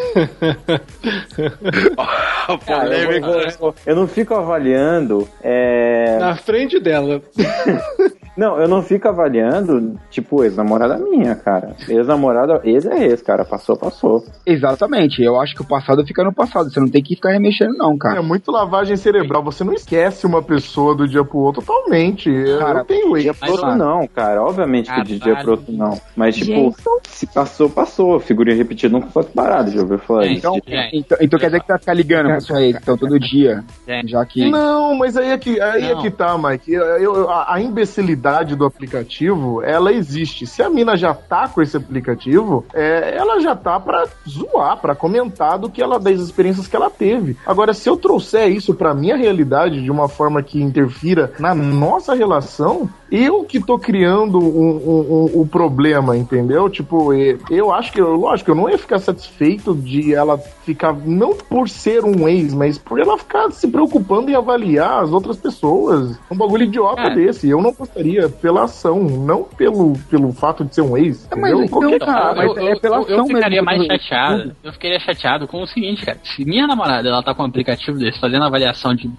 Cara, 2.65 2.97
eu, 2.97 3.21
vou- 3.21 3.41
vou- 3.59 3.75
eu 3.85 3.95
não 3.95 4.07
fico 4.07 4.33
avaliando. 4.33 5.27
É... 5.41 6.17
Na 6.19 6.35
frente 6.35 6.79
dela. 6.79 7.21
Não, 8.35 8.57
eu 8.59 8.67
não 8.67 8.81
fico 8.81 9.07
avaliando, 9.07 9.99
tipo, 10.09 10.43
ex-namorada 10.43 10.97
minha, 10.97 11.35
cara. 11.35 11.75
Ex-namorada, 11.87 12.61
ex 12.63 12.85
é 12.85 13.03
ex, 13.05 13.21
cara. 13.21 13.43
Passou, 13.43 13.75
passou. 13.75 14.23
Exatamente. 14.45 15.21
Eu 15.21 15.39
acho 15.39 15.53
que 15.55 15.61
o 15.61 15.65
passado 15.67 16.05
fica 16.05 16.23
no 16.23 16.31
passado. 16.33 16.69
Você 16.71 16.79
não 16.79 16.87
tem 16.87 17.03
que 17.03 17.15
ficar 17.15 17.31
remexendo, 17.31 17.77
não, 17.77 17.93
É 17.93 17.97
cara. 17.97 18.21
muito 18.21 18.51
lavagem 18.51 18.95
cerebral. 18.95 19.43
Você 19.43 19.63
não 19.63 19.73
esquece 19.73 20.25
uma 20.25 20.41
pessoa 20.41 20.95
do 20.95 21.07
dia 21.07 21.23
pro 21.25 21.39
outro 21.39 21.61
totalmente. 21.61 22.29
Eu 22.29 22.59
Cara, 22.59 22.73
não 22.79 22.85
tenho 22.85 23.13
Dia 23.17 23.31
ex. 23.31 23.37
pro 23.39 23.51
outro 23.51 23.75
não, 23.75 24.07
cara. 24.07 24.41
Obviamente 24.43 24.91
que 24.93 25.01
de 25.03 25.19
dia 25.19 25.35
Caralho. 25.35 25.43
pro 25.43 25.51
outro 25.51 25.73
não. 25.73 25.99
Mas, 26.15 26.35
tipo, 26.35 26.51
Gente. 26.51 26.75
se 27.09 27.27
passou, 27.27 27.69
passou. 27.69 28.19
Figurinha 28.19 28.55
repetida 28.55 28.93
nunca 28.93 29.07
foi 29.07 29.23
parado, 29.23 29.71
já 29.71 29.81
ouviu 29.81 29.99
falar 29.99 30.23
Gente, 30.23 30.37
isso? 30.37 30.47
Então, 30.47 30.61
gente. 30.67 30.97
então, 30.97 31.17
então 31.21 31.39
quer 31.39 31.47
dizer 31.47 31.59
que 31.61 31.67
vai 31.67 31.79
ficar 31.79 31.93
ligando 31.93 32.27
pra 32.27 32.39
sua 32.39 32.61
ex, 32.63 32.77
então, 32.81 32.97
todo 32.97 33.19
dia. 33.19 33.63
Gente. 33.87 34.11
Já 34.11 34.25
que. 34.25 34.49
Não, 34.49 34.95
mas 34.95 35.17
aí 35.17 35.31
é 35.31 35.37
que, 35.37 35.59
aí 35.59 35.91
é 35.91 35.95
que 35.97 36.09
tá, 36.09 36.37
Mike. 36.37 36.71
Eu- 36.71 36.85
eu- 36.97 37.29
a, 37.29 37.55
a 37.55 37.61
imbecilidade 37.61 38.20
do 38.55 38.65
aplicativo, 38.65 39.61
ela 39.63 39.91
existe. 39.91 40.45
Se 40.45 40.61
a 40.61 40.69
mina 40.69 40.95
já 40.95 41.13
tá 41.13 41.47
com 41.47 41.61
esse 41.61 41.75
aplicativo, 41.75 42.63
é, 42.73 43.15
ela 43.17 43.39
já 43.41 43.55
tá 43.55 43.79
pra 43.79 44.05
zoar, 44.27 44.77
pra 44.79 44.93
comentar 44.95 45.57
do 45.57 45.69
que 45.69 45.81
ela, 45.81 45.99
das 45.99 46.19
experiências 46.19 46.67
que 46.67 46.75
ela 46.75 46.89
teve. 46.89 47.35
Agora, 47.45 47.73
se 47.73 47.89
eu 47.89 47.97
trouxer 47.97 48.49
isso 48.49 48.73
pra 48.73 48.93
minha 48.93 49.15
realidade 49.15 49.81
de 49.81 49.89
uma 49.91 50.07
forma 50.07 50.43
que 50.43 50.61
interfira 50.61 51.31
na 51.39 51.55
nossa 51.55 52.13
relação, 52.13 52.87
eu 53.11 53.43
que 53.43 53.59
tô 53.59 53.77
criando 53.79 54.39
o 54.39 54.61
um, 54.61 55.35
um, 55.37 55.41
um- 55.41 55.47
problema, 55.47 56.15
entendeu? 56.15 56.69
Tipo, 56.69 57.11
eu 57.49 57.71
acho 57.73 57.91
que, 57.91 57.99
eu- 57.99 58.15
lógico, 58.15 58.51
eu 58.51 58.55
não 58.55 58.69
ia 58.69 58.77
ficar 58.77 58.99
satisfeito 58.99 59.75
de 59.75 60.13
ela 60.13 60.37
ficar, 60.37 60.93
não 61.05 61.33
por 61.35 61.67
ser 61.67 62.05
um 62.05 62.27
ex, 62.27 62.53
mas 62.53 62.77
por 62.77 62.99
ela 62.99 63.17
ficar 63.17 63.51
se 63.51 63.67
preocupando 63.67 64.29
em 64.31 64.35
avaliar 64.35 65.03
as 65.03 65.11
outras 65.11 65.35
pessoas. 65.37 66.17
Um 66.29 66.35
bagulho 66.37 66.63
idiota 66.63 67.01
É. 67.01 67.15
desse. 67.15 67.49
Eu 67.49 67.61
não 67.61 67.73
gostaria 67.73 68.10
pela 68.41 68.63
ação, 68.63 68.99
não 69.03 69.43
pelo, 69.43 69.93
pelo 70.09 70.31
fato 70.33 70.63
de 70.65 70.73
ser 70.75 70.81
um 70.81 70.97
ex. 70.97 71.27
Mas 71.35 71.51
entendeu? 71.51 71.63
então, 71.65 71.79
Qualquer 71.81 71.99
cara, 71.99 72.35
mas 72.35 72.57
é 72.57 72.75
pela 72.79 72.97
eu, 72.97 73.07
eu 73.07 73.13
ação 73.15 73.27
ficaria 73.27 73.61
mesmo. 73.61 73.65
mais 73.65 73.85
chateado. 73.85 74.55
Eu 74.63 74.73
ficaria 74.73 74.99
chateado 74.99 75.47
com 75.47 75.61
o 75.61 75.67
seguinte, 75.67 76.05
cara. 76.05 76.17
Se 76.23 76.43
minha 76.45 76.67
namorada 76.67 77.07
ela 77.07 77.23
tá 77.23 77.33
com 77.33 77.43
um 77.43 77.47
aplicativo 77.47 77.97
desse 77.97 78.19
fazendo 78.19 78.43
avaliação 78.43 78.93
de. 78.93 79.09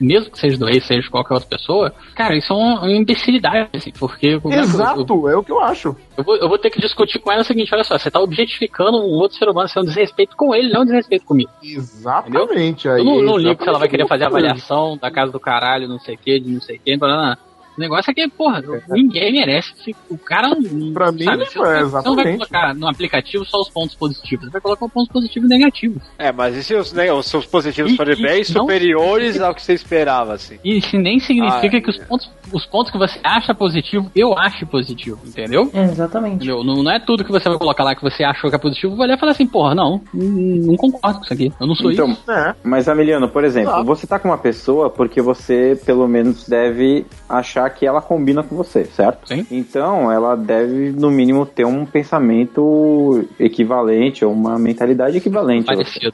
Mesmo 0.00 0.30
que 0.30 0.38
seja 0.38 0.56
do 0.56 0.66
ex, 0.66 0.82
seja 0.86 1.02
de 1.02 1.10
qualquer 1.10 1.34
outra 1.34 1.46
pessoa, 1.50 1.92
cara, 2.14 2.34
isso 2.34 2.50
é 2.50 2.56
uma, 2.56 2.90
imbecilidade, 2.90 3.68
assim, 3.74 3.92
porque. 3.98 4.28
é 4.28 4.40
que 4.40 4.46
eu- 4.46 4.52
Exato, 4.52 5.28
é 5.28 5.36
o 5.36 5.44
que 5.44 5.52
eu 5.52 5.60
acho. 5.60 5.94
Eu 6.16 6.24
vou, 6.24 6.36
eu 6.36 6.48
vou 6.48 6.56
ter 6.56 6.70
que 6.70 6.80
discutir 6.80 7.18
com 7.18 7.30
ela 7.30 7.42
o 7.42 7.44
seguinte: 7.44 7.68
olha 7.74 7.84
só, 7.84 7.98
você 7.98 8.10
tá 8.10 8.18
objetificando 8.18 8.96
um 8.96 9.18
outro 9.18 9.36
ser 9.36 9.46
humano, 9.46 9.68
você 9.68 9.78
é 9.78 9.82
um 9.82 9.84
desrespeito 9.84 10.34
com 10.38 10.54
ele, 10.54 10.72
não 10.72 10.82
um 10.82 10.84
desrespeito 10.86 11.26
comigo. 11.26 11.50
Exatamente. 11.62 12.88
Aí, 12.88 13.00
Eu 13.00 13.04
não, 13.04 13.22
não 13.22 13.36
ligo 13.36 13.62
se 13.62 13.68
ela 13.68 13.78
vai 13.78 13.88
querer 13.88 14.06
fazer 14.06 14.24
eu 14.24 14.28
avaliação 14.28 14.96
da 14.96 15.10
casa 15.10 15.30
do 15.32 15.38
caralho, 15.40 15.86
não 15.86 15.98
sei 15.98 16.14
o 16.14 16.18
que, 16.18 16.40
de 16.40 16.50
não 16.50 16.60
sei 16.62 16.76
o 16.76 16.80
que, 16.80 16.96
blá, 16.96 17.36
O 17.80 17.82
negócio 17.82 18.10
é 18.10 18.14
que, 18.14 18.28
porra, 18.28 18.62
ninguém 18.90 19.32
merece. 19.32 19.72
O 20.10 20.18
cara 20.18 20.48
não. 20.50 20.92
Pra 20.92 21.10
mim, 21.10 21.24
sabe, 21.24 21.44
é, 21.44 21.46
você 21.46 21.58
não 21.58 21.64
vai- 21.64 21.74
você 21.74 22.08
não 22.08 22.14
vai 22.14 22.24
exatamente. 22.24 22.36
colocar 22.36 22.74
no 22.74 22.88
aplicativo 22.88 23.44
só 23.46 23.58
os 23.58 23.70
pontos 23.70 23.94
positivos, 23.96 24.44
você 24.44 24.50
vai 24.52 24.60
colocar 24.60 24.84
os 24.84 24.92
pontos 24.92 25.10
positivos 25.10 25.50
e 25.50 25.54
negativos. 25.54 26.02
É, 26.18 26.30
mas 26.30 26.54
e 26.56 26.62
se 26.62 26.74
os, 26.74 26.92
né, 26.92 27.10
os 27.10 27.24
seus 27.24 27.46
positivos 27.46 27.92
E- 27.92 27.96
forem 27.96 28.18
e 28.18 28.22
bem 28.22 28.38
não- 28.38 28.44
superiores 28.44 29.40
ao 29.40 29.54
que 29.54 29.62
você 29.62 29.72
esperava, 29.72 30.34
assim? 30.34 30.58
E 30.62 30.76
isso 30.76 30.94
nem 30.98 31.18
significa 31.20 31.78
Ah, 31.78 31.80
que 31.80 31.90
os 31.90 31.96
pontos, 31.96 32.30
os 32.52 32.66
pontos 32.66 32.92
que 32.92 32.98
você 32.98 33.18
acha 33.24 33.54
positivo, 33.54 34.10
eu 34.14 34.36
acho 34.38 34.66
positivo, 34.66 35.18
entendeu? 35.26 35.70
Exatamente. 35.72 36.36
Entendeu? 36.36 36.62
Não, 36.62 36.82
não 36.82 36.90
é 36.92 37.00
tudo 37.00 37.24
que 37.24 37.32
você 37.32 37.48
vai 37.48 37.56
colocar 37.56 37.82
lá 37.82 37.94
que 37.94 38.02
você 38.02 38.22
achou 38.22 38.50
que 38.50 38.56
é 38.56 38.58
positivo, 38.58 38.94
vai 38.94 39.06
olhar 39.06 39.16
e 39.16 39.20
falar 39.20 39.32
assim, 39.32 39.46
porra, 39.46 39.74
não, 39.74 40.02
não, 40.12 40.26
não 40.26 40.76
concordo 40.76 41.18
com 41.20 41.24
isso 41.24 41.32
aqui, 41.32 41.50
eu 41.58 41.66
não 41.66 41.74
sou 41.74 41.90
Então, 41.90 42.10
isso. 42.10 42.30
É. 42.30 42.54
Mas, 42.62 42.88
Ameliano, 42.88 43.26
por 43.28 43.42
exemplo, 43.42 43.72
Ah. 43.72 43.82
você 43.82 44.06
tá 44.06 44.18
com 44.18 44.28
uma 44.28 44.38
pessoa 44.38 44.90
porque 44.90 45.22
você, 45.22 45.80
pelo 45.86 46.06
menos, 46.06 46.46
deve 46.46 47.06
achar 47.28 47.69
que 47.70 47.86
ela 47.86 48.02
combina 48.02 48.42
com 48.42 48.54
você, 48.56 48.84
certo? 48.84 49.26
Sim. 49.28 49.46
Então, 49.50 50.10
ela 50.12 50.36
deve, 50.36 50.90
no 50.90 51.10
mínimo, 51.10 51.46
ter 51.46 51.64
um 51.64 51.86
pensamento 51.86 53.24
equivalente 53.38 54.24
ou 54.24 54.32
uma 54.32 54.58
mentalidade 54.58 55.16
equivalente. 55.16 55.66
Parecido. 55.66 56.10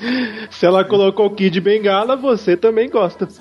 Se 0.50 0.64
ela 0.66 0.84
colocou 0.84 1.26
o 1.26 1.30
Kid 1.30 1.60
Bengala, 1.60 2.16
você 2.16 2.56
também 2.56 2.88
gosta. 2.90 3.26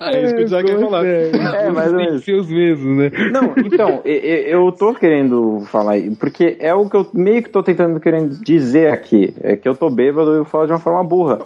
é 0.00 0.24
isso 0.24 0.34
que 0.34 0.42
o 0.42 0.44
Isaac 0.44 0.68
ia 0.70 0.78
falar. 0.78 1.04
É, 1.06 1.70
mais 1.70 1.92
ou 1.92 1.98
menos. 1.98 2.26
Os 2.26 2.48
mesmos, 2.48 2.96
né? 2.98 3.10
Não, 3.32 3.52
então, 3.56 4.00
e- 4.04 4.10
e- 4.10 4.50
eu 4.52 4.70
tô 4.72 4.94
querendo 4.94 5.60
falar 5.70 5.92
aí, 5.92 6.14
porque 6.16 6.56
é 6.60 6.74
o 6.74 6.88
que 6.88 6.96
eu 6.96 7.06
meio 7.14 7.42
que 7.42 7.48
tô 7.50 7.62
tentando 7.62 7.98
querendo 8.00 8.38
dizer 8.42 8.92
aqui. 8.92 9.34
É 9.40 9.56
que 9.56 9.68
eu 9.68 9.74
tô 9.74 9.88
bêbado 9.90 10.34
e 10.34 10.38
eu 10.38 10.44
falo 10.44 10.66
de 10.66 10.72
uma 10.72 10.78
forma 10.78 11.02
burra. 11.04 11.38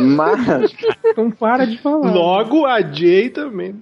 Mas, 0.00 0.74
Então 1.06 1.30
para 1.30 1.66
de 1.66 1.78
falar. 1.78 2.10
Logo 2.12 2.47
a 2.66 2.80
Jay 2.80 3.30
também. 3.30 3.74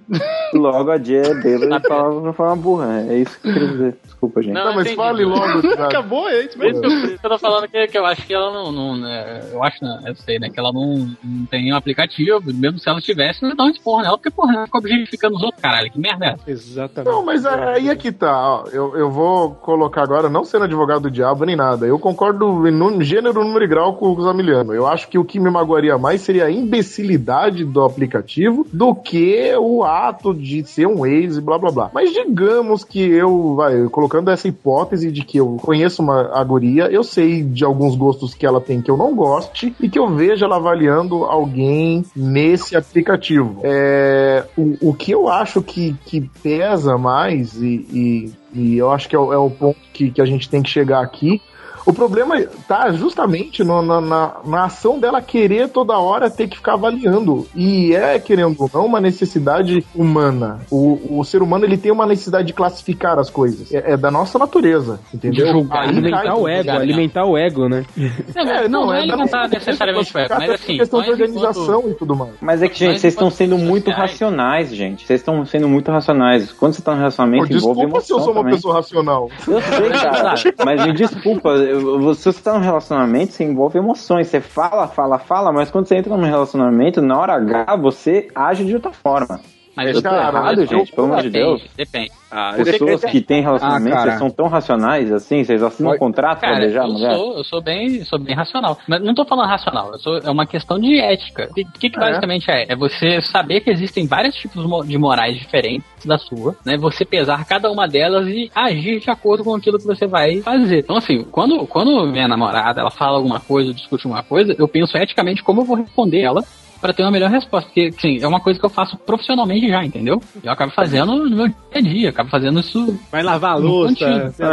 logo 0.53 0.91
a 0.91 0.97
Jay 0.97 1.21
é 1.21 1.33
bêbada 1.33 1.77
e 1.83 1.87
fala 1.87 2.09
uma 2.09 2.55
burra. 2.55 3.05
É 3.09 3.17
isso 3.17 3.39
que 3.39 3.49
eu 3.49 3.53
queria 3.53 3.67
dizer. 3.67 3.97
Desculpa, 4.17 4.41
gente. 4.41 4.53
Não, 4.53 4.65
Não, 4.65 4.73
mas 4.73 4.85
entendi. 4.85 4.95
fale 4.95 5.25
logo. 5.25 5.73
Acabou, 5.83 6.27
é 6.27 6.45
isso 6.45 6.57
mesmo. 6.57 6.83
eu, 6.83 6.91
eu 7.11 7.19
tô 7.19 7.37
falando 7.37 7.67
que, 7.67 7.87
que 7.87 7.97
eu 7.97 8.05
acho 8.05 8.25
que 8.25 8.33
ela 8.33 8.51
não. 8.51 8.71
não 8.71 8.97
né, 8.97 9.41
eu 9.53 9.63
acho, 9.63 9.83
não, 9.83 10.07
eu 10.07 10.15
sei, 10.15 10.39
né? 10.39 10.49
Que 10.49 10.59
ela 10.59 10.73
não, 10.73 11.15
não 11.23 11.45
tem 11.45 11.63
nenhum 11.63 11.75
aplicativo. 11.75 12.41
Mesmo 12.43 12.79
se 12.79 12.89
ela 12.89 12.99
tivesse, 12.99 13.43
não 13.43 13.55
dar 13.55 13.65
um 13.65 13.69
esporro 13.69 14.01
nela, 14.01 14.17
porque, 14.17 14.31
porra, 14.31 14.55
ela 14.55 14.65
fica 14.65 14.77
objetificando 14.79 15.35
os 15.35 15.43
outros, 15.43 15.61
caralho. 15.61 15.91
Que 15.91 15.99
merda 15.99 16.25
é 16.25 16.29
essa? 16.29 16.49
Exatamente. 16.49 17.13
Não, 17.13 17.23
mas 17.23 17.45
aí 17.45 17.89
é 17.89 17.95
que 17.95 18.11
tá. 18.11 18.35
ó. 18.35 18.67
Eu, 18.71 18.97
eu 18.97 19.11
vou 19.11 19.51
colocar 19.51 20.01
agora, 20.01 20.29
não 20.29 20.43
sendo 20.43 20.63
advogado 20.63 21.03
do 21.03 21.11
diabo 21.11 21.45
nem 21.45 21.55
nada. 21.55 21.85
Eu 21.85 21.99
concordo 21.99 22.67
em 22.67 23.03
gênero, 23.03 23.43
número 23.43 23.65
e 23.65 23.67
grau 23.67 23.93
com 23.93 24.13
o 24.13 24.21
Zamiliano. 24.21 24.73
Eu 24.73 24.87
acho 24.87 25.07
que 25.09 25.19
o 25.19 25.25
que 25.25 25.39
me 25.39 25.51
magoaria 25.51 25.97
mais 25.97 26.21
seria 26.21 26.45
a 26.45 26.51
imbecilidade 26.51 27.63
do 27.63 27.83
aplicativo 27.83 28.65
do 28.73 28.95
que 28.95 29.53
o 29.57 29.83
ato 29.83 30.33
de 30.33 30.63
ser 30.63 30.87
um 30.87 31.05
ex 31.05 31.37
e 31.37 31.41
blá 31.41 31.59
blá 31.59 31.71
blá. 31.71 31.91
Mas 31.93 32.11
digamos 32.11 32.83
que 32.83 32.99
eu, 32.99 33.55
vai, 33.55 33.87
colocando 34.07 34.31
essa 34.31 34.47
hipótese 34.47 35.11
de 35.11 35.23
que 35.23 35.37
eu 35.37 35.57
conheço 35.61 36.01
uma 36.01 36.31
a 36.33 36.43
guria, 36.43 36.85
eu 36.85 37.03
sei 37.03 37.43
de 37.43 37.65
alguns 37.65 37.95
gostos 37.95 38.33
que 38.33 38.45
ela 38.45 38.61
tem 38.61 38.81
que 38.81 38.89
eu 38.89 38.95
não 38.95 39.13
goste 39.13 39.75
e 39.79 39.89
que 39.89 39.99
eu 39.99 40.09
vejo 40.09 40.45
ela 40.45 40.55
avaliando 40.55 41.25
alguém 41.25 42.03
nesse 42.15 42.75
aplicativo. 42.75 43.59
É, 43.63 44.45
o, 44.57 44.89
o 44.89 44.93
que 44.93 45.11
eu 45.11 45.27
acho 45.27 45.61
que, 45.61 45.95
que 46.05 46.21
pesa 46.41 46.97
mais 46.97 47.61
e, 47.61 47.85
e, 47.91 48.33
e 48.53 48.77
eu 48.77 48.91
acho 48.91 49.09
que 49.09 49.15
é 49.15 49.19
é 49.19 49.37
o 49.37 49.49
ponto 49.49 49.77
que, 49.91 50.09
que 50.09 50.21
a 50.21 50.25
gente 50.25 50.49
tem 50.49 50.61
que 50.61 50.69
chegar 50.69 51.01
aqui. 51.01 51.41
O 51.87 51.93
problema 51.93 52.39
tá 52.67 52.91
justamente 52.91 53.63
no- 53.63 53.81
na, 53.81 54.01
na, 54.01 54.35
na 54.45 54.65
ação 54.65 54.99
dela 54.99 55.21
querer 55.21 55.69
toda 55.69 55.97
hora 55.97 56.29
ter 56.29 56.47
que 56.47 56.57
ficar 56.57 56.73
avaliando. 56.73 57.47
E 57.55 57.95
é, 57.95 58.19
querendo 58.19 58.55
ou 58.59 58.69
não, 58.73 58.85
uma 58.85 58.99
necessidade 59.01 59.85
humana. 59.95 60.59
O, 60.69 61.19
o 61.19 61.23
ser 61.23 61.41
humano 61.41 61.65
ele 61.65 61.77
tem 61.77 61.91
uma 61.91 62.05
necessidade 62.05 62.47
de 62.47 62.53
classificar 62.53 63.17
as 63.17 63.29
coisas. 63.29 63.73
É, 63.73 63.93
é 63.93 63.97
da 63.97 64.11
nossa 64.11 64.37
natureza, 64.37 64.99
entendeu? 65.13 65.45
De 65.45 65.51
julgar, 65.51 65.83
Aí 65.83 65.89
Alimentar 65.89 66.23
cai- 66.23 66.33
o 66.33 66.47
ego, 66.47 66.63
julgar, 66.63 66.81
alimentar 66.81 67.25
o 67.25 67.37
ego, 67.37 67.69
né? 67.69 67.85
Não, 67.95 68.41
É, 68.41 68.67
não, 68.67 68.69
não, 68.69 68.85
não 68.87 68.93
é 68.93 68.99
é 68.99 69.01
alimentar 69.03 69.47
necessariamente 69.47 70.15
o 70.15 70.19
ego, 70.19 70.35
mas 70.37 70.49
assim. 70.51 70.77
questão 70.77 71.01
de 71.01 71.07
nós, 71.09 71.19
enquanto- 71.19 71.37
organização 71.37 71.89
e 71.89 71.93
tudo 71.93 72.15
mais. 72.15 72.31
Mas 72.41 72.61
é 72.61 72.67
que, 72.67 72.77
gente, 72.79 72.91
Mas 72.93 73.01
vocês 73.01 73.13
estão 73.13 73.29
sendo 73.31 73.57
muito 73.57 73.85
sociais- 73.89 74.11
racionais, 74.11 74.75
gente. 74.75 75.05
Vocês 75.07 75.21
estão 75.21 75.45
sendo 75.45 75.67
muito 75.69 75.91
racionais. 75.91 76.51
Quando 76.51 76.73
você 76.73 76.81
tá 76.81 76.91
no 76.91 76.97
relacionamento, 76.97 77.47
Pô, 77.47 77.53
envolve 77.55 77.81
desculpa 77.81 78.01
se 78.01 78.11
eu 78.13 78.19
sou 78.19 78.31
uma 78.33 78.41
também. 78.41 78.55
pessoa 78.55 78.73
racional. 78.75 79.29
Eu 79.47 79.61
sei, 79.61 79.89
cara. 79.91 80.33
mas 80.65 80.85
me 80.85 80.93
desculpa, 80.93 81.49
eu- 81.49 81.76
você 81.79 82.33
tá 82.33 82.53
num 82.53 82.63
relacionamento, 82.63 83.33
você 83.33 83.43
envolve 83.43 83.77
emoções. 83.77 84.27
Você 84.27 84.41
fala, 84.41 84.87
fala, 84.87 85.17
fala, 85.17 85.51
mas 85.51 85.71
quando 85.71 85.87
você 85.87 85.95
entra 85.95 86.15
num 86.15 86.25
relacionamento, 86.25 87.01
na 87.01 87.17
hora 87.19 87.33
H, 87.33 87.75
você 87.77 88.27
age 88.35 88.65
de 88.65 88.75
outra 88.75 88.91
forma. 88.91 89.39
Mas 89.77 89.95
Eu 89.95 90.01
tô 90.01 90.09
cara, 90.09 90.37
errado, 90.39 90.65
gente, 90.65 90.91
pelo 90.91 91.05
amor 91.05 91.21
de 91.21 91.29
Deus. 91.29 91.61
Depende, 91.61 91.77
depende. 91.77 92.11
Ah, 92.31 92.53
Pessoas 92.57 93.05
que 93.05 93.21
têm 93.21 93.41
relacionamento, 93.41 93.95
Ah, 93.95 94.01
vocês 94.01 94.17
são 94.17 94.29
tão 94.29 94.47
racionais 94.47 95.13
assim? 95.13 95.43
Vocês 95.43 95.61
assinam 95.63 95.91
um 95.91 95.97
contrato 95.97 96.39
pra 96.39 96.49
Cara, 96.49 96.59
beijar 96.61 96.81
a 96.83 96.87
eu 96.87 96.91
mulher? 96.91 97.15
sou, 97.15 97.37
eu 97.37 97.43
sou 97.43 97.61
bem, 97.61 98.03
sou 98.03 98.19
bem 98.19 98.35
racional. 98.35 98.77
Mas 98.87 99.01
não 99.01 99.13
tô 99.13 99.23
falando 99.23 99.47
racional, 99.47 99.91
eu 99.93 99.99
sou, 99.99 100.17
é 100.17 100.29
uma 100.29 100.45
questão 100.47 100.79
de 100.79 100.99
ética. 100.99 101.47
O 101.49 101.53
que, 101.53 101.63
que, 101.63 101.89
que 101.91 101.97
É. 101.97 101.99
basicamente 102.01 102.49
é? 102.51 102.65
É 102.69 102.75
você 102.75 103.21
saber 103.21 103.61
que 103.61 103.69
existem 103.69 104.07
vários 104.07 104.35
tipos 104.35 104.65
de 104.87 104.97
morais 104.97 105.37
diferentes 105.37 105.87
da 106.05 106.17
sua, 106.17 106.55
né? 106.65 106.75
Você 106.77 107.05
pesar 107.05 107.45
cada 107.45 107.71
uma 107.71 107.87
delas 107.87 108.27
e 108.27 108.51
agir 108.55 108.99
de 108.99 109.09
acordo 109.11 109.43
com 109.43 109.55
aquilo 109.55 109.77
que 109.77 109.85
você 109.85 110.07
vai 110.07 110.41
fazer. 110.41 110.79
Então, 110.79 110.97
assim, 110.97 111.23
quando, 111.31 111.65
quando 111.67 112.07
minha 112.07 112.27
namorada 112.27 112.81
ela 112.81 112.91
fala 112.91 113.17
alguma 113.17 113.39
coisa, 113.39 113.73
discute 113.73 114.05
alguma 114.05 114.23
coisa, 114.23 114.55
eu 114.57 114.67
penso 114.67 114.97
eticamente 114.97 115.43
como 115.43 115.61
eu 115.61 115.65
vou 115.65 115.77
responder 115.77 116.21
ela 116.21 116.43
para 116.81 116.93
ter 116.93 117.03
uma 117.03 117.11
melhor 117.11 117.29
resposta. 117.29 117.67
Porque, 117.69 117.91
assim, 117.97 118.19
é 118.21 118.27
uma 118.27 118.39
coisa 118.39 118.59
que 118.59 118.65
eu 118.65 118.69
faço 118.69 118.97
profissionalmente 118.97 119.67
já, 119.69 119.83
entendeu? 119.83 120.21
Eu 120.43 120.51
acabo 120.51 120.71
fazendo 120.73 121.15
no 121.29 121.35
meu 121.35 121.47
dia 121.47 121.55
a 121.75 121.81
dia, 121.81 122.09
acabo 122.09 122.29
fazendo 122.29 122.59
isso. 122.59 122.99
Vai 123.11 123.23
lavar 123.23 123.51
a 123.53 123.55
louça. 123.55 124.05
é 124.05 124.23
assim 124.27 124.43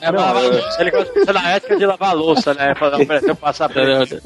É, 0.00 0.10
lavar 0.10 0.36
a 0.36 0.40
louça. 0.40 0.76
Ele 0.80 0.90
gosta 0.90 1.32
na 1.32 1.50
ética 1.50 1.76
de 1.76 1.86
lavar 1.86 2.10
a 2.10 2.12
louça, 2.12 2.54
né? 2.54 2.74
Fazer 2.74 3.02
oferecer 3.02 3.32
um 3.32 3.36
passaporte. 3.36 4.20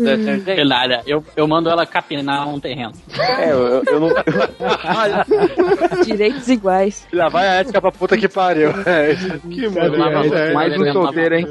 Sei 0.45 0.65
lá, 0.65 0.87
né? 0.89 1.03
eu, 1.07 1.23
eu 1.37 1.47
mando 1.49 1.69
ela 1.71 1.85
capinar 1.87 2.49
um 2.49 2.59
terreno. 2.61 2.93
É, 3.19 3.53
eu, 3.53 3.59
eu- 3.67 3.83
eu 3.87 4.01
não. 4.01 4.09
Direitos 6.05 6.49
iguais. 6.49 7.07
Lá 7.13 7.29
vai 7.29 7.47
a 7.49 7.53
ética 7.55 7.81
pra 7.81 7.91
puta 7.93 8.17
que 8.17 8.29
pariu. 8.29 8.71
É 8.87 9.13
isso. 9.13 9.39
Que 9.49 9.65
Eu 9.65 9.99
maravilha. 9.99 10.35
É, 10.37 10.53
mais 10.53 10.73
um 10.73 10.77
eu 10.77 10.87
lavo 10.87 10.99
a 11.01 11.03
solteiro, 11.05 11.35
hein? 11.35 11.47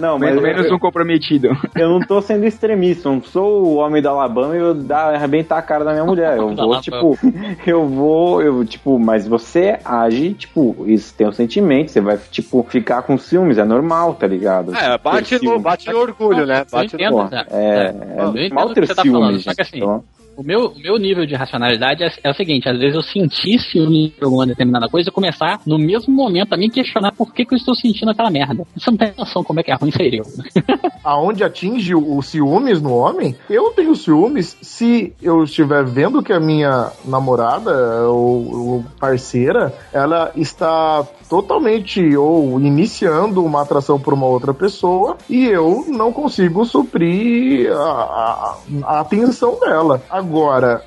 Não, 0.00 0.18
mas 0.18 0.30
Pelo 0.30 0.42
menos 0.42 0.66
eu, 0.66 0.74
um 0.74 0.78
comprometido. 0.78 1.48
eu 1.76 1.88
não 1.88 2.00
tô 2.00 2.20
sendo 2.22 2.44
extremista. 2.46 3.08
Eu 3.08 3.12
não 3.14 3.22
sou 3.22 3.62
o 3.64 3.74
homem 3.76 4.00
do 4.02 4.08
Alabama 4.08 4.56
e 4.56 4.58
eu 4.58 4.74
dar, 4.74 5.16
arrebentar 5.48 5.58
a 5.58 5.62
cara 5.62 5.84
da 5.84 5.92
minha 5.92 6.04
mulher. 6.04 6.36
Eu 6.36 6.54
vou, 6.54 6.80
tipo, 6.80 7.18
eu 7.66 7.86
vou, 7.86 8.42
eu, 8.42 8.64
tipo, 8.64 8.98
mas 8.98 9.26
você 9.26 9.78
age, 9.84 10.34
tipo, 10.34 10.84
isso 10.86 11.14
tem 11.14 11.26
um 11.26 11.32
sentimento, 11.32 11.90
você 11.90 12.00
vai, 12.00 12.18
tipo, 12.30 12.64
ficar 12.68 13.02
com 13.02 13.16
ciúmes, 13.16 13.58
é 13.58 13.64
normal, 13.64 14.14
tá 14.14 14.26
ligado? 14.26 14.74
É, 14.74 14.98
bate 14.98 15.38
Ter 15.38 15.44
no, 15.44 15.58
bate 15.58 15.90
no 15.90 15.98
orgulho, 15.98 16.46
né? 16.46 16.64
Bate 16.70 16.96
no 16.96 17.02
é, 17.02 17.94
é 18.16 18.26
o 18.26 18.32
que 18.32 18.74
ter 18.74 18.94
tá 18.94 19.02
ciúmes, 19.02 19.20
falando, 19.20 19.40
só 19.40 19.50
gente. 19.50 19.56
que 19.56 19.62
assim, 19.62 19.76
então- 19.78 20.04
O 20.38 20.42
meu, 20.44 20.66
o 20.68 20.78
meu 20.78 20.96
nível 20.98 21.26
de 21.26 21.34
racionalidade 21.34 22.04
é, 22.04 22.12
é 22.22 22.30
o 22.30 22.32
seguinte, 22.34 22.68
às 22.68 22.78
vezes 22.78 22.94
eu 22.94 23.02
senti 23.02 23.58
ciúme 23.58 24.14
alguma 24.22 24.46
determinada 24.46 24.88
coisa 24.88 25.08
e 25.10 25.12
começar 25.12 25.60
no 25.66 25.76
mesmo 25.76 26.14
momento 26.14 26.52
a 26.52 26.56
me 26.56 26.70
questionar 26.70 27.10
por 27.10 27.34
que, 27.34 27.44
que 27.44 27.54
eu 27.54 27.58
estou 27.58 27.74
sentindo 27.74 28.12
aquela 28.12 28.30
merda. 28.30 28.64
Você 28.76 28.88
não 28.88 28.96
tem 28.98 29.12
noção 29.18 29.42
como 29.42 29.58
é 29.58 29.64
que 29.64 29.72
é 29.72 29.74
ruim 29.74 29.90
ser 29.90 30.14
eu. 30.14 30.24
aonde 31.02 31.42
atinge 31.42 31.92
o, 31.92 32.18
o 32.18 32.22
ciúmes 32.22 32.80
no 32.80 32.94
homem, 32.94 33.34
eu 33.50 33.70
tenho 33.70 33.96
ciúmes 33.96 34.56
se 34.62 35.12
eu 35.20 35.42
estiver 35.42 35.84
vendo 35.84 36.22
que 36.22 36.32
a 36.32 36.38
minha 36.38 36.92
namorada 37.04 38.06
ou, 38.08 38.68
ou 38.74 38.84
parceira, 39.00 39.74
ela 39.92 40.30
está 40.36 41.04
totalmente 41.28 42.16
ou 42.16 42.60
iniciando 42.60 43.44
uma 43.44 43.62
atração 43.62 43.98
por 43.98 44.14
uma 44.14 44.26
outra 44.26 44.54
pessoa 44.54 45.16
e 45.28 45.46
eu 45.46 45.84
não 45.88 46.12
consigo 46.12 46.64
suprir 46.64 47.72
a, 47.72 47.82
a- 47.82 48.56
a 48.84 49.00
atenção 49.00 49.58
dela. 49.58 50.00
Agora, 50.08 50.27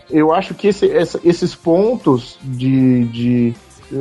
eu 0.09 0.31
acho 0.33 0.53
que 0.53 0.67
esse- 0.67 1.19
esses 1.23 1.53
pontos 1.55 2.37
de, 2.41 3.05
de 3.05 3.53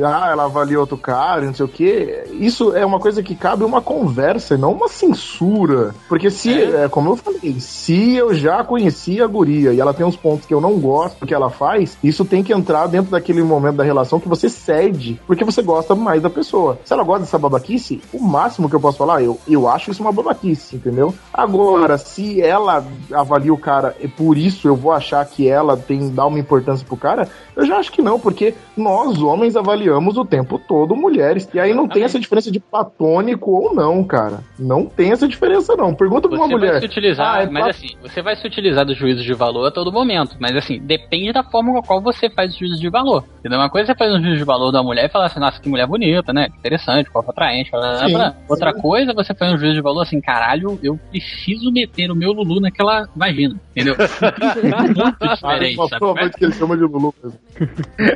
ah, 0.03 0.29
ela 0.31 0.45
avalia 0.45 0.79
outro 0.79 0.97
cara, 0.97 1.41
não 1.41 1.53
sei 1.53 1.65
o 1.65 1.69
que. 1.69 2.23
Isso 2.31 2.75
é 2.75 2.85
uma 2.85 2.99
coisa 2.99 3.21
que 3.21 3.35
cabe 3.35 3.63
uma 3.63 3.81
conversa, 3.81 4.55
e 4.55 4.57
não 4.57 4.71
uma 4.73 4.87
censura. 4.87 5.93
Porque 6.07 6.29
se, 6.29 6.63
é, 6.63 6.87
como 6.87 7.11
eu 7.11 7.15
falei, 7.15 7.59
se 7.59 8.15
eu 8.15 8.33
já 8.33 8.63
conhecia 8.63 9.25
a 9.25 9.27
guria 9.27 9.73
e 9.73 9.79
ela 9.79 9.93
tem 9.93 10.05
uns 10.05 10.15
pontos 10.15 10.45
que 10.45 10.53
eu 10.53 10.61
não 10.61 10.79
gosto 10.79 11.25
que 11.25 11.33
ela 11.33 11.49
faz, 11.49 11.97
isso 12.03 12.23
tem 12.23 12.43
que 12.43 12.53
entrar 12.53 12.87
dentro 12.87 13.11
daquele 13.11 13.43
momento 13.43 13.75
da 13.75 13.83
relação 13.83 14.19
que 14.19 14.29
você 14.29 14.49
cede, 14.49 15.19
porque 15.27 15.43
você 15.43 15.61
gosta 15.61 15.93
mais 15.93 16.21
da 16.21 16.29
pessoa. 16.29 16.79
Se 16.85 16.93
ela 16.93 17.03
gosta 17.03 17.21
dessa 17.21 17.37
babaquice, 17.37 18.01
o 18.13 18.19
máximo 18.19 18.69
que 18.69 18.75
eu 18.75 18.79
posso 18.79 18.97
falar, 18.97 19.21
eu, 19.21 19.37
eu 19.47 19.67
acho 19.67 19.91
isso 19.91 20.01
uma 20.01 20.11
babaquice, 20.11 20.77
entendeu? 20.77 21.13
Agora, 21.33 21.97
se 21.97 22.41
ela 22.41 22.85
avalia 23.11 23.53
o 23.53 23.57
cara 23.57 23.95
e 23.99 24.07
por 24.07 24.37
isso 24.37 24.67
eu 24.67 24.75
vou 24.75 24.91
achar 24.91 25.25
que 25.25 25.47
ela 25.47 25.75
tem 25.75 26.09
dá 26.09 26.25
uma 26.25 26.39
importância 26.39 26.85
pro 26.85 26.97
cara, 26.97 27.27
eu 27.55 27.65
já 27.65 27.77
acho 27.77 27.91
que 27.91 28.01
não, 28.01 28.19
porque 28.19 28.53
nós 28.75 29.21
homens 29.21 29.55
avaliamos 29.55 29.80
o 29.89 30.25
tempo 30.25 30.59
todo 30.59 30.95
mulheres. 30.95 31.47
E 31.53 31.59
aí 31.59 31.73
não 31.73 31.87
tem 31.87 32.03
essa 32.03 32.19
diferença 32.19 32.51
de 32.51 32.59
platônico 32.59 33.51
ou 33.51 33.73
não, 33.73 34.03
cara. 34.03 34.39
Não 34.59 34.85
tem 34.85 35.11
essa 35.11 35.27
diferença, 35.27 35.75
não. 35.75 35.93
Pergunta 35.93 36.27
pra 36.27 36.37
uma 36.37 36.47
Você 36.47 36.53
mulher. 36.53 36.71
vai 36.71 36.79
se 36.81 36.85
utilizar, 36.85 37.35
Ah, 37.35 37.43
é 37.43 37.45
mas 37.49 37.63
plat- 37.63 37.69
assim, 37.75 37.87
você 38.01 38.21
vai 38.21 38.35
se 38.35 38.45
utilizar 38.47 38.85
do 38.85 38.93
juízo 38.93 39.23
de 39.23 39.33
valor 39.33 39.67
a 39.67 39.71
todo 39.71 39.91
momento. 39.91 40.35
Mas 40.39 40.55
assim, 40.55 40.79
depende 40.79 41.31
da 41.33 41.43
forma 41.43 41.71
com 41.73 41.79
a 41.79 41.83
qual 41.83 42.01
você 42.01 42.29
faz 42.29 42.53
o 42.55 42.59
juízo 42.59 42.79
de 42.79 42.89
valor. 42.89 43.23
Entendeu? 43.39 43.59
Uma 43.59 43.69
coisa 43.69 43.91
é 43.91 43.93
você 43.93 43.97
faz 43.97 44.13
um 44.13 44.21
juízo 44.21 44.37
de 44.37 44.43
valor 44.43 44.71
da 44.71 44.83
mulher 44.83 45.05
e 45.05 45.09
falar 45.09 45.25
assim, 45.25 45.39
nossa, 45.39 45.59
que 45.61 45.69
mulher 45.69 45.87
bonita, 45.87 46.31
né? 46.33 46.47
Interessante, 46.59 47.09
corpo 47.09 47.31
atraente, 47.31 47.71
blá, 47.71 47.79
blá, 47.99 48.07
blá. 48.09 48.35
Outra 48.47 48.73
coisa 48.73 49.11
é 49.11 49.13
você 49.15 49.33
faz 49.33 49.53
um 49.53 49.57
juízo 49.57 49.75
de 49.75 49.81
valor 49.81 50.01
assim, 50.01 50.19
caralho, 50.21 50.79
eu 50.83 50.99
preciso 51.09 51.71
meter 51.71 52.11
o 52.11 52.15
meu 52.15 52.31
Lulu 52.31 52.59
naquela 52.59 53.07
vagina. 53.15 53.55
Entendeu? 53.71 53.95
Muito 54.95 55.15
Ah, 55.21 55.35
diferente, 55.35 55.77
uma 55.77 55.87
sabe? 55.87 56.29
que 56.37 56.45
ele 56.45 56.53
chama 56.53 56.75
de 56.77 56.83
Lulu. 56.83 57.13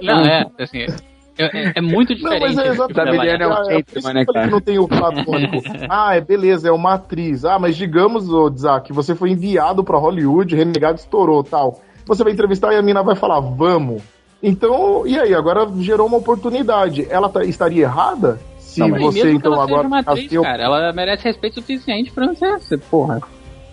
Não, 0.01 0.25
é, 0.25 0.45
assim, 0.59 0.85
é, 1.37 1.45
é- 1.69 1.73
é 1.75 1.81
muito 1.81 2.09
Não, 2.09 2.15
diferente. 2.17 2.41
mas 2.41 2.57
é 2.57 2.61
tipo 2.61 2.63
de 2.63 2.69
exatamente. 2.75 3.27
É 3.43 3.47
um 3.47 3.51
Ah, 3.53 3.65
centro, 3.65 3.85
por 3.93 3.99
isso 3.99 4.13
né, 4.13 4.25
que 4.25 4.33
cara? 4.33 4.47
não 4.47 4.61
tem 4.61 4.79
o 4.79 4.87
platônico. 4.87 5.57
ah, 5.89 6.15
é 6.15 6.21
beleza, 6.21 6.67
é 6.69 6.71
uma 6.71 6.93
atriz. 6.93 7.43
Ah, 7.45 7.59
mas 7.59 7.75
digamos, 7.75 8.29
ô 8.29 8.49
Isaac, 8.49 8.91
você 8.93 9.13
foi 9.15 9.31
enviado 9.31 9.83
pra 9.83 9.97
Hollywood, 9.97 10.55
Renegado 10.55 10.97
estourou 10.99 11.43
tal. 11.43 11.79
Você 12.05 12.23
vai 12.23 12.33
entrevistar 12.33 12.73
e 12.73 12.77
a 12.77 12.81
mina 12.81 13.01
vai 13.03 13.15
falar, 13.15 13.39
vamos. 13.39 14.01
Então, 14.43 15.07
e 15.07 15.17
aí? 15.19 15.33
Agora 15.33 15.67
gerou 15.79 16.05
uma 16.07 16.17
oportunidade. 16.17 17.07
Ela 17.09 17.27
tá- 17.29 17.43
estaria 17.43 17.83
errada? 17.83 18.39
Se 18.59 18.79
Não, 18.81 18.89
você, 18.99 19.31
então, 19.31 19.53
ela 19.53 19.63
agora. 19.63 19.87
uma 19.87 19.99
atriz, 19.99 20.29
cara, 20.41 20.63
ela 20.63 20.93
merece 20.93 21.23
respeito 21.23 21.55
suficiente 21.55 22.11
pra 22.11 22.27
não 22.27 22.35
ser 22.35 22.45
essa, 22.47 22.77
porra. 22.77 23.21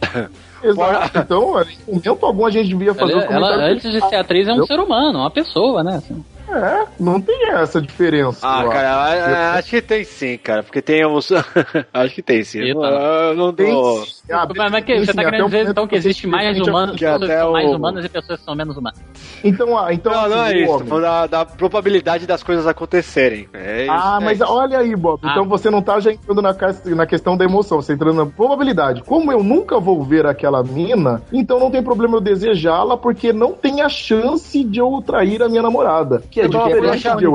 Exato. 0.63 1.19
Então, 1.19 1.61
em 1.89 1.99
momento 1.99 2.25
algum 2.25 2.47
a 2.47 2.51
gente 2.51 2.69
devia 2.69 2.95
fazer 2.95 3.13
Ela, 3.15 3.23
o 3.29 3.33
ela, 3.33 3.55
antes 3.73 3.91
de 3.91 4.01
ser 4.09 4.15
atriz, 4.17 4.47
é 4.47 4.53
um 4.53 4.65
ser 4.65 4.79
humano, 4.79 5.19
uma 5.19 5.31
pessoa, 5.31 5.83
né? 5.83 5.97
assim. 5.97 6.25
É, 6.53 6.87
não 7.01 7.21
tem 7.21 7.49
essa 7.51 7.81
diferença. 7.81 8.47
Ah, 8.47 8.65
cara, 8.69 9.05
acho. 9.53 9.59
acho 9.59 9.71
que 9.71 9.81
tem 9.83 10.05
sim, 10.05 10.37
cara, 10.37 10.63
porque 10.63 10.83
tem 10.83 11.07
uns. 11.07 11.31
acho 11.95 12.15
que 12.15 12.23
tem 12.23 12.45
sim. 12.45 12.61
Eu 12.61 13.35
não 13.35 13.53
tô. 13.53 14.05
Ah, 14.31 14.47
mas, 14.57 14.71
mas 14.73 14.85
que, 14.85 14.93
tem 14.95 15.05
você 15.05 15.15
tá 15.15 15.25
querendo 15.25 15.47
dizer 15.47 15.69
então 15.69 15.87
que 15.87 15.95
existe 15.97 16.27
mais 16.27 16.59
humanos, 16.61 16.97
que 16.97 17.05
pessoas 17.05 17.21
que 17.21 17.25
até 17.33 17.41
são 17.41 17.53
mais 17.53 17.67
o- 17.71 17.77
humanas 17.77 18.05
e 18.05 18.09
pessoas 18.09 18.39
que 18.39 18.45
são 18.45 18.55
menos 18.55 18.77
humanas. 18.77 19.01
Então, 19.43 19.79
ah, 19.79 19.93
então 19.93 20.13
Não, 20.13 20.29
não 20.29 20.41
assim, 20.43 20.53
é 20.55 20.57
o 20.57 20.65
isso, 20.65 20.73
homem. 20.95 21.01
da, 21.01 21.27
da 21.27 21.45
probabilidade 21.45 22.27
das 22.27 22.43
coisas 22.43 22.67
acontecerem. 22.67 23.49
É 23.53 23.83
isso, 23.85 23.93
Ah, 23.93 24.19
é 24.21 24.25
mas 24.25 24.41
isso. 24.41 24.51
olha 24.53 24.79
aí, 24.79 24.95
Bob. 24.95 25.21
Ah. 25.23 25.31
Então 25.31 25.45
você 25.47 25.71
não 25.71 25.83
tá 25.83 25.99
já 26.01 26.13
entrando 26.13 26.43
na, 26.43 26.55
na 26.95 27.07
questão 27.07 27.37
da 27.37 27.45
emoção, 27.45 27.81
você 27.81 27.95
entrando 27.95 28.17
na 28.25 28.27
probabilidade. 28.27 29.03
Como 29.03 29.33
eu 29.33 29.43
nunca 29.43 29.81
vou 29.81 30.03
ver 30.03 30.27
aquela 30.27 30.63
mina, 30.63 31.23
então 31.33 31.59
não 31.59 31.71
tem 31.71 31.83
problema 31.83 32.17
eu 32.17 32.21
desejá-la, 32.21 32.97
porque 32.97 33.33
não 33.33 33.53
tem 33.53 33.81
a 33.81 33.89
chance 33.89 34.63
de 34.63 34.79
eu 34.79 35.03
trair 35.05 35.43
a 35.43 35.49
minha 35.49 35.63
namorada. 35.63 36.23
Que 36.31 36.42
é 36.45 36.49
de 36.49 37.27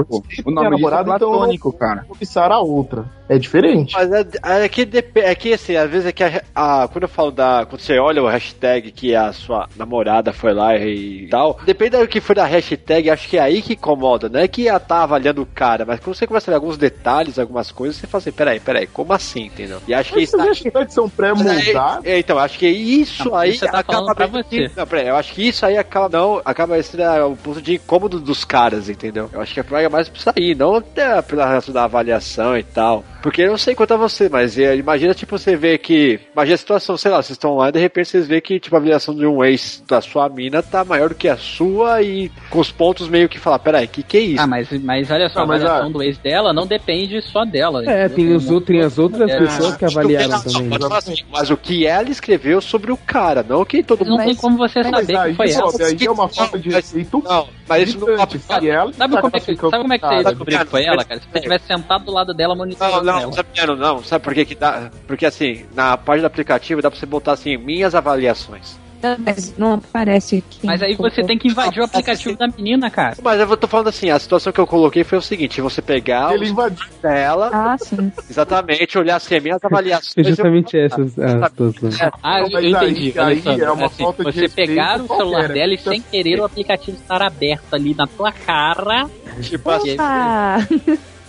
O 0.46 0.52
nome 0.52 0.76
disso 0.76 0.90
é 0.90 1.02
então 1.02 1.06
platônico, 1.06 1.74
cara. 1.74 2.02
vou 2.02 2.10
cobiçar 2.10 2.52
a 2.52 2.60
outra. 2.60 3.06
É 3.30 3.38
diferente. 3.38 3.94
Mas 3.94 4.12
é, 4.12 4.26
é 4.64 4.70
que, 4.70 4.88
é 5.16 5.36
que 5.36 5.54
assim, 5.54 5.76
às 5.76 5.90
vezes 5.90 6.08
é 6.08 6.12
que 6.12 6.24
a, 6.24 6.42
a- 6.56 6.88
quando 6.88 7.04
eu 7.04 7.10
falo 7.10 7.32
da. 7.32 7.66
Quando 7.66 7.82
você 7.82 7.98
olha 8.00 8.24
o 8.24 8.28
hashtag 8.28 8.92
que 8.92 9.14
a 9.16 9.34
sua 9.34 9.68
namorada 9.76 10.32
foi 10.32 10.54
lá 10.54 10.78
e 10.78 11.28
tal, 11.30 11.60
depende 11.66 11.98
do 11.98 12.08
que 12.08 12.22
foi 12.22 12.36
da 12.36 12.46
hashtag, 12.46 13.10
acho 13.10 13.28
que 13.28 13.38
é 13.38 13.42
aí 13.42 13.62
que 13.62 13.74
incomoda, 13.74 14.30
não 14.30 14.40
é 14.40 14.48
que 14.48 14.68
ela 14.68 14.80
tá 14.80 15.04
avaliando 15.04 15.42
o 15.42 15.46
cara, 15.46 15.86
mas 15.86 16.00
quando 16.00 16.16
você 16.16 16.26
começa 16.26 16.50
a 16.50 16.54
ver 16.54 16.56
alguns 16.56 16.78
detalhes, 16.78 17.38
algumas 17.38 17.72
coisas, 17.72 17.98
você 17.98 18.08
fala 18.08 18.22
assim, 18.22 18.32
peraí, 18.32 18.60
peraí, 18.60 18.88
como 18.88 19.12
assim, 19.14 19.46
entendeu? 19.46 19.82
E 19.88 19.94
acho 19.94 20.14
que 20.14 20.22
isso. 20.22 20.36
essas 20.40 20.60
hashtags 20.64 20.94
são 20.94 21.10
pré-moldadas. 21.10 22.06
É, 22.06 22.20
então, 22.20 22.40
acho 22.40 22.58
que 22.58 22.68
isso 22.68 23.26
Não, 23.30 23.36
aí 23.36 23.58
tá 23.58 23.80
acaba 23.80 24.16
pra 24.16 24.28
você. 24.28 24.72
Não, 24.76 24.88
peraí, 24.88 25.08
eu 25.08 25.16
acho 25.16 25.34
que 25.34 25.48
isso 25.48 25.66
aí 25.66 25.78
acaba 25.78 26.10
não, 26.18 26.42
acaba 26.46 26.82
sendo 26.82 27.04
é, 27.04 27.24
o 27.24 27.36
ponto 27.36 27.62
de 27.62 27.76
incômodo 27.76 28.20
dos 28.20 28.46
caras, 28.46 28.90
entendeu? 28.90 29.30
Eu 29.34 29.42
acho 29.42 29.54
que 29.54 29.60
é 29.60 29.90
mais 29.90 30.08
por 30.08 30.18
isso 30.18 30.32
aí, 30.36 30.56
não 30.56 30.76
até 30.76 31.22
pela 31.22 31.46
razão 31.46 31.74
da 31.74 31.84
avaliação 31.84 32.58
e 32.58 32.64
tal. 32.64 33.04
Porque 33.28 33.42
eu 33.42 33.50
não 33.50 33.58
sei 33.58 33.76
quanto 33.76 33.94
a 33.94 33.98
você, 33.98 34.30
mas 34.30 34.58
é, 34.58 34.74
imagina, 34.78 35.14
tipo, 35.14 35.38
você 35.38 35.58
vê 35.58 35.78
que. 35.78 36.18
Imagina 36.34 36.56
a 36.56 36.58
situação, 36.58 36.96
sei 36.96 37.12
lá, 37.12 37.18
vocês 37.22 37.32
estão 37.32 37.58
lá 37.58 37.68
e 37.68 37.72
de 37.74 37.80
repente 37.80 38.08
vocês 38.08 38.26
vê 38.26 38.40
que, 38.40 38.58
tipo, 38.58 38.74
a 38.74 38.80
avaliação 38.80 39.14
de 39.14 39.26
um 39.26 39.44
ex 39.44 39.84
da 39.86 40.00
sua 40.00 40.30
mina 40.30 40.64
tá 40.64 40.86
maior 40.86 41.10
do 41.10 41.16
que 41.16 41.28
a 41.28 41.36
sua 41.36 42.02
e 42.02 42.32
com 42.50 42.60
os 42.60 42.72
pontos 42.72 43.10
meio 43.10 43.28
que 43.28 43.38
falar, 43.38 43.60
peraí, 43.60 43.86
que 43.86 44.02
que 44.02 44.16
é 44.16 44.22
isso? 44.22 44.42
Ah, 44.42 44.48
mas, 44.48 44.70
mas 44.82 45.12
olha 45.12 45.28
só, 45.28 45.42
Não, 45.42 45.48
mas 45.48 45.62
a 45.62 45.66
avaliação 45.66 45.90
a- 45.90 45.92
do 45.92 46.04
ex 46.04 46.18
dela 46.20 46.54
não 46.54 46.66
depende 46.66 47.22
só 47.22 47.44
dela. 47.44 47.84
É, 47.86 48.08
tem, 48.08 48.34
os 48.34 48.50
outros, 48.50 48.68
tem 48.68 48.80
as 48.80 48.98
outras 48.98 49.30
É. 49.30 49.38
pessoas 49.40 49.76
que 49.76 49.84
avaliaram 49.84 50.30
Não, 50.30 50.42
também. 50.44 50.70
mas, 50.70 50.92
assim, 50.94 51.16
mas 51.30 51.50
o 51.50 51.58
que 51.58 51.86
ela 51.86 52.10
escreveu 52.10 52.62
sobre 52.62 52.94
o 52.94 52.98
cara, 52.98 53.44
não 53.44 53.60
o 53.60 53.66
que 53.66 53.84
todo 53.84 54.06
Não 54.06 54.12
mundo. 54.12 54.24
tem 54.24 54.36
como 54.36 54.56
você 54.58 54.80
Mas 54.84 55.02
saber 55.06 55.18
aí, 55.18 55.32
que 55.32 55.36
foi 55.36 55.52
ela. 55.52 55.72
Aí 55.82 56.06
é 56.06 56.12
uma 56.12 56.30
falta 56.30 56.58
de 56.58 56.70
Não, 56.70 56.76
mas- 56.76 56.86
respeito. 56.94 57.24
Não, 57.26 57.48
mas 57.68 57.90
isso 57.90 58.00
não 58.00 58.08
gritante. 58.08 58.40
Se 58.40 58.70
ela 58.70 58.94
Sabe 58.94 59.14
tá 59.16 59.22
como, 59.22 59.36
é 59.36 59.40
que, 59.40 59.46
classificando 59.46 59.72
sabe 59.72 59.82
como 59.84 59.94
é 59.94 59.98
que 60.00 60.08
você 60.08 60.24
descobriu 60.24 60.60
que 60.60 60.66
foi 60.68 60.86
ela, 60.86 61.04
cara? 61.04 61.20
Se 61.20 61.28
você 61.30 61.40
tivesse 61.42 61.68
sentado 61.68 62.06
do 62.06 62.14
lado 62.14 62.34
dela 62.34 62.54
Não, 62.56 62.60
monitorando 62.60 63.17
não, 63.18 63.24
ela. 63.24 63.34
sabe, 63.34 63.50
não, 63.68 63.76
não, 63.76 64.04
sabe 64.04 64.24
por 64.24 64.34
que 64.34 64.46
que 64.46 64.56
dá? 64.56 64.90
Porque 65.06 65.26
assim, 65.26 65.66
na 65.76 65.98
página 65.98 66.28
do 66.28 66.32
aplicativo 66.32 66.82
dá 66.82 66.90
pra 66.90 67.00
você 67.00 67.06
botar 67.06 67.34
assim, 67.34 67.58
minhas 67.58 67.94
avaliações. 67.96 68.76
Mas 69.24 69.56
não 69.60 69.74
aparece 69.76 70.38
aqui. 70.38 70.66
Mas 70.66 70.82
aí 70.82 70.96
você 70.96 71.24
tem 71.24 71.38
que 71.38 71.48
invadir 71.48 71.80
o 71.80 71.84
aplicativo 71.86 72.36
da 72.36 72.48
menina, 72.48 72.90
cara. 72.90 73.16
Mas 73.22 73.40
eu 73.40 73.56
tô 73.56 73.68
falando 73.68 73.90
assim, 73.90 74.10
a 74.10 74.18
situação 74.18 74.52
que 74.52 74.60
eu 74.60 74.66
coloquei 74.66 75.04
foi 75.04 75.20
o 75.20 75.22
seguinte, 75.22 75.62
você 75.62 75.84
pegar 75.84 76.34
Ele 76.34 76.46
os 76.46 76.50
invadiu. 76.50 76.84
dela, 77.00 77.52
Ah, 77.54 77.76
sim. 77.78 78.12
exatamente, 78.28 78.98
olhar 78.98 79.18
assim, 79.18 79.40
minhas 79.40 79.64
avaliações. 79.64 80.18
É 80.18 80.24
justamente 80.24 80.76
essa 80.80 81.00
a 81.00 81.08
situação. 81.08 82.12
Ah, 82.24 82.40
Não, 82.40 82.48
eu, 82.48 82.52
eu 82.54 82.58
aí- 82.58 82.72
entendi. 82.92 83.14
aí 83.20 83.42
só, 83.44 83.52
é 83.52 83.72
uma 83.72 83.86
assim, 83.86 84.04
falta 84.04 84.26
de 84.26 84.32
você 84.40 84.50
pegar 84.50 85.00
o 85.00 85.06
celular 85.08 85.30
qualquer, 85.42 85.54
dela 85.54 85.74
e 85.76 85.78
sem 85.78 86.02
querer 86.02 86.40
o 86.42 86.46
aplicativo 86.46 86.98
estar 86.98 87.22
aberto 87.22 87.72
ali 87.76 87.94
na 87.94 88.08
tua 88.08 88.32
cara. 88.32 89.06
Tipo 89.44 89.70
assim, 89.70 89.96
Ah, 90.00 90.58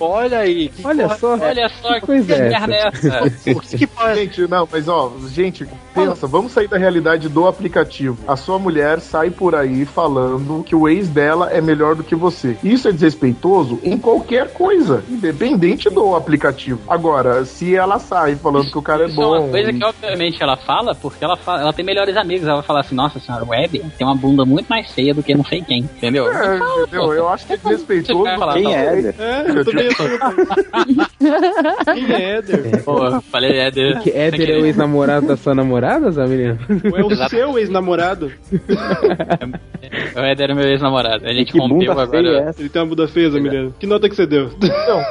olha 0.01 0.39
aí. 0.39 0.69
que 0.69 0.87
Olha 0.87 1.05
porra- 1.05 1.19
só. 1.19 1.33
Olha 1.39 1.69
só 1.81 1.95
que 1.95 2.07
coisa 2.07 2.35
é 2.35 2.49
merda 2.49 2.75
é 2.75 2.89
essa. 2.89 3.25
O 3.57 3.61
que 3.61 3.79
que 3.79 3.87
pode... 3.87 4.15
Gente, 4.21 4.47
não, 4.49 4.69
mas 4.71 4.89
ó, 4.89 5.13
gente, 5.29 5.67
pensa, 5.95 6.27
vamos 6.27 6.53
sair 6.53 6.69
da 6.69 6.77
realidade 6.79 7.29
do 7.29 7.47
aplicativo. 7.47 8.17
A 8.27 8.37
sua 8.37 8.59
mulher 8.59 9.01
sai 9.01 9.31
por 9.31 9.55
aí 9.55 9.85
falando 9.85 10.63
que 10.65 10.75
o 10.75 10.89
ex 10.89 11.09
dela 11.09 11.51
é 11.53 11.61
melhor 11.61 11.95
do 11.95 12.03
que 12.05 12.15
você. 12.15 12.57
Isso 12.63 12.89
é 12.89 12.93
desrespeitoso 12.93 13.79
em 13.83 13.97
qualquer 13.99 14.53
coisa, 14.53 15.03
independente 15.09 15.89
do 15.91 16.15
aplicativo. 16.15 16.81
Agora, 16.89 17.45
se 17.45 17.75
ela 17.75 17.99
sai 17.99 18.37
falando 18.37 18.71
que 18.71 18.79
o 18.79 18.83
cara 18.83 19.05
é 19.05 19.07
Isso 19.07 19.21
é 19.21 19.25
bom. 19.25 19.39
uma 19.41 19.49
coisa 19.51 19.73
que, 19.73 19.85
obviamente, 19.85 20.43
ela 20.43 20.57
fala, 20.57 20.95
porque 20.95 21.25
ela, 21.25 21.37
fala, 21.37 21.63
ela 21.63 21.73
tem 21.73 21.85
melhores 21.85 22.17
amigos. 22.17 22.47
Ela 22.47 22.57
vai 22.57 22.65
falar 22.65 22.81
assim: 22.81 22.95
Nossa 22.95 23.19
senhora, 23.21 23.45
o 23.45 23.49
Web 23.51 23.79
tem 23.97 24.07
uma 24.07 24.15
bunda 24.17 24.45
muito 24.45 24.67
mais 24.69 24.91
feia 24.93 25.13
do 25.15 25.23
que 25.23 25.35
não 25.35 25.45
sei 25.45 25.63
quem. 25.63 25.81
Entendeu? 25.81 26.31
É, 26.33 26.57
entendeu? 26.83 27.13
Eu 27.13 27.29
acho 27.29 27.47
que 27.47 27.53
é 27.53 27.57
desrespeitoso. 27.57 28.25
Quem 28.55 28.75
é? 28.75 29.15
É, 29.19 29.45
eu 29.49 29.65
também 29.65 29.88
Quem 31.95 32.13
é 32.15 32.39
Éder? 32.39 32.85
Pô, 32.85 33.05
eu 33.07 33.21
falei 33.23 33.59
Éder. 33.59 34.01
Que 34.01 34.11
Éder 34.11 34.51
é 34.51 34.59
o 34.61 34.67
ex-namorado 34.67 35.27
da 35.27 35.37
sua 35.37 35.55
namorada, 35.55 36.13
sabe, 36.13 36.31
menino? 36.37 36.59
Ou 36.93 36.99
é 36.99 37.05
o 37.05 37.29
seu 37.29 37.59
ex-namorado? 37.59 38.31
O 40.17 40.19
Éder 40.21 40.45
era 40.45 40.55
meu 40.55 40.67
ex-namorado. 40.69 41.27
A 41.27 41.33
gente 41.33 41.59
rompeu 41.59 41.93
é 41.93 42.03
agora. 42.03 42.41
essa? 42.49 42.61
Ele 42.61 42.69
tem 42.69 42.83
uma 42.83 42.89
bunda 42.89 43.09
feia, 43.09 43.31
Zamiliano. 43.31 43.75
Que 43.79 43.87
nota 43.87 44.09
que 44.09 44.15
você 44.17 44.27
deu? 44.27 44.51
Não, 44.61 45.03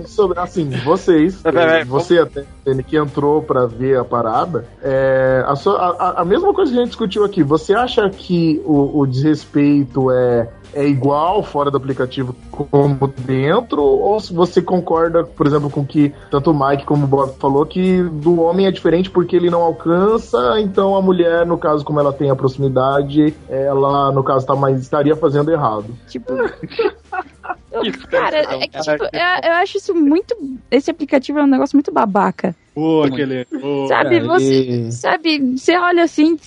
não, 0.00 0.06
sobre, 0.06 0.38
assim, 0.38 0.70
vocês, 0.84 1.42
eh, 1.44 1.84
você 1.84 2.18
até, 2.18 2.44
Tene, 2.64 2.82
que 2.82 2.96
entrou 2.96 3.42
pra 3.42 3.66
ver 3.66 3.98
a 3.98 4.04
parada, 4.04 4.64
é, 4.82 5.42
a, 5.46 5.54
sua- 5.56 5.96
a- 5.98 6.20
a 6.22 6.24
mesma 6.24 6.52
coisa 6.52 6.70
que 6.72 6.76
a 6.78 6.80
gente 6.80 6.88
discutiu 6.90 7.24
aqui, 7.24 7.42
você 7.42 7.74
acha 7.74 8.08
que 8.10 8.60
o, 8.64 9.00
o 9.00 9.06
desrespeito 9.06 10.10
é, 10.10 10.48
é 10.74 10.86
igual 10.86 11.42
fora 11.42 11.70
do 11.70 11.76
aplicativo 11.76 12.34
como 12.50 13.06
dentro, 13.18 13.82
ou 13.82 14.18
se 14.20 14.32
você 14.32 14.60
concorda, 14.60 15.24
por 15.24 15.46
exemplo, 15.46 15.70
com 15.70 15.84
que 15.84 16.12
tanto 16.30 16.50
o 16.50 16.54
Mike 16.68 16.84
como 16.84 17.04
o 17.04 17.08
Bob 17.08 17.34
falou, 17.38 17.64
que 17.66 18.02
do 18.02 18.40
homem 18.40 18.66
é 18.66 18.70
diferente 18.70 19.10
porque 19.10 19.36
ele 19.36 19.50
não 19.50 19.62
alcança, 19.62 20.60
então 20.60 20.96
a 20.96 21.02
mulher, 21.02 21.46
no 21.46 21.58
caso, 21.58 21.84
como 21.84 22.00
ela 22.00 22.12
tem 22.12 22.30
a 22.30 22.36
proximidade, 22.36 23.34
ela, 23.48 24.12
no 24.12 24.22
caso, 24.22 24.46
tá 24.46 24.54
mais, 24.54 24.80
estaria 24.80 25.16
fazendo 25.16 25.50
errado. 25.50 25.86
tipo. 26.08 26.32
Cara, 28.10 28.38
é 28.38 28.68
que, 28.68 28.80
tipo, 28.80 29.04
eu, 29.04 29.50
eu 29.50 29.52
acho 29.56 29.76
isso 29.76 29.94
muito. 29.94 30.34
Esse 30.70 30.90
aplicativo 30.90 31.38
é 31.38 31.44
um 31.44 31.48
negócio 31.48 31.76
muito 31.76 31.92
babaca. 31.92 32.54
Boa, 32.74 33.06
aquele. 33.06 33.44
Boa. 33.44 33.88
Sabe, 33.88 34.20
você. 34.20 34.90
Sabe, 34.90 35.56
você 35.56 35.76
olha 35.76 36.04
assim, 36.04 36.38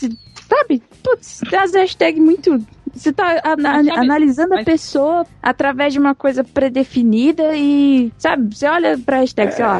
sabe? 0.49 0.81
Putz, 1.03 1.41
tem 1.49 1.59
as 1.59 1.73
hashtags 1.73 2.23
muito. 2.23 2.59
Você 2.93 3.11
tá 3.13 3.41
ana- 3.43 3.73
Mas 3.83 3.87
analisando 3.89 4.55
a 4.55 4.63
pessoa 4.63 5.25
através 5.41 5.93
de 5.93 5.99
uma 5.99 6.13
coisa 6.15 6.43
predefinida 6.43 7.55
e. 7.55 8.11
Sabe, 8.17 8.55
você 8.55 8.67
olha 8.67 8.97
pra 8.97 9.17
hashtag, 9.19 9.51
sei 9.53 9.65
lá. 9.65 9.77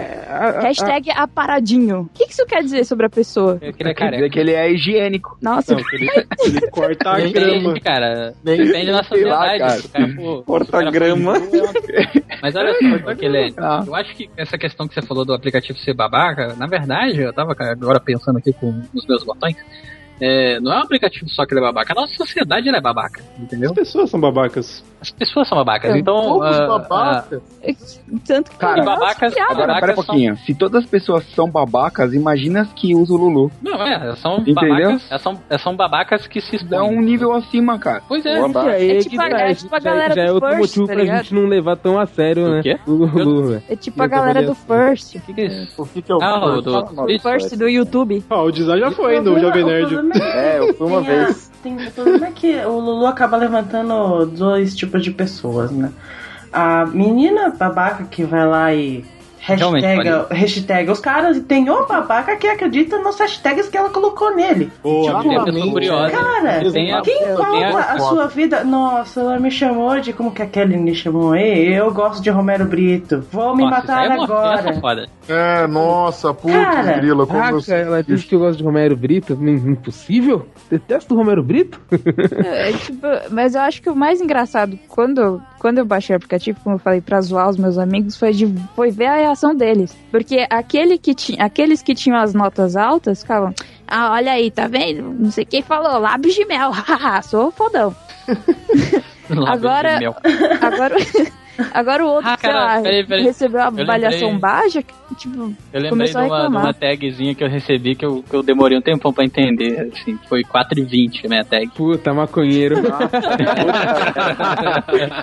Hashtag 0.61 1.11
aparadinho. 1.11 2.02
O 2.02 2.10
que, 2.14 2.26
que 2.26 2.34
isso 2.34 2.45
quer 2.45 2.61
dizer 2.64 2.86
sobre 2.86 3.06
a 3.06 3.10
pessoa? 3.10 3.57
Queria 3.60 3.73
Quer 3.73 3.84
dizer 3.84 3.94
careca. 3.95 4.30
que 4.30 4.40
ele 4.40 4.52
é 4.53 4.72
higiênico. 4.72 5.38
Nossa, 5.41 5.76
Não, 5.76 5.84
que 5.84 5.95
ele, 5.95 6.10
ele 6.45 6.61
corta 6.72 7.10
a 7.11 7.19
grama. 7.19 7.60
Depende, 7.60 7.80
cara. 7.81 8.34
Nem- 8.44 8.57
Depende 8.57 8.91
da 8.91 9.03
sei 9.03 9.26
lá, 9.26 9.38
sociedade. 9.49 9.60
cara. 9.60 10.06
Cara 10.07 10.15
for- 10.15 10.44
Corta 10.44 10.72
for 10.72 10.91
grama. 10.91 11.34
é 11.38 12.40
Mas 12.41 12.56
olha 12.56 12.73
só, 12.73 13.10
aquele, 13.10 13.53
Ah. 13.57 13.84
eu 13.86 13.95
acho 13.95 14.15
que 14.15 14.30
essa 14.38 14.57
questão 14.57 14.88
que 14.88 14.94
você 14.94 15.02
falou 15.02 15.26
do 15.26 15.34
aplicativo 15.34 15.77
ser 15.80 15.94
babaca, 15.94 16.53
na 16.56 16.68
verdade, 16.68 17.19
eu 17.22 17.34
tava 17.34 17.53
agora 17.57 17.99
pensando 17.99 18.38
aqui 18.38 18.53
com 18.53 18.81
os 18.94 19.06
meus 19.07 19.23
botões, 19.23 19.56
é, 20.19 20.59
não 20.59 20.73
é 20.73 20.77
um 20.77 20.83
aplicativo 20.83 21.29
só 21.29 21.45
que 21.45 21.53
ele 21.53 21.61
é 21.61 21.63
babaca, 21.63 21.93
a 21.93 21.95
nossa 21.95 22.13
sociedade 22.13 22.69
é 22.69 22.81
babaca, 22.81 23.23
entendeu? 23.37 23.69
As 23.69 23.75
pessoas 23.75 24.09
são 24.09 24.19
babacas. 24.19 24.83
As 25.01 25.11
pessoas 25.11 25.47
são 25.47 25.57
babacas, 25.57 25.93
É, 25.95 25.97
então... 25.97 26.21
Todos 26.39 26.59
ah, 26.59 26.67
babacas. 26.67 27.41
tanto 28.27 28.51
que. 28.51 28.57
Cara, 28.57 28.81
e 28.81 28.85
babacas, 28.85 29.34
Agora, 29.38 29.55
babacas 29.67 29.80
pera 29.80 29.91
um 29.91 29.95
são- 29.95 30.05
pouquinho. 30.05 30.38
Se 30.38 30.53
todas 30.53 30.84
as 30.84 30.89
pessoas 30.89 31.23
são 31.34 31.49
babacas, 31.49 32.13
imagina 32.13 32.61
as 32.61 32.73
que 32.73 32.93
usam 32.93 33.15
o 33.15 33.19
Lulu. 33.19 33.51
Não, 33.61 33.81
é, 33.81 34.15
são 34.17 34.39
Entendeu? 34.39 34.55
babacas, 34.91 35.21
são, 35.21 35.39
são 35.59 35.76
babacas 35.76 36.27
que 36.27 36.41
se 36.41 36.57
Dá 36.65 36.77
expõem. 36.80 36.97
um 36.97 37.01
nível 37.01 37.31
acima, 37.34 37.80
cara. 37.80 38.01
Pois 38.07 38.26
é, 38.26 38.39
É 38.39 38.43
que 38.97 39.09
tipo 39.09 39.21
a- 39.21 39.27
é 39.30 39.49
já- 39.49 39.55
tipo 39.55 39.76
a 39.76 39.80
galera 39.80 40.15
já 40.15 40.21
é 40.23 40.27
do 40.27 40.34
outro 40.35 40.49
First, 40.49 40.61
motivo 40.77 40.88
tá 40.88 40.93
pra 40.93 41.17
gente 41.17 41.34
não 41.34 41.45
levar 41.47 41.76
tão 41.77 41.97
a 41.99 42.05
sério, 42.05 42.45
O 42.45 42.49
né? 42.55 42.61
quê? 42.63 42.80
O 42.85 42.91
Lulu, 42.91 43.47
velho. 43.47 43.63
É 43.69 43.76
tipo 43.76 44.03
a 44.03 44.07
galera 44.07 44.41
do 44.43 44.55
trabalhei 44.55 44.88
First. 44.97 45.15
o 45.15 45.21
que, 45.21 45.34
que 45.34 45.41
é 45.41 45.45
isso? 45.45 45.81
O 45.81 45.85
que, 45.85 45.99
é 45.99 46.03
Ah, 46.21 46.45
o 46.45 46.61
do... 46.61 47.19
First 47.21 47.55
do 47.55 47.69
YouTube. 47.69 48.23
Ah, 48.30 48.41
o 48.41 48.51
design 48.51 48.81
já 48.81 48.91
foi 48.91 49.17
O 49.19 49.23
no 49.23 49.31
problema- 49.31 49.47
Jovem 49.47 49.63
Nerd. 49.65 49.95
é 50.21 50.55
É, 50.55 50.59
eu 50.59 50.73
fui 50.73 50.88
uma 50.88 51.01
vez. 51.01 51.49
tem- 51.63 51.76
o 51.88 51.91
problema 51.91 52.27
é 52.27 52.31
que 52.31 52.55
o 52.65 52.80
Lulu 52.80 53.05
acaba 53.05 53.38
levantando 53.38 54.26
dois 54.26 54.76
tipos 54.76 54.89
de 54.98 55.11
pessoas, 55.11 55.70
né? 55.72 55.91
A 56.52 56.86
menina 56.86 57.49
babaca 57.49 58.06
que 58.06 58.24
vai 58.24 58.48
lá 58.48 58.74
e 58.74 59.06
Hashtag, 59.55 60.09
hashtag 60.31 60.91
os 60.91 60.99
caras 60.99 61.38
e 61.38 61.41
tem 61.41 61.69
o 61.69 61.85
babaca 61.85 62.35
que 62.35 62.47
acredita 62.47 62.99
nas 62.99 63.19
hashtags 63.19 63.67
que 63.69 63.77
ela 63.77 63.89
colocou 63.89 64.35
nele. 64.35 64.71
Boa, 64.84 65.19
a 65.19 65.23
pessoa 65.23 65.71
curiosa. 65.71 66.09
Cara, 66.11 66.57
a- 66.57 66.59
quem 66.61 66.71
tem 66.71 66.93
a- 66.93 67.01
conta 67.35 67.80
a 67.93 67.99
sua 67.99 68.27
vida? 68.27 68.63
Nossa, 68.63 69.19
ela 69.21 69.39
me 69.39 69.51
chamou 69.51 69.99
de 69.99 70.13
como 70.13 70.31
que 70.31 70.41
a 70.41 70.45
Kelly 70.45 70.77
me 70.77 70.93
chamou? 70.95 71.35
Ei, 71.35 71.77
eu 71.77 71.91
gosto 71.93 72.21
de 72.21 72.30
Romero 72.30 72.65
Brito. 72.65 73.23
Vou 73.31 73.55
me 73.55 73.63
Nossa, 73.63 73.76
matar 73.77 74.05
é 74.05 74.13
agora. 74.23 74.73
foda. 74.80 75.05
É, 75.27 75.67
nossa, 75.67 76.34
putz, 76.34 76.53
Cara, 76.53 76.93
grila, 76.93 77.26
como 77.27 77.51
você... 77.51 77.76
ela 77.76 78.03
disse 78.03 78.26
que 78.26 78.35
eu 78.35 78.39
gosto 78.39 78.57
de 78.57 78.63
Romero 78.63 78.95
Brito. 78.97 79.34
Impossível? 79.34 80.45
Detesto 80.69 81.13
o 81.13 81.17
Romero 81.17 81.43
Brito? 81.43 81.80
É, 82.49 82.71
tipo, 82.73 83.05
mas 83.31 83.55
eu 83.55 83.61
acho 83.61 83.81
que 83.81 83.89
o 83.89 83.95
mais 83.95 84.21
engraçado, 84.21 84.77
quando, 84.88 85.41
quando 85.59 85.77
eu 85.80 85.85
baixei 85.85 86.15
o 86.15 86.17
aplicativo, 86.17 86.59
como 86.63 86.76
eu 86.76 86.80
falei, 86.80 87.01
pra 87.01 87.19
zoar 87.21 87.49
os 87.49 87.57
meus 87.57 87.77
amigos, 87.77 88.17
foi, 88.17 88.31
de, 88.31 88.47
foi 88.76 88.91
ver 88.91 89.07
a 89.07 89.19
reação 89.40 89.56
deles. 89.56 89.95
Porque 90.11 90.45
aquele 90.49 90.98
que 90.98 91.16
tinha, 91.16 91.44
aqueles 91.44 91.82
que 91.82 91.95
tinham 91.95 92.18
as 92.18 92.34
notas 92.34 92.76
altas 92.76 93.22
ficavam, 93.22 93.53
ah, 93.88 94.11
olha 94.11 94.34
aí, 94.34 94.52
tá 94.52 94.68
vendo? 94.68 95.14
Não 95.14 95.32
sei 95.32 95.45
quem 95.45 95.61
falou, 95.61 95.99
lábios 95.99 96.36
de 96.36 96.45
mel, 96.45 96.72
haha, 96.76 97.22
sou 97.22 97.52
fodão. 97.52 97.95
Agora-. 99.48 99.99
Agora, 100.61 100.95
agora 101.73 102.06
o 102.06 102.07
outro, 102.10 102.30
Ah, 102.30 102.38
sei 102.40 102.49
cara, 102.52 102.65
lá, 102.76 102.81
peraí, 102.81 103.06
peraí. 103.06 103.23
recebeu 103.23 103.61
a 103.61 103.68
avaliação 103.68 104.31
lembrei- 104.31 104.40
baixa, 104.40 104.84
tipo, 105.18 105.36
Eu 105.38 105.81
lembrei 105.81 105.84
de 105.84 105.90
começou 105.90 106.22
a 106.22 106.23
uma, 106.26 106.36
de 106.38 106.41
reclamar. 106.44 106.64
uma 106.65 106.73
tagzinha 106.73 107.36
que 107.36 107.44
eu 107.44 107.49
recebi 107.49 107.95
que 107.95 108.06
eu, 108.06 108.23
que 108.23 108.36
eu 108.36 108.44
demorei 108.44 108.77
um 108.77 108.81
tempão 108.81 109.11
pra 109.14 109.23
entender. 109.26 109.90
Assim, 109.94 110.18
foi 110.27 110.44
4,20 110.44 111.26
a 111.26 111.30
minha 111.30 111.44
tag. 111.44 111.68
Puta, 111.76 112.14
maconheiro. 112.14 112.76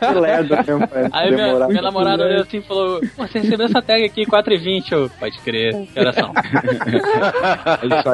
Que 0.01 0.21
lerdo 0.21 0.57
mesmo, 0.67 0.89
pra 0.89 1.09
Aí 1.13 1.31
minha, 1.35 1.69
minha 1.69 1.83
namorada 1.83 2.25
olhou 2.25 2.43
assim 2.43 2.59
e 2.59 2.63
falou: 2.63 3.01
Você 3.17 3.39
recebeu 3.41 3.67
essa 3.67 3.83
tag 3.83 4.05
aqui 4.05 4.25
4,20? 4.27 4.93
Eu, 4.93 5.11
pode 5.19 5.39
crer, 5.41 5.75
que 5.93 5.99
horas 6.01 6.15
são? 6.15 6.33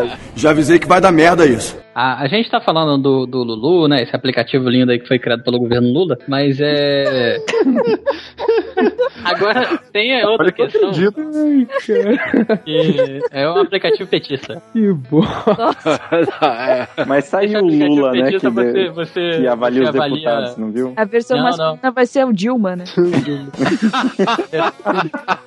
É. 0.03 0.17
Já 0.37 0.51
avisei 0.51 0.79
que 0.79 0.87
vai 0.87 1.01
dar 1.01 1.13
merda 1.13 1.47
isso. 1.47 1.79
A, 1.95 2.23
a 2.23 2.27
gente 2.27 2.51
tá 2.51 2.61
falando 2.61 3.01
do, 3.01 3.27
do 3.27 3.43
Lulu, 3.43 3.89
né? 3.89 4.03
Esse 4.03 4.15
aplicativo 4.15 4.69
lindo 4.69 4.91
aí 4.91 4.99
que 4.99 5.07
foi 5.07 5.19
criado 5.19 5.43
pelo 5.43 5.59
governo 5.59 5.89
Lula, 5.93 6.17
mas 6.29 6.59
é. 6.61 7.37
Agora 9.25 9.79
tem 9.93 10.21
a 10.21 10.29
outra 10.29 10.47
Olha 10.47 10.53
que 10.53 10.63
eu 10.63 10.67
questão 10.67 10.91
acredito. 10.91 11.21
Ai, 11.21 11.67
cara. 11.87 12.57
que 12.59 13.21
é 13.31 13.49
um 13.49 13.61
aplicativo 13.61 14.09
petista. 14.09 14.63
Que 14.73 14.93
bom. 14.93 15.23
Mas 17.07 17.27
saiu 17.27 17.61
o 17.61 17.67
Lula, 17.67 18.13
né? 18.13 18.31
Que, 18.31 18.39
você, 18.39 18.89
você, 18.91 19.41
que 19.41 19.47
avalia 19.47 19.85
os 19.85 19.91
deputados, 19.91 20.57
não 20.57 20.71
viu? 20.71 20.93
a 20.97 21.05
versão 21.05 21.37
Não, 21.37 21.45
masculina 21.45 21.91
vai 21.91 22.07
ser 22.07 22.25
o 22.25 22.33
Dilma, 22.33 22.77
né? 22.77 22.85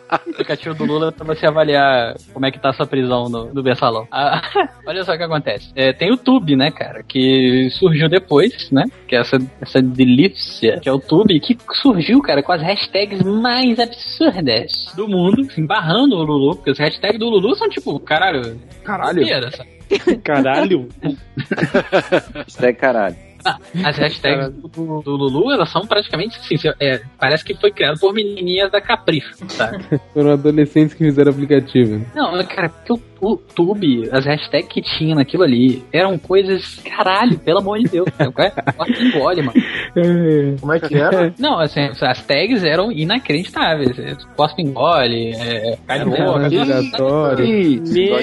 O 0.05 0.31
aplicativo 0.31 0.75
do 0.75 0.85
Lula 0.85 1.11
pra 1.11 1.25
você 1.25 1.47
avaliar 1.47 2.15
como 2.31 2.45
é 2.45 2.51
que 2.51 2.59
tá 2.59 2.69
a 2.69 2.73
sua 2.73 2.85
prisão 2.85 3.27
no, 3.27 3.53
no 3.53 3.63
Bessalão. 3.63 4.07
Ah, 4.11 4.41
olha 4.85 5.03
só 5.03 5.13
o 5.13 5.17
que 5.17 5.23
acontece. 5.23 5.71
É, 5.75 5.91
tem 5.93 6.11
o 6.11 6.17
Tube, 6.17 6.55
né, 6.55 6.71
cara? 6.71 7.03
Que 7.03 7.69
surgiu 7.71 8.07
depois, 8.07 8.69
né? 8.71 8.83
Que 9.07 9.15
é 9.15 9.19
essa, 9.19 9.37
essa 9.59 9.81
delícia, 9.81 10.79
que 10.79 10.87
é 10.87 10.91
o 10.91 10.99
Tube, 10.99 11.39
que 11.39 11.57
surgiu, 11.73 12.21
cara, 12.21 12.43
com 12.43 12.51
as 12.55 12.61
hashtags 12.61 13.21
mais 13.21 13.79
absurdas 13.79 14.71
do 14.95 15.07
mundo, 15.07 15.41
assim, 15.41 15.65
barrando 15.65 16.15
o 16.15 16.23
Lulu, 16.23 16.55
porque 16.55 16.71
as 16.71 16.79
hashtags 16.79 17.19
do 17.19 17.29
Lulu 17.29 17.55
são 17.55 17.69
tipo, 17.69 17.99
caralho, 17.99 18.59
Caralho. 18.83 19.25
Caralho. 20.23 20.89
Isso 22.47 22.65
é 22.65 22.73
caralho. 22.73 23.15
Ah, 23.45 23.59
As 23.83 23.95
hashtags 23.97 24.49
do, 24.55 25.01
do 25.03 25.15
Lulu, 25.15 25.51
elas 25.51 25.71
são 25.71 25.85
praticamente 25.85 26.39
assim, 26.39 26.55
é, 26.79 26.99
parece 27.19 27.45
que 27.45 27.53
foi 27.53 27.71
criado 27.71 27.99
por 27.99 28.11
menininhas 28.11 28.71
da 28.71 28.81
Capricho, 28.81 29.35
sabe? 29.49 29.85
Foram 30.13 30.31
adolescentes 30.31 30.95
que 30.95 31.03
fizeram 31.03 31.31
aplicativo. 31.31 32.03
Não, 32.15 32.43
cara, 32.45 32.69
porque 32.69 32.93
o, 32.93 33.01
o 33.21 33.37
Tube, 33.37 34.09
as 34.11 34.25
hashtags 34.25 34.67
que 34.69 34.81
tinha 34.81 35.15
naquilo 35.15 35.43
ali, 35.43 35.83
eram 35.91 36.17
coisas. 36.17 36.79
Caralho, 36.83 37.37
pelo 37.39 37.59
amor 37.59 37.79
de 37.79 37.85
Deus. 37.89 38.07
Qual 38.33 38.47
é? 38.47 38.53
Engole, 39.01 39.41
mano. 39.41 39.53
É. 39.95 40.55
Como 40.61 40.73
é 40.73 40.79
que 40.79 40.95
era? 40.95 41.33
Não, 41.39 41.59
assim, 41.59 41.81
as 42.01 42.25
tags 42.25 42.63
eram 42.63 42.91
inacreditáveis. 42.91 43.97
É, 43.99 44.15
Cospe 44.35 44.61
engole, 44.61 45.31
é, 45.35 45.77
cai 45.87 46.03
no 46.03 46.11
Cara, 46.11 46.25
boca. 46.25 46.45
obrigatório. 46.45 47.45
E 47.45 47.79
viram 47.79 48.17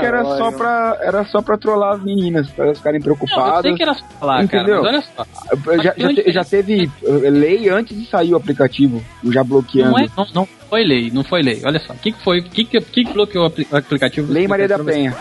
que 0.00 0.06
era 0.06 0.24
só 0.24 0.50
pra, 0.52 0.98
era 1.00 1.24
só 1.24 1.42
pra 1.42 1.56
trollar 1.58 1.94
as 1.96 2.02
meninas, 2.02 2.50
pra 2.50 2.64
elas 2.66 2.78
ficarem 2.78 3.00
Não, 3.00 3.06
eu 3.08 3.16
preocupadas. 3.16 3.62
sei 3.62 3.74
que 3.74 3.82
era 3.82 3.94
só 3.94 4.04
falar, 4.18 4.48
cara, 4.48 4.62
Entendeu? 4.62 4.82
mas 4.82 4.92
olha 4.94 5.02
só. 5.02 5.76
Já, 5.82 5.94
já, 5.96 6.14
te- 6.14 6.32
já 6.32 6.44
teve 6.44 6.90
eh, 7.04 7.30
lei 7.30 7.68
antes 7.68 7.96
de 7.98 8.06
sair 8.08 8.32
o 8.32 8.36
aplicativo, 8.36 9.02
já 9.24 9.42
bloqueando. 9.44 9.92
Não, 9.92 9.98
é, 9.98 10.08
não, 10.16 10.26
não 10.34 10.48
foi 10.72 10.84
lei, 10.84 11.10
não 11.12 11.22
foi 11.22 11.42
lei. 11.42 11.60
Olha 11.66 11.78
só, 11.78 11.92
o 11.92 11.98
que, 11.98 12.12
que 12.12 12.22
foi? 12.24 12.38
O 12.38 12.42
que, 12.44 12.64
que, 12.64 12.80
que 12.80 13.04
que 13.04 13.12
bloqueou 13.12 13.44
o 13.44 13.46
apli- 13.46 13.66
o 13.70 13.76
aplicativo? 13.76 14.32
Lei 14.32 14.48
Maria 14.48 14.66
da 14.66 14.78
Penha. 14.82 15.14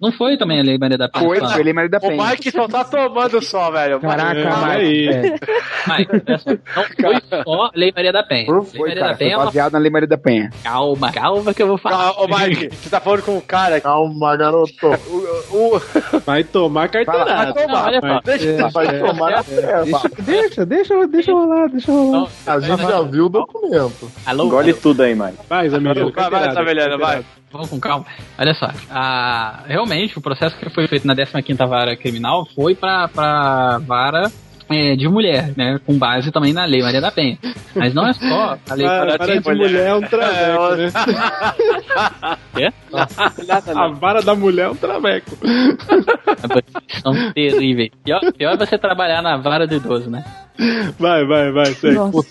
Não 0.00 0.12
foi 0.12 0.36
também 0.36 0.60
a 0.60 0.62
Lei 0.62 0.76
Maria 0.76 0.98
da 0.98 1.08
Penha. 1.08 1.24
Foi, 1.24 1.40
foi 1.40 1.62
Lei 1.62 1.72
Maria 1.72 1.88
da 1.88 1.98
O 1.98 2.00
Penha. 2.00 2.22
Mike 2.30 2.50
só 2.50 2.68
tá 2.68 2.84
tomando 2.84 3.40
só, 3.42 3.70
velho. 3.70 4.00
Caraca, 4.00 4.38
É, 4.38 4.44
Mike. 4.44 4.70
aí. 4.70 5.08
É. 5.08 5.20
Mike, 5.88 6.38
só, 6.38 6.50
não 6.50 6.84
foi 6.84 7.42
só 7.44 7.70
Lei 7.74 7.92
Maria 7.94 8.12
da 8.12 8.22
Penha. 8.22 8.52
Lei 8.52 8.62
Foi, 8.64 8.80
Maria 8.80 8.94
cara, 8.96 9.06
da 9.12 9.16
foi 9.16 9.24
Penha, 9.24 9.34
ela... 9.34 9.44
baseado 9.46 9.72
na 9.72 9.78
Lei 9.78 9.90
Maria 9.90 10.08
da 10.08 10.18
Penha. 10.18 10.50
calma, 10.62 11.12
calma 11.12 11.54
que 11.54 11.62
eu 11.62 11.68
vou 11.68 11.78
falar. 11.78 12.10
Ô, 12.20 12.26
Mike, 12.26 12.74
você 12.76 12.90
tá 12.90 13.00
falando 13.00 13.22
com 13.22 13.36
um 13.36 13.40
cara 13.40 13.76
que. 13.76 13.82
Calma, 13.82 14.36
garoto. 14.36 14.86
O, 15.50 15.76
o, 15.76 15.80
Vai 16.26 16.44
tomar 16.44 16.88
carteirada. 16.88 17.66
Não, 17.66 17.82
olha 17.84 18.00
só. 18.00 18.20
Deixa, 18.24 18.68
vai 18.68 18.98
tomar 18.98 19.30
na 19.30 19.42
festa. 19.42 20.10
Deixa, 20.22 20.66
deixa, 20.66 21.06
deixa 21.06 21.32
rolar, 21.32 21.68
deixa 21.68 21.92
rolar. 21.92 22.28
A 22.46 22.58
gente 22.60 22.82
já 22.82 23.00
viu 23.02 23.26
o 23.26 23.28
documento. 23.28 24.10
Alô? 24.26 24.44
Engole 24.46 24.74
tudo 24.74 25.02
aí, 25.02 25.14
Mike. 25.14 25.38
Vai, 25.48 25.68
Zamiliano, 25.68 26.12
vai, 26.12 26.30
vai, 26.30 26.52
tá 26.54 26.62
velhando, 26.62 26.98
vai. 26.98 27.24
Vamos 27.54 27.70
com 27.70 27.78
calma. 27.78 28.04
Olha 28.36 28.52
só, 28.52 28.68
a- 28.90 29.60
realmente 29.68 30.18
o 30.18 30.20
processo 30.20 30.56
que 30.56 30.68
foi 30.70 30.88
feito 30.88 31.06
na 31.06 31.14
15ª 31.14 31.68
Vara 31.68 31.96
Criminal 31.96 32.44
foi 32.52 32.74
pra, 32.74 33.06
pra 33.06 33.78
vara 33.78 34.28
é, 34.68 34.96
de 34.96 35.06
mulher, 35.08 35.52
né? 35.56 35.78
Com 35.86 35.96
base 35.96 36.32
também 36.32 36.52
na 36.52 36.64
Lei 36.64 36.82
Maria 36.82 37.00
da 37.00 37.12
Penha. 37.12 37.38
Mas 37.76 37.94
não 37.94 38.08
é 38.08 38.12
só 38.12 38.58
a 38.68 38.74
Lei 38.74 38.84
Vara, 38.88 39.16
Maria 39.18 39.40
vara 39.40 39.40
de 39.40 39.62
mulher 39.62 39.86
é 39.86 39.94
um 39.94 40.00
traveco, 40.00 40.74
né? 40.74 40.88
Quê? 42.56 42.72
A 43.76 43.88
vara 43.88 44.20
da 44.20 44.34
mulher 44.34 44.66
é 44.66 44.70
um 44.70 44.76
traveco. 44.76 45.30
São 47.04 47.12
terríveis. 47.34 47.92
Pior, 48.04 48.20
pior 48.36 48.54
é 48.54 48.56
você 48.56 48.76
trabalhar 48.76 49.22
na 49.22 49.36
vara 49.36 49.64
do 49.64 49.76
idoso, 49.76 50.10
né? 50.10 50.24
Vai, 50.98 51.26
vai, 51.26 51.50
vai, 51.50 51.66
segue. 51.66 51.94
Nossa. 51.94 52.28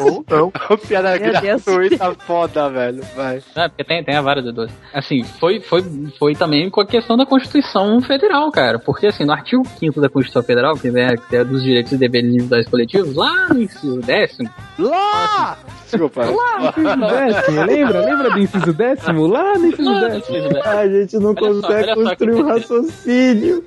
Ou 0.00 0.24
não. 0.30 0.52
piada 0.86 1.18
Meu 1.18 1.40
Deus. 1.40 1.64
gratuita 1.64 2.14
foda, 2.24 2.68
velho. 2.70 3.02
Vai. 3.16 3.42
Ah, 3.54 3.68
porque 3.68 3.82
tem, 3.82 4.04
tem 4.04 4.16
a 4.16 4.22
vara 4.22 4.40
do. 4.40 4.68
Assim, 4.94 5.24
foi, 5.24 5.60
foi, 5.60 5.82
foi 6.18 6.34
também 6.34 6.70
com 6.70 6.80
a 6.80 6.86
questão 6.86 7.16
da 7.16 7.26
Constituição 7.26 8.00
Federal, 8.00 8.50
cara. 8.52 8.78
Porque, 8.78 9.08
assim, 9.08 9.24
no 9.24 9.32
artigo 9.32 9.62
5 9.66 10.00
da 10.00 10.08
Constituição 10.08 10.42
Federal, 10.42 10.76
que 10.76 10.88
é, 10.88 11.16
que 11.16 11.36
é 11.36 11.44
dos 11.44 11.62
direitos 11.62 11.92
e 11.92 11.96
deveres 11.96 12.30
individuais 12.30 12.68
coletivos, 12.68 13.14
lá 13.16 13.48
no 13.48 13.62
inciso 13.62 14.00
décimo, 14.00 14.48
Lá! 14.78 15.58
Desculpa. 15.84 16.26
Lá 16.26 16.60
no 16.60 16.68
inciso 16.68 16.96
décimo, 16.96 17.62
lembra? 17.64 18.00
Lembra 18.04 18.30
do 18.30 18.38
inciso 18.38 18.72
décimo? 18.72 19.26
Lá 19.26 19.58
no 19.58 19.66
inciso 19.66 19.90
lá 19.90 20.08
décimo. 20.08 20.38
décimo, 20.38 20.62
A 20.62 20.88
gente 20.88 21.16
não 21.18 21.30
Olha 21.30 21.38
consegue 21.40 21.86
só 21.86 21.94
construir 21.94 22.34
um 22.34 22.46
raciocínio. 22.46 23.64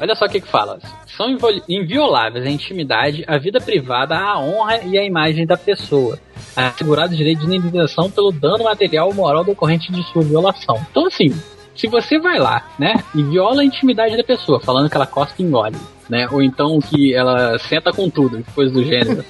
Olha 0.00 0.14
só 0.14 0.26
o 0.26 0.28
que, 0.28 0.40
que 0.40 0.48
fala. 0.48 0.78
São 1.16 1.36
invioláveis 1.68 2.44
a 2.44 2.50
intimidade, 2.50 3.24
a 3.26 3.38
vida 3.38 3.60
privada, 3.60 4.16
a 4.16 4.38
honra 4.38 4.82
e 4.84 4.98
a 4.98 5.04
imagem 5.04 5.46
da 5.46 5.56
pessoa. 5.56 6.18
Assegurado 6.54 7.14
o 7.14 7.16
direito 7.16 7.46
de 7.46 7.56
indenização 7.56 8.10
pelo 8.10 8.32
dano 8.32 8.64
material 8.64 9.08
ou 9.08 9.14
moral 9.14 9.44
decorrente 9.44 9.90
de 9.92 10.02
sua 10.04 10.22
violação. 10.22 10.84
Então, 10.90 11.06
assim, 11.06 11.34
se 11.74 11.86
você 11.86 12.18
vai 12.18 12.38
lá, 12.38 12.66
né, 12.78 12.94
e 13.14 13.22
viola 13.22 13.62
a 13.62 13.64
intimidade 13.64 14.16
da 14.16 14.24
pessoa, 14.24 14.60
falando 14.60 14.88
que 14.88 14.96
ela 14.96 15.06
cospe 15.06 15.42
e 15.42 15.46
engole, 15.46 15.76
né, 16.08 16.26
ou 16.30 16.42
então 16.42 16.78
que 16.80 17.14
ela 17.14 17.58
senta 17.58 17.92
com 17.92 18.08
tudo, 18.08 18.44
coisa 18.54 18.72
do 18.72 18.82
gênero. 18.82 19.24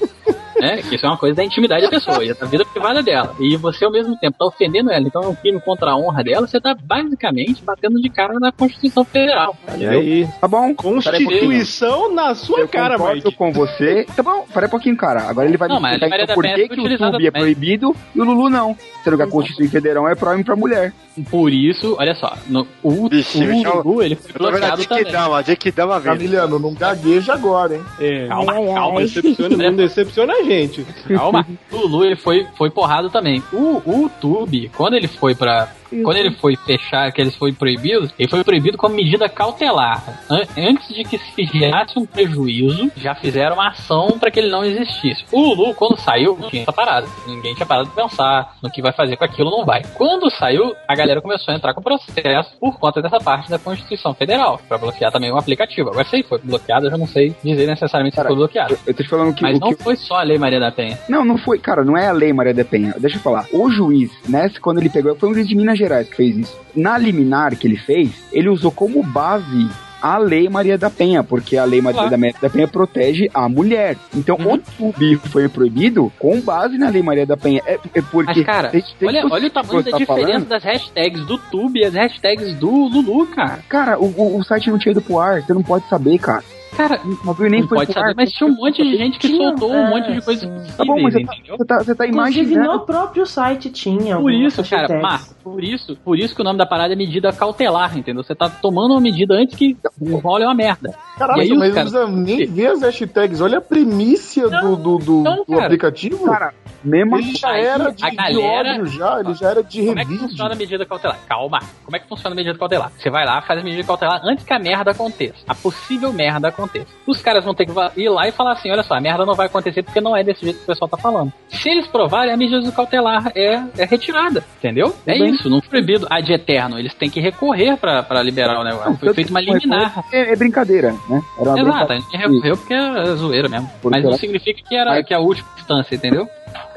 Né? 0.61 0.83
Que 0.83 0.95
isso 0.95 1.07
é 1.07 1.09
uma 1.09 1.19
coisa 1.19 1.37
da 1.37 1.45
intimidade 1.45 1.83
da 1.83 1.91
pessoa, 1.91 2.25
e 2.25 2.33
da 2.33 2.47
vida 2.47 2.65
privada 2.65 3.03
dela. 3.03 3.35
E 3.41 3.57
você, 3.57 3.85
ao 3.85 3.91
mesmo 3.91 4.17
tempo, 4.19 4.37
tá 4.39 4.47
ofendendo 4.47 4.91
ela, 4.91 5.07
então 5.07 5.23
é 5.23 5.29
um 5.29 5.35
crime 5.35 5.61
contra 5.61 5.91
a 5.93 5.97
honra 5.97 6.23
dela, 6.25 6.47
você 6.47 6.61
tá 6.61 6.75
basicamente 6.81 7.63
batendo 7.63 8.01
de 8.01 8.09
cara 8.09 8.35
na 8.39 8.53
Constituição 8.53 9.05
Federal. 9.05 9.57
E 9.79 9.87
aí? 9.87 10.29
Tá 10.41 10.49
bom. 10.49 10.75
Constituição 10.75 12.13
na 12.13 12.35
sua 12.35 12.61
Eu 12.61 12.69
cara, 12.69 12.97
concordo 12.97 13.25
Mike. 13.25 13.37
com 13.37 13.53
você. 13.53 14.07
Tá 14.15 14.23
bom, 14.23 14.47
pera 14.53 14.67
um 14.67 14.71
pouquinho, 14.71 14.97
cara. 14.97 15.23
Agora 15.23 15.49
ele 15.49 15.57
vai 15.57 15.69
Não, 15.69 15.81
me 15.81 15.91
explicar 15.91 16.21
a 16.21 16.23
então, 16.23 16.35
por 16.35 16.45
da 16.45 16.55
que, 16.55 16.69
que 16.69 16.75
o 16.75 16.81
utilizada 16.81 17.13
Tube 17.13 17.27
é 17.27 17.31
proibido 17.31 17.97
e 18.15 18.21
o 18.21 18.25
Lulu 18.25 18.51
não. 18.51 18.77
Sendo 19.05 19.17
que 19.17 19.23
a 19.23 19.27
Constituição 19.27 19.71
Federal 19.73 20.09
é 20.09 20.13
e 20.13 20.45
pra 20.45 20.57
mulher. 20.57 20.93
Por 21.31 21.51
isso, 21.51 21.97
olha 21.99 22.15
só, 22.15 22.37
no, 22.47 22.67
o, 22.83 23.09
Vixe, 23.09 23.39
o 23.39 23.83
Lulu, 23.83 24.03
ele 24.03 24.17
foi 24.17 24.33
Eu 24.39 24.47
a 24.47 24.51
bloqueado 24.51 24.85
também. 24.85 25.13
Dama, 25.13 25.43
Dick 25.43 25.71
Dama 25.71 25.99
vendo. 25.99 26.13
Camiliano, 26.13 26.59
não 26.59 26.75
gagueja 26.75 27.33
agora, 27.33 27.75
hein? 27.75 27.83
É. 27.99 28.27
Calma, 28.27 28.53
calma. 28.53 29.01
Decepciona, 29.01 29.57
não 29.57 29.77
decepciona 29.77 30.33
a 30.35 30.43
gente. 30.47 30.87
calma. 31.09 31.47
O 31.71 31.77
Lulu, 31.87 32.05
ele 32.05 32.17
foi, 32.17 32.47
foi 32.57 32.71
porrado 32.71 33.11
também. 33.11 33.43
O, 33.53 33.83
o 33.85 34.11
Tube, 34.21 34.71
quando 34.77 34.95
ele 34.95 35.09
foi 35.09 35.35
pra, 35.35 35.73
Quando 36.03 36.17
ele 36.17 36.31
foi 36.33 36.57
fechar, 36.57 37.11
que 37.13 37.21
eles 37.21 37.35
foi 37.37 37.53
proibido, 37.53 38.11
ele 38.19 38.29
foi 38.29 38.43
proibido 38.45 38.77
como 38.79 38.95
medida 38.95 39.29
cautelar. 39.29 40.21
An- 40.31 40.47
Antes 40.57 40.89
de 40.95 41.05
que 41.05 41.19
se 41.19 41.45
gerasse 41.45 41.99
um 41.99 42.07
prejuízo, 42.07 42.91
já 42.97 43.15
fizeram 43.15 43.55
uma 43.55 43.69
ação 43.69 44.19
para 44.19 44.31
que 44.31 44.41
ele 44.41 44.51
não 44.51 44.65
existisse. 44.65 45.25
O 45.33 45.41
Lulu, 45.41 45.75
quando 45.75 45.99
saiu, 45.99 46.37
tinha 46.51 46.63
essa 46.63 46.73
parada. 46.73 47.07
Ninguém 47.27 47.55
tinha 47.55 47.67
parado 47.67 47.89
de 47.89 47.95
pensar 47.95 48.55
no 48.63 48.71
que 48.71 48.83
vai 48.83 48.93
fazer 48.93 49.17
com 49.17 49.25
aquilo, 49.25 49.51
não 49.51 49.65
vai. 49.65 49.83
Quando 49.95 50.31
saiu, 50.31 50.75
a 50.89 50.95
galera 50.95 51.21
começou 51.21 51.53
a 51.53 51.57
entrar 51.57 51.75
com 51.75 51.83
processo 51.83 52.57
por 52.59 52.79
conta 52.79 53.01
dessa 53.03 53.19
parte 53.19 53.51
da 53.51 53.59
Constituição 53.59 54.15
Federal, 54.15 54.61
para 54.69 54.79
bloquear 54.79 55.13
também 55.13 55.31
o 55.31 55.37
aplicativo. 55.37 55.91
Agora, 55.91 56.07
se 56.07 56.17
ele 56.17 56.23
foi 56.25 56.39
bloqueado, 56.39 56.87
eu 56.87 56.91
já 56.91 56.97
não 56.99 57.07
sei 57.07 57.35
dizer 57.45 57.67
necessariamente 57.67 58.17
se 58.17 58.23
foi 58.23 58.35
bloqueado. 58.35 58.77
Eu 58.87 58.95
tô 58.95 59.03
te 59.03 59.09
falando 59.09 59.35
que 59.35 59.43
Mas 59.43 59.57
o 59.57 59.61
não 59.61 59.75
que- 59.75 59.83
foi 59.83 59.97
só 59.97 60.17
a 60.17 60.23
Lei 60.23 60.39
Maria 60.39 60.61
da 60.61 60.71
Penha. 60.73 60.99
Não, 61.09 61.25
não 61.25 61.39
foi, 61.39 61.59
cara, 61.59 61.85
não 61.85 61.97
é 61.97 62.09
a 62.09 62.13
lei 62.13 62.33
Maria 62.33 62.55
da 62.55 62.65
Penha. 62.65 62.95
Deixa 62.99 63.17
eu 63.17 63.21
falar. 63.21 63.47
O 63.53 63.71
juiz, 63.71 64.11
né, 64.29 64.51
quando 64.61 64.79
ele 64.79 64.89
pegou, 64.91 65.15
foi 65.17 65.29
um 65.31 65.35
juiz 65.35 65.47
de 65.49 65.55
Minas 65.55 65.76
Gerais 65.77 66.09
que 66.09 66.17
fez 66.17 66.37
isso. 66.37 66.57
Na 66.75 66.97
liminar 66.99 67.57
que 67.57 67.67
ele 67.67 67.77
fez, 67.77 68.11
ele 68.33 68.49
usou 68.49 68.71
como 68.71 69.03
base 69.03 69.69
a 70.03 70.19
lei 70.19 70.49
Maria 70.49 70.77
da 70.77 70.91
Penha, 70.91 71.25
porque 71.25 71.57
a 71.57 71.65
lei 71.65 71.81
Maria 71.81 72.03
Claro. 72.07 72.11
da, 72.11 72.51
Penha 72.51 72.69
protege 72.69 73.29
a 73.33 73.49
mulher. 73.49 73.97
Então, 74.15 74.37
Uhum. 74.37 74.55
o 74.55 74.59
tubi 74.59 75.17
foi 75.17 75.49
proibido 75.49 76.13
com 76.19 76.39
base 76.41 76.77
na 76.79 76.91
lei 76.91 77.03
Maria 77.03 77.27
da 77.27 77.37
Penha. 77.37 77.63
É, 77.67 77.79
é 77.95 78.03
porque. 78.03 78.33
Mas, 78.37 78.45
cara, 78.47 78.69
tem- 78.69 78.85
tem 78.99 79.09
olha, 79.09 79.27
olha 79.29 79.47
o 79.47 79.51
tamanho 79.51 79.83
você 79.83 79.91
da 79.91 79.91
tá 79.93 79.99
diferença 79.99 80.31
falando. 80.33 80.49
das 80.49 80.63
hashtags 80.63 81.25
do 81.27 81.39
Tube 81.39 81.81
e 81.81 81.85
as 81.87 81.95
hashtags 81.95 82.55
do 82.57 82.71
Lulu, 82.71 83.27
cara. 83.29 83.59
Cara, 83.69 83.99
o, 83.99 84.05
o- 84.17 84.39
o 84.39 84.45
site 84.45 84.71
não 84.71 84.79
tinha 84.79 84.93
ido 84.93 85.01
pro 85.01 85.19
ar, 85.19 85.43
você 85.43 85.55
não 85.55 85.63
pode 85.63 85.89
saber, 85.89 86.19
cara. 86.19 86.45
Cara, 86.77 87.01
O 87.05 87.27
bagulho 87.27 87.51
nem 87.51 87.61
não 87.63 87.69
foi 87.69 87.79
pode 87.79 87.93
pro 87.93 88.01
saber, 88.01 88.11
ar. 88.11 88.15
mas 88.17 88.33
tinha 88.33 88.49
um 88.51 88.55
monte 88.55 88.83
de 88.83 88.97
gente 88.97 89.19
que 89.19 89.29
Tinha, 89.29 89.49
soltou 89.51 89.75
é, 89.75 89.81
um 89.81 89.89
monte 89.91 90.13
de 90.13 90.21
sim. 90.21 90.27
possíveis, 90.27 90.77
Tá 90.77 90.85
bom, 90.85 91.01
mas 91.03 91.15
você 91.15 91.25
tá, 91.25 91.35
entendeu? 91.35 91.57
você 91.57 91.65
tá, 91.65 91.79
você 91.79 91.95
tá 91.95 92.07
Inclusive 92.07 92.41
imaginando. 92.53 92.73
no 92.73 92.81
próprio 92.81 93.25
site 93.27 93.71
tinha. 93.71 94.17
Por 94.19 94.33
isso, 94.33 94.63
cara. 94.69 95.01
Marco, 95.01 95.35
por 95.43 95.65
isso, 95.65 95.97
por 96.05 96.19
isso 96.19 96.35
que 96.35 96.41
o 96.41 96.45
nome 96.45 96.59
da 96.59 96.67
parada 96.67 96.93
é 96.93 96.97
medida 96.97 97.33
cautelar, 97.33 97.97
entendeu? 97.97 98.23
Você 98.23 98.35
tá 98.35 98.49
tomando 98.51 98.93
uma 98.93 99.01
medida 99.01 99.35
antes 99.35 99.57
que 99.57 99.77
o 100.01 100.17
rolo 100.17 100.43
é 100.43 100.47
uma 100.47 100.55
merda. 100.55 100.95
Caralho, 101.17 101.39
e 101.41 101.43
aí, 101.45 101.57
mas 101.57 101.69
não 101.75 101.83
precisa 101.83 102.07
nem 102.09 102.47
ver 102.47 102.67
as 102.67 102.83
hashtags. 102.83 103.41
Olha 103.41 103.59
a 103.59 103.61
premissa 103.61 104.49
do, 104.51 104.77
do, 104.77 104.99
do, 104.99 105.23
Não, 105.23 105.37
do 105.37 105.45
cara. 105.47 105.65
aplicativo. 105.65 106.25
Cara, 106.27 106.53
mesmo 106.85 107.17
ele 107.17 107.35
já 107.35 107.49
aí, 107.49 107.65
era 107.65 107.91
de, 107.91 108.05
a 108.05 108.11
de 108.11 108.17
galera- 108.17 108.71
ódio 108.73 108.87
já, 108.87 109.21
ele 109.21 109.35
já 109.35 109.51
era 109.51 109.63
de 109.63 109.87
Como 109.87 109.99
é 109.99 110.05
que 110.05 110.19
funciona 110.19 110.53
a 110.53 110.57
medida 110.57 110.85
cautelar? 110.85 111.19
Calma. 111.27 111.61
Como 111.85 111.97
é 111.97 112.01
que 112.01 112.09
funciona 112.09 112.35
a 112.35 112.37
medida 112.37 112.59
cautelar? 112.59 112.93
Você 112.99 113.09
vai 113.09 113.25
lá, 113.25 113.41
faz 113.41 113.61
a 113.61 113.63
medida 113.65 113.83
cautelar 113.85 114.21
antes 114.25 114.45
que 114.45 114.53
a 114.53 114.59
merda 114.59 114.91
aconteça. 114.91 115.37
A 115.49 115.55
possível 115.55 116.13
merda 116.13 116.49
aconteça. 116.57 116.87
Os 117.07 117.21
caras 117.21 117.45
vão 117.45 117.55
ter 117.55 117.67
que 117.67 117.73
ir 118.01 118.09
lá 118.09 118.27
e 118.29 118.33
falar 118.33 118.53
assim: 118.53 118.71
olha 118.71 118.83
só, 118.83 118.95
a 118.95 119.01
merda 119.01 119.25
não 119.25 119.35
vai 119.35 119.47
acontecer 119.47 119.83
porque 119.83 120.01
não 120.01 120.17
é 120.17 120.23
desse 120.25 120.43
jeito 120.45 120.57
que 120.59 120.65
o 120.65 120.67
pessoal 120.67 120.89
tá 120.89 120.97
falando. 120.97 121.33
Se 121.49 121.69
eles 121.69 121.87
provarem, 121.87 122.33
a 122.33 122.37
medida 122.37 122.71
cautelar 122.73 123.31
é, 123.35 123.63
é 123.79 123.85
retirada. 123.85 124.45
Entendeu? 124.59 124.95
É 125.07 125.19
bem. 125.19 125.31
isso. 125.35 125.49
Não 125.51 125.61
foi 125.61 125.69
proibido 125.69 126.07
ad 126.11 126.33
eterno. 126.33 126.79
Eles 126.79 126.95
têm 126.95 127.11
que 127.11 127.21
recorrer 127.21 127.77
pra, 127.77 128.03
pra 128.03 128.23
liberar 128.23 128.61
o 128.61 128.65
negócio. 128.65 128.97
Foi 128.97 129.09
Tanto 129.09 129.15
feito 129.15 129.31
uma 129.31 129.43
foi- 129.43 129.53
liminar. 129.55 130.05
É, 130.13 130.33
é 130.33 130.37
brincadeira, 130.37 130.93
né? 131.09 131.23
Era 131.39 131.51
uma 131.51 131.61
Exato, 131.61 131.69
a 131.69 131.87
brincadeira. 131.87 132.01
gente 132.03 132.17
recorreu 132.17 132.57
porque 132.57 132.75
é 132.75 133.05
zoeira 133.17 133.49
mesmo. 133.49 133.71
Porque 133.83 133.97
Mas 133.99 134.05
não 134.05 134.17
significa 134.19 134.61
que 134.67 134.75
era 134.77 134.91
Mas- 134.93 135.07
que 135.07 135.13
é 135.15 135.17
a 135.17 135.21
última 135.21 135.49
instância, 135.59 135.95
entendeu? 135.95 136.29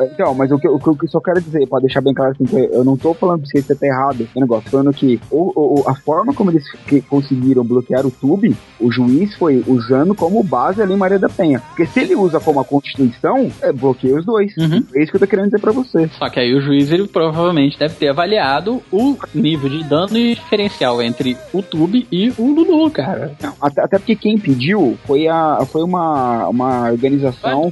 Então, 0.01 0.33
mas 0.33 0.51
o 0.51 0.57
que, 0.57 0.67
o 0.67 0.79
que 0.79 0.89
eu 1.05 1.09
só 1.09 1.19
quero 1.19 1.41
dizer, 1.41 1.67
pra 1.67 1.79
deixar 1.79 2.01
bem 2.01 2.13
claro 2.13 2.31
assim, 2.31 2.45
que 2.45 2.55
eu 2.55 2.83
não 2.83 2.95
tô 2.97 3.13
falando 3.13 3.39
pra 3.41 3.47
você 3.49 3.61
que 3.61 3.67
você 3.67 3.75
tá 3.75 3.85
errado 3.87 4.27
no 4.35 4.41
negócio, 4.41 4.69
falando 4.69 4.93
que 4.93 5.19
o, 5.29 5.81
o- 5.81 5.89
a 5.89 5.95
forma 5.95 6.33
como 6.33 6.51
eles 6.51 6.63
que 6.87 7.01
conseguiram 7.01 7.63
bloquear 7.63 8.05
o 8.05 8.11
Tube, 8.11 8.55
o 8.79 8.91
juiz 8.91 9.35
foi 9.35 9.63
usando 9.67 10.13
como 10.15 10.41
base 10.43 10.81
a 10.81 10.85
Lei 10.85 10.95
Maria 10.97 11.19
da 11.19 11.29
Penha. 11.29 11.59
Porque 11.69 11.85
se 11.85 11.99
ele 11.99 12.15
usa 12.15 12.39
como 12.39 12.59
a 12.59 12.65
Constituição, 12.65 13.51
é, 13.61 13.71
bloqueia 13.71 14.15
os 14.17 14.25
dois. 14.25 14.55
Uhum. 14.57 14.83
É 14.95 15.01
isso 15.03 15.11
que 15.11 15.17
eu 15.17 15.19
tô 15.21 15.27
querendo 15.27 15.45
dizer 15.45 15.59
pra 15.59 15.71
você. 15.71 16.07
Só 16.17 16.29
que 16.29 16.39
aí 16.39 16.53
o 16.53 16.61
juiz 16.61 16.91
ele 16.91 17.07
provavelmente 17.07 17.77
deve 17.77 17.95
ter 17.95 18.07
avaliado 18.09 18.81
o 18.91 19.15
nível 19.33 19.69
de 19.69 19.83
dano 19.83 20.17
e 20.17 20.35
diferencial 20.35 21.01
entre 21.01 21.37
o 21.53 21.61
Tube 21.61 22.07
e 22.11 22.29
o 22.37 22.51
Lulu, 22.53 22.89
cara. 22.91 23.31
Não, 23.41 23.53
até, 23.61 23.81
até 23.83 23.97
porque 23.97 24.15
quem 24.15 24.37
pediu 24.37 24.97
foi, 25.05 25.27
a, 25.27 25.59
foi 25.65 25.83
uma, 25.83 26.47
uma 26.47 26.91
organização 26.91 27.69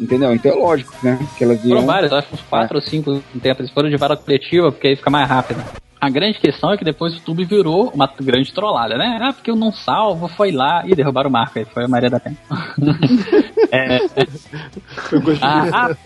entendeu? 0.00 0.34
Então 0.34 0.52
é 0.52 0.54
lógico, 0.54 0.92
né? 1.02 1.18
Que 1.42 1.44
elas 1.44 1.60
Foram 1.60 1.76
iam... 1.78 1.86
vários, 1.86 2.12
acho 2.12 2.28
que 2.28 2.34
uns 2.34 2.42
4 2.42 2.76
ou 2.76 2.80
5 2.80 3.22
tempos. 3.42 3.60
Eles 3.60 3.72
foram 3.72 3.90
de 3.90 3.96
vara 3.96 4.16
coletiva, 4.16 4.70
porque 4.70 4.86
aí 4.86 4.96
fica 4.96 5.10
mais 5.10 5.28
rápido. 5.28 5.60
A 6.00 6.08
grande 6.08 6.38
questão 6.38 6.72
é 6.72 6.76
que 6.76 6.84
depois 6.84 7.16
o 7.16 7.20
Tube 7.20 7.44
virou 7.44 7.90
uma 7.92 8.08
grande 8.20 8.52
trollada, 8.52 8.96
né? 8.96 9.18
Ah, 9.20 9.32
porque 9.32 9.50
eu 9.50 9.56
não 9.56 9.72
salvo, 9.72 10.28
foi 10.28 10.52
lá 10.52 10.84
e 10.86 10.94
derrubaram 10.94 11.28
o 11.28 11.32
Marco 11.32 11.58
aí, 11.58 11.64
foi 11.64 11.84
a 11.84 11.88
Maria 11.88 12.10
da 12.10 12.20
Penha. 12.20 12.36
é, 13.72 13.98
ah, 15.40 15.68
ah, 15.72 15.96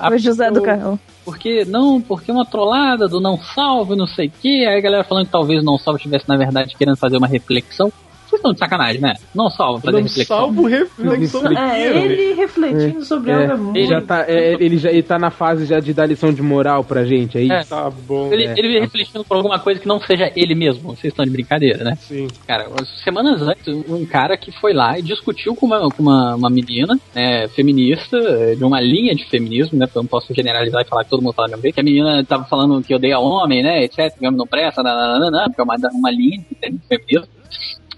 ah, 0.00 0.10
O 0.10 0.18
José 0.18 0.50
do 0.50 0.58
eu- 0.58 0.62
Carrão. 0.62 0.98
Porque, 1.24 1.64
não, 1.64 2.00
porque 2.00 2.30
uma 2.30 2.44
trollada 2.44 3.08
do 3.08 3.20
não 3.20 3.38
salvo 3.38 3.94
e 3.94 3.96
não 3.96 4.06
sei 4.06 4.26
o 4.26 4.30
que. 4.30 4.66
Aí 4.66 4.76
a 4.76 4.80
galera 4.82 5.04
falando 5.04 5.26
que 5.26 5.32
talvez 5.32 5.62
o 5.62 5.64
não 5.64 5.78
salvo 5.78 5.96
estivesse, 5.96 6.28
na 6.28 6.36
verdade, 6.36 6.76
querendo 6.76 6.96
fazer 6.96 7.16
uma 7.16 7.28
reflexão. 7.28 7.90
Vocês 8.32 8.40
estão 8.40 8.52
de 8.54 8.58
sacanagem, 8.58 9.00
né? 9.02 9.12
Não 9.34 9.50
salvo 9.50 9.80
fazer 9.80 9.98
Não 9.98 10.02
reflexão. 10.04 10.36
salvo 10.38 10.66
reflexão. 10.66 11.52
É, 11.58 11.96
ele 12.02 12.32
refletindo 12.32 13.04
sobre 13.04 13.30
É, 13.30 13.34
algo 13.34 13.52
é 13.52 13.56
muito. 13.56 13.76
ele 13.76 13.86
já 13.86 14.00
tá, 14.00 14.24
é, 14.26 14.54
ele 14.54 14.78
já 14.78 14.90
ele 14.90 15.02
tá 15.02 15.18
na 15.18 15.30
fase 15.30 15.66
já 15.66 15.78
de 15.80 15.92
dar 15.92 16.06
lição 16.06 16.32
de 16.32 16.40
moral 16.40 16.82
pra 16.82 17.04
gente, 17.04 17.36
é 17.36 17.42
isso? 17.42 17.52
É. 17.52 17.64
Tá 17.64 17.90
bom. 17.90 18.32
Ele, 18.32 18.46
É. 18.46 18.54
ele 18.56 18.80
refletindo 18.80 19.22
por 19.22 19.36
alguma 19.36 19.58
coisa 19.58 19.78
que 19.78 19.86
não 19.86 20.00
seja 20.00 20.32
ele 20.34 20.54
mesmo. 20.54 20.94
Vocês 20.96 21.12
estão 21.12 21.24
de 21.26 21.30
brincadeira, 21.30 21.84
né? 21.84 21.94
Sim. 22.00 22.26
Cara, 22.46 22.68
semanas 23.04 23.42
antes, 23.42 23.68
um 23.88 24.06
cara 24.06 24.34
que 24.38 24.50
foi 24.50 24.72
lá 24.72 24.98
e 24.98 25.02
discutiu 25.02 25.54
com 25.54 25.66
uma, 25.66 25.88
com 25.90 26.02
uma, 26.02 26.34
uma 26.34 26.48
menina 26.50 26.98
né, 27.14 27.48
feminista, 27.48 28.18
de 28.56 28.64
uma 28.64 28.80
linha 28.80 29.14
de 29.14 29.28
feminismo, 29.28 29.78
né? 29.78 29.84
Porque 29.86 29.98
eu 29.98 30.02
não 30.04 30.08
posso 30.08 30.32
generalizar 30.34 30.80
e 30.82 30.88
falar 30.88 31.04
que 31.04 31.10
todo 31.10 31.22
mundo 31.22 31.34
fala 31.34 31.52
a 31.54 31.56
vez, 31.58 31.74
que 31.74 31.80
a 31.80 31.84
menina 31.84 32.24
tava 32.24 32.44
falando 32.44 32.82
que 32.82 32.94
odeia 32.94 33.18
homem, 33.18 33.62
né? 33.62 33.84
Etc. 33.84 34.10
Que 34.18 34.26
homem 34.26 34.38
não 34.38 34.46
presta, 34.46 34.82
nananana, 34.82 35.44
porque 35.48 35.60
é 35.60 35.64
uma, 35.64 35.76
uma 35.92 36.10
linha 36.10 36.38
de 36.38 36.78
feminismo. 36.88 37.28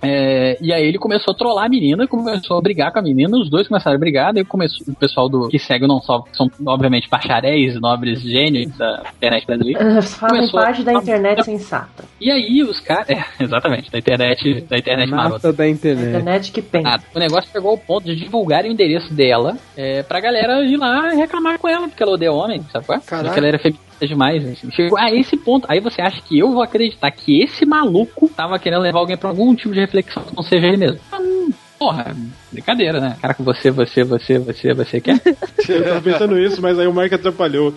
É, 0.07 0.59
e 0.61 0.73
aí 0.73 0.85
ele 0.85 0.99
começou 0.99 1.33
a 1.33 1.37
trollar 1.37 1.67
a 1.67 1.69
menina, 1.69 2.07
começou 2.07 2.59
a 2.59 2.61
brigar 2.61 2.93
com 2.93 2.99
a 2.99 3.03
menina, 3.03 3.37
os 3.39 3.51
dois 3.51 3.69
começaram 3.69 3.97
a 3.97 3.99
brigar, 3.99 4.33
daí 4.33 4.45
começou, 4.45 4.87
o 4.89 4.95
pessoal 4.97 5.29
do 5.29 5.49
que 5.49 5.59
segue 5.59 5.85
o 5.85 5.89
Não 5.89 6.01
Salvo, 6.01 6.25
que 6.25 6.37
são 6.37 6.51
obviamente 6.67 7.09
bacharéis, 7.09 7.81
nobres 7.81 8.21
gênios 8.21 8.77
da 8.77 9.03
internet 9.17 9.47
brasileira. 9.47 9.81
Ah, 9.99 10.03
Fazem 10.03 10.29
começou 10.39 10.61
parte 10.61 10.83
da 10.83 10.93
a- 10.93 10.95
internet 10.95 11.45
sensata. 11.45 12.05
E 12.21 12.31
aí 12.31 12.63
os 12.63 12.81
caras. 12.81 13.05
É, 13.15 13.45
exatamente, 13.45 13.91
da 13.91 13.99
internet, 13.99 14.61
da 14.63 14.77
internet 14.79 15.11
marota. 15.11 15.53
Da 15.53 15.69
internet. 15.69 16.09
internet 16.09 16.53
que 16.53 16.63
pensa. 16.63 16.89
Nada. 16.91 17.03
O 17.15 17.19
negócio 17.19 17.51
chegou 17.53 17.71
ao 17.73 17.79
ponto 17.79 18.05
de 18.05 18.17
divulgar 18.17 18.65
o 18.65 18.67
endereço 18.67 19.13
dela 19.15 19.57
é, 19.77 20.03
pra 20.03 20.21
galera 20.21 20.65
ir 20.65 20.77
lá 20.77 21.11
reclamar 21.11 21.59
com 21.59 21.69
ela, 21.69 21.87
porque 21.89 22.03
ela 22.03 22.13
odeia 22.13 22.33
homem, 22.33 22.63
sabe 22.73 22.87
qual 22.87 22.99
é? 22.99 23.01
Porque 23.01 23.39
ela 23.39 23.49
era 23.49 23.59
feminista 23.59 23.85
demais. 24.09 24.45
Assim. 24.47 24.71
Chegou 24.71 24.99
a 24.99 25.11
esse 25.13 25.37
ponto. 25.37 25.67
Aí 25.71 25.81
você 25.81 26.01
acha 26.03 26.21
que 26.23 26.39
eu 26.39 26.53
vou 26.53 26.63
acreditar 26.63 27.11
que 27.11 27.43
esse 27.43 27.65
maluco 27.67 28.29
tava 28.29 28.59
querendo 28.59 28.83
levar 28.83 28.99
alguém 29.01 29.17
pra 29.17 29.29
algum 29.31 29.55
tipo 29.55 29.73
de 29.75 29.81
reflexão 29.81 30.23
que 30.23 30.35
não 30.37 30.43
seja 30.43 30.67
ele 30.67 30.77
mesmo? 30.77 30.99
Hum, 31.13 31.51
Porra, 31.77 32.17
brincadeira, 32.53 33.01
né? 33.01 33.17
Cara, 33.21 33.35
que 33.35 33.43
você, 33.43 33.71
você, 33.71 34.05
você, 34.05 34.39
você, 34.39 34.73
você 34.73 35.01
quer? 35.01 35.21
Eu 35.69 35.85
tava 35.85 36.01
pensando 36.01 36.39
isso, 36.39 36.63
mas 36.63 36.79
aí 36.79 36.87
o 36.87 36.95
Mark 36.95 37.13
atrapalhou. 37.13 37.75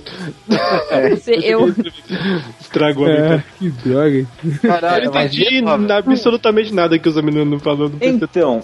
Você, 1.11 1.33
eu, 1.43 1.67
Estragou 2.61 3.05
a 3.05 3.09
É, 3.09 3.13
brincadeira. 3.15 3.45
que 3.57 3.69
droga. 3.69 4.17
Eu 4.17 4.59
Caralho, 4.61 5.05
não 5.05 5.13
mas 5.13 5.33
entendi 5.35 5.63
absolutamente 5.91 6.73
nada 6.73 6.97
que 6.99 7.09
os 7.09 7.15
meninos 7.21 7.47
não 7.49 7.59
falou. 7.59 7.89
Não 7.89 7.97
pensei- 7.97 8.19
Então, 8.23 8.61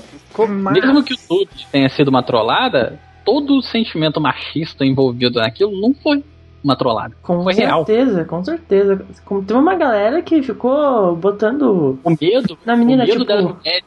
Mesmo 0.72 1.04
que 1.04 1.14
o 1.14 1.18
tudo 1.28 1.50
tenha 1.72 1.90
sido 1.90 2.08
uma 2.10 2.24
trollada, 2.24 3.00
todo 3.26 3.58
o 3.58 3.62
sentimento 3.62 4.22
machista 4.22 4.86
envolvido 4.86 5.40
naquilo 5.40 5.80
não 5.80 5.94
foi 5.94 6.24
uma 6.64 6.76
trollada. 6.76 7.14
Com 7.22 7.44
foi 7.44 7.54
real. 7.54 7.86
certeza, 7.86 8.26
com 8.26 8.44
certeza. 8.44 9.06
Como 9.26 9.44
Tem 9.44 9.58
uma 9.58 9.76
galera 9.76 10.22
que 10.22 10.42
ficou 10.42 11.16
botando. 11.16 12.00
O 12.04 12.10
medo, 12.10 12.58
Na 12.66 12.76
menina, 12.76 13.04
o 13.04 13.08
medo 13.08 13.20
tipo, 13.20 13.26
das 13.34 13.44
mulheres, 13.44 13.84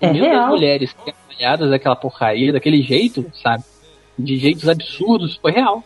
o 0.00 0.04
é 0.04 0.12
medo 0.12 0.20
das 0.24 0.32
real. 0.32 0.48
mulheres 0.48 0.90
serem 0.98 1.14
apalhadas 1.30 1.70
daquela 1.70 1.96
porcaria, 1.96 2.52
daquele 2.52 2.82
jeito, 2.82 3.24
sabe? 3.42 3.62
De 4.18 4.36
jeitos 4.36 4.68
absurdos, 4.68 5.36
foi 5.36 5.52
real. 5.52 5.82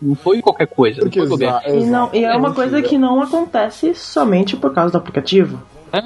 Não 0.00 0.14
foi 0.14 0.40
qualquer 0.40 0.66
coisa, 0.66 1.04
não 1.04 1.12
foi 1.12 1.22
exa- 1.22 1.30
coberto. 1.30 1.68
E, 1.68 1.84
não, 1.84 2.10
e 2.14 2.24
é 2.24 2.34
uma 2.34 2.54
coisa 2.54 2.80
que 2.80 2.96
não 2.96 3.20
acontece 3.22 3.94
somente 3.94 4.56
por 4.56 4.72
causa 4.72 4.92
do 4.92 4.98
aplicativo. 4.98 5.60
É. 5.92 6.00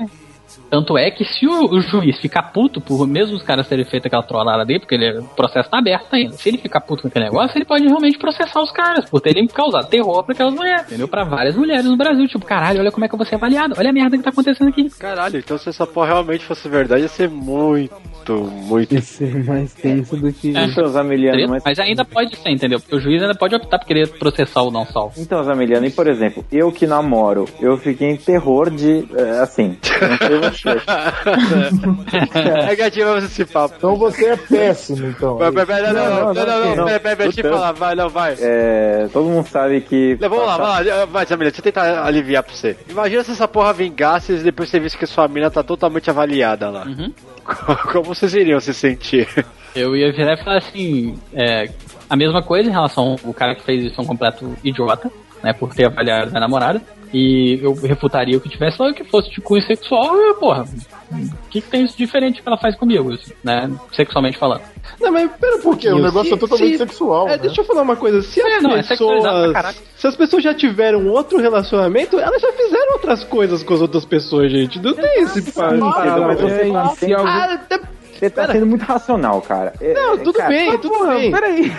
Tanto 0.75 0.99
é 0.99 1.09
que 1.09 1.25
se 1.25 1.47
o, 1.47 1.67
o 1.67 1.81
juiz 1.81 2.19
ficar 2.19 2.51
puto 2.51 2.81
por 2.81 3.07
mesmo 3.07 3.37
os 3.37 3.45
caras 3.45 3.69
terem 3.69 3.85
feito 3.85 4.09
aquela 4.09 4.25
trollada 4.25 4.65
dele, 4.65 4.81
porque 4.81 4.97
ele, 4.97 5.21
o 5.21 5.23
processo 5.23 5.71
tá 5.71 5.79
aberto 5.79 6.13
ainda. 6.13 6.33
Se 6.33 6.49
ele 6.49 6.59
ficar 6.59 6.81
puto 6.81 7.03
com 7.03 7.07
aquele 7.07 7.27
negócio, 7.27 7.57
ele 7.57 7.65
pode 7.65 7.87
realmente 7.87 8.19
processar 8.19 8.61
os 8.61 8.73
caras 8.73 9.09
por 9.09 9.21
terem 9.21 9.47
causado 9.47 9.89
terror 9.89 10.25
pra 10.25 10.35
aquelas 10.35 10.53
mulheres, 10.53 10.87
entendeu? 10.87 11.07
Pra 11.07 11.23
várias 11.23 11.55
mulheres 11.55 11.85
no 11.85 11.97
Brasil. 11.97 12.27
Tipo, 12.27 12.45
caralho, 12.45 12.81
olha 12.81 12.91
como 12.91 13.05
é 13.05 13.09
que 13.09 13.15
eu 13.15 13.17
vou 13.17 13.25
ser 13.25 13.37
avaliado. 13.37 13.77
Olha 13.79 13.91
a 13.91 13.93
merda 13.93 14.17
que 14.17 14.25
tá 14.25 14.31
acontecendo 14.31 14.67
aqui. 14.67 14.91
Caralho, 14.99 15.39
então 15.39 15.57
se 15.57 15.69
essa 15.69 15.87
porra 15.87 16.09
realmente 16.09 16.45
fosse 16.45 16.69
verdade, 16.69 17.03
ia 17.03 17.09
ser 17.09 17.31
muito, 17.31 18.35
muito. 18.35 18.97
Esse 18.97 19.23
é 19.27 19.45
mais 19.45 19.73
tenso 19.75 20.17
do 20.17 20.33
que. 20.33 20.57
É. 20.57 20.65
então, 20.65 20.89
Zamiliano, 20.89 21.51
mas... 21.51 21.63
Mas 21.65 21.79
ainda 21.79 22.05
pode 22.05 22.35
ser, 22.35 22.51
entendeu? 22.51 22.81
Porque 22.81 22.97
o 22.97 23.01
juiz 23.01 23.23
ainda 23.23 23.37
pode 23.37 23.55
optar 23.55 23.79
por 23.79 23.87
querer 23.87 24.09
processar 24.19 24.63
o 24.63 24.73
não 24.73 24.85
salvo. 24.85 25.15
Então, 25.19 25.41
Zamiliano, 25.45 25.87
e 25.87 25.91
por 25.93 26.09
exemplo, 26.09 26.45
eu 26.51 26.73
que 26.73 26.85
namoro, 26.85 27.45
eu 27.61 27.77
fiquei 27.77 28.11
em 28.11 28.17
terror 28.17 28.71
de. 28.71 29.07
é, 29.17 29.39
assim, 29.39 29.79
não 30.01 30.53
sei 30.65 30.81
É 32.71 32.77
gatinho 32.77 33.19
esse 33.19 33.45
papo. 33.45 33.75
Então 33.77 33.97
você 33.97 34.31
é 34.31 34.37
péssimo, 34.37 35.07
então. 35.09 35.37
Vai, 35.37 35.51
vai, 35.51 35.65
vai, 35.65 35.83
Não, 35.83 35.93
não, 35.93 36.05
não, 36.05 36.35
não, 36.35 36.35
não, 36.35 36.45
não. 36.45 36.77
não, 36.77 36.85
pera, 36.87 37.01
pera, 37.01 37.17
deixa 37.17 37.41
eu 37.41 37.53
falar, 37.53 37.73
vai, 37.73 37.95
não, 37.95 38.09
vai. 38.09 38.37
É, 38.41 39.09
todo 39.13 39.29
mundo 39.29 39.47
sabe 39.47 39.81
que. 39.83 40.17
Não, 40.21 40.29
vamos 40.29 40.47
lá, 40.47 40.57
vamos 40.57 40.87
lá, 40.87 41.05
vai, 41.05 41.27
Samira, 41.27 41.51
deixa 41.51 41.61
eu 41.61 41.65
tentar 41.65 42.05
aliviar 42.05 42.43
pra 42.43 42.55
você. 42.55 42.77
Imagina 42.89 43.23
se 43.23 43.33
essa 43.33 43.47
porra 43.47 43.73
vingasse 43.73 44.33
e 44.33 44.39
depois 44.39 44.71
você 44.71 44.81
visse 44.81 44.97
que 44.97 45.07
sua 45.07 45.29
mina 45.29 45.51
tá 45.51 45.63
totalmente 45.63 46.09
avaliada 46.09 46.71
lá. 46.71 46.87
Como 47.93 48.05
vocês 48.05 48.35
iriam 48.35 48.61
se 48.61 48.73
sentir? 48.73 49.29
Eu 49.75 49.95
ia 49.97 50.13
virar 50.13 50.35
e 50.35 50.43
falar 50.43 50.59
assim, 50.59 51.19
é, 51.33 51.69
a 52.09 52.17
mesma 52.17 52.43
coisa 52.43 52.69
em 52.69 52.73
relação 52.73 53.17
ao 53.25 53.35
cara 53.35 53.55
que 53.55 53.63
fez 53.63 53.85
isso 53.85 54.01
é 54.01 54.05
um 54.05 54.07
completo 54.07 54.57
idiota, 54.63 55.11
né, 55.45 55.53
por 55.53 55.73
ter 55.75 55.85
avaliado 55.87 56.31
minha 56.31 56.41
namorada. 56.41 56.81
E 57.13 57.61
eu 57.63 57.73
refutaria 57.75 58.37
o 58.37 58.41
que 58.41 58.49
tivesse 58.49 58.83
lá, 58.83 58.93
que 58.93 59.05
fosse 59.05 59.31
de 59.31 59.41
cunho 59.41 59.63
sexual, 59.63 60.17
e, 60.17 60.35
porra, 60.35 60.65
o 61.13 61.49
que, 61.49 61.61
que 61.61 61.69
tem 61.71 61.85
de 61.85 61.97
diferente 61.97 62.43
que 62.43 62.49
ela 62.49 62.59
faz 62.59 62.75
comigo, 62.75 63.13
assim, 63.13 63.33
né, 63.45 63.71
sexualmente 63.93 64.37
falando. 64.37 64.63
Não, 65.01 65.13
mas 65.13 65.31
pera 65.41 65.57
um 65.57 65.61
pouquinho. 65.61 65.97
O 65.99 66.03
negócio 66.03 66.31
se- 66.31 66.35
é 66.35 66.37
totalmente 66.37 66.73
se- 66.73 66.79
sexual. 66.79 67.29
É, 67.29 67.33
né? 67.33 67.39
deixa 67.39 67.61
eu 67.61 67.65
falar 67.65 67.83
uma 67.83 67.95
coisa. 67.95 68.21
Se 68.21 68.41
as 68.43 68.61
não, 68.61 68.73
é 68.73 68.83
pessoas. 68.83 69.53
caraca. 69.53 69.79
se 69.97 70.07
as 70.09 70.17
pessoas 70.17 70.43
já 70.43 70.55
tiveram 70.55 71.07
outro 71.09 71.39
relacionamento, 71.39 72.19
elas 72.19 72.43
já 72.43 72.53
fizeram 72.53 72.95
outras 72.95 73.23
coisas 73.23 73.63
com 73.63 73.75
as 73.75 73.81
outras 73.81 74.05
pessoas, 74.05 74.51
gente. 74.51 74.81
Não 74.81 74.93
tem 74.95 75.23
esse 75.23 75.41
Mas 75.57 76.41
você, 76.41 76.97
se 77.07 77.15
algum- 77.15 77.29
Ah, 77.29 77.61
você 78.19 78.31
tá 78.31 78.47
sendo 78.47 78.67
muito 78.67 78.83
racional, 78.83 79.41
cara. 79.43 79.73
É, 79.81 79.93
Não, 79.95 80.19
tudo 80.19 80.33
cara, 80.35 80.49
bem, 80.49 80.79
tudo 80.79 81.07
bem. 81.07 81.31
Peraí. 81.31 81.71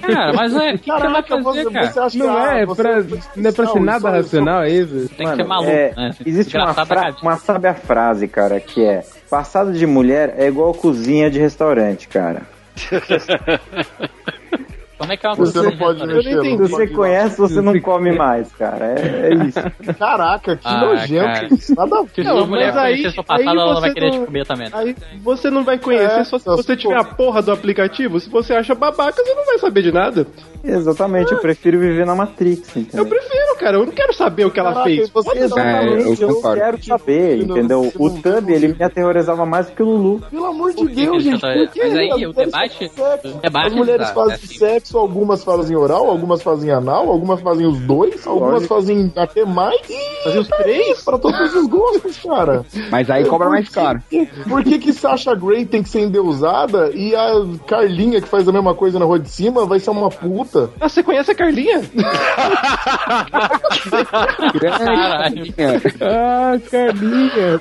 Cara, 0.00 0.32
mas 0.32 0.54
é, 0.54 0.70
o 0.70 0.72
que, 0.72 0.78
que 0.78 0.90
você 0.90 0.90
vai 0.90 1.00
Caraca, 1.22 1.42
fazer, 1.42 1.64
você, 1.64 1.70
cara? 1.72 1.86
você 1.90 2.00
acha 2.00 2.10
que 2.10 2.18
Não 2.24 2.36
ah, 2.36 2.54
é, 2.58 2.66
você 2.66 2.82
pra, 2.82 2.92
não 3.36 3.48
é 3.50 3.52
pra 3.52 3.66
ser 3.66 3.80
nada 3.80 4.10
racional, 4.10 4.62
é 4.62 4.70
isso? 4.70 5.08
Tem 5.16 5.28
que 5.28 5.36
ser 5.36 5.44
maluco, 5.44 5.70
É, 5.70 5.92
né? 5.96 6.10
existe 6.26 6.56
uma, 6.56 6.66
desgraçado 6.66 6.86
fra- 6.88 7.16
uma 7.22 7.36
sábia 7.36 7.74
frase, 7.74 8.28
cara, 8.28 8.60
que 8.60 8.84
é 8.84 9.04
passado 9.30 9.72
de 9.72 9.86
mulher 9.86 10.34
é 10.38 10.46
igual 10.46 10.72
cozinha 10.74 11.30
de 11.30 11.38
restaurante, 11.38 12.08
cara. 12.08 12.42
Como 14.98 15.12
é 15.12 15.16
que 15.16 15.26
é 15.26 15.28
uma 15.28 15.36
Você 15.36 15.52
coisa 15.52 15.70
não 15.70 15.76
pode 15.78 16.02
assim, 16.02 16.12
mexer. 16.14 16.30
Se 16.42 16.50
não 16.50 16.56
você 16.58 16.70
pode- 16.70 16.92
conhece, 16.92 17.38
você 17.38 17.60
não 17.60 17.80
come 17.80 18.12
mais, 18.12 18.52
cara. 18.52 18.94
É, 18.98 19.28
é 19.30 19.34
isso. 19.46 19.58
Caraca, 19.98 20.56
que 20.56 20.62
Ah, 20.66 20.80
nojento. 20.80 21.74
Nada 21.76 21.98
a 21.98 22.02
ver. 22.02 22.10
Se 22.14 22.22
Não, 22.22 22.46
mas 22.46 22.76
aí- 22.76 23.10
sua 23.10 23.24
passada, 23.24 23.50
aí 23.50 23.56
ela 23.56 23.74
não 23.74 23.80
vai 23.80 23.92
querer 23.92 24.10
não- 24.12 24.20
te 24.20 24.26
comer 24.26 24.46
também. 24.46 24.68
Aí 24.72 24.96
você 25.22 25.50
não 25.50 25.64
vai 25.64 25.78
conhecer 25.78 26.20
É, 26.20 26.24
só 26.24 26.38
se 26.38 26.44
você 26.46 26.76
tiver 26.76 26.96
a 26.96 27.04
porra 27.04 27.42
do 27.42 27.50
aplicativo. 27.52 28.20
Se 28.20 28.30
você 28.30 28.54
acha 28.54 28.74
babaca, 28.74 29.22
você 29.22 29.34
não 29.34 29.44
vai 29.44 29.58
saber 29.58 29.82
de 29.82 29.92
nada. 29.92 30.26
Exatamente, 30.62 31.30
eu 31.32 31.38
prefiro 31.38 31.78
viver 31.78 32.06
na 32.06 32.14
Matrix, 32.14 32.74
Eu 32.74 32.82
entendeu? 32.82 33.06
prefiro, 33.06 33.56
cara. 33.58 33.76
Eu 33.76 33.84
não 33.86 33.92
quero 33.92 34.14
saber 34.14 34.46
o 34.46 34.50
que 34.50 34.58
ela 34.58 34.70
Caraca, 34.72 34.88
fez. 34.90 35.10
você. 35.10 35.38
Exatamente, 35.38 36.22
É, 36.22 36.24
eu 36.24 36.28
eu, 36.30 36.40
quero 36.54 36.82
saber, 36.84 37.38
Se 37.40 37.46
não- 37.46 37.56
entendeu? 37.58 37.92
O 37.98 38.10
Thumb, 38.10 38.50
ele 38.50 38.68
me 38.68 38.82
aterrorizava 38.82 39.44
mais 39.44 39.66
do 39.66 39.72
que 39.72 39.82
o 39.82 39.86
Lulu. 39.86 40.20
Pelo 40.30 40.46
amor 40.46 40.72
de 40.72 40.86
Deus, 40.88 41.22
gente. 41.22 41.40
que 41.40 41.80
Mas 41.82 41.94
aí, 41.96 42.08
as 42.10 42.14
o 42.14 42.18
mulheres 42.18 42.34
debate- 42.34 42.78
sexo? 42.78 43.40
As 43.42 43.72
mulheres 43.74 44.06
tá- 44.08 44.14
fazem 44.14 44.32
é 44.32 44.34
assim. 44.36 44.46
Sexo, 44.84 44.98
algumas 44.98 45.42
fazem 45.42 45.76
oral, 45.76 46.08
algumas 46.10 46.42
fazem 46.42 46.70
anal, 46.70 47.08
algumas 47.10 47.40
fazem 47.40 47.66
os 47.66 47.78
dois, 47.80 48.26
algumas 48.26 48.54
Lógico. 48.54 48.74
fazem 48.74 49.12
até 49.16 49.44
mais. 49.44 49.80
E 49.88 50.24
Fazer 50.24 50.38
os 50.38 50.48
três? 50.48 51.02
pra 51.02 51.18
todos 51.18 51.54
os 51.54 51.66
gostos, 51.68 52.18
cara. 52.18 52.64
Mas 52.90 53.08
aí 53.10 53.24
cobra 53.24 53.48
mais 53.48 53.68
caro. 53.68 54.00
Por 54.48 54.62
que 54.62 54.78
que 54.78 54.92
Sasha 54.92 55.34
Grey 55.34 55.64
tem 55.64 55.82
que 55.82 55.88
ser 55.88 56.00
endeusada 56.00 56.90
e 56.94 57.14
a 57.14 57.30
Carlinha, 57.66 58.20
que 58.20 58.28
faz 58.28 58.46
a 58.48 58.52
mesma 58.52 58.74
coisa 58.74 58.98
na 58.98 59.04
rua 59.04 59.18
de 59.18 59.28
cima, 59.30 59.64
vai 59.66 59.78
ser 59.80 59.90
uma 59.90 60.10
puta? 60.10 60.70
Ah, 60.80 60.88
você 60.88 61.02
conhece 61.02 61.30
a 61.30 61.34
Carlinha? 61.34 61.80
Caralho. 64.60 65.44
Ah, 66.00 66.58
Carlinha. 66.70 67.58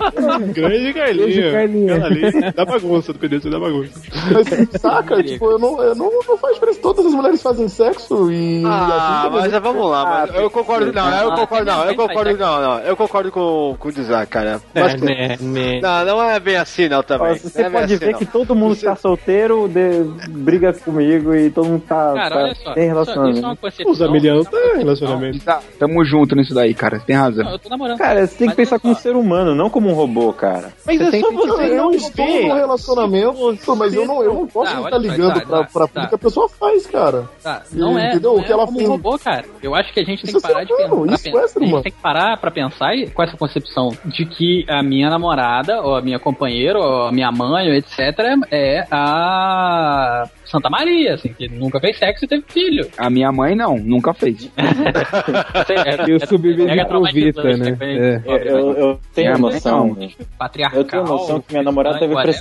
Grande 0.53 0.93
Carlinha. 0.93 1.25
Beijo, 1.25 1.51
Carlinha. 1.51 2.05
Ali 2.05 2.51
da 2.53 2.65
bagunça, 2.65 3.13
do 3.13 3.19
PDC 3.19 3.49
da 3.49 3.59
bagunça. 3.59 4.01
Mas, 4.33 4.81
saca? 4.81 5.23
tipo, 5.23 5.51
eu 5.51 5.59
não, 5.59 5.81
eu 5.81 5.95
não, 5.95 6.09
não 6.27 6.37
faz 6.37 6.55
diferença. 6.55 6.79
Todas 6.81 7.05
as 7.05 7.12
mulheres 7.13 7.41
fazem 7.41 7.67
sexo 7.67 8.31
e. 8.31 8.63
Ah, 8.65 9.21
assim, 9.25 9.35
mas 9.35 9.53
é, 9.53 9.59
vamos 9.59 9.89
lá, 9.89 10.05
mas 10.27 10.35
eu 10.35 10.49
concordo, 10.49 10.91
não, 10.91 11.09
eu 11.21 11.31
concordo, 11.31 11.65
não, 11.65 11.81
eu 11.81 11.87
tem 11.87 11.95
concordo, 11.97 12.37
não, 12.37 12.61
não, 12.61 12.79
eu 12.79 12.95
concordo 12.97 13.31
com, 13.31 13.75
com 13.79 13.87
o 13.89 13.91
Desar, 13.91 14.27
cara. 14.27 14.61
Mas, 14.73 14.99
né, 15.01 15.37
né. 15.39 15.79
não, 15.81 16.05
não 16.05 16.23
é 16.23 16.39
bem 16.39 16.57
assim, 16.57 16.87
não, 16.89 16.99
Ó, 16.99 17.03
também. 17.03 17.37
você 17.37 17.61
Não 17.61 17.67
é 17.67 17.71
pode 17.71 17.85
assim, 17.93 17.97
ver 18.05 18.11
não. 18.13 18.19
que 18.19 18.25
todo 18.25 18.55
mundo 18.55 18.75
que 18.75 18.83
tá 18.83 18.95
solteiro 18.95 19.67
de- 19.67 20.03
briga 20.29 20.73
comigo 20.73 21.33
e 21.35 21.49
todo 21.49 21.67
mundo 21.67 21.83
tá, 21.87 22.13
Cara, 22.13 22.29
tá 22.29 22.35
olha 22.43 22.55
só. 22.55 22.61
tem 22.61 22.61
Isso, 22.63 22.69
isso 22.73 22.79
é 22.79 22.85
relacionamento. 22.87 23.39
uma 23.47 23.55
concepção. 23.55 23.91
Os 23.91 24.01
Amelianos 24.01 24.47
tá 24.47 24.57
em 24.57 24.77
relacionamento. 24.79 25.39
Tá, 25.45 25.59
tamo 25.79 26.03
junto 26.05 26.35
nisso 26.35 26.53
daí, 26.53 26.73
cara. 26.73 26.99
Você 26.99 27.05
tem 27.05 27.15
Não, 27.15 27.23
razão. 27.23 27.49
eu 27.51 27.59
tô 27.59 27.69
namorando. 27.69 27.97
Cara, 27.97 28.25
você 28.27 28.35
tem 28.35 28.49
que 28.49 28.55
pensar 28.55 28.79
como 28.79 28.93
só. 28.95 29.01
ser 29.01 29.15
humano, 29.15 29.53
não 29.55 29.69
como 29.69 29.89
um 29.89 29.93
robô, 29.93 30.31
cara. 30.33 30.69
Mas 30.85 30.99
é 30.99 31.11
tem 31.11 31.21
só 31.21 31.31
você 31.31 31.63
eu 31.71 31.75
não 31.77 31.91
estou 31.91 32.25
ver. 32.25 32.47
num 32.47 32.53
relacionamento, 32.55 33.57
mas 33.77 33.93
eu 33.93 34.05
não, 34.05 34.23
eu 34.23 34.33
não 34.33 34.47
posso 34.47 34.73
Tá, 34.73 34.81
estar 34.81 34.97
ligando 34.97 35.33
tá, 35.39 35.45
pra, 35.45 35.57
tá, 35.59 35.69
pra 35.71 35.87
tá. 35.87 35.93
tudo 36.01 36.09
que 36.09 36.15
a 36.15 36.17
pessoa 36.17 36.49
faz, 36.49 36.85
cara. 37.03 37.29
Tá, 37.43 37.63
não 37.71 37.97
é, 37.99 38.09
Entendeu? 38.09 38.33
não 38.33 38.39
O 38.39 38.43
que 38.43 38.49
é 38.49 38.53
ela 38.53 38.65
como 38.65 38.77
fez- 38.77 38.89
um 38.89 38.91
robô, 38.93 39.17
cara. 39.19 39.45
Eu 39.61 39.75
acho 39.75 39.93
que 39.93 39.99
a 39.99 40.03
gente 40.03 40.23
tem 40.23 40.29
Isso 40.31 40.39
que 40.39 40.45
é 40.45 40.53
parar 40.53 40.63
de 40.63 40.75
ser 40.75 40.85
humano, 40.85 41.01
pensar. 41.01 41.15
isso 41.15 41.37
é 41.37 41.47
ser 41.47 41.59
a 41.59 41.65
gente 41.65 41.83
tem 41.83 41.91
que 41.91 42.01
parar 42.01 42.37
pra 42.37 42.51
pensar 42.51 42.95
e- 42.95 43.09
com 43.09 43.23
essa 43.23 43.37
concepção 43.37 43.89
de 44.05 44.25
que 44.25 44.65
a 44.69 44.81
minha 44.83 45.09
namorada, 45.09 45.81
ou 45.81 45.95
a 45.95 46.01
minha 46.01 46.19
companheira, 46.19 46.79
ou 46.79 47.07
a 47.07 47.11
minha 47.11 47.31
mãe, 47.31 47.67
ou 47.67 47.73
etc., 47.73 47.99
é 48.51 48.85
a 48.91 50.23
Santa 50.45 50.69
Maria, 50.69 51.15
assim, 51.15 51.33
que 51.33 51.47
nunca 51.47 51.79
fez 51.79 51.97
sexo 51.97 52.25
e 52.25 52.27
teve 52.27 52.43
filho. 52.47 52.87
A 52.97 53.09
minha 53.09 53.31
mãe 53.31 53.55
não, 53.55 53.75
nunca 53.77 54.13
fez. 54.13 54.49
É, 55.85 56.09
Eu 56.11 56.19
mega 56.65 56.85
pro 56.85 57.03
Vita, 57.03 57.41
traumatizante, 57.41 57.59
né? 57.59 57.71
também. 57.71 57.99
É. 57.99 58.21
Eu, 58.25 58.37
eu- 58.37 58.71
eu 58.77 58.99
tenho 59.13 59.31
mãe 59.33 59.37
noção. 59.37 59.97
Patriarcal. 60.37 60.79
Eu 60.79 60.85
tenho 60.85 61.03
noção 61.03 61.39
que 61.41 61.51
minha 61.53 61.63
namorada 61.63 61.99
teve 61.99 62.13
whatever. 62.13 62.33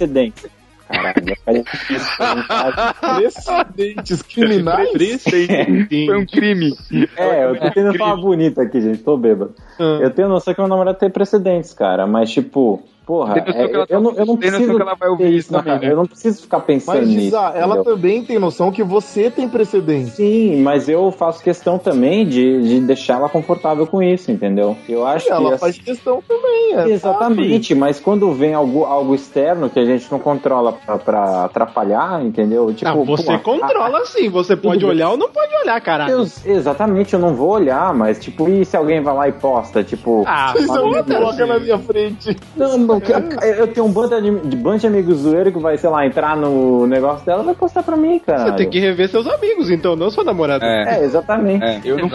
Tá? 2.18 2.94
Precedentes 3.16 4.22
criminais? 4.22 4.90
Foi 5.24 6.16
um 6.16 6.26
crime. 6.26 6.74
É, 7.16 7.44
eu 7.44 7.58
tô 7.58 7.70
tentando 7.70 7.98
falar 7.98 8.16
bonito 8.16 8.60
aqui, 8.60 8.80
gente, 8.80 9.02
tô 9.02 9.16
bêbado. 9.16 9.54
Ah. 9.78 9.98
Eu 10.02 10.10
tenho 10.10 10.28
noção 10.28 10.54
que 10.54 10.60
minha 10.60 10.68
namorada 10.68 10.98
tem 10.98 11.10
precedentes, 11.10 11.72
cara, 11.72 12.06
mas 12.06 12.30
tipo, 12.30 12.82
porra, 13.06 13.34
é, 13.38 13.86
eu, 13.88 14.00
não, 14.00 14.12
eu 14.12 14.26
não 14.26 14.36
preciso 14.36 14.74
que 14.76 14.82
ela 14.82 14.94
vai 14.94 15.08
ouvir 15.08 15.34
isso 15.34 15.52
também, 15.52 15.78
né? 15.78 15.92
Eu 15.92 15.96
não 15.96 16.06
preciso 16.06 16.42
ficar 16.42 16.60
pensando 16.60 16.98
Mas, 16.98 17.08
nisso. 17.08 17.28
Isa, 17.28 17.38
ela 17.54 17.74
entendeu? 17.76 17.84
também 17.84 18.24
tem 18.24 18.38
noção 18.38 18.70
que 18.72 18.82
você 18.82 19.30
tem 19.30 19.48
precedente. 19.48 20.10
Sim, 20.12 20.62
mas 20.62 20.88
eu 20.88 21.10
faço 21.12 21.42
questão 21.42 21.78
também 21.78 22.26
de, 22.26 22.62
de 22.62 22.80
deixar 22.80 23.14
ela 23.18 23.28
confortável 23.28 23.86
com 23.86 24.02
isso, 24.02 24.30
entendeu? 24.30 24.76
Eu 24.88 25.06
acho 25.06 25.28
E 25.28 25.30
ela 25.32 25.52
que. 25.52 25.58
faz 25.58 25.78
questão 25.78 26.22
também, 26.26 26.74
é, 26.74 26.88
Exatamente, 26.90 27.74
mas 27.74 28.00
quando 28.00 28.32
vem 28.32 28.54
algo, 28.54 28.84
algo 28.84 29.14
externo 29.14 29.68
que 29.68 29.78
a 29.78 29.84
gente 29.84 30.10
não 30.10 30.18
controla 30.18 30.72
pra, 30.72 30.98
pra 30.98 31.44
atrapalhar, 31.44 32.24
entendeu? 32.24 32.72
Tipo, 32.72 32.90
Ah, 32.90 32.94
você 32.94 33.38
pô, 33.38 33.52
controla 33.58 34.04
sim. 34.06 34.28
Você 34.28 34.56
pode 34.56 34.84
olhar 34.84 35.10
ou 35.10 35.16
não 35.16 35.28
pode 35.28 35.54
olhar, 35.56 35.80
caralho. 35.80 36.12
Eu, 36.12 36.26
exatamente, 36.44 37.12
eu 37.14 37.20
não 37.20 37.34
vou 37.34 37.50
olhar, 37.50 37.92
mas 37.94 38.18
tipo, 38.18 38.48
e 38.48 38.64
se 38.64 38.76
alguém 38.76 39.02
vai 39.02 39.14
lá 39.14 39.28
e 39.28 39.32
posta, 39.32 39.82
tipo. 39.84 40.24
Ah, 40.26 40.54
Isso 40.56 40.66
foda-se. 40.68 41.12
coloca 41.14 41.46
na 41.46 41.58
minha 41.58 41.78
frente. 41.78 42.36
Não, 42.56 42.78
não, 43.00 43.42
eu- 43.42 43.54
eu 43.54 43.66
tenho 43.68 43.86
um 43.86 43.92
bando 43.92 44.20
de, 44.20 44.48
de 44.48 44.56
bando 44.56 44.78
de 44.78 44.86
amigos 44.86 45.18
zoeiro 45.18 45.52
que 45.52 45.58
vai, 45.58 45.76
sei 45.76 45.90
lá, 45.90 46.06
entrar 46.06 46.36
no 46.36 46.86
negócio 46.86 47.24
dela 47.26 47.42
e 47.42 47.46
vai 47.46 47.54
postar 47.54 47.82
pra 47.82 47.96
mim, 47.96 48.18
cara. 48.18 48.44
Você 48.46 48.52
tem 48.52 48.70
que 48.70 48.78
rever 48.78 49.08
seus 49.08 49.26
amigos, 49.26 49.70
então, 49.70 49.94
não 49.96 50.10
sua 50.10 50.24
namorada. 50.24 50.64
É, 50.64 50.98
É, 51.00 51.04
exatamente. 51.04 51.64
é. 51.64 51.80
Eu 51.84 51.96
não 51.98 52.08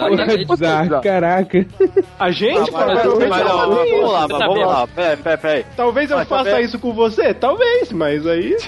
Zar, 0.56 1.00
caraca. 1.02 1.66
A 2.18 2.30
gente, 2.30 2.58
Mas, 2.58 2.70
mas, 2.70 2.84
provavelmente, 2.84 3.28
mas, 3.28 3.44
não 3.44 3.68
não, 3.68 3.76
faria 3.76 3.92
vamos 3.96 4.12
lá, 4.12 4.26
mas 4.28 4.38
vamos 4.38 4.66
lá, 4.66 4.86
peraí, 4.88 5.16
peraí, 5.16 5.36
peraí. 5.38 5.64
Talvez 5.76 6.10
eu 6.10 6.16
Mas 6.16 6.28
faça 6.28 6.44
também- 6.50 6.64
isso 6.64 6.78
com 6.78 6.92
você? 6.92 7.32
Talvez, 7.34 7.92
mas 7.92 8.26
aí. 8.26 8.56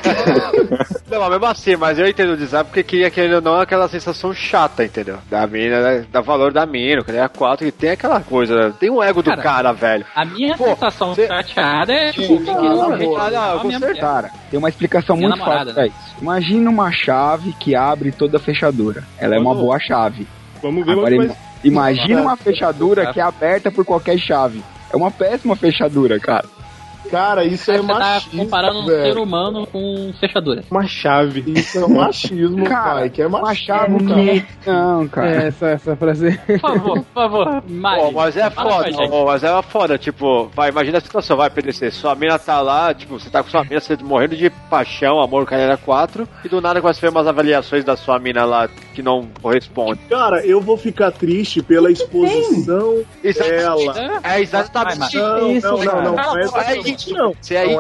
Não, 1.11 1.19
mas 1.21 1.31
mesmo 1.31 1.47
assim, 1.47 1.77
mas 1.77 1.99
eu 1.99 2.07
entendo 2.07 2.33
o 2.33 2.37
design 2.37 2.65
porque 2.65 2.83
queria 2.85 3.11
que 3.11 3.21
ele 3.21 3.41
não 3.41 3.59
é 3.59 3.63
aquela 3.63 3.89
sensação 3.89 4.33
chata, 4.33 4.85
entendeu? 4.85 5.17
Da 5.29 5.45
mina, 5.47 5.81
né? 5.81 6.05
da 6.11 6.21
valor 6.21 6.53
da 6.53 6.65
mina, 6.65 7.03
que 7.03 7.11
ele 7.11 7.19
é 7.19 7.27
4 7.29 7.67
e 7.67 7.73
tem 7.73 7.91
aquela 7.91 8.21
coisa, 8.21 8.55
né? 8.69 8.73
tem 8.79 8.91
um 8.91 9.03
ego 9.03 9.21
do 9.23 9.31
Cara, 9.31 9.43
cara, 9.43 9.73
velho. 9.73 10.05
A 10.15 10.25
minha 10.25 10.57
Pô, 10.57 10.65
sensação 10.67 11.15
cê- 11.15 11.27
chateada 11.27 11.93
é 12.01 12.13
tipo, 12.13 12.41
que 12.43 12.51
Ah. 12.51 12.55
Ah, 12.57 12.61
não, 12.63 12.83
amo 12.83 12.95
a 12.95 13.59
com 13.61 13.67
minha 13.69 13.79
certeza. 13.79 13.79
mulher. 13.79 14.01
Cara, 14.01 14.31
tem 14.51 14.59
uma 14.59 14.69
explicação 14.69 15.17
Minha 15.17 15.29
muito 15.29 15.39
namorada, 15.41 15.73
fácil 15.73 15.75
pra 15.75 15.87
isso. 15.87 16.17
Imagina 16.23 16.71
uma 16.71 16.93
chave 16.93 17.53
que 17.59 17.75
abre 17.75 18.13
toda 18.13 18.37
a 18.37 18.41
fechadura. 18.41 19.05
Ela 19.19 19.37
é 19.37 19.39
uma 19.39 19.51
Vamos- 19.51 19.63
boa 19.67 19.79
chave. 19.79 20.27
Vamos 20.63 20.85
ver 20.85 20.93
Agora, 20.93 21.17
mais. 21.17 21.31
ima- 21.31 21.37
imagina 21.65 22.23
uma 22.23 22.37
fechadura 22.37 23.13
que 23.13 23.21
é 23.21 23.23
aberta 23.23 23.71
por 23.71 23.85
qualquer 23.85 24.19
chave. 24.19 24.63
É 24.93 24.97
uma 24.97 25.11
péssima 25.11 25.55
fechadura, 25.57 26.19
cara. 26.19 26.45
Cara, 27.11 27.45
isso 27.45 27.71
é 27.71 27.79
Você 27.79 27.87
tá 27.87 27.99
machismo, 27.99 28.45
comparando 28.45 28.79
um 28.81 28.87
velho. 28.87 29.13
ser 29.15 29.19
humano 29.21 29.67
com 29.67 30.13
fechadura. 30.21 30.63
Uma 30.71 30.87
chave. 30.87 31.45
Isso 31.47 31.79
é 31.79 31.89
machismo, 31.89 32.65
Cara, 32.65 33.01
pai. 33.01 33.11
Que 33.11 33.23
é 33.23 33.27
Uma 33.27 33.41
machismo, 33.41 33.67
chave 33.67 34.41
cara. 34.65 34.81
Não, 34.83 35.09
cara. 35.09 35.31
É, 35.31 35.47
essa, 35.49 35.67
essa 35.71 35.97
frase. 35.97 36.39
Por 36.47 36.59
favor, 36.61 36.97
por 37.03 37.05
favor. 37.15 37.63
Pô, 37.63 38.11
mas 38.13 38.37
é 38.37 38.51
foda, 38.51 38.93
gente. 38.93 39.11
ó, 39.13 39.27
mas 39.27 39.43
é 39.45 39.63
foda, 39.63 39.99
tipo, 39.99 40.51
vai, 40.55 40.71
imagina 40.71 40.99
a 40.99 41.01
situação, 41.01 41.37
vai, 41.37 41.51
PDC, 41.51 41.91
sua 41.91 42.15
mina 42.15 42.39
tá 42.39 42.61
lá, 42.61 42.93
tipo, 42.95 43.19
você 43.19 43.31
tá 43.31 43.43
com 43.43 43.51
sua 43.51 43.65
mina, 43.65 43.81
você 43.81 43.97
morrendo 43.97 44.37
de 44.37 44.51
paixão, 44.51 45.21
amor, 45.21 45.47
carreira 45.47 45.77
4, 45.77 46.29
e 46.45 46.49
do 46.49 46.61
nada 46.61 46.81
começa 46.81 46.99
a 46.99 47.03
ver 47.03 47.09
umas 47.09 47.27
avaliações 47.27 47.85
da 47.85 47.97
sua 47.97 48.19
mina 48.19 48.45
lá, 48.45 48.69
que 48.95 49.03
não 49.03 49.29
corresponde. 49.41 50.01
Cara, 50.09 50.45
eu 50.45 50.61
vou 50.61 50.77
ficar 50.77 51.11
triste 51.11 51.63
pela 51.63 51.91
exposição 51.91 53.03
dela. 53.23 54.21
É 54.23 54.41
exatamente 54.41 55.17
Não, 55.17 55.51
isso. 55.53 55.67
não, 55.67 55.79
não, 55.79 56.03
não, 56.03 56.15
cara. 56.17 56.27
não 56.29 56.39
é 56.39 56.43
exatamente 56.43 56.51
isso. 56.51 56.51
não. 56.51 56.61
Se 56.61 56.75
é 56.75 56.90
Não 56.90 56.90
isso. 56.95 57.15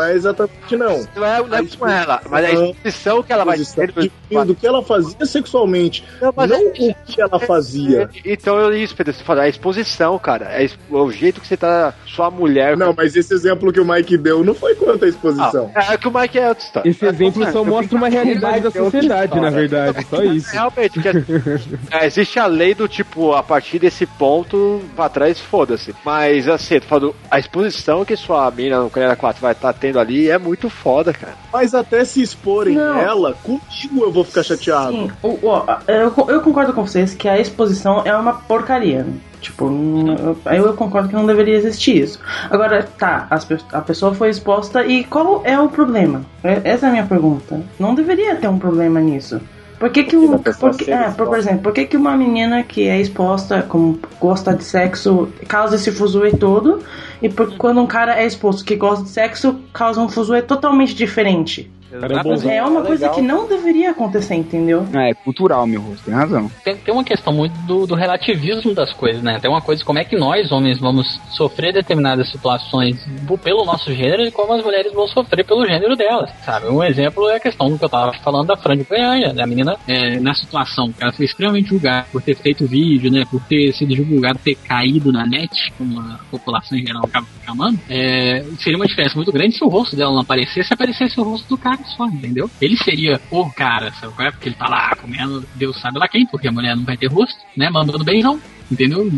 é 0.03 0.13
exatamente 0.15 0.77
não. 0.77 1.07
Não 1.15 1.25
é, 1.25 1.43
não 1.43 1.57
é 1.57 1.67
com 1.67 1.89
ela, 1.89 2.23
mas 2.29 2.45
a 2.45 2.51
exposição 2.51 3.23
que 3.23 3.33
ela 3.33 3.45
vai 3.45 3.59
ter. 3.59 4.13
Do 4.47 4.55
que 4.55 4.67
ela 4.67 4.83
fazia 4.83 5.27
sexualmente. 5.27 6.05
Não, 6.21 6.33
mas 6.35 6.51
o 6.51 6.55
é- 6.55 6.95
que 7.07 7.21
ela 7.21 7.39
fazia. 7.41 8.09
Então 8.25 8.59
eu 8.59 8.73
isso, 8.75 8.95
Pedro, 8.95 9.13
você 9.13 9.25
fala, 9.25 9.43
é 9.43 9.47
a 9.47 9.49
exposição, 9.49 10.19
cara. 10.19 10.47
É 10.47 10.69
o 10.89 11.11
jeito 11.11 11.41
que 11.41 11.47
você 11.47 11.57
tá. 11.57 11.93
Sua 12.07 12.31
mulher. 12.31 12.77
Não, 12.77 12.95
mas 12.97 13.17
esse 13.17 13.33
exemplo 13.35 13.73
que 13.73 13.81
o 13.81 13.85
Mike 13.85 14.17
deu 14.17 14.45
não 14.45 14.55
foi 14.55 14.75
quanto 14.75 15.05
à 15.05 15.09
exposição. 15.09 15.71
É 15.75 15.97
que 15.97 16.09
o 16.09 16.13
Mike 16.13 16.39
é 16.39 16.49
outra 16.49 16.65
história. 16.65 16.91
Esse 16.91 17.05
exemplo 17.07 17.53
só 17.53 17.65
mostra 17.65 17.97
uma 17.97 18.09
realidade 18.09 18.61
da 18.61 18.71
sociedade, 18.71 19.39
na 19.41 19.51
verdade. 19.51 20.07
Só 20.09 20.23
isso. 20.23 20.51
Realmente, 20.53 21.01
é, 21.91 22.07
existe 22.07 22.39
a 22.39 22.47
lei 22.47 22.75
do 22.75 22.89
tipo, 22.89 23.33
a 23.33 23.43
partir 23.43 23.79
desse 23.79 24.07
ponto 24.07 24.81
pra 24.95 25.09
trás, 25.09 25.41
foda-se. 25.41 25.95
Mas 26.05 26.49
assim, 26.49 26.81
tô 26.81 26.87
falando, 26.87 27.17
a 27.31 27.39
exposição 27.39 28.05
que 28.05 28.17
sua 28.17 28.51
mina 28.51 28.81
no 28.81 28.91
Canela 28.91 29.17
4 29.17 29.41
vai 29.41 29.53
estar 29.53 29.73
tendo 29.73 29.99
ali 29.99 30.29
é 30.31 30.39
muito 30.39 30.69
foda, 30.69 31.13
cara. 31.13 31.35
Mas 31.53 31.75
até 31.75 32.05
se 32.05 32.23
exporem 32.23 32.75
Não. 32.77 32.99
ela, 32.99 33.35
comigo 33.43 34.03
eu 34.03 34.13
vou 34.13 34.20
ficar 34.25 34.43
chateado. 34.43 34.93
Sim, 34.93 35.11
o- 35.23 35.29
o- 35.29 35.65
eu, 35.89 36.15
eu 36.29 36.41
concordo 36.41 36.73
com 36.73 36.87
vocês 36.87 37.15
que 37.15 37.29
a 37.29 37.39
exposição 37.39 38.03
é 38.05 38.15
uma 38.17 38.33
porcaria. 38.35 39.07
Tipo, 39.41 39.71
não- 39.71 40.37
aí 40.45 40.59
eu 40.59 40.75
concordo 40.75 41.09
que 41.09 41.15
não 41.15 41.25
deveria 41.27 41.57
existir 41.57 41.97
isso. 42.03 42.19
Agora, 42.51 42.83
tá, 42.99 43.27
as 43.31 43.47
a 43.73 43.81
pessoa 43.81 44.15
foi 44.15 44.29
exposta 44.29 44.85
e 44.85 45.03
qual 45.05 45.41
é 45.45 45.59
o 45.59 45.69
problema? 45.69 46.23
É- 46.45 46.61
Essa 46.65 46.87
é 46.87 46.89
a 46.89 46.93
minha 46.93 47.07
pergunta. 47.07 47.61
Não 47.79 47.95
deveria 47.95 48.37
ter 48.37 48.49
um 48.49 48.59
problema 48.59 49.01
nisso. 49.01 49.41
Por 49.79 49.89
que 49.89 50.05
que 50.05 50.15
um, 50.15 50.37
por, 50.37 50.77
que- 50.77 50.91
é, 50.93 51.11
por, 51.11 51.27
por 51.29 51.39
exemplo, 51.39 51.61
por 51.63 51.73
que 51.73 51.87
que 51.87 51.97
uma 51.97 52.15
menina 52.15 52.63
que 52.63 52.87
é 52.87 53.01
exposta, 53.01 53.63
como 53.67 53.99
gosta 54.21 54.53
de 54.55 54.63
sexo, 54.63 55.31
causa 55.49 55.77
esse 55.77 55.91
fuzuê 55.91 56.33
todo, 56.33 56.81
e 57.23 57.31
por, 57.31 57.57
quando 57.57 57.81
um 57.81 57.87
cara 57.87 58.21
é 58.21 58.27
exposto 58.27 58.63
que 58.63 58.77
gosta 58.77 59.05
de 59.05 59.11
sexo, 59.11 59.59
causa 59.73 59.99
um 60.03 60.09
fuzuê 60.11 60.43
totalmente 60.43 60.95
diferente? 60.95 61.71
É 61.93 62.63
uma 62.63 62.83
coisa 62.83 63.09
que 63.09 63.21
não 63.21 63.49
deveria 63.49 63.91
acontecer, 63.91 64.35
entendeu? 64.35 64.87
É, 64.95 65.13
cultural, 65.15 65.67
meu 65.67 65.81
rosto, 65.81 66.05
tem 66.05 66.15
razão. 66.15 66.51
Tem, 66.65 66.77
tem 66.77 66.95
uma 66.95 67.05
questão 67.05 67.33
muito 67.33 67.55
do, 67.63 67.87
do 67.87 67.95
relativismo 67.95 68.75
das 68.75 68.93
coisas, 68.93 69.23
né? 69.23 69.39
Tem 69.41 69.51
uma 69.51 69.61
coisa 69.61 69.85
como 69.85 69.99
é 69.99 70.05
que 70.05 70.17
nós, 70.17 70.53
homens, 70.53 70.79
vamos 70.79 71.21
sofrer 71.31 71.73
determinadas 71.73 72.31
situações 72.31 73.05
pelo 73.43 73.65
nosso 73.65 73.93
gênero 73.93 74.23
e 74.23 74.31
como 74.31 74.53
as 74.53 74.63
mulheres 74.63 74.93
vão 74.93 75.09
sofrer 75.09 75.45
pelo 75.45 75.67
gênero 75.67 75.97
delas, 75.97 76.31
sabe? 76.45 76.67
Um 76.69 76.83
exemplo 76.83 77.29
é 77.29 77.37
a 77.37 77.41
questão 77.41 77.71
do 77.71 77.79
que 77.79 77.85
eu 77.85 77.89
tava 77.89 78.13
falando 78.15 78.49
da 78.49 78.57
Fran 78.57 78.77
de 78.77 78.85
Goiânia, 78.85 79.33
né? 79.33 79.43
A 79.43 79.47
menina, 79.47 79.77
é, 79.89 80.21
na 80.21 80.35
situação 80.35 80.93
que 80.93 81.03
ela 81.03 81.13
foi 81.13 81.25
extremamente 81.25 81.71
julgada 81.71 82.07
por 82.13 82.23
ter 82.23 82.37
feito 82.37 82.67
vídeo, 82.67 83.11
né? 83.11 83.25
Por 83.31 83.41
ter 83.43 83.73
sido 83.73 83.95
julgada, 83.95 84.39
ter 84.43 84.55
caído 84.55 85.13
na 85.13 85.27
net, 85.27 85.73
como 85.77 86.01
a 86.01 86.21
população 86.31 86.79
em 86.79 86.87
geral 86.87 87.05
acaba 87.05 87.27
chamando, 87.51 87.79
é, 87.89 88.45
seria 88.59 88.77
uma 88.79 88.87
diferença 88.87 89.15
muito 89.17 89.33
grande 89.33 89.57
se 89.57 89.65
o 89.65 89.69
rosto 89.69 89.97
dela 89.97 90.13
não 90.13 90.21
aparecesse, 90.21 90.69
se 90.69 90.75
aparecesse 90.75 91.21
o 91.21 91.25
rosto 91.25 91.49
do 91.49 91.59
cara 91.59 91.79
só, 91.97 92.07
entendeu? 92.07 92.51
Ele 92.61 92.77
seria 92.77 93.21
o 93.31 93.51
cara, 93.51 93.93
sabe 93.93 94.15
qual 94.15 94.29
é? 94.29 94.31
Porque 94.31 94.49
ele 94.49 94.57
tá 94.57 94.69
lá 94.69 94.95
comendo, 94.97 95.45
Deus 95.55 95.81
sabe 95.81 95.99
lá 95.99 96.09
quem, 96.09 96.27
porque 96.27 96.49
a 96.49 96.53
mulher 96.53 96.77
não 96.77 96.85
vai 96.85 96.97
ter 96.97 97.07
rosto, 97.07 97.41
né? 97.57 97.69
Mandando 97.71 98.05
beijão, 98.05 98.41
entendeu? 98.71 99.11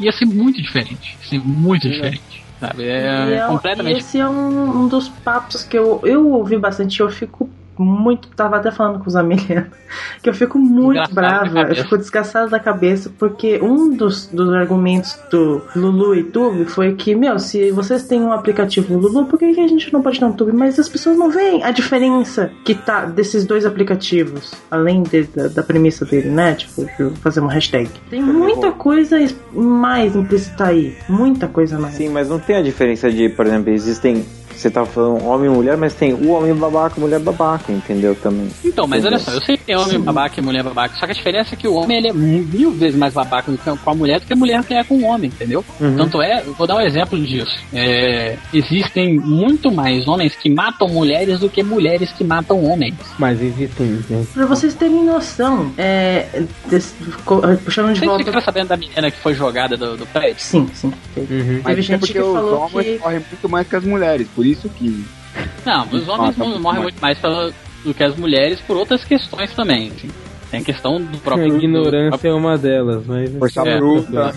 Ia 0.00 0.12
ser 0.12 0.24
muito 0.24 0.60
diferente. 0.62 1.16
Ia 1.20 1.28
ser 1.28 1.38
muito 1.40 1.88
diferente. 1.88 2.48
Sabe? 2.58 2.84
É 2.84 3.34
é- 3.34 3.46
completamente. 3.46 3.98
Esse 3.98 4.18
é 4.18 4.28
um, 4.28 4.82
um 4.82 4.88
dos 4.88 5.08
papos 5.08 5.62
que 5.62 5.78
eu, 5.78 6.00
eu 6.04 6.28
ouvi 6.28 6.56
bastante. 6.58 7.00
Eu 7.00 7.08
fico 7.08 7.48
muito. 7.82 8.28
Tava 8.28 8.56
até 8.56 8.70
falando 8.70 8.98
com 9.00 9.08
os 9.08 9.16
amigos. 9.16 9.46
Que 10.22 10.28
eu 10.28 10.34
fico 10.34 10.58
muito 10.58 11.00
Desgraçado 11.00 11.44
da 11.44 11.50
brava. 11.50 11.70
Eu 11.72 11.84
fico 11.84 11.96
desgraçada 11.96 12.48
da 12.48 12.60
cabeça. 12.60 13.10
Porque 13.18 13.58
um 13.62 13.88
dos, 13.96 14.26
dos 14.26 14.52
argumentos 14.52 15.18
do 15.30 15.62
Lulu 15.74 16.14
e 16.14 16.24
Tube 16.24 16.66
foi 16.66 16.94
que, 16.94 17.14
meu, 17.14 17.38
se 17.38 17.70
vocês 17.70 18.02
têm 18.02 18.20
um 18.20 18.30
aplicativo 18.32 18.98
Lulu, 18.98 19.24
por 19.26 19.38
que, 19.38 19.46
a 19.46 19.52
gente 19.68 19.90
não 19.92 20.02
pode 20.02 20.18
ter 20.18 20.24
um 20.26 20.32
Tube? 20.32 20.52
Mas 20.52 20.78
as 20.78 20.88
pessoas 20.88 21.16
não 21.16 21.30
veem 21.30 21.64
a 21.64 21.70
diferença 21.70 22.50
que 22.64 22.74
tá 22.74 23.06
desses 23.06 23.46
dois 23.46 23.64
aplicativos. 23.64 24.52
Além 24.70 25.02
de- 25.04 25.22
da, 25.34 25.48
da 25.48 25.62
premissa 25.62 26.04
dele, 26.04 26.28
né? 26.28 26.54
Tipo, 26.54 26.86
fazer 27.22 27.40
uma 27.40 27.52
hashtag. 27.52 27.88
Tem 28.10 28.22
muita 28.22 28.72
coisa 28.72 29.16
mais 29.52 30.14
implícita 30.14 30.66
aí. 30.66 30.96
Muita 31.08 31.48
coisa 31.48 31.78
mais. 31.78 31.94
Sim, 31.94 32.10
mas 32.10 32.28
não 32.28 32.38
tem 32.38 32.56
a 32.56 32.62
diferença 32.62 33.10
de, 33.10 33.28
por 33.30 33.46
exemplo, 33.46 33.70
existem. 33.72 34.24
Você 34.58 34.68
tá 34.68 34.84
falando 34.84 35.24
homem 35.24 35.48
e 35.48 35.54
mulher, 35.54 35.76
mas 35.76 35.94
tem 35.94 36.12
o 36.12 36.30
homem 36.30 36.52
babaca, 36.52 37.00
mulher 37.00 37.20
babaca, 37.20 37.70
entendeu? 37.72 38.14
Também. 38.16 38.48
Então, 38.64 38.88
mas 38.88 39.04
olha 39.04 39.14
Entendeu? 39.14 39.32
só, 39.32 39.38
eu 39.38 39.42
sei 39.46 39.56
que 39.56 39.62
tem 39.64 39.76
homem 39.76 40.00
babaca 40.00 40.40
e 40.40 40.42
mulher 40.42 40.64
babaca, 40.64 40.96
só 40.96 41.06
que 41.06 41.12
a 41.12 41.14
diferença 41.14 41.54
é 41.54 41.56
que 41.56 41.68
o 41.68 41.74
homem 41.74 41.98
ele 41.98 42.08
é 42.08 42.12
mil 42.12 42.72
vezes 42.72 42.98
mais 42.98 43.14
babaca 43.14 43.52
com 43.84 43.90
a 43.90 43.94
mulher 43.94 44.18
do 44.18 44.26
que 44.26 44.32
a 44.32 44.36
mulher 44.36 44.64
que 44.64 44.74
é 44.74 44.82
com 44.82 44.96
o 44.96 45.04
homem, 45.04 45.30
entendeu? 45.30 45.64
Uhum. 45.80 45.96
Tanto 45.96 46.20
é, 46.20 46.42
eu 46.44 46.54
vou 46.54 46.66
dar 46.66 46.74
um 46.74 46.80
exemplo 46.80 47.16
disso. 47.20 47.56
É, 47.72 48.36
existem 48.52 49.16
muito 49.20 49.70
mais 49.70 50.08
homens 50.08 50.34
que 50.34 50.50
matam 50.50 50.88
mulheres 50.88 51.38
do 51.38 51.48
que 51.48 51.62
mulheres 51.62 52.10
que 52.12 52.24
matam 52.24 52.64
homens. 52.64 52.94
Mas 53.16 53.40
existem, 53.40 54.02
né? 54.10 54.24
Pra 54.34 54.46
vocês 54.46 54.74
terem 54.74 55.04
noção, 55.04 55.72
é. 55.78 56.26
desse- 56.66 56.94
puxando 57.64 57.92
de 57.92 58.00
Vocês 58.00 58.06
volta. 58.08 58.24
ficaram 58.24 58.40
sabendo 58.44 58.68
da 58.68 58.76
menina 58.76 59.10
que 59.10 59.18
foi 59.18 59.34
jogada 59.34 59.76
do, 59.76 59.96
do 59.96 60.06
prédio? 60.06 60.36
Sim, 60.40 60.68
sim. 60.74 60.92
Uhum. 61.16 61.60
Mas 61.62 61.76
Teve 61.76 61.80
isso 61.80 61.92
é 61.92 61.94
gente 61.94 62.00
porque 62.00 62.12
que 62.14 62.18
os 62.20 62.32
falou 62.32 62.58
homens 62.60 62.86
que. 62.86 62.98
correm 62.98 63.18
muito 63.30 63.48
mais 63.48 63.68
que 63.68 63.76
as 63.76 63.84
mulheres, 63.84 64.26
por 64.34 64.44
isso 64.50 64.68
que. 64.70 65.04
Não, 65.64 65.82
os 65.92 66.08
homens 66.08 66.34
Ah, 66.36 66.44
tá 66.44 66.44
não 66.44 66.58
morrem 66.60 66.62
mais. 66.62 66.82
muito 66.82 67.00
mais 67.00 67.18
pela- 67.18 67.52
do 67.84 67.94
que 67.94 68.02
as 68.02 68.16
mulheres 68.16 68.60
por 68.60 68.76
outras 68.76 69.04
questões 69.04 69.52
também. 69.54 69.88
assim. 69.88 70.08
Tem 70.50 70.60
a 70.60 70.64
questão 70.64 70.98
do 70.98 71.16
A 71.18 71.20
próprio. 71.20 71.56
ignorância 71.58 72.28
é 72.28 72.32
uma 72.32 72.56
delas, 72.56 73.06
mas. 73.06 73.30
Força 73.36 73.60
É. 73.68 73.76
bruta. 73.76 74.34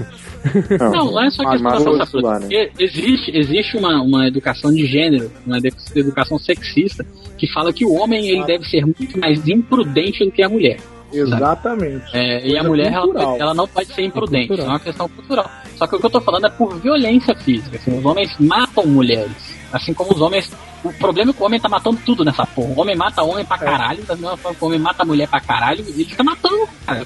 Não, 0.80 0.92
não 1.12 1.24
é 1.24 1.30
só 1.32 1.44
Mas- 1.44 1.54
questão 1.54 1.72
mas 1.72 1.84
da 1.84 1.90
outro 1.92 2.12
bruta. 2.12 2.28
lá, 2.28 2.40
né? 2.40 2.48
Existe, 2.78 3.32
existe 3.38 3.78
uma, 3.78 4.02
uma 4.02 4.28
educação 4.28 4.74
de 4.74 4.86
gênero, 4.86 5.32
uma 5.48 5.58
edu- 5.58 5.70
educação 5.96 6.38
sexista, 6.38 7.06
que 7.38 7.48
fala 7.54 7.72
que 7.72 7.86
o 7.86 7.94
homem 7.94 8.28
ele 8.30 8.44
deve 8.46 8.66
ser 8.66 8.86
muito 8.86 9.18
mais 9.20 9.48
imprudente 9.48 10.26
do 10.26 10.32
que 10.32 10.44
a 10.44 10.50
mulher. 10.50 10.78
Exatamente. 11.12 12.06
É, 12.14 12.48
e 12.48 12.58
a 12.58 12.64
mulher 12.64 12.92
ela, 12.92 13.38
ela 13.38 13.54
não 13.54 13.68
pode 13.68 13.94
ser 13.94 14.04
imprudente, 14.04 14.48
cultural. 14.48 14.70
é 14.70 14.74
uma 14.74 14.80
questão 14.80 15.10
cultural. 15.10 15.50
Só 15.76 15.88
que 15.88 15.96
o 15.96 16.00
que 16.00 16.06
eu 16.06 16.10
tô 16.10 16.22
falando 16.22 16.48
é 16.48 16.50
por 16.50 16.76
violência 16.80 17.36
física. 17.36 17.78
assim, 17.78 17.98
os 17.98 18.06
homens 18.06 18.30
matam 18.40 18.86
mulheres. 18.86 19.32
Assim 19.74 19.94
como 19.94 20.14
os 20.14 20.22
homens. 20.22 20.52
O 20.84 20.92
problema 20.94 21.32
é 21.32 21.34
que 21.34 21.42
o 21.42 21.46
homem 21.46 21.60
tá 21.60 21.70
matando 21.70 21.98
tudo 22.06 22.26
nessa 22.26 22.46
porra. 22.46 22.74
O 22.76 22.82
homem 22.82 22.96
mata 22.96 23.24
homem 23.24 23.46
pra 23.46 23.58
caralho, 23.58 24.04
da 24.04 24.16
mesma 24.16 24.36
forma 24.36 24.58
que 24.58 24.64
o 24.64 24.68
homem 24.68 24.80
mata 24.80 25.06
mulher 25.06 25.28
pra 25.28 25.40
caralho, 25.40 25.84
ele 25.88 26.06
tá 26.06 26.24
matando, 26.24 26.68
cara. 26.86 27.06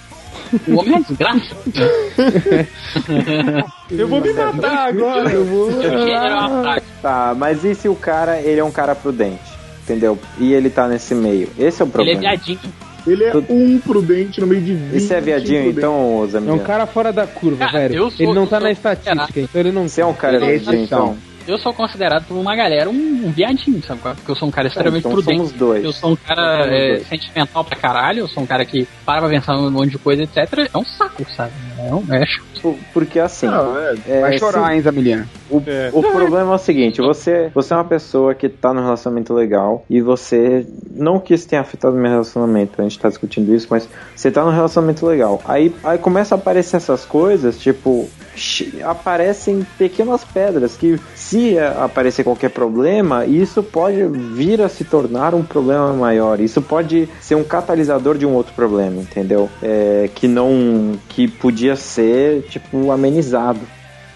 O 0.67 0.79
homem 0.79 0.95
é 0.95 0.99
desgraça. 0.99 1.55
Eu 3.91 4.07
vou 4.07 4.21
me 4.21 4.33
matar 4.33 4.87
agora, 4.89 5.31
eu 5.31 5.45
vou. 5.45 5.81
É 5.81 5.89
praga. 6.61 6.83
Tá, 7.01 7.33
mas 7.37 7.63
e 7.63 7.75
se 7.75 7.87
o 7.89 7.95
cara, 7.95 8.39
ele 8.41 8.59
é 8.59 8.63
um 8.63 8.71
cara 8.71 8.95
prudente? 8.95 9.41
Entendeu? 9.83 10.17
E 10.39 10.51
ele 10.53 10.69
tá 10.69 10.87
nesse 10.87 11.13
meio. 11.13 11.49
Esse 11.57 11.81
é 11.81 11.85
o 11.85 11.87
Ele 11.87 11.89
é 11.89 11.93
problema. 11.93 12.19
viadinho. 12.21 12.59
Ele 13.07 13.23
é 13.23 13.33
um 13.49 13.79
prudente 13.79 14.41
no 14.41 14.47
meio 14.47 14.61
de 14.61 14.73
20. 14.73 14.95
Esse 14.95 15.13
é 15.13 15.21
viadinho, 15.21 15.69
então, 15.69 16.27
É 16.33 16.51
um 16.51 16.59
cara 16.59 16.85
fora 16.87 17.13
da 17.13 17.27
curva, 17.27 17.65
Cara, 17.65 17.83
eu 17.85 17.89
velho. 18.09 18.11
sou- 18.11 18.25
Ele 18.25 18.33
não 18.33 18.47
tá 18.47 18.57
eu 18.57 18.61
na 18.61 18.65
sou- 18.67 18.71
estatística, 18.91 19.39
então 19.41 19.61
ele 19.61 19.71
não. 19.71 19.87
Você 19.87 20.01
é 20.01 20.05
um 20.05 20.13
cara 20.13 20.39
viadinho, 20.39 20.83
então? 20.83 21.17
Eu 21.47 21.57
sou 21.57 21.73
considerado 21.73 22.25
por 22.25 22.35
uma 22.35 22.55
galera 22.55 22.89
um, 22.89 22.93
um 23.27 23.31
viadinho, 23.31 23.81
sabe? 23.83 24.01
é? 24.05 24.13
Porque 24.13 24.31
eu 24.31 24.35
sou 24.35 24.47
um 24.47 24.51
cara 24.51 24.67
extremamente 24.67 24.99
então 24.99 25.11
prudente. 25.11 25.37
somos 25.37 25.51
dois. 25.53 25.83
Eu 25.83 25.91
sou 25.93 26.11
um 26.11 26.15
cara 26.15 26.65
é, 26.67 26.99
sentimental 26.99 27.63
pra 27.63 27.77
caralho, 27.77 28.19
eu 28.19 28.27
sou 28.27 28.43
um 28.43 28.45
cara 28.47 28.65
que 28.65 28.87
para 29.05 29.19
pra 29.21 29.29
pensar 29.29 29.53
num 29.55 29.69
monte 29.69 29.91
de 29.91 29.97
coisa, 29.99 30.23
etc. 30.23 30.69
É 30.73 30.77
um 30.77 30.85
saco, 30.85 31.25
sabe? 31.35 31.53
É 31.77 31.93
um 31.93 32.03
é 32.13 32.25
Por- 32.61 32.75
Porque 32.93 33.19
assim. 33.19 33.45
Não, 33.47 33.77
é. 33.77 33.95
é, 34.07 34.21
Vai 34.21 34.39
chorar, 34.39 34.73
hein, 34.73 34.81
Zamiliano? 34.81 35.27
O, 35.49 35.57
o 35.57 36.01
problema 36.01 36.53
é 36.53 36.55
o 36.55 36.57
seguinte, 36.57 37.01
você, 37.01 37.51
você 37.53 37.73
é 37.73 37.77
uma 37.77 37.85
pessoa 37.85 38.33
que 38.33 38.49
tá 38.49 38.73
num 38.73 38.81
relacionamento 38.81 39.31
legal 39.33 39.85
e 39.87 40.01
você, 40.01 40.65
não 40.89 41.19
que 41.19 41.35
isso 41.35 41.47
tenha 41.47 41.61
afetado 41.61 41.95
meu 41.95 42.09
relacionamento, 42.09 42.81
a 42.81 42.83
gente 42.83 42.97
tá 42.97 43.07
discutindo 43.09 43.53
isso, 43.53 43.67
mas 43.69 43.87
você 44.15 44.31
tá 44.31 44.43
num 44.43 44.49
relacionamento 44.51 45.05
legal. 45.05 45.39
Aí, 45.45 45.73
aí 45.83 45.99
começa 45.99 46.33
a 46.33 46.37
aparecer 46.37 46.77
essas 46.77 47.05
coisas, 47.05 47.59
tipo, 47.59 48.09
aparecem 48.83 49.65
pequenas 49.77 50.23
pedras 50.23 50.75
que 50.75 50.99
se 51.15 51.57
aparecer 51.59 52.23
qualquer 52.23 52.49
problema, 52.49 53.25
isso 53.25 53.63
pode 53.63 54.03
vir 54.05 54.61
a 54.61 54.69
se 54.69 54.83
tornar 54.83 55.33
um 55.33 55.43
problema 55.43 55.93
maior. 55.93 56.39
Isso 56.39 56.61
pode 56.61 57.07
ser 57.21 57.35
um 57.35 57.43
catalisador 57.43 58.17
de 58.17 58.25
um 58.25 58.33
outro 58.33 58.53
problema, 58.53 59.01
entendeu? 59.01 59.49
É, 59.61 60.09
que 60.13 60.27
não, 60.27 60.93
que 61.09 61.27
podia 61.27 61.75
ser, 61.75 62.43
tipo, 62.43 62.91
amenizado, 62.91 63.61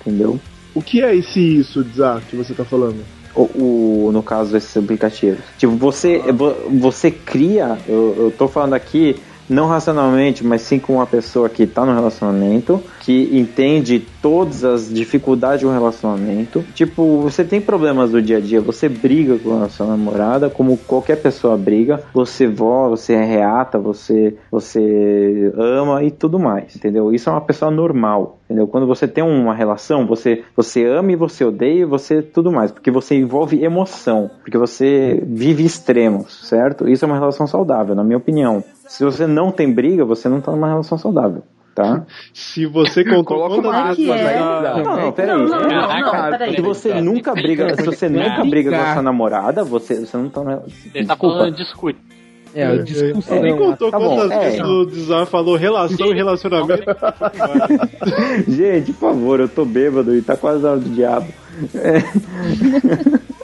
entendeu? 0.02 0.40
O 0.76 0.82
que 0.82 1.02
é 1.04 1.16
esse 1.16 1.40
isso, 1.60 1.84
Zá, 1.96 2.22
que 2.30 2.36
você 2.36 2.54
tá 2.54 2.64
falando? 2.64 3.04
o, 3.36 4.08
o- 4.08 4.12
no 4.12 4.22
caso 4.24 4.52
desses 4.52 4.76
aplicativos. 4.76 5.40
Tipo, 5.58 5.74
você, 5.74 6.18
vo- 6.34 6.56
você 6.80 7.10
cria, 7.12 7.78
eu, 7.88 8.16
eu 8.18 8.32
tô 8.38 8.48
falando 8.48 8.74
aqui 8.74 9.16
não 9.50 9.68
racionalmente, 9.68 10.46
mas 10.46 10.62
sim 10.62 10.80
com 10.80 10.94
uma 10.96 11.08
pessoa 11.08 11.50
que 11.50 11.66
tá 11.66 11.86
no 11.86 11.94
relacionamento, 11.94 12.82
que 13.00 13.30
entende 13.34 14.06
todas 14.22 14.64
as 14.64 14.94
dificuldades 14.94 15.62
de 15.62 15.66
um 15.66 15.74
relacionamento. 15.74 16.64
Tipo, 16.74 17.22
você 17.22 17.44
tem 17.44 17.60
problemas 17.60 18.12
do 18.12 18.22
dia 18.22 18.38
a 18.38 18.40
dia, 18.40 18.62
você 18.62 18.88
briga 18.88 19.38
com 19.40 19.64
a 19.64 19.70
sua 19.70 19.88
namorada, 19.88 20.50
como 20.50 20.78
qualquer 20.78 21.18
pessoa 21.22 21.58
briga, 21.58 22.04
você 22.14 22.48
voa, 22.48 22.90
você 22.90 23.16
reata, 23.16 23.80
você, 23.80 24.36
você 24.52 25.52
ama 25.58 26.04
e 26.04 26.12
tudo 26.12 26.38
mais, 26.38 26.76
entendeu? 26.76 27.14
Isso 27.14 27.30
é 27.30 27.32
uma 27.32 27.42
pessoa 27.42 27.72
normal, 27.72 28.38
entendeu? 28.46 28.68
Quando 28.68 28.86
você 28.86 29.08
tem 29.08 29.24
uma 29.24 29.54
relação, 29.54 30.06
você, 30.06 30.44
você 30.56 30.86
ama 30.86 31.12
e 31.12 31.16
você 31.16 31.44
odeia 31.44 31.88
você 31.88 32.22
tudo 32.22 32.52
mais, 32.52 32.72
porque 32.72 32.92
você 32.92 33.16
envolve 33.16 33.64
emoção, 33.64 34.30
porque 34.42 34.58
você 34.58 35.22
vive 35.26 35.66
extremos, 35.66 36.48
certo? 36.48 36.88
Isso 36.88 37.06
é 37.06 37.08
uma 37.08 37.18
relação 37.18 37.48
saudável, 37.48 37.96
na 37.96 38.04
minha 38.04 38.18
opinião. 38.18 38.64
Se 38.90 39.04
você 39.04 39.28
não 39.28 39.52
tem 39.52 39.72
briga, 39.72 40.04
você 40.04 40.28
não 40.28 40.42
tá 40.42 40.52
numa 40.52 40.68
relação 40.68 40.98
saudável. 40.98 41.44
Tá? 41.76 42.04
Se 42.34 42.66
você 42.66 43.06
quantas 43.06 43.24
Como 43.24 43.72
é 43.72 44.20
é? 44.20 44.36
aí- 44.36 44.84
Não, 44.84 44.98
não, 44.98 45.12
peraí. 45.14 45.38
Não, 45.38 45.48
não, 45.48 45.62
não, 45.62 45.70
Caraca, 45.70 46.24
não, 46.24 46.30
peraí. 46.32 46.56
Se 46.56 46.62
você 46.62 47.00
nunca 47.00 47.34
briga, 47.34 47.76
se 47.76 47.84
você 47.84 48.10
nunca 48.10 48.44
briga 48.44 48.72
com 48.72 48.76
a 48.82 48.94
sua 48.94 49.02
namorada, 49.02 49.64
você, 49.64 50.00
você 50.06 50.18
não 50.18 50.28
tá 50.28 50.44
na... 50.44 50.60
Ele 50.94 51.06
tá 51.06 51.16
falando 51.16 51.56
discute. 51.56 52.00
É, 52.54 52.66
a 52.66 52.76
discussão. 52.78 53.22
Você 53.22 53.40
nem 53.40 53.56
contou 53.56 53.92
Tá 53.92 54.00
bom, 54.00 54.16
quantas 54.16 54.32
é. 54.32 54.40
vezes 54.40 54.62
o 54.62 54.86
Dizar 54.88 55.26
falou 55.28 55.56
relação 55.56 56.08
e 56.08 56.16
relacionamento. 56.16 56.84
Gente, 58.50 58.92
por 58.94 59.12
favor, 59.12 59.40
eu 59.40 59.48
tô 59.48 59.64
bêbado 59.64 60.16
e 60.16 60.22
tá 60.24 60.36
quase 60.36 60.64
na 60.64 60.72
hora 60.72 60.80
do 60.80 60.90
diabo. 60.90 61.28
É. 61.76 62.00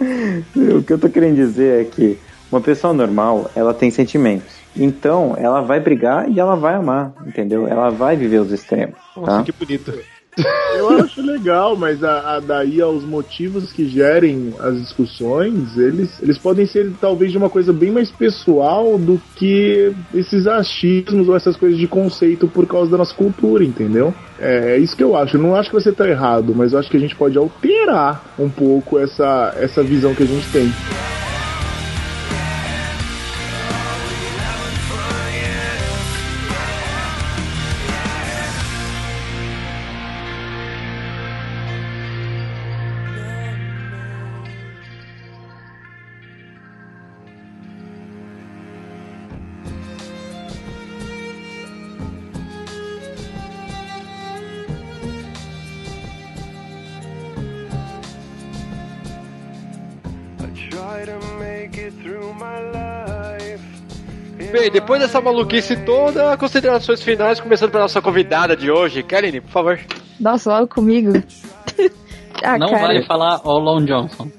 o 0.76 0.82
que 0.84 0.92
eu 0.92 0.98
tô 1.00 1.08
querendo 1.08 1.36
dizer 1.36 1.82
é 1.82 1.86
que 1.86 2.18
uma 2.52 2.60
pessoa 2.62 2.94
normal, 2.94 3.50
ela 3.56 3.74
tem 3.74 3.92
sentimentos. 3.92 4.65
Então, 4.78 5.36
ela 5.38 5.62
vai 5.62 5.80
brigar 5.80 6.30
e 6.30 6.40
ela 6.40 6.56
vai 6.56 6.76
amar, 6.76 7.14
entendeu? 7.26 7.68
Ela 7.68 7.90
vai 7.90 8.16
viver 8.16 8.40
os 8.40 8.52
extremos, 8.52 8.96
Nossa, 9.16 9.38
tá? 9.38 9.44
que 9.44 9.52
bonito. 9.52 9.94
Eu 10.76 10.90
acho 10.90 11.22
legal, 11.22 11.76
mas 11.78 12.04
a, 12.04 12.36
a 12.36 12.40
daí 12.40 12.82
aos 12.82 13.04
motivos 13.04 13.72
que 13.72 13.88
gerem 13.88 14.54
as 14.60 14.78
discussões, 14.80 15.78
eles, 15.78 16.22
eles 16.22 16.38
podem 16.38 16.66
ser 16.66 16.92
talvez 17.00 17.32
de 17.32 17.38
uma 17.38 17.50
coisa 17.50 17.72
bem 17.72 17.92
mais 17.92 18.12
pessoal 18.12 18.98
do 18.98 19.20
que 19.36 19.94
esses 20.14 20.46
achismos 20.46 21.30
ou 21.30 21.36
essas 21.36 21.56
coisas 21.56 21.80
de 21.80 21.88
conceito 21.88 22.48
por 22.48 22.68
causa 22.68 22.92
da 22.92 22.98
nossa 22.98 23.16
cultura, 23.16 23.64
entendeu? 23.64 24.14
É, 24.38 24.74
é 24.74 24.78
isso 24.78 24.96
que 24.96 25.04
eu 25.04 25.16
acho. 25.16 25.38
Eu 25.38 25.42
não 25.42 25.56
acho 25.56 25.70
que 25.70 25.76
você 25.76 25.92
tá 25.92 26.08
errado, 26.08 26.54
mas 26.54 26.74
eu 26.74 26.80
acho 26.80 26.90
que 26.90 26.98
a 26.98 27.00
gente 27.00 27.16
pode 27.16 27.38
alterar 27.38 28.34
um 28.38 28.50
pouco 28.50 29.00
essa, 29.00 29.56
essa 29.58 29.82
visão 29.82 30.14
que 30.14 30.24
a 30.24 30.28
gente 30.28 30.52
tem. 30.52 30.70
Bem, 64.52 64.72
depois 64.72 65.02
dessa 65.02 65.20
maluquice 65.20 65.76
toda, 65.86 66.38
considerações 66.38 67.02
finais, 67.02 67.40
começando 67.40 67.72
pela 67.72 67.84
nossa 67.84 68.02
convidada 68.02 68.56
de 68.56 68.72
hoje. 68.72 69.04
Kaline, 69.04 69.42
por 69.42 69.52
favor. 69.52 69.80
Nossa, 70.20 70.50
logo 70.50 70.68
comigo. 70.68 71.12
ah, 72.44 72.58
não 72.58 72.70
cara, 72.70 72.88
vale 72.88 73.06
falar 73.06 73.42
o 73.46 73.58
Lon 73.60 73.84
Johnson. 73.84 74.30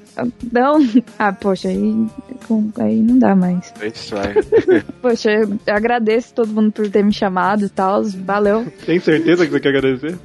Não. 0.51 0.79
Ah, 1.19 1.33
poxa, 1.33 1.69
aí, 1.69 2.07
aí 2.79 3.03
não 3.03 3.19
dá 3.19 3.37
mais. 3.37 3.73
Isso. 3.83 4.15
Poxa, 5.03 5.31
eu 5.31 5.59
agradeço 5.67 6.33
todo 6.33 6.49
mundo 6.49 6.73
por 6.73 6.89
ter 6.89 7.05
me 7.05 7.13
chamado 7.13 7.67
e 7.67 7.69
tal. 7.69 8.03
Valeu. 8.03 8.67
Tem 8.87 8.99
certeza 8.99 9.45
que 9.45 9.53
você 9.53 9.61
quer 9.61 9.77
agradecer? 9.77 10.19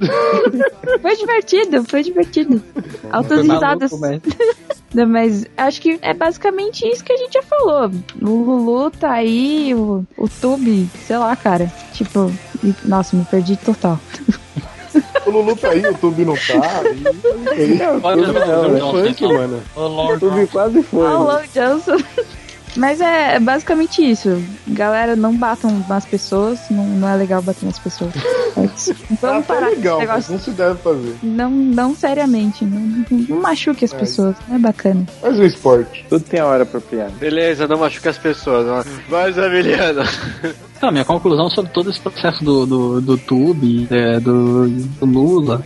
Foi 1.02 1.16
divertido, 1.16 1.84
foi 1.84 2.02
divertido. 2.02 2.62
Altas 3.10 3.40
Foi 3.44 3.54
risadas. 3.54 3.92
maluco, 3.92 4.20
mas- 4.22 4.81
Mas 4.94 5.46
acho 5.56 5.80
que 5.80 5.98
é 6.02 6.12
basicamente 6.12 6.86
isso 6.86 7.02
que 7.02 7.12
a 7.12 7.16
gente 7.16 7.32
já 7.34 7.42
falou. 7.42 7.90
O 8.20 8.26
Lulu 8.28 8.90
tá 8.90 9.12
aí, 9.12 9.74
o, 9.74 10.04
o 10.16 10.28
Tube, 10.28 10.88
sei 11.06 11.16
lá, 11.18 11.34
cara. 11.34 11.72
Tipo, 11.92 12.30
nossa, 12.84 13.16
me 13.16 13.24
perdi 13.24 13.56
total. 13.56 13.98
O 15.26 15.30
Lulu 15.30 15.56
tá 15.56 15.70
aí, 15.70 15.80
o 15.80 15.86
YouTube 15.86 16.24
não 16.26 16.34
tá. 16.34 16.82
e- 17.56 17.72
o 17.72 17.78
não, 17.78 17.98
Lon 18.00 18.68
né? 18.68 18.80
Johnson, 18.80 18.90
Funk, 19.06 19.22
mano. 19.26 19.62
O 19.74 20.18
Tudo 20.18 20.48
quase 20.48 20.82
foi. 20.82 21.06
O 21.06 21.08
né? 21.08 21.32
Long 21.32 21.42
Johnson. 21.54 21.96
Mas 22.76 23.00
é, 23.00 23.36
é 23.36 23.40
basicamente 23.40 24.02
isso. 24.02 24.42
Galera, 24.68 25.14
não 25.14 25.36
batam 25.36 25.84
nas 25.88 26.04
pessoas. 26.04 26.58
Não, 26.70 26.84
não 26.86 27.08
é 27.08 27.16
legal 27.16 27.42
bater 27.42 27.66
nas 27.66 27.78
pessoas. 27.78 28.12
É 28.54 28.68
Vamos 29.18 29.46
tá 29.46 29.54
parar 29.54 29.70
com 29.70 29.76
legal, 29.76 29.98
mas 29.98 30.08
negócio. 30.08 30.32
não 30.32 30.40
se 30.40 30.50
deve 30.50 30.78
fazer. 30.80 31.16
Não, 31.22 31.50
não 31.50 31.94
seriamente. 31.94 32.66
Não, 32.66 32.78
não, 32.78 33.04
não 33.10 33.40
machuque 33.40 33.82
as 33.82 33.94
pessoas. 33.94 34.36
Não 34.46 34.56
é 34.56 34.58
bacana. 34.58 35.06
Faz 35.22 35.38
um 35.38 35.42
esporte. 35.42 36.04
Tudo 36.06 36.22
tem 36.22 36.38
a 36.38 36.46
hora 36.46 36.62
apropriada. 36.62 37.12
Beleza, 37.18 37.66
não 37.66 37.78
machuca 37.78 38.10
as 38.10 38.18
pessoas. 38.18 38.66
Não. 38.86 38.94
Mas, 39.08 39.38
Emiliano. 39.38 40.02
Então, 40.76 40.92
minha 40.92 41.04
conclusão 41.04 41.48
sobre 41.48 41.72
todo 41.72 41.88
esse 41.88 42.00
processo 42.00 42.44
do, 42.44 42.66
do, 42.66 43.00
do 43.00 43.16
Tube, 43.16 43.88
é, 43.90 44.20
do, 44.20 44.68
do 44.68 45.06
Lula, 45.06 45.62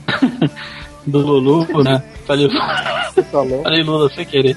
do 1.04 1.18
Lulu, 1.18 1.82
né? 1.82 2.02
Falei, 2.24 2.48
falei 3.32 3.82
Lula 3.82 4.08
sem 4.10 4.24
querer. 4.24 4.56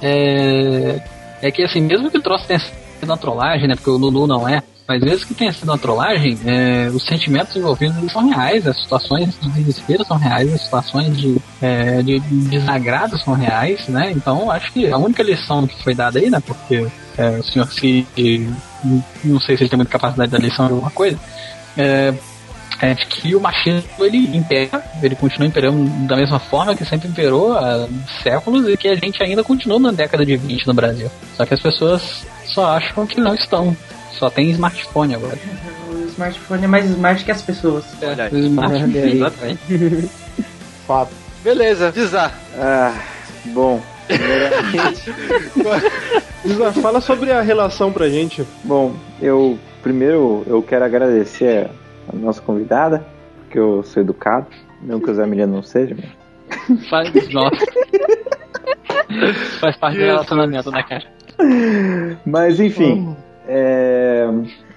É, 0.00 1.00
é 1.44 1.50
que 1.50 1.62
assim, 1.62 1.80
mesmo 1.82 2.10
que 2.10 2.16
o 2.16 2.22
troço 2.22 2.46
tenha 2.46 2.58
sido 2.58 2.74
uma 3.02 3.18
trollagem, 3.18 3.68
né? 3.68 3.74
Porque 3.74 3.90
o 3.90 3.98
Lulu 3.98 4.26
não 4.26 4.48
é. 4.48 4.62
Mas 4.88 5.02
mesmo 5.02 5.26
que 5.26 5.34
tenha 5.34 5.52
sido 5.52 5.68
uma 5.68 5.78
trollagem, 5.78 6.38
é, 6.44 6.88
os 6.88 7.04
sentimentos 7.04 7.54
envolvidos 7.56 8.12
são 8.12 8.28
reais, 8.28 8.66
as 8.66 8.78
situações 8.80 9.38
de 9.40 9.48
desespero 9.50 10.04
são 10.04 10.16
reais, 10.18 10.52
as 10.52 10.62
situações 10.62 11.16
de, 11.16 11.36
é, 11.60 12.02
de 12.02 12.20
desagrado 12.20 13.18
são 13.18 13.34
reais, 13.34 13.88
né? 13.88 14.10
Então 14.10 14.50
acho 14.50 14.72
que 14.72 14.90
a 14.90 14.96
única 14.98 15.22
lição 15.22 15.66
que 15.66 15.82
foi 15.82 15.94
dada 15.94 16.18
aí, 16.18 16.30
né? 16.30 16.40
Porque 16.44 16.86
é, 17.16 17.28
o 17.30 17.44
senhor 17.44 17.70
se. 17.72 18.06
Não 19.22 19.40
sei 19.40 19.56
se 19.56 19.62
ele 19.62 19.70
tem 19.70 19.76
muita 19.76 19.92
capacidade 19.92 20.30
da 20.30 20.38
lição 20.38 20.66
de 20.66 20.72
alguma 20.72 20.90
coisa. 20.90 21.18
É, 21.76 22.12
é 22.80 22.94
de 22.94 23.06
que 23.06 23.34
o 23.34 23.40
machismo 23.40 24.04
ele 24.04 24.36
impera, 24.36 24.82
ele 25.02 25.14
continua 25.14 25.46
imperando 25.46 25.88
da 26.06 26.16
mesma 26.16 26.38
forma 26.38 26.74
que 26.74 26.84
sempre 26.84 27.08
imperou 27.08 27.56
há 27.56 27.86
séculos 28.22 28.68
e 28.68 28.76
que 28.76 28.88
a 28.88 28.94
gente 28.94 29.22
ainda 29.22 29.42
continua 29.44 29.78
na 29.78 29.92
década 29.92 30.24
de 30.24 30.36
20 30.36 30.66
no 30.66 30.74
Brasil. 30.74 31.10
Só 31.36 31.46
que 31.46 31.54
as 31.54 31.60
pessoas 31.60 32.26
só 32.46 32.76
acham 32.76 33.06
que 33.06 33.20
não 33.20 33.34
estão. 33.34 33.76
Só 34.12 34.30
tem 34.30 34.50
smartphone 34.50 35.14
agora. 35.14 35.38
O 35.90 36.06
smartphone 36.06 36.64
é 36.64 36.68
mais 36.68 36.84
smart 36.86 37.24
que 37.24 37.30
as 37.30 37.42
pessoas. 37.42 37.84
Olha 38.02 38.24
aí. 38.24 38.46
Smartphone, 38.46 38.98
exatamente. 39.16 40.10
Fato. 40.86 41.12
Beleza, 41.42 41.92
Dizar. 41.92 42.32
Ah, 42.56 42.94
bom. 43.46 43.82
Isa, 46.44 46.72
fala 46.80 47.00
sobre 47.00 47.32
a 47.32 47.40
relação 47.40 47.92
pra 47.92 48.08
gente. 48.08 48.46
bom, 48.62 48.94
eu 49.20 49.58
primeiro 49.82 50.42
eu 50.46 50.62
quero 50.62 50.84
agradecer 50.84 51.68
a 52.08 52.16
nossa 52.16 52.40
convidada, 52.40 53.04
porque 53.40 53.58
eu 53.58 53.82
sou 53.82 54.02
educado, 54.02 54.46
não 54.82 55.00
que 55.00 55.10
o 55.10 55.14
Zé 55.14 55.24
Emiliano 55.24 55.54
não 55.54 55.62
seja, 55.62 55.96
mas 55.98 56.24
Faz, 56.88 57.32
nossa. 57.32 57.64
Faz 59.60 59.76
parte 59.76 59.98
do 59.98 60.04
relacionamento, 60.04 60.70
né, 60.70 60.82
cara? 60.82 61.04
Mas 62.24 62.60
enfim, 62.60 63.16
é, 63.46 64.28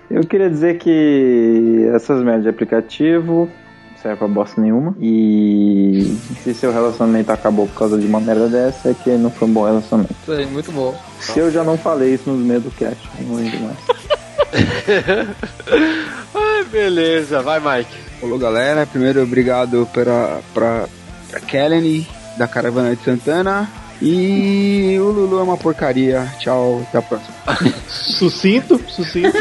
eu 0.10 0.22
queria 0.22 0.50
dizer 0.50 0.78
que 0.80 1.90
essas 1.94 2.24
merdas 2.24 2.44
de 2.44 2.50
aplicativo 2.50 3.50
não 3.92 3.98
serve 3.98 4.18
pra 4.18 4.28
bosta 4.28 4.62
nenhuma. 4.62 4.96
E 5.00 6.18
se 6.44 6.54
seu 6.54 6.72
relacionamento 6.72 7.32
acabou 7.32 7.68
por 7.68 7.78
causa 7.78 7.98
de 7.98 8.06
uma 8.06 8.20
merda 8.20 8.48
dessa, 8.48 8.90
é 8.90 8.94
que 8.94 9.12
não 9.12 9.30
foi 9.30 9.48
um 9.48 9.54
bom 9.54 9.66
relacionamento. 9.66 10.32
Aí, 10.32 10.46
muito 10.46 10.72
bom. 10.72 10.96
Se 11.20 11.40
eu 11.40 11.52
já 11.52 11.64
não 11.64 11.78
falei 11.78 12.14
isso 12.14 12.30
nos 12.30 12.46
meios 12.46 12.64
do 12.64 12.72
cast, 12.72 13.10
não 13.22 13.36
lembro 13.36 13.60
mais. 13.62 13.78
Beleza, 16.72 17.42
vai, 17.42 17.60
Mike. 17.60 17.92
Falou 18.20 18.38
galera, 18.38 18.86
primeiro 18.86 19.24
obrigado 19.24 19.88
pra, 19.94 20.40
pra, 20.54 20.88
pra 21.30 21.40
Kellen 21.42 22.08
da 22.38 22.48
Caravana 22.48 22.96
de 22.96 23.04
Santana. 23.04 23.68
E 24.02 24.96
o 25.00 25.06
Lulu 25.12 25.40
é 25.40 25.44
uma 25.44 25.58
porcaria. 25.58 26.32
Tchau, 26.40 26.84
até 26.88 27.00
a 27.00 27.02
próxima. 27.02 27.34
Sucinto, 27.88 28.80
sucinto, 28.88 29.38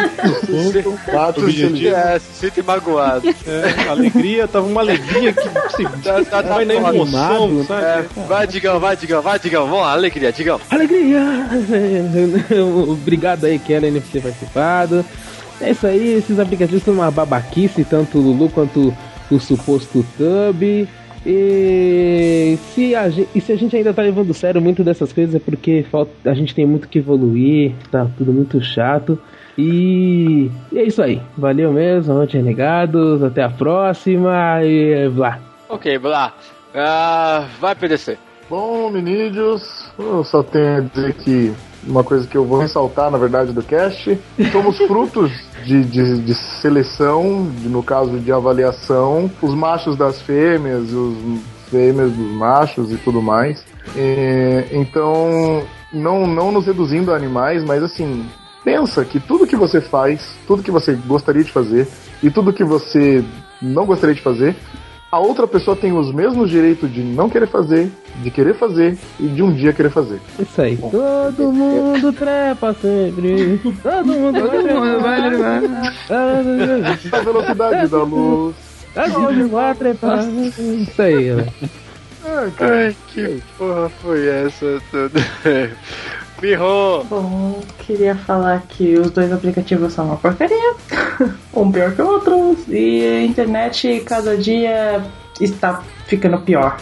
sucinto. 0.47 0.99
Fato 1.05 1.43
Objetivo. 1.43 1.95
É, 1.95 2.19
se 2.19 2.51
sinta 2.51 2.63
magoado. 2.63 3.29
É, 3.47 3.89
alegria, 3.89 4.49
tava 4.49 4.67
uma 4.67 4.81
alegria 4.81 5.33
que 5.33 5.43
se 5.77 5.85
Tá, 6.03 6.25
tá, 6.25 6.43
tá 6.43 6.55
vai 6.55 6.65
na 6.65 6.75
foda. 6.75 6.95
emoção, 6.97 7.45
animado, 7.45 7.67
sabe? 7.67 7.83
É, 7.85 8.05
vai, 8.27 8.47
Digão, 8.47 8.81
vai, 8.81 8.97
Digão, 8.97 9.23
vai, 9.23 9.39
Digão. 9.39 9.67
Vamos 9.67 9.81
lá, 9.83 9.93
alegria, 9.93 10.33
Digão. 10.33 10.61
Alegria! 10.71 11.21
Obrigado 12.89 13.45
aí, 13.45 13.59
Kellen, 13.59 14.01
por 14.01 14.11
ter 14.11 14.23
participado. 14.23 15.05
É 15.61 15.71
isso 15.71 15.87
aí, 15.87 16.15
esses 16.15 16.39
aplicativos 16.39 16.83
são 16.83 16.95
uma 16.95 17.11
babaquice, 17.11 17.85
tanto 17.85 18.19
o 18.19 18.21
Lulu 18.21 18.51
quanto 18.51 18.95
o 19.31 19.39
suposto 19.41 20.05
Tub. 20.17 20.89
E 21.29 22.57
se, 22.73 22.95
a 22.95 23.09
gente, 23.09 23.29
e 23.35 23.41
se 23.41 23.51
a 23.51 23.57
gente 23.57 23.75
ainda 23.77 23.93
tá 23.93 24.01
levando 24.01 24.33
sério 24.33 24.63
muito 24.63 24.85
dessas 24.85 25.13
coisas 25.13 25.35
é 25.35 25.41
porque 25.41 25.85
falta, 25.91 26.13
a 26.25 26.35
gente 26.35 26.55
tem 26.55 26.65
muito 26.65 26.87
que 26.87 27.01
evoluir, 27.01 27.75
tá 27.91 28.07
tudo 28.17 28.33
muito 28.33 28.61
chato. 28.61 29.19
E, 29.59 30.49
e 30.71 30.79
é 30.79 30.85
isso 30.85 31.03
aí. 31.03 31.21
Valeu 31.37 31.73
mesmo, 31.73 32.15
noite 32.15 32.37
renegados, 32.37 33.25
até 33.25 33.43
a 33.43 33.51
próxima 33.51 34.63
e 34.63 35.09
blá. 35.09 35.41
Ok, 35.69 35.99
Blá. 35.99 36.33
Ah, 36.73 37.49
vai 37.59 37.75
PDC. 37.75 38.19
Bom, 38.49 38.89
minídeos, 38.91 39.91
eu 39.99 40.23
só 40.23 40.45
tenho 40.45 40.77
a 40.77 40.81
dizer 40.81 41.15
que 41.15 41.53
uma 41.87 42.03
coisa 42.03 42.27
que 42.27 42.37
eu 42.37 42.45
vou 42.45 42.59
ressaltar, 42.59 43.11
na 43.11 43.19
verdade, 43.19 43.53
do 43.53 43.63
cast, 43.63 44.19
somos 44.53 44.77
frutos 44.79 45.31
de, 45.65 45.85
de, 45.85 46.21
de 46.21 46.35
seleção, 46.35 47.51
de, 47.61 47.69
no 47.69 47.83
caso 47.83 48.19
de 48.19 48.33
avaliação, 48.33 49.31
os 49.41 49.55
machos 49.55 49.97
das 49.97 50.21
fêmeas, 50.23 50.93
os 50.93 51.41
fêmeas 51.71 52.13
dos 52.13 52.33
machos 52.33 52.93
e 52.93 52.97
tudo 52.97 53.23
mais. 53.23 53.65
É, 53.97 54.69
então, 54.73 55.63
não, 55.93 56.27
não 56.27 56.53
nos 56.53 56.67
reduzindo 56.67 57.13
a 57.13 57.17
animais, 57.17 57.65
mas 57.65 57.83
assim, 57.83 58.27
pensa 58.65 59.05
que 59.05 59.21
tudo 59.21 59.47
que 59.47 59.57
você 59.57 59.81
faz, 59.81 60.35
tudo 60.47 60.63
que 60.63 60.71
você 60.71 60.95
gostaria 61.07 61.45
de 61.45 61.53
fazer 61.53 61.89
e 62.23 62.31
tudo 62.31 62.53
que 62.53 62.65
você 62.65 63.25
não 63.63 63.87
gostaria 63.87 64.15
de 64.15 64.23
fazer, 64.23 64.57
a 65.17 65.19
outra 65.19 65.47
pessoa 65.47 65.75
tem 65.75 65.97
os 65.97 66.13
mesmos 66.13 66.51
direitos 66.51 66.93
de 66.93 67.03
não 67.03 67.31
querer 67.31 67.47
fazer, 67.47 67.91
de 68.23 68.31
querer 68.31 68.55
fazer 68.55 68.99
e 69.19 69.27
de 69.27 69.43
um 69.43 69.51
dia 69.51 69.73
querer 69.73 69.89
fazer. 69.89 70.21
Isso 70.39 70.61
aí. 70.61 70.77
Todo 70.77 71.51
mundo 71.51 72.13
trepa 72.13 72.75
sempre. 72.75 73.59
Todo 73.83 74.07
mundo 74.07 74.39
vai 75.01 75.31
trepar. 75.31 75.95
A 76.11 77.21
velocidade 77.23 77.89
da 77.89 78.03
luz. 78.03 78.57
Todo 78.95 79.21
mundo 79.21 79.49
vai 79.49 79.75
trepar. 79.75 80.29
Isso 80.29 81.01
aí, 81.01 81.31
né? 81.31 81.47
Ai, 82.61 82.95
que 83.09 83.43
porra 83.57 83.89
foi 84.03 84.27
essa 84.29 84.83
toda? 84.91 85.19
Mirro! 86.43 87.05
Bom, 87.05 87.61
queria 87.79 88.15
falar 88.15 88.63
que 88.69 88.99
os 88.99 89.11
dois 89.11 89.33
aplicativos 89.33 89.93
são 89.93 90.07
uma 90.07 90.17
porcaria. 90.17 90.75
um 91.55 91.73
pior 91.73 91.95
que 91.95 92.03
o 92.03 92.07
outro. 92.07 92.57
E 92.69 93.07
a 93.07 93.23
internet 93.23 94.03
cada 94.05 94.37
dia 94.37 95.03
está 95.41 95.83
ficando 96.07 96.39
pior. 96.39 96.77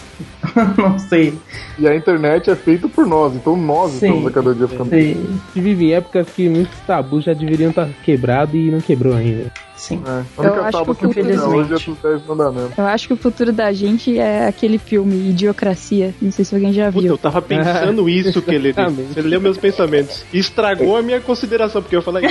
Não 0.77 0.99
sei. 0.99 1.35
E 1.79 1.89
a 1.89 1.95
internet 1.97 2.51
é 2.51 2.55
feita 2.55 2.89
por 2.89 3.07
nós, 3.07 3.35
então 3.35 3.57
nós 3.57 3.93
Sim. 3.93 4.07
estamos 4.07 4.27
a 4.27 4.31
cada 4.31 4.55
dia 4.55 4.69
ficando. 4.69 4.95
A 4.95 4.99
gente 4.99 5.21
vive 5.55 5.87
em 5.87 5.95
épocas 5.95 6.29
que 6.31 6.49
muitos 6.49 6.79
tabus 6.87 7.25
já 7.25 7.33
deveriam 7.33 7.71
estar 7.71 7.89
quebrados 8.05 8.55
e 8.55 8.71
não 8.71 8.81
quebrou 8.81 9.15
ainda. 9.15 9.51
Sim. 9.77 10.01
É. 10.07 10.23
A 10.41 10.45
Eu 10.47 10.65
acho 10.65 10.79
que 10.79 10.85
que 10.85 10.91
o 10.91 10.95
futuro- 10.95 11.49
hoje 11.57 11.75
é 11.75 11.79
tudo 11.79 11.99
10 12.03 12.27
mandamentos. 12.27 12.79
Eu 12.79 12.87
acho 12.87 13.07
que 13.09 13.13
o 13.13 13.17
futuro 13.17 13.53
da 13.53 13.73
gente 13.73 14.17
é 14.19 14.47
aquele 14.47 14.79
filme 14.79 15.31
Idiocracia. 15.31 16.15
Não 16.23 16.31
sei 16.31 16.45
se 16.45 16.55
alguém 16.55 16.73
já 16.73 16.87
Puta, 16.93 17.01
viu. 17.03 17.13
eu 17.15 17.19
tava 17.19 17.43
pensando 17.43 18.09
isso 18.09 18.41
que 18.41 18.55
ele 18.55 18.73
Você 18.73 19.21
leu 19.21 19.41
meus 19.41 19.59
pensamentos. 19.59 20.25
Estragou 20.33 20.97
a 20.97 21.03
minha 21.03 21.21
consideração, 21.21 21.83
porque 21.83 21.97
eu 21.97 22.03
falei. 22.03 22.25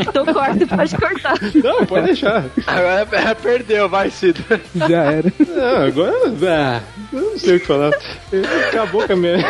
então 0.00 0.26
corta, 0.26 0.66
pode 0.66 0.96
cortar. 0.96 1.34
Não, 1.64 1.86
pode 1.86 2.06
deixar. 2.06 2.44
Agora 2.66 3.34
perdeu, 3.34 3.88
vai, 3.88 4.10
Cido. 4.10 4.40
Já 4.88 5.02
era. 5.04 5.32
Não, 5.38 5.76
agora. 5.86 6.14
Ah, 6.48 6.80
eu 7.12 7.20
não 7.20 7.38
sei 7.38 7.56
o 7.56 7.60
que 7.60 7.66
falar. 7.66 7.92
Acabou 8.68 9.06
com 9.06 9.12
a 9.12 9.16
minha. 9.16 9.38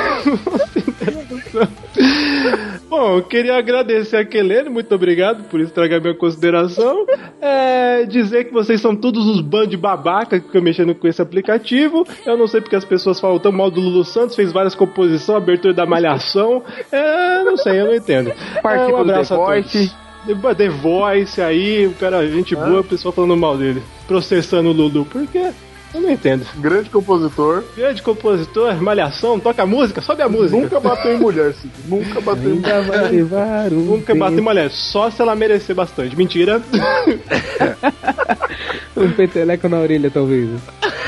Bom, 2.89 3.17
eu 3.19 3.23
queria 3.23 3.57
agradecer 3.57 4.17
a 4.17 4.25
Kelene, 4.25 4.69
muito 4.69 4.93
obrigado 4.95 5.45
por 5.45 5.61
estragar 5.61 6.01
minha 6.01 6.15
consideração. 6.15 7.07
É, 7.41 8.05
dizer 8.05 8.45
que 8.45 8.53
vocês 8.53 8.81
são 8.81 8.97
todos 8.97 9.27
os 9.27 9.41
bandos 9.41 9.71
de 9.71 9.77
babaca 9.77 10.41
que 10.41 10.47
ficam 10.47 10.61
mexendo 10.63 10.95
com 10.95 11.07
esse 11.07 11.23
aplicativo. 11.23 12.07
Eu 12.27 12.37
não 12.37 12.47
sei 12.49 12.61
porque 12.61 12.77
as 12.77 12.85
pessoas 12.85 13.21
falam 13.21 13.39
tão 13.39 13.53
mal 13.53 13.71
do 13.71 13.81
Lulu 13.81 14.05
Santos, 14.05 14.35
fez 14.35 14.53
várias 14.53 14.75
composições, 14.75 15.37
abertura 15.37 15.73
da 15.73 15.87
malhação. 15.87 16.63
É, 16.91 17.45
não 17.45 17.57
sei, 17.57 17.81
eu 17.81 17.87
não 17.87 17.95
entendo. 17.95 18.33
Participa 18.63 18.99
É, 18.99 19.01
um 19.01 19.05
do 19.05 19.11
abraço 19.11 19.35
The 19.35 19.41
a 19.41 19.45
Voice. 19.45 19.89
todos. 19.89 20.10
The 20.27 20.69
Voice 20.69 21.41
aí, 21.41 21.87
o 21.87 21.95
cara, 21.95 22.27
gente 22.29 22.55
boa, 22.55 22.81
o 22.81 22.85
pessoal 22.85 23.13
falando 23.13 23.37
mal 23.37 23.57
dele. 23.57 23.83
Processando 24.07 24.69
o 24.69 24.73
Lulu. 24.73 25.05
Por 25.07 25.27
quê? 25.27 25.53
Eu 25.93 26.01
não 26.01 26.11
entendo. 26.11 26.47
Grande 26.57 26.89
compositor. 26.89 27.65
Grande 27.77 28.03
compositor, 28.03 28.81
malhação, 28.81 29.41
toca 29.41 29.67
música, 29.67 30.01
sobe 30.01 30.23
a 30.23 30.29
música. 30.29 30.57
Nunca 30.61 30.81
bateu 30.81 31.13
em 31.13 31.19
mulher, 31.19 31.53
Cid. 31.55 31.73
Nunca 31.87 32.21
bateu 32.21 32.55
em 32.55 32.61
levar 33.11 33.73
um 33.73 33.81
Nunca 33.81 34.15
bateu 34.15 34.39
em 34.39 34.43
mulher, 34.43 34.71
só 34.71 35.11
se 35.11 35.21
ela 35.21 35.35
merecer 35.35 35.75
bastante. 35.75 36.17
Mentira. 36.17 36.63
Um 38.97 39.13
peteleco 39.13 39.69
na 39.69 39.79
orelha, 39.79 40.11
talvez. 40.11 40.51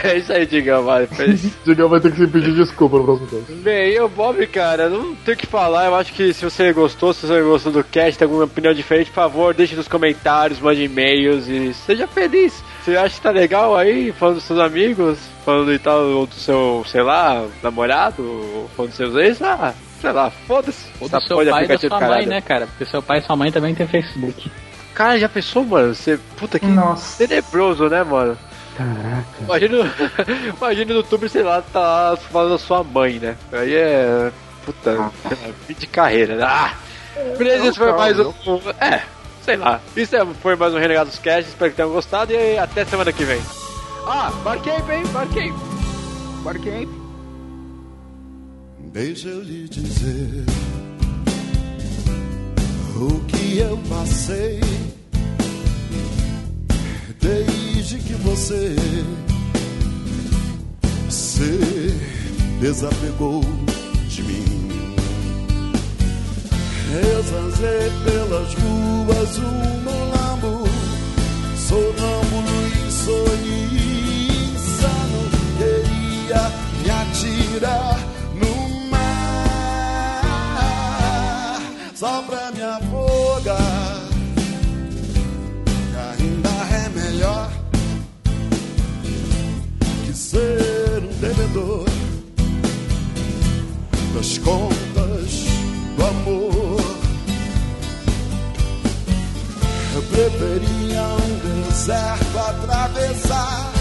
É 0.03 0.17
isso 0.17 0.33
aí, 0.33 0.47
Digão, 0.47 0.83
vai. 0.85 1.07
Digão 1.65 1.89
vai 1.89 2.01
ter 2.01 2.11
que 2.11 2.19
se 2.19 2.27
pedir 2.27 2.55
desculpa 2.55 2.97
no 2.99 3.05
próximo 3.05 3.29
caso. 3.29 3.45
Bem, 3.61 3.91
eu, 3.91 4.09
Bob, 4.09 4.45
cara, 4.47 4.89
não 4.89 5.15
tenho 5.15 5.37
o 5.37 5.39
que 5.39 5.47
falar. 5.47 5.87
Eu 5.87 5.95
acho 5.95 6.13
que 6.13 6.33
se 6.33 6.45
você 6.45 6.73
gostou, 6.73 7.13
se 7.13 7.27
você 7.27 7.43
gostou 7.43 7.71
do 7.71 7.85
cast, 7.85 8.19
tem 8.19 8.27
alguma 8.27 8.45
opinião 8.45 8.73
diferente, 8.73 9.09
por 9.09 9.17
favor, 9.17 9.55
deixe 9.55 9.77
nos 9.77 9.87
comentários, 9.87 10.59
mande 10.59 10.83
e-mails 10.83 11.47
e 11.49 11.75
seja 11.75 12.07
feliz. 12.07 12.65
Você 12.85 12.97
acha 12.97 13.15
que 13.15 13.21
tá 13.21 13.31
legal 13.31 13.77
aí, 13.77 14.11
falando 14.13 14.37
dos 14.37 14.45
seus 14.45 14.59
amigos, 14.59 15.19
falando 15.45 15.73
e 15.73 15.79
tal, 15.79 16.01
ou 16.03 16.27
do 16.27 16.35
seu, 16.35 16.85
sei 16.87 17.03
lá, 17.03 17.47
namorado, 17.63 18.23
ou 18.25 18.69
falando 18.77 18.91
dos 18.91 18.97
seus 18.97 19.15
ex, 19.15 19.41
ah, 19.41 19.73
sei 20.01 20.11
lá, 20.11 20.31
foda-se. 20.31 20.87
Ou 21.01 21.09
do 21.09 21.21
seu 21.21 21.37
pai 21.47 21.65
e 21.65 21.69
da 21.69 21.79
sua 21.79 21.89
do 21.89 21.95
mãe, 21.95 22.01
caralho. 22.01 22.29
né, 22.29 22.41
cara? 22.41 22.67
Porque 22.67 22.85
seu 22.85 23.01
pai 23.01 23.19
e 23.19 23.23
sua 23.23 23.37
mãe 23.37 23.53
também 23.53 23.73
tem 23.75 23.87
Facebook. 23.87 24.51
Cara, 24.95 25.19
já 25.19 25.29
pensou, 25.29 25.65
mano? 25.65 25.95
Você, 25.95 26.19
puta 26.37 26.59
que 26.59 26.67
Nossa. 26.67 27.25
tenebroso, 27.25 27.89
né, 27.89 28.03
mano? 28.03 28.37
Caraca. 28.77 29.25
Imagina, 29.41 29.95
imagina 30.59 30.93
no 30.93 31.01
YouTube, 31.01 31.29
sei 31.29 31.43
lá, 31.43 31.63
tá 31.63 31.81
lá 31.81 32.17
falando 32.17 32.51
da 32.51 32.59
sua 32.59 32.83
mãe, 32.83 33.19
né? 33.19 33.37
Aí 33.53 33.75
é. 33.75 34.33
Puta, 34.65 35.11
fim 35.67 35.75
de 35.75 35.87
carreira, 35.87 36.37
né? 36.37 36.45
Ah! 36.45 36.75
Beleza, 37.37 37.67
esse 37.69 37.79
foi 37.79 37.93
mais 37.93 38.19
um. 38.19 38.33
É, 38.81 39.03
sei 39.45 39.57
lá. 39.57 39.81
Isso 39.97 40.15
é- 40.17 40.25
foi 40.43 40.57
mais 40.57 40.73
um 40.75 40.79
Renegados 40.79 41.19
Cast, 41.19 41.49
espero 41.51 41.71
que 41.71 41.77
tenham 41.77 41.91
gostado 41.93 42.33
e 42.33 42.59
até 42.59 42.85
semana 42.85 43.13
que 43.13 43.25
vem. 43.25 43.41
Ah, 44.07 44.33
marquei 44.45 44.81
bem, 44.83 45.05
marquei. 45.13 45.53
Marquei. 46.43 46.89
Deixa 48.93 49.29
eu 49.29 49.43
lhe 49.43 49.69
dizer 49.69 50.45
o 52.97 53.21
que 53.27 53.59
eu 53.59 53.79
passei 53.89 54.61
desde 57.21 57.99
que 57.99 58.13
você 58.15 58.77
se 61.09 61.59
desapegou 62.61 63.41
de 64.09 64.23
mim. 64.25 64.62
Eu 66.93 67.23
zanzei 67.23 67.91
pelas 68.05 68.53
ruas 68.53 69.39
um 69.39 69.81
molambo, 69.81 70.69
sonâmbulo 71.57 72.67
e 72.69 72.91
sorri 72.93 74.29
insano. 74.53 75.21
Queria 75.57 76.43
me 76.83 76.91
atirar 76.91 77.99
no 78.35 78.53
mar 78.91 79.23
só 81.95 82.21
pra 82.25 82.53
me 82.53 82.61
afogar. 82.61 84.03
Ainda 86.11 86.51
é 86.75 86.89
melhor 86.91 87.51
que 90.05 90.13
ser 90.13 91.03
um 91.03 91.13
devedor 91.21 91.92
deserto 101.83 102.39
atravessar 102.39 103.73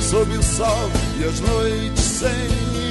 sob 0.00 0.34
o 0.34 0.42
sol 0.42 0.90
e 1.20 1.24
as 1.24 1.40
noites 1.40 2.02
sem 2.02 2.83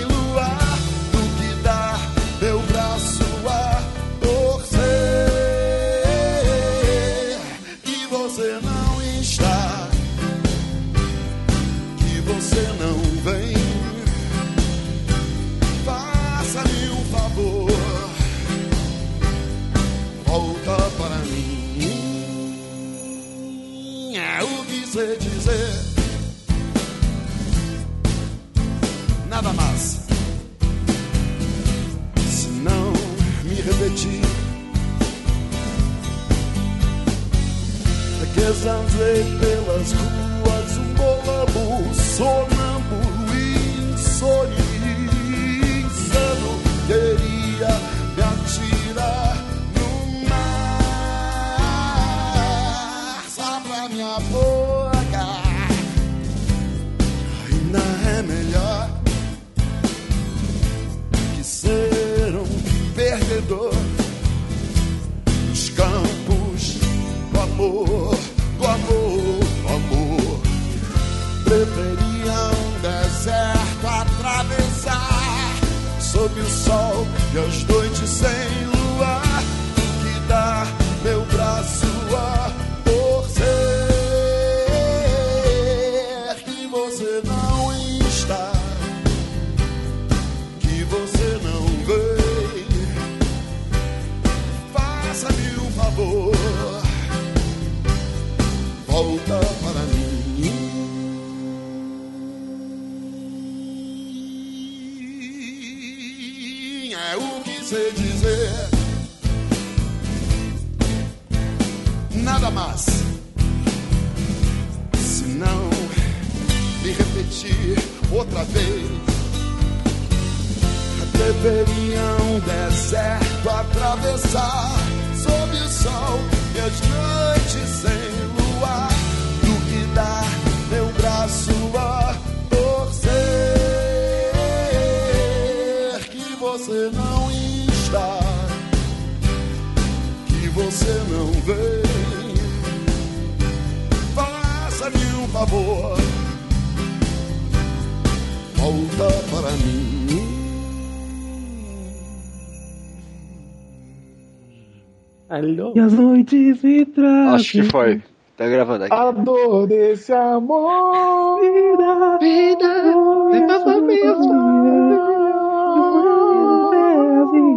E 155.75 155.79
as 155.79 155.93
noites 155.93 156.61
me 156.61 156.85
trazem. 156.85 157.35
Acho 157.35 157.51
que 157.51 157.63
foi. 157.63 158.01
Tá 158.37 158.47
gravando 158.47 158.85
aqui. 158.85 158.93
A 158.93 159.11
dor 159.11 159.67
desse 159.67 160.13
amor. 160.13 161.39
Vida, 161.41 162.17
vida, 162.19 162.73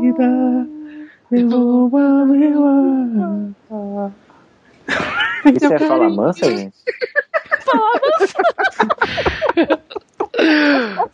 vida, 0.01 0.69
devolva 1.31 2.25
meu 2.27 2.65
ar. 2.65 4.13
Isso 5.55 5.73
é 5.73 5.79
fala 5.79 6.09
mansa, 6.11 6.45
gente? 6.47 6.77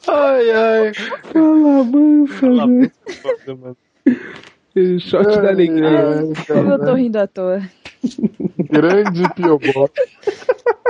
Ai, 0.09 0.51
ai. 0.51 0.93
Fala 1.33 1.85
mansa, 1.85 2.53
gente. 2.55 2.93
Shot 5.01 5.25
da 5.25 5.51
alegria. 5.51 6.25
Eu 6.49 6.79
tô 6.79 6.95
rindo 6.95 7.19
à 7.19 7.27
toa. 7.27 7.61
Grande 8.71 9.23
P.O. 9.35 9.59
Box. 9.59 9.93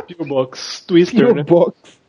P.O. 0.06 0.24
Box. 0.24 0.84
Twister, 0.86 1.34
né? 1.34 1.42
Box. 1.42 2.01